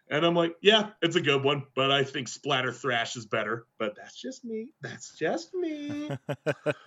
And 0.09 0.25
I'm 0.25 0.35
like, 0.35 0.55
yeah, 0.61 0.89
it's 1.01 1.15
a 1.15 1.21
good 1.21 1.43
one, 1.43 1.63
but 1.75 1.91
I 1.91 2.03
think 2.03 2.27
Splatter 2.27 2.71
Thrash 2.71 3.15
is 3.15 3.25
better. 3.25 3.65
But 3.77 3.95
that's 3.95 4.19
just 4.19 4.45
me. 4.45 4.69
That's 4.81 5.17
just 5.17 5.53
me. 5.53 6.09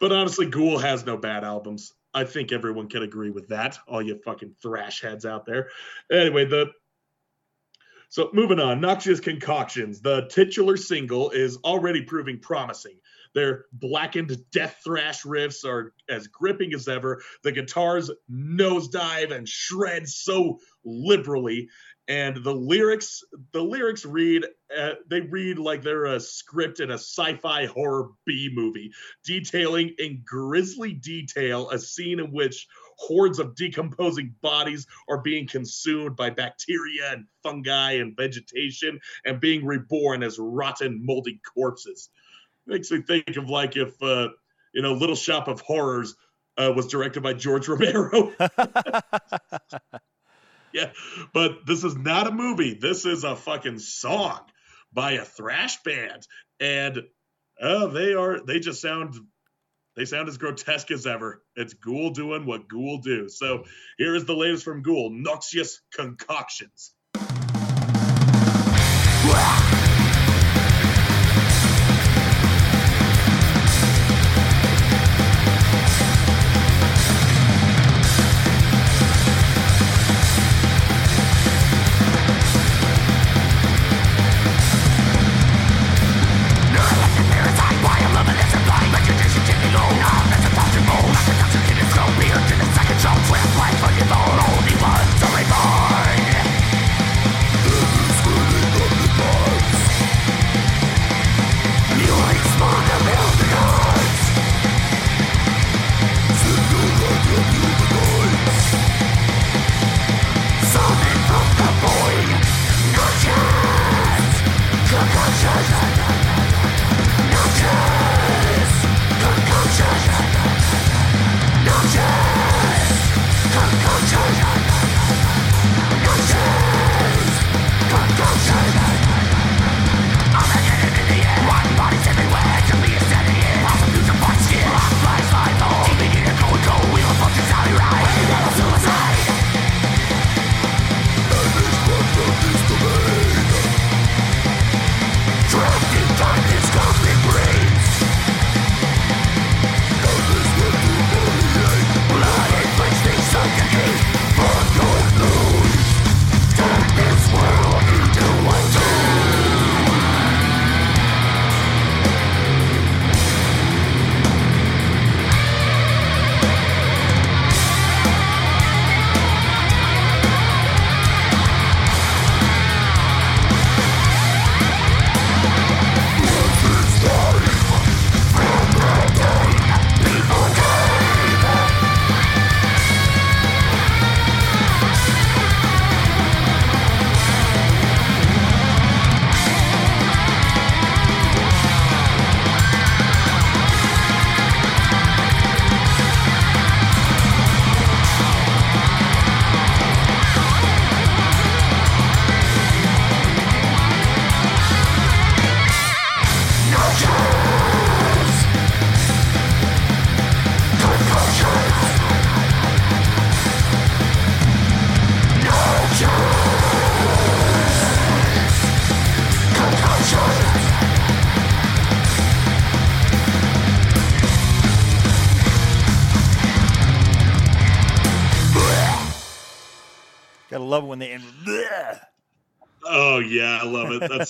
but 0.00 0.12
honestly, 0.12 0.46
Ghoul 0.46 0.78
has 0.78 1.06
no 1.06 1.16
bad 1.16 1.44
albums. 1.44 1.94
I 2.12 2.24
think 2.24 2.52
everyone 2.52 2.88
can 2.88 3.02
agree 3.02 3.30
with 3.30 3.48
that. 3.48 3.78
All 3.88 4.02
you 4.02 4.20
fucking 4.24 4.56
thrash 4.60 5.00
heads 5.00 5.24
out 5.24 5.46
there. 5.46 5.68
Anyway, 6.10 6.44
the 6.44 6.72
so 8.10 8.28
moving 8.32 8.58
on, 8.58 8.80
Noxious 8.80 9.20
Concoctions. 9.20 10.00
The 10.00 10.26
titular 10.30 10.76
single 10.76 11.30
is 11.30 11.58
already 11.58 12.02
proving 12.02 12.40
promising. 12.40 12.98
Their 13.34 13.66
blackened 13.72 14.36
death 14.50 14.80
thrash 14.82 15.22
riffs 15.22 15.64
are 15.64 15.94
as 16.08 16.26
gripping 16.26 16.74
as 16.74 16.88
ever. 16.88 17.22
The 17.44 17.52
guitars 17.52 18.10
nosedive 18.28 19.30
and 19.30 19.48
shred 19.48 20.08
so 20.08 20.58
liberally, 20.84 21.68
and 22.10 22.42
the 22.42 22.52
lyrics, 22.52 23.22
the 23.52 23.62
lyrics 23.62 24.04
read, 24.04 24.44
uh, 24.76 24.94
they 25.08 25.20
read 25.20 25.60
like 25.60 25.80
they're 25.80 26.06
a 26.06 26.18
script 26.18 26.80
in 26.80 26.90
a 26.90 26.94
sci-fi 26.94 27.66
horror 27.66 28.08
B 28.26 28.50
movie, 28.52 28.90
detailing 29.24 29.94
in 29.96 30.24
grisly 30.26 30.92
detail 30.92 31.70
a 31.70 31.78
scene 31.78 32.18
in 32.18 32.32
which 32.32 32.66
hordes 32.98 33.38
of 33.38 33.54
decomposing 33.54 34.34
bodies 34.42 34.88
are 35.08 35.22
being 35.22 35.46
consumed 35.46 36.16
by 36.16 36.30
bacteria 36.30 37.12
and 37.12 37.26
fungi 37.44 37.92
and 37.92 38.16
vegetation 38.16 38.98
and 39.24 39.40
being 39.40 39.64
reborn 39.64 40.24
as 40.24 40.36
rotten, 40.36 41.06
moldy 41.06 41.40
corpses. 41.54 42.10
Makes 42.66 42.90
me 42.90 43.02
think 43.02 43.36
of 43.36 43.48
like 43.48 43.76
if 43.76 43.94
uh, 44.02 44.30
you 44.74 44.82
know, 44.82 44.94
Little 44.94 45.14
Shop 45.14 45.46
of 45.46 45.60
Horrors 45.60 46.16
uh, 46.58 46.72
was 46.74 46.88
directed 46.88 47.22
by 47.22 47.34
George 47.34 47.68
Romero. 47.68 48.32
yeah, 50.72 50.90
but 51.32 51.66
this 51.66 51.84
is 51.84 51.96
not 51.96 52.26
a 52.26 52.32
movie. 52.32 52.74
This 52.74 53.04
is 53.04 53.24
a 53.24 53.36
fucking 53.36 53.78
song 53.78 54.40
by 54.92 55.12
a 55.12 55.24
thrash 55.24 55.82
band, 55.82 56.26
and 56.58 57.02
oh, 57.60 57.88
they 57.88 58.14
are 58.14 58.44
they 58.44 58.60
just 58.60 58.80
sound 58.80 59.14
they 59.96 60.04
sound 60.04 60.28
as 60.28 60.38
grotesque 60.38 60.90
as 60.90 61.06
ever. 61.06 61.42
It's 61.56 61.74
Ghoul 61.74 62.10
doing 62.10 62.46
what 62.46 62.68
Ghoul 62.68 62.98
do. 62.98 63.28
So 63.28 63.64
here 63.98 64.14
is 64.14 64.24
the 64.24 64.36
latest 64.36 64.64
from 64.64 64.82
Ghoul: 64.82 65.10
Noxious 65.10 65.80
Concoctions. 65.92 66.94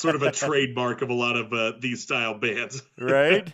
sort 0.01 0.15
of 0.15 0.23
a 0.23 0.33
trademark 0.33 1.03
of 1.03 1.11
a 1.11 1.15
lot 1.15 1.37
of 1.37 1.53
uh, 1.53 1.73
these 1.79 2.03
style 2.03 2.39
bands. 2.39 2.83
Right? 2.99 3.53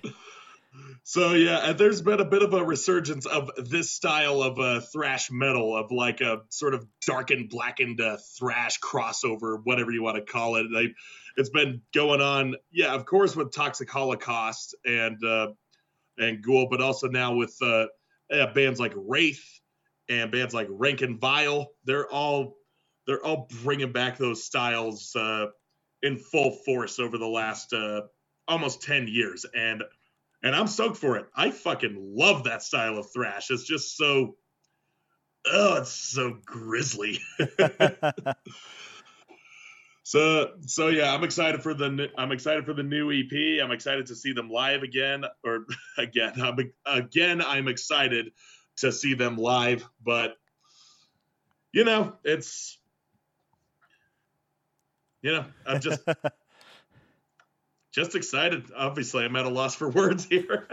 So 1.04 1.34
yeah, 1.34 1.70
and 1.70 1.78
there's 1.78 2.02
been 2.02 2.20
a 2.20 2.24
bit 2.24 2.42
of 2.42 2.52
a 2.52 2.64
resurgence 2.64 3.26
of 3.26 3.50
this 3.56 3.92
style 3.92 4.42
of 4.42 4.58
uh, 4.58 4.80
thrash 4.80 5.30
metal, 5.30 5.76
of 5.76 5.92
like 5.92 6.20
a 6.20 6.42
sort 6.48 6.74
of 6.74 6.84
darkened, 7.06 7.48
blackened 7.48 8.00
uh, 8.00 8.18
thrash 8.38 8.80
crossover, 8.80 9.60
whatever 9.62 9.92
you 9.92 10.02
want 10.02 10.16
to 10.16 10.22
call 10.22 10.56
it. 10.56 10.66
They, 10.72 10.94
it's 11.36 11.50
been 11.50 11.82
going 11.94 12.20
on, 12.20 12.56
yeah, 12.72 12.92
of 12.92 13.06
course 13.06 13.36
with 13.36 13.52
Toxic 13.52 13.88
Holocaust 13.88 14.74
and 14.84 15.22
uh, 15.24 15.52
and 16.18 16.42
Ghoul, 16.42 16.68
but 16.68 16.80
also 16.80 17.08
now 17.08 17.34
with 17.34 17.56
uh, 17.62 17.86
yeah, 18.30 18.52
bands 18.52 18.80
like 18.80 18.92
Wraith 18.96 19.44
and 20.08 20.32
bands 20.32 20.54
like 20.54 20.66
Rank 20.70 21.02
and 21.02 21.20
Vile. 21.20 21.68
They're 21.84 22.10
all 22.10 22.56
they're 23.06 23.24
all 23.24 23.48
bringing 23.62 23.92
back 23.92 24.18
those 24.18 24.44
styles 24.44 25.14
uh, 25.14 25.46
in 26.06 26.16
full 26.16 26.52
force 26.52 26.98
over 26.98 27.18
the 27.18 27.26
last 27.26 27.72
uh, 27.72 28.02
almost 28.48 28.82
ten 28.82 29.08
years, 29.08 29.44
and 29.54 29.82
and 30.42 30.54
I'm 30.54 30.68
stoked 30.68 30.96
for 30.96 31.16
it. 31.16 31.26
I 31.34 31.50
fucking 31.50 31.96
love 31.98 32.44
that 32.44 32.62
style 32.62 32.96
of 32.98 33.10
thrash. 33.12 33.50
It's 33.50 33.64
just 33.64 33.96
so, 33.96 34.36
oh, 35.50 35.76
it's 35.76 35.90
so 35.90 36.38
grisly. 36.44 37.18
so 40.02 40.52
so 40.60 40.88
yeah, 40.88 41.12
I'm 41.12 41.24
excited 41.24 41.62
for 41.62 41.74
the 41.74 42.08
I'm 42.16 42.32
excited 42.32 42.64
for 42.64 42.74
the 42.74 42.82
new 42.82 43.10
EP. 43.10 43.62
I'm 43.62 43.72
excited 43.72 44.06
to 44.06 44.16
see 44.16 44.32
them 44.32 44.48
live 44.48 44.82
again, 44.82 45.24
or 45.44 45.66
again. 45.98 46.40
I'm, 46.40 46.56
again, 46.86 47.42
I'm 47.42 47.68
excited 47.68 48.32
to 48.76 48.92
see 48.92 49.14
them 49.14 49.36
live, 49.36 49.84
but 50.02 50.36
you 51.72 51.84
know, 51.84 52.14
it's 52.24 52.78
you 55.26 55.32
know, 55.32 55.44
I'm 55.66 55.80
just 55.80 56.02
just 57.92 58.14
excited. 58.14 58.66
Obviously, 58.76 59.24
I'm 59.24 59.34
at 59.34 59.44
a 59.44 59.48
loss 59.48 59.74
for 59.74 59.88
words 59.88 60.24
here. 60.24 60.68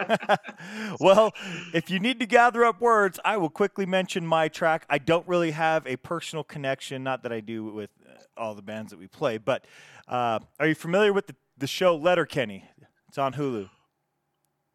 well, 1.00 1.34
if 1.74 1.90
you 1.90 2.00
need 2.00 2.20
to 2.20 2.28
gather 2.28 2.64
up 2.64 2.80
words, 2.80 3.20
I 3.26 3.38
will 3.38 3.50
quickly 3.50 3.88
mention 3.88 4.28
my 4.28 4.50
track. 4.50 4.86
I 4.92 5.00
don't 5.00 5.28
really 5.28 5.52
have 5.52 5.88
a 5.88 5.96
personal 5.96 6.44
connection, 6.44 7.04
not 7.04 7.24
that 7.24 7.34
I 7.34 7.40
do 7.40 7.64
with 7.64 7.90
uh, 8.08 8.14
all 8.38 8.54
the 8.54 8.62
bands 8.62 8.92
that 8.92 9.00
we 9.00 9.08
play, 9.08 9.40
but 9.40 9.66
uh, 10.08 10.38
are 10.60 10.68
you 10.68 10.76
familiar 10.76 11.14
with 11.14 11.26
the, 11.26 11.36
the 11.58 11.66
show 11.66 11.96
Letterkenny? 11.96 12.70
It's 13.08 13.18
on 13.18 13.34
Hulu. 13.34 13.72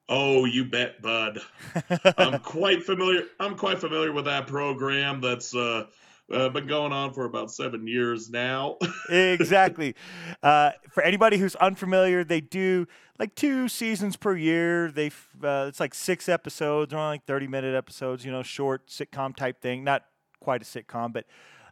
Oh, 0.08 0.44
you 0.44 0.64
bet, 0.64 1.00
bud. 1.00 1.38
I'm 2.18 2.40
quite 2.40 2.82
familiar. 2.82 3.26
I'm 3.38 3.54
quite 3.54 3.78
familiar 3.78 4.10
with 4.10 4.24
that 4.24 4.48
program. 4.48 5.20
That's 5.20 5.54
uh, 5.54 5.86
uh, 6.32 6.48
been 6.50 6.66
going 6.66 6.92
on 6.92 7.12
for 7.12 7.24
about 7.24 7.50
seven 7.50 7.86
years 7.86 8.28
now. 8.30 8.76
exactly. 9.10 9.94
Uh, 10.42 10.72
for 10.90 11.02
anybody 11.02 11.38
who's 11.38 11.54
unfamiliar, 11.56 12.24
they 12.24 12.40
do 12.40 12.86
like 13.18 13.34
two 13.34 13.68
seasons 13.68 14.16
per 14.16 14.36
year. 14.36 14.90
They 14.90 15.08
uh, 15.42 15.66
it's 15.68 15.80
like 15.80 15.94
six 15.94 16.28
episodes, 16.28 16.92
only 16.92 17.06
like 17.06 17.24
thirty 17.24 17.46
minute 17.46 17.74
episodes. 17.74 18.24
You 18.24 18.32
know, 18.32 18.42
short 18.42 18.88
sitcom 18.88 19.34
type 19.36 19.60
thing. 19.60 19.84
Not 19.84 20.04
quite 20.40 20.62
a 20.62 20.64
sitcom, 20.64 21.12
but 21.12 21.24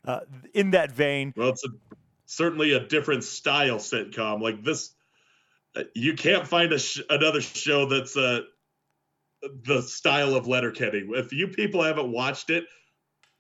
uh, 0.05 0.21
in 0.55 0.71
that 0.71 0.93
vein. 0.93 1.35
well, 1.37 1.51
it's 1.51 1.65
a, 1.65 1.69
certainly 2.25 2.73
a 2.73 2.81
different 2.81 3.25
style 3.25 3.77
sitcom. 3.77 4.41
Like 4.41 4.63
this, 4.65 4.95
uh, 5.75 5.85
you 5.95 6.15
can't 6.15 6.47
find 6.47 6.73
a 6.73 6.79
sh- 6.79 7.03
another 7.11 7.41
show 7.41 7.87
that's 7.87 8.17
uh, 8.17 8.41
the 9.65 9.83
style 9.83 10.35
of 10.35 10.47
Letterkenny. 10.47 11.05
If 11.11 11.33
you 11.33 11.49
people 11.49 11.83
haven't 11.83 12.11
watched 12.11 12.51
it, 12.51 12.65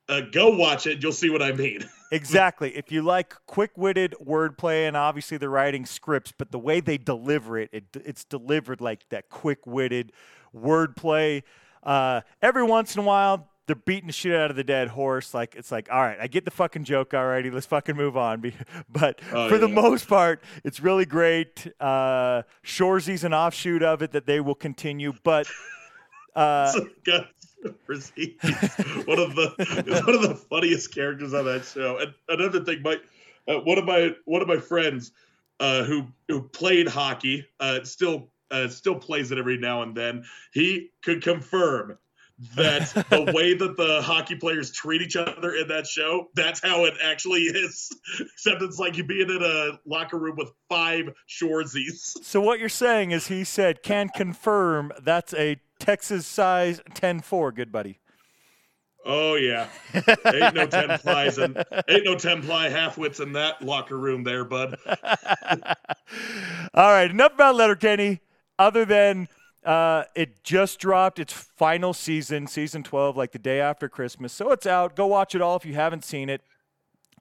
uh, 0.08 0.20
go 0.32 0.56
watch 0.56 0.86
it. 0.86 1.02
You'll 1.02 1.12
see 1.12 1.30
what 1.30 1.42
I 1.42 1.52
mean. 1.52 1.84
Exactly. 2.12 2.76
if 2.76 2.92
you 2.92 3.02
like 3.02 3.34
quick-witted 3.46 4.14
wordplay 4.24 4.86
and 4.86 4.96
obviously 4.96 5.38
they're 5.38 5.50
writing 5.50 5.84
scripts, 5.84 6.30
but 6.30 6.52
the 6.52 6.58
way 6.58 6.78
they 6.78 6.98
deliver 6.98 7.58
it, 7.58 7.68
it 7.72 7.84
it's 7.94 8.22
delivered 8.24 8.80
like 8.80 9.08
that 9.08 9.28
quick-witted 9.28 10.12
wordplay. 10.54 11.42
Uh, 11.82 12.20
every 12.40 12.62
once 12.62 12.94
in 12.94 13.02
a 13.02 13.04
while, 13.04 13.48
they're 13.66 13.74
beating 13.74 14.06
the 14.06 14.12
shit 14.12 14.32
out 14.36 14.50
of 14.50 14.56
the 14.56 14.62
dead 14.62 14.86
horse. 14.86 15.34
Like 15.34 15.56
it's 15.56 15.72
like, 15.72 15.88
all 15.90 16.00
right, 16.00 16.16
I 16.20 16.28
get 16.28 16.44
the 16.44 16.52
fucking 16.52 16.84
joke 16.84 17.12
already. 17.12 17.50
Let's 17.50 17.66
fucking 17.66 17.96
move 17.96 18.16
on. 18.16 18.40
But 18.88 19.20
Oh, 19.32 19.48
for 19.48 19.58
the 19.58 19.66
most 19.66 20.06
part, 20.06 20.40
it's 20.62 20.78
really 20.78 21.06
great. 21.06 21.66
Uh, 21.80 22.42
Shoresy's 22.62 23.24
an 23.24 23.34
offshoot 23.34 23.82
of 23.82 24.00
it 24.00 24.12
that 24.12 24.26
they 24.26 24.38
will 24.38 24.54
continue, 24.54 25.12
but. 25.24 25.48
Uh, 26.36 26.70
So, 26.70 26.88
He's 27.88 28.32
one 29.06 29.18
of 29.18 29.34
the 29.34 30.02
one 30.06 30.14
of 30.14 30.22
the 30.22 30.36
funniest 30.48 30.94
characters 30.94 31.34
on 31.34 31.44
that 31.46 31.64
show. 31.64 31.98
And 31.98 32.14
another 32.28 32.64
thing, 32.64 32.82
my 32.82 32.96
uh, 33.48 33.60
one 33.60 33.78
of 33.78 33.84
my 33.84 34.10
one 34.24 34.42
of 34.42 34.48
my 34.48 34.58
friends 34.58 35.12
uh, 35.60 35.84
who 35.84 36.06
who 36.28 36.42
played 36.42 36.88
hockey 36.88 37.46
uh, 37.60 37.84
still 37.84 38.28
uh, 38.50 38.68
still 38.68 38.96
plays 38.96 39.30
it 39.32 39.38
every 39.38 39.58
now 39.58 39.82
and 39.82 39.96
then. 39.96 40.24
He 40.52 40.90
could 41.02 41.22
confirm 41.22 41.98
that 42.54 42.92
the 43.10 43.32
way 43.34 43.54
that 43.54 43.76
the 43.76 44.02
hockey 44.02 44.34
players 44.36 44.70
treat 44.70 45.02
each 45.02 45.16
other 45.16 45.54
in 45.54 45.68
that 45.68 45.86
show, 45.86 46.28
that's 46.34 46.60
how 46.60 46.84
it 46.84 46.94
actually 47.02 47.42
is. 47.42 47.90
Except 48.20 48.62
it's 48.62 48.78
like 48.78 48.96
you 48.96 49.04
being 49.04 49.30
in 49.30 49.42
a 49.42 49.78
locker 49.86 50.18
room 50.18 50.36
with 50.36 50.50
five 50.68 51.06
Shoresies. 51.28 52.16
So 52.22 52.40
what 52.40 52.60
you're 52.60 52.68
saying 52.68 53.12
is 53.12 53.28
he 53.28 53.44
said 53.44 53.82
can 53.82 54.08
confirm 54.10 54.92
that's 55.02 55.32
a 55.34 55.56
Texas 55.78 56.26
size 56.26 56.80
10-4, 56.94 57.54
good 57.54 57.72
buddy. 57.72 57.98
Oh 59.08 59.36
yeah, 59.36 59.68
ain't 59.94 60.56
no 60.56 60.66
ten 60.66 60.98
plies 60.98 61.38
and 61.38 61.56
ain't 61.88 62.04
no 62.04 62.16
ten 62.16 62.42
ply 62.42 62.68
half 62.68 62.98
wits 62.98 63.20
in 63.20 63.34
that 63.34 63.62
locker 63.62 63.96
room 63.96 64.24
there, 64.24 64.44
bud. 64.44 64.76
All 66.74 66.90
right, 66.90 67.08
enough 67.08 67.34
about 67.34 67.54
Letterkenny. 67.54 68.20
Other 68.58 68.84
than 68.84 69.28
uh, 69.64 70.04
it 70.14 70.42
just 70.44 70.78
dropped 70.78 71.18
its 71.18 71.32
final 71.32 71.92
season, 71.92 72.46
season 72.46 72.82
12, 72.82 73.16
like 73.16 73.32
the 73.32 73.38
day 73.38 73.60
after 73.60 73.88
Christmas. 73.88 74.32
So 74.32 74.50
it's 74.52 74.66
out. 74.66 74.94
Go 74.96 75.06
watch 75.06 75.34
it 75.34 75.42
all 75.42 75.56
if 75.56 75.64
you 75.64 75.74
haven't 75.74 76.04
seen 76.04 76.28
it. 76.28 76.40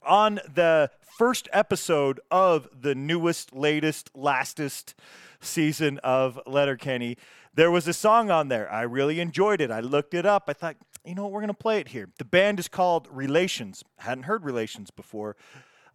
On 0.03 0.36
the 0.53 0.91
first 1.18 1.49
episode 1.52 2.19
of 2.30 2.68
the 2.80 2.94
newest, 2.94 3.56
latest, 3.56 4.11
lastest 4.14 4.94
season 5.41 5.98
of 6.03 6.40
Letterkenny, 6.45 7.18
there 7.56 7.72
was 7.72 7.88
a 7.88 7.94
song 7.94 8.30
on 8.30 8.49
there. 8.49 8.72
I 8.72 8.82
really 8.82 9.19
enjoyed 9.19 9.61
it. 9.61 9.72
I 9.72 9.80
looked 9.80 10.14
it 10.14 10.26
up. 10.26 10.44
I 10.48 10.53
thought, 10.53 10.76
you 11.06 11.15
know 11.15 11.23
what, 11.23 11.32
we're 11.32 11.40
going 11.40 11.48
to 11.48 11.53
play 11.53 11.80
it 11.80 11.90
here. 11.90 12.10
The 12.18 12.26
band 12.26 12.60
is 12.60 12.68
called 12.68 13.07
Relations. 13.10 13.84
Hadn't 13.99 14.23
heard 14.23 14.44
Relations 14.44 14.91
before. 14.91 15.38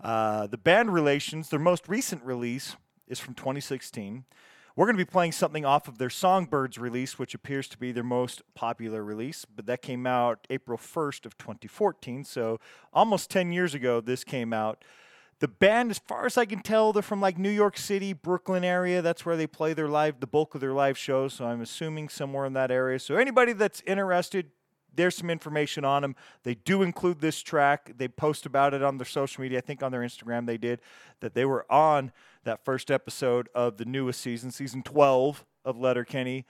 Uh, 0.03 0.47
the 0.47 0.57
band 0.57 0.93
Relations, 0.93 1.51
their 1.51 1.61
most 1.61 1.89
recent 1.89 2.25
release, 2.25 2.77
is 3.07 3.21
from 3.21 3.35
2016. 3.35 4.25
We're 4.77 4.87
going 4.87 4.97
to 4.97 5.05
be 5.05 5.11
playing 5.11 5.33
something 5.33 5.67
off 5.67 5.89
of 5.89 5.99
their 5.99 6.09
Songbirds 6.09 6.79
release, 6.79 7.19
which 7.19 7.35
appears 7.35 7.69
to 7.69 7.77
be 7.79 7.93
their 7.93 8.05
most 8.05 8.41
popular 8.55 9.05
release, 9.05 9.45
but 9.45 9.67
that 9.67 9.83
came 9.83 10.07
out 10.07 10.47
April 10.49 10.79
1st 10.79 11.27
of 11.27 11.37
2014, 11.37 12.25
so 12.25 12.59
almost 12.93 13.29
10 13.31 13.53
years 13.53 13.75
ago 13.75 14.01
this 14.01 14.25
came 14.25 14.55
out. 14.55 14.83
The 15.41 15.49
band, 15.49 15.91
as 15.91 15.99
far 15.99 16.27
as 16.27 16.37
I 16.37 16.45
can 16.45 16.61
tell, 16.61 16.93
they're 16.93 17.03
from 17.03 17.21
like 17.21 17.39
New 17.39 17.51
York 17.51 17.79
City, 17.79 18.13
Brooklyn 18.13 18.63
area. 18.63 19.01
That's 19.01 19.25
where 19.25 19.37
they 19.37 19.47
play 19.47 19.73
their 19.73 19.89
live, 19.89 20.21
the 20.21 20.27
bulk 20.27 20.55
of 20.55 20.61
their 20.61 20.75
live 20.75 20.99
shows. 20.99 21.33
So 21.33 21.47
I'm 21.47 21.63
assuming 21.63 22.11
somewhere 22.11 22.45
in 22.45 22.53
that 22.53 22.71
area. 22.71 22.99
So 22.99 23.17
anybody 23.17 23.55
that's 23.55 23.83
interested, 23.87 24.51
there's 24.95 25.17
some 25.17 25.31
information 25.31 25.83
on 25.83 26.03
them. 26.03 26.15
They 26.43 26.55
do 26.55 26.83
include 26.83 27.21
this 27.21 27.41
track. 27.41 27.93
They 27.97 28.07
post 28.07 28.45
about 28.45 28.75
it 28.75 28.83
on 28.83 28.99
their 28.99 29.07
social 29.07 29.41
media. 29.41 29.59
I 29.59 29.61
think 29.63 29.83
on 29.83 29.93
their 29.93 30.03
Instagram 30.03 30.45
they 30.45 30.59
did 30.59 30.81
that 31.21 31.33
they 31.33 31.47
were 31.47 31.65
on 31.73 32.13
that 32.45 32.63
first 32.63 32.91
episode 32.91 33.49
of 33.55 33.79
the 33.79 33.87
newest 33.87 34.21
season, 34.21 34.51
season 34.51 34.83
12 34.83 35.47
of 35.65 35.79
Letterkenny. 35.79 36.45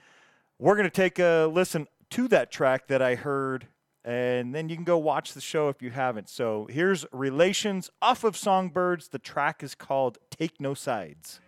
We're 0.59 0.75
going 0.75 0.83
to 0.83 0.89
take 0.89 1.17
a 1.17 1.49
listen 1.51 1.87
to 2.11 2.27
that 2.27 2.51
track 2.51 2.87
that 2.87 3.01
I 3.01 3.15
heard, 3.15 3.67
and 4.03 4.53
then 4.53 4.69
you 4.69 4.75
can 4.75 4.83
go 4.83 4.97
watch 4.97 5.33
the 5.33 5.41
show 5.41 5.69
if 5.69 5.81
you 5.81 5.91
haven't. 5.91 6.29
So 6.29 6.67
here's 6.69 7.05
Relations 7.11 7.89
off 8.01 8.23
of 8.23 8.35
Songbirds. 8.35 9.09
The 9.09 9.19
track 9.19 9.63
is 9.63 9.75
called 9.75 10.17
Take 10.29 10.59
No 10.59 10.73
Sides. 10.73 11.39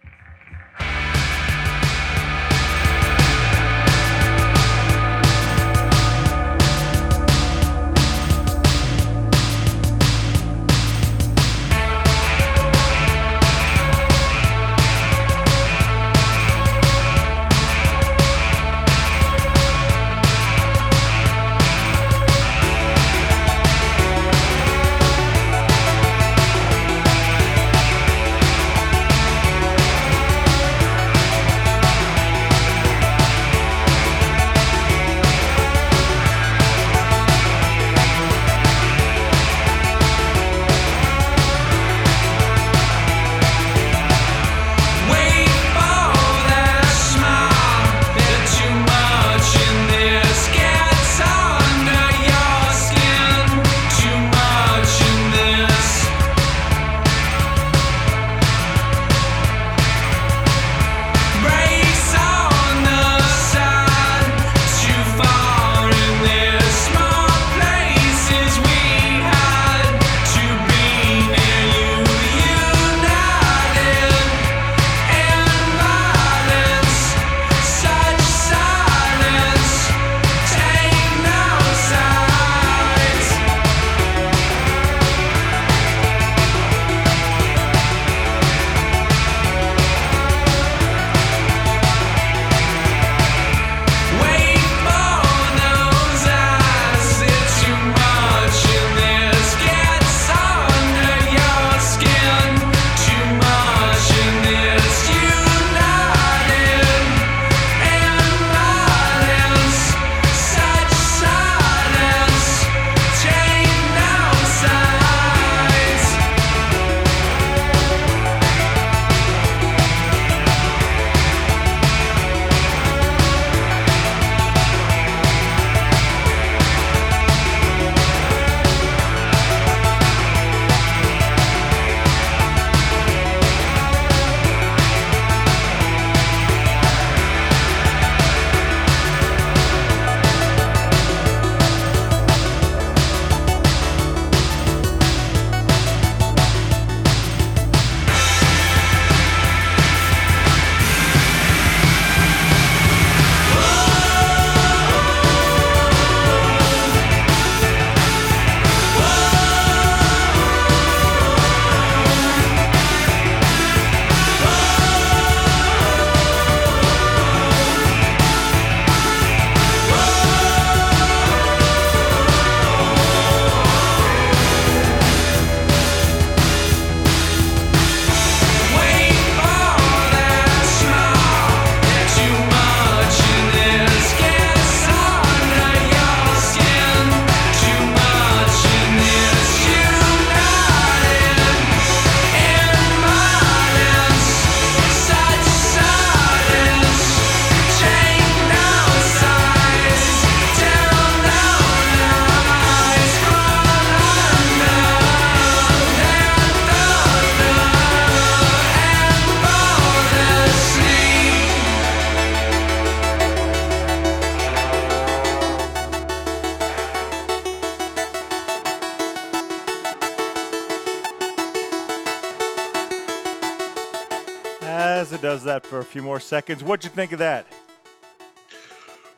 A 225.84 225.86
few 225.86 226.02
more 226.02 226.20
seconds. 226.20 226.64
What'd 226.64 226.84
you 226.84 226.90
think 226.90 227.12
of 227.12 227.20
that? 227.20 227.46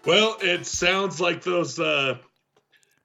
Well, 0.06 0.38
it 0.42 0.66
sounds 0.66 1.22
like 1.22 1.44
those. 1.44 1.80
Uh, 1.80 2.18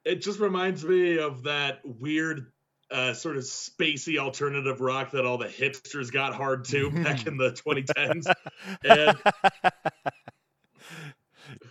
it 0.05 0.23
just 0.23 0.41
reminds 0.41 0.85
me 0.85 1.19
of 1.19 1.45
that 1.45 1.81
weird 1.85 2.51
uh, 2.91 3.13
sort 3.13 3.37
of 3.37 3.45
spacey 3.45 4.19
alternative 4.19 4.81
rock 4.81 5.13
that 5.13 5.25
all 5.25 5.39
the 5.39 5.47
hipsters 5.47 6.11
got 6.11 6.35
hard 6.35 6.65
to 6.67 6.91
back 6.91 7.27
in 7.27 7.37
the 7.37 7.53
2010s. 7.67 8.33
and 8.85 9.17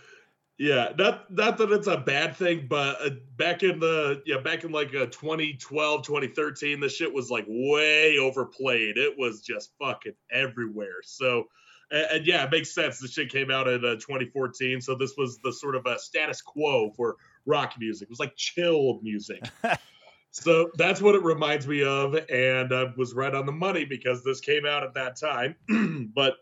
yeah, 0.58 0.92
not 0.96 1.30
not 1.30 1.58
that 1.58 1.70
it's 1.72 1.86
a 1.88 1.98
bad 1.98 2.36
thing, 2.36 2.66
but 2.68 2.96
uh, 3.04 3.10
back 3.36 3.62
in 3.62 3.80
the 3.80 4.22
yeah 4.26 4.38
back 4.38 4.64
in 4.64 4.72
like 4.72 4.94
uh, 4.94 5.06
2012, 5.06 6.06
2013, 6.06 6.80
the 6.80 6.88
shit 6.88 7.12
was 7.12 7.30
like 7.30 7.44
way 7.48 8.18
overplayed. 8.18 8.96
It 8.96 9.18
was 9.18 9.42
just 9.42 9.72
fucking 9.78 10.14
everywhere. 10.30 11.02
So. 11.02 11.48
And, 11.90 12.06
and 12.12 12.26
yeah, 12.26 12.44
it 12.44 12.50
makes 12.50 12.74
sense. 12.74 12.98
The 12.98 13.08
shit 13.08 13.30
came 13.30 13.50
out 13.50 13.68
in 13.68 13.84
uh, 13.84 13.94
2014, 13.94 14.80
so 14.80 14.94
this 14.94 15.14
was 15.16 15.38
the 15.42 15.52
sort 15.52 15.74
of 15.76 15.86
a 15.86 15.98
status 15.98 16.42
quo 16.42 16.90
for 16.96 17.16
rock 17.46 17.74
music. 17.78 18.06
It 18.06 18.10
was 18.10 18.20
like 18.20 18.36
chill 18.36 19.00
music. 19.02 19.44
so 20.30 20.70
that's 20.76 21.00
what 21.00 21.14
it 21.14 21.22
reminds 21.22 21.66
me 21.66 21.84
of, 21.84 22.14
and 22.14 22.72
I 22.72 22.86
was 22.96 23.14
right 23.14 23.34
on 23.34 23.46
the 23.46 23.52
money 23.52 23.84
because 23.84 24.24
this 24.24 24.40
came 24.40 24.66
out 24.66 24.82
at 24.82 24.94
that 24.94 25.16
time. 25.16 25.56
but 26.14 26.34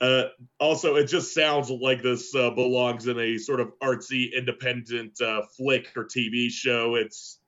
uh, 0.00 0.24
also, 0.58 0.96
it 0.96 1.06
just 1.06 1.32
sounds 1.32 1.70
like 1.70 2.02
this 2.02 2.34
uh, 2.34 2.50
belongs 2.50 3.06
in 3.06 3.18
a 3.18 3.38
sort 3.38 3.60
of 3.60 3.72
artsy, 3.82 4.34
independent 4.36 5.20
uh, 5.20 5.42
flick 5.56 5.92
or 5.96 6.04
TV 6.04 6.50
show. 6.50 6.96
It's 6.96 7.38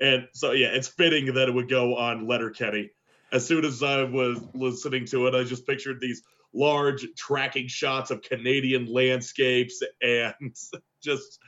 and 0.00 0.28
so 0.32 0.52
yeah, 0.52 0.68
it's 0.68 0.88
fitting 0.88 1.34
that 1.34 1.48
it 1.48 1.54
would 1.54 1.68
go 1.68 1.96
on 1.96 2.26
Letterkenny. 2.26 2.90
As 3.34 3.44
soon 3.44 3.64
as 3.64 3.82
I 3.82 4.04
was 4.04 4.40
listening 4.54 5.06
to 5.06 5.26
it, 5.26 5.34
I 5.34 5.42
just 5.42 5.66
pictured 5.66 6.00
these 6.00 6.22
large 6.54 7.04
tracking 7.16 7.66
shots 7.66 8.12
of 8.12 8.22
Canadian 8.22 8.86
landscapes 8.86 9.82
and 10.00 10.54
just 11.02 11.40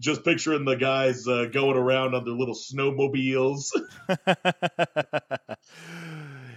just 0.00 0.24
picturing 0.24 0.64
the 0.64 0.76
guys 0.76 1.28
uh, 1.28 1.44
going 1.52 1.76
around 1.76 2.14
on 2.14 2.24
their 2.24 2.32
little 2.32 2.54
snowmobiles. 2.54 3.68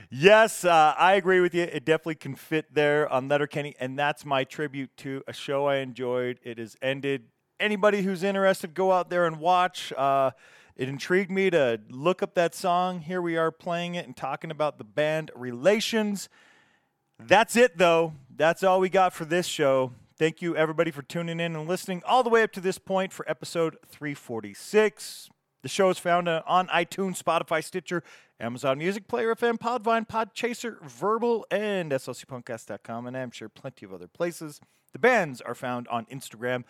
yes, 0.09 0.63
uh, 0.63 0.93
I 0.97 1.15
agree 1.15 1.41
with 1.41 1.53
you. 1.53 1.63
It 1.63 1.83
definitely 1.83 2.15
can 2.15 2.35
fit 2.35 2.73
there 2.73 3.11
on 3.11 3.27
Letterkenny, 3.27 3.75
and 3.81 3.99
that's 3.99 4.25
my 4.25 4.45
tribute 4.45 4.95
to 4.97 5.23
a 5.27 5.33
show 5.33 5.65
I 5.65 5.77
enjoyed. 5.77 6.39
It 6.41 6.57
has 6.57 6.77
ended. 6.81 7.25
Anybody 7.59 8.01
who's 8.01 8.23
interested, 8.23 8.73
go 8.73 8.93
out 8.93 9.09
there 9.09 9.25
and 9.25 9.39
watch. 9.39 9.91
Uh, 9.97 10.31
it 10.79 10.87
intrigued 10.87 11.29
me 11.29 11.49
to 11.49 11.81
look 11.89 12.23
up 12.23 12.35
that 12.35 12.55
song. 12.55 13.01
Here 13.01 13.21
we 13.21 13.35
are 13.35 13.51
playing 13.51 13.95
it 13.95 14.05
and 14.05 14.15
talking 14.15 14.49
about 14.49 14.77
the 14.77 14.85
band 14.85 15.29
Relations. 15.35 16.29
That's 17.19 17.57
it, 17.57 17.77
though. 17.77 18.13
That's 18.33 18.63
all 18.63 18.79
we 18.79 18.87
got 18.87 19.11
for 19.11 19.25
this 19.25 19.45
show. 19.45 19.91
Thank 20.17 20.41
you, 20.41 20.55
everybody, 20.55 20.89
for 20.91 21.01
tuning 21.01 21.41
in 21.41 21.53
and 21.57 21.67
listening 21.67 22.01
all 22.05 22.23
the 22.23 22.29
way 22.29 22.43
up 22.43 22.53
to 22.53 22.61
this 22.61 22.77
point 22.77 23.11
for 23.11 23.29
episode 23.29 23.75
346. 23.89 25.29
The 25.63 25.67
show 25.67 25.89
is 25.89 25.99
found 25.99 26.29
on 26.29 26.67
iTunes, 26.69 27.21
Spotify, 27.21 27.61
Stitcher, 27.61 28.01
Amazon 28.39 28.77
Music, 28.77 29.05
Player 29.09 29.35
FM, 29.35 29.59
Podbean, 29.59 30.07
Podchaser, 30.07 30.81
Verbal, 30.81 31.45
and 31.51 31.91
SLCPunkcast.com, 31.91 33.05
and 33.05 33.17
I'm 33.17 33.31
sure 33.31 33.49
plenty 33.49 33.85
of 33.85 33.93
other 33.93 34.07
places. 34.07 34.61
The 34.93 34.99
bands 34.99 35.41
are 35.41 35.55
found 35.55 35.89
on 35.89 36.05
Instagram 36.05 36.63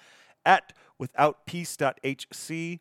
at 0.43 0.73
withoutpeace.hc, 0.99 2.79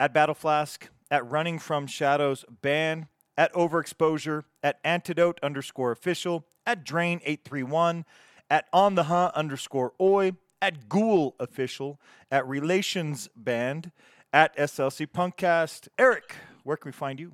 at 0.00 0.14
Battle 0.14 0.34
Flask, 0.34 0.88
at 1.10 1.28
Running 1.28 1.58
From 1.58 1.86
Shadows 1.86 2.44
Band, 2.62 3.06
at 3.36 3.52
Overexposure, 3.52 4.44
at 4.62 4.78
Antidote 4.84 5.38
underscore 5.42 5.92
official, 5.92 6.46
at 6.66 6.84
Drain831, 6.84 8.04
at 8.50 8.66
On 8.72 8.94
the 8.94 9.04
Hunt 9.04 9.34
underscore 9.34 9.92
Oi, 10.00 10.32
at 10.60 10.88
Ghoul 10.88 11.36
official, 11.38 12.00
at 12.30 12.46
Relations 12.46 13.28
Band, 13.36 13.92
at 14.32 14.56
SLC 14.56 15.06
Punkcast. 15.06 15.88
Eric, 15.98 16.34
where 16.64 16.76
can 16.76 16.88
we 16.88 16.92
find 16.92 17.20
you? 17.20 17.32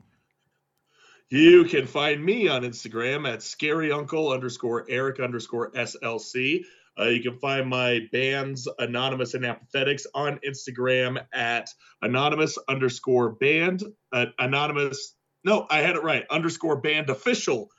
You 1.31 1.65
can 1.65 1.87
find 1.87 2.25
me 2.25 2.49
on 2.49 2.63
Instagram 2.63 3.29
at 3.29 3.43
scary 3.43 3.91
uncle 3.91 4.31
underscore 4.31 4.87
Eric 4.89 5.21
underscore 5.21 5.71
SLC. 5.73 6.65
Uh, 6.99 7.07
you 7.07 7.23
can 7.23 7.39
find 7.39 7.69
my 7.69 8.01
bands 8.13 8.69
Anonymous 8.79 9.35
and 9.35 9.45
Apathetics 9.45 10.07
on 10.15 10.39
Instagram 10.47 11.25
at 11.33 11.69
anonymous 12.03 12.57
underscore 12.69 13.31
band. 13.31 13.83
Uh, 14.13 14.27
anonymous, 14.39 15.17
no, 15.45 15.67
I 15.71 15.81
had 15.81 15.97
it 15.97 16.03
right, 16.03 16.25
underscore 16.31 16.81
band 16.81 17.11
official. 17.11 17.71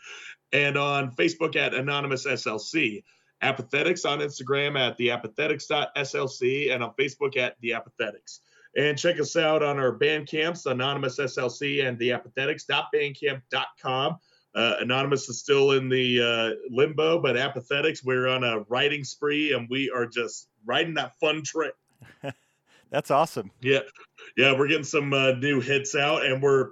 And 0.51 0.77
on 0.77 1.15
Facebook 1.15 1.55
at 1.55 1.73
Anonymous 1.73 2.25
SLC. 2.25 3.03
Apathetics 3.41 4.05
on 4.05 4.19
Instagram 4.19 4.79
at 4.79 4.95
the 4.97 5.09
apathetics.slc 5.09 6.73
and 6.73 6.83
on 6.83 6.93
Facebook 6.99 7.37
at 7.37 7.55
the 7.61 7.71
apathetics. 7.71 8.41
And 8.77 8.97
check 8.97 9.19
us 9.19 9.37
out 9.37 9.63
on 9.63 9.79
our 9.79 9.93
band 9.93 10.27
camps, 10.27 10.65
Anonymous 10.65 11.19
SLC 11.19 11.87
and 11.87 11.97
the 11.99 12.11
apathetics.bandcamp.com. 12.11 14.17
Uh, 14.55 14.75
Anonymous 14.79 15.27
is 15.27 15.39
still 15.39 15.71
in 15.71 15.89
the 15.89 16.21
uh, 16.21 16.51
limbo, 16.69 17.21
but 17.21 17.35
apathetics, 17.35 18.03
we're 18.03 18.27
on 18.27 18.43
a 18.43 18.61
writing 18.69 19.03
spree 19.03 19.53
and 19.53 19.67
we 19.69 19.91
are 19.93 20.05
just 20.05 20.47
riding 20.65 20.93
that 20.93 21.13
fun 21.19 21.43
train. 21.43 21.71
That's 22.89 23.11
awesome. 23.11 23.51
Yeah. 23.61 23.79
Yeah. 24.37 24.57
We're 24.57 24.69
getting 24.69 24.85
some 24.85 25.11
uh, 25.11 25.33
new 25.33 25.59
hits 25.59 25.95
out 25.95 26.25
and 26.25 26.41
we're 26.41 26.69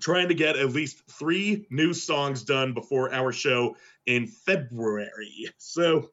trying 0.00 0.28
to 0.28 0.34
get 0.34 0.56
at 0.56 0.70
least 0.70 1.02
three 1.10 1.66
new 1.70 1.92
songs 1.92 2.44
done 2.44 2.72
before 2.72 3.12
our 3.12 3.32
show 3.32 3.76
in 4.06 4.26
February. 4.26 5.48
So 5.58 6.10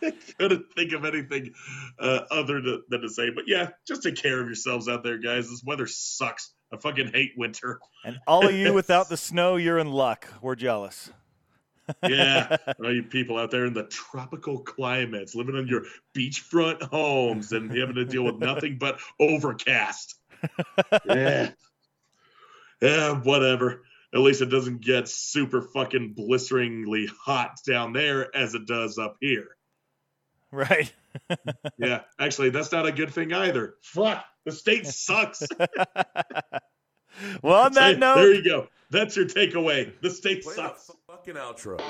Couldn't 0.38 0.72
think 0.74 0.92
of 0.92 1.04
anything 1.04 1.54
uh, 1.98 2.20
other 2.30 2.60
to, 2.60 2.82
than 2.88 3.02
to 3.02 3.08
say, 3.08 3.30
but 3.30 3.44
yeah, 3.46 3.70
just 3.86 4.02
take 4.02 4.16
care 4.16 4.40
of 4.40 4.46
yourselves 4.46 4.88
out 4.88 5.04
there, 5.04 5.18
guys. 5.18 5.48
This 5.48 5.62
weather 5.64 5.86
sucks. 5.86 6.52
I 6.72 6.78
fucking 6.78 7.12
hate 7.12 7.32
winter. 7.36 7.78
And 8.04 8.18
all 8.26 8.46
of 8.46 8.54
you 8.54 8.72
without 8.74 9.08
the 9.08 9.16
snow, 9.16 9.56
you're 9.56 9.78
in 9.78 9.92
luck. 9.92 10.26
We're 10.40 10.56
jealous. 10.56 11.10
yeah, 12.08 12.56
all 12.82 12.94
you 12.94 13.02
people 13.02 13.38
out 13.38 13.50
there 13.50 13.66
in 13.66 13.74
the 13.74 13.84
tropical 13.84 14.60
climates, 14.60 15.34
living 15.34 15.56
in 15.56 15.66
your 15.66 15.82
beachfront 16.16 16.80
homes 16.82 17.52
and 17.52 17.70
having 17.76 17.96
to 17.96 18.04
deal 18.04 18.24
with 18.24 18.38
nothing 18.38 18.78
but 18.78 18.98
overcast. 19.20 20.14
yeah, 21.06 21.50
yeah, 22.80 23.12
whatever. 23.20 23.82
At 24.14 24.20
least 24.20 24.42
it 24.42 24.46
doesn't 24.50 24.82
get 24.82 25.08
super 25.08 25.62
fucking 25.62 26.12
blisteringly 26.14 27.08
hot 27.24 27.52
down 27.66 27.92
there 27.94 28.34
as 28.36 28.54
it 28.54 28.66
does 28.66 28.98
up 28.98 29.16
here. 29.20 29.48
Right. 30.50 30.92
yeah, 31.78 32.02
actually, 32.18 32.50
that's 32.50 32.70
not 32.72 32.84
a 32.86 32.92
good 32.92 33.10
thing 33.12 33.32
either. 33.32 33.74
Fuck, 33.82 34.22
the 34.44 34.52
state 34.52 34.86
sucks. 34.88 35.42
well, 37.42 37.62
on 37.64 37.72
that 37.72 37.94
Say- 37.94 37.98
note, 37.98 38.16
there 38.16 38.34
you 38.34 38.44
go. 38.44 38.68
That's 38.90 39.16
your 39.16 39.24
takeaway. 39.26 39.92
The 40.02 40.10
state 40.10 40.42
Play 40.42 40.56
the 40.56 40.62
sucks. 40.62 40.90
fucking 41.06 41.34
outro. 41.36 41.80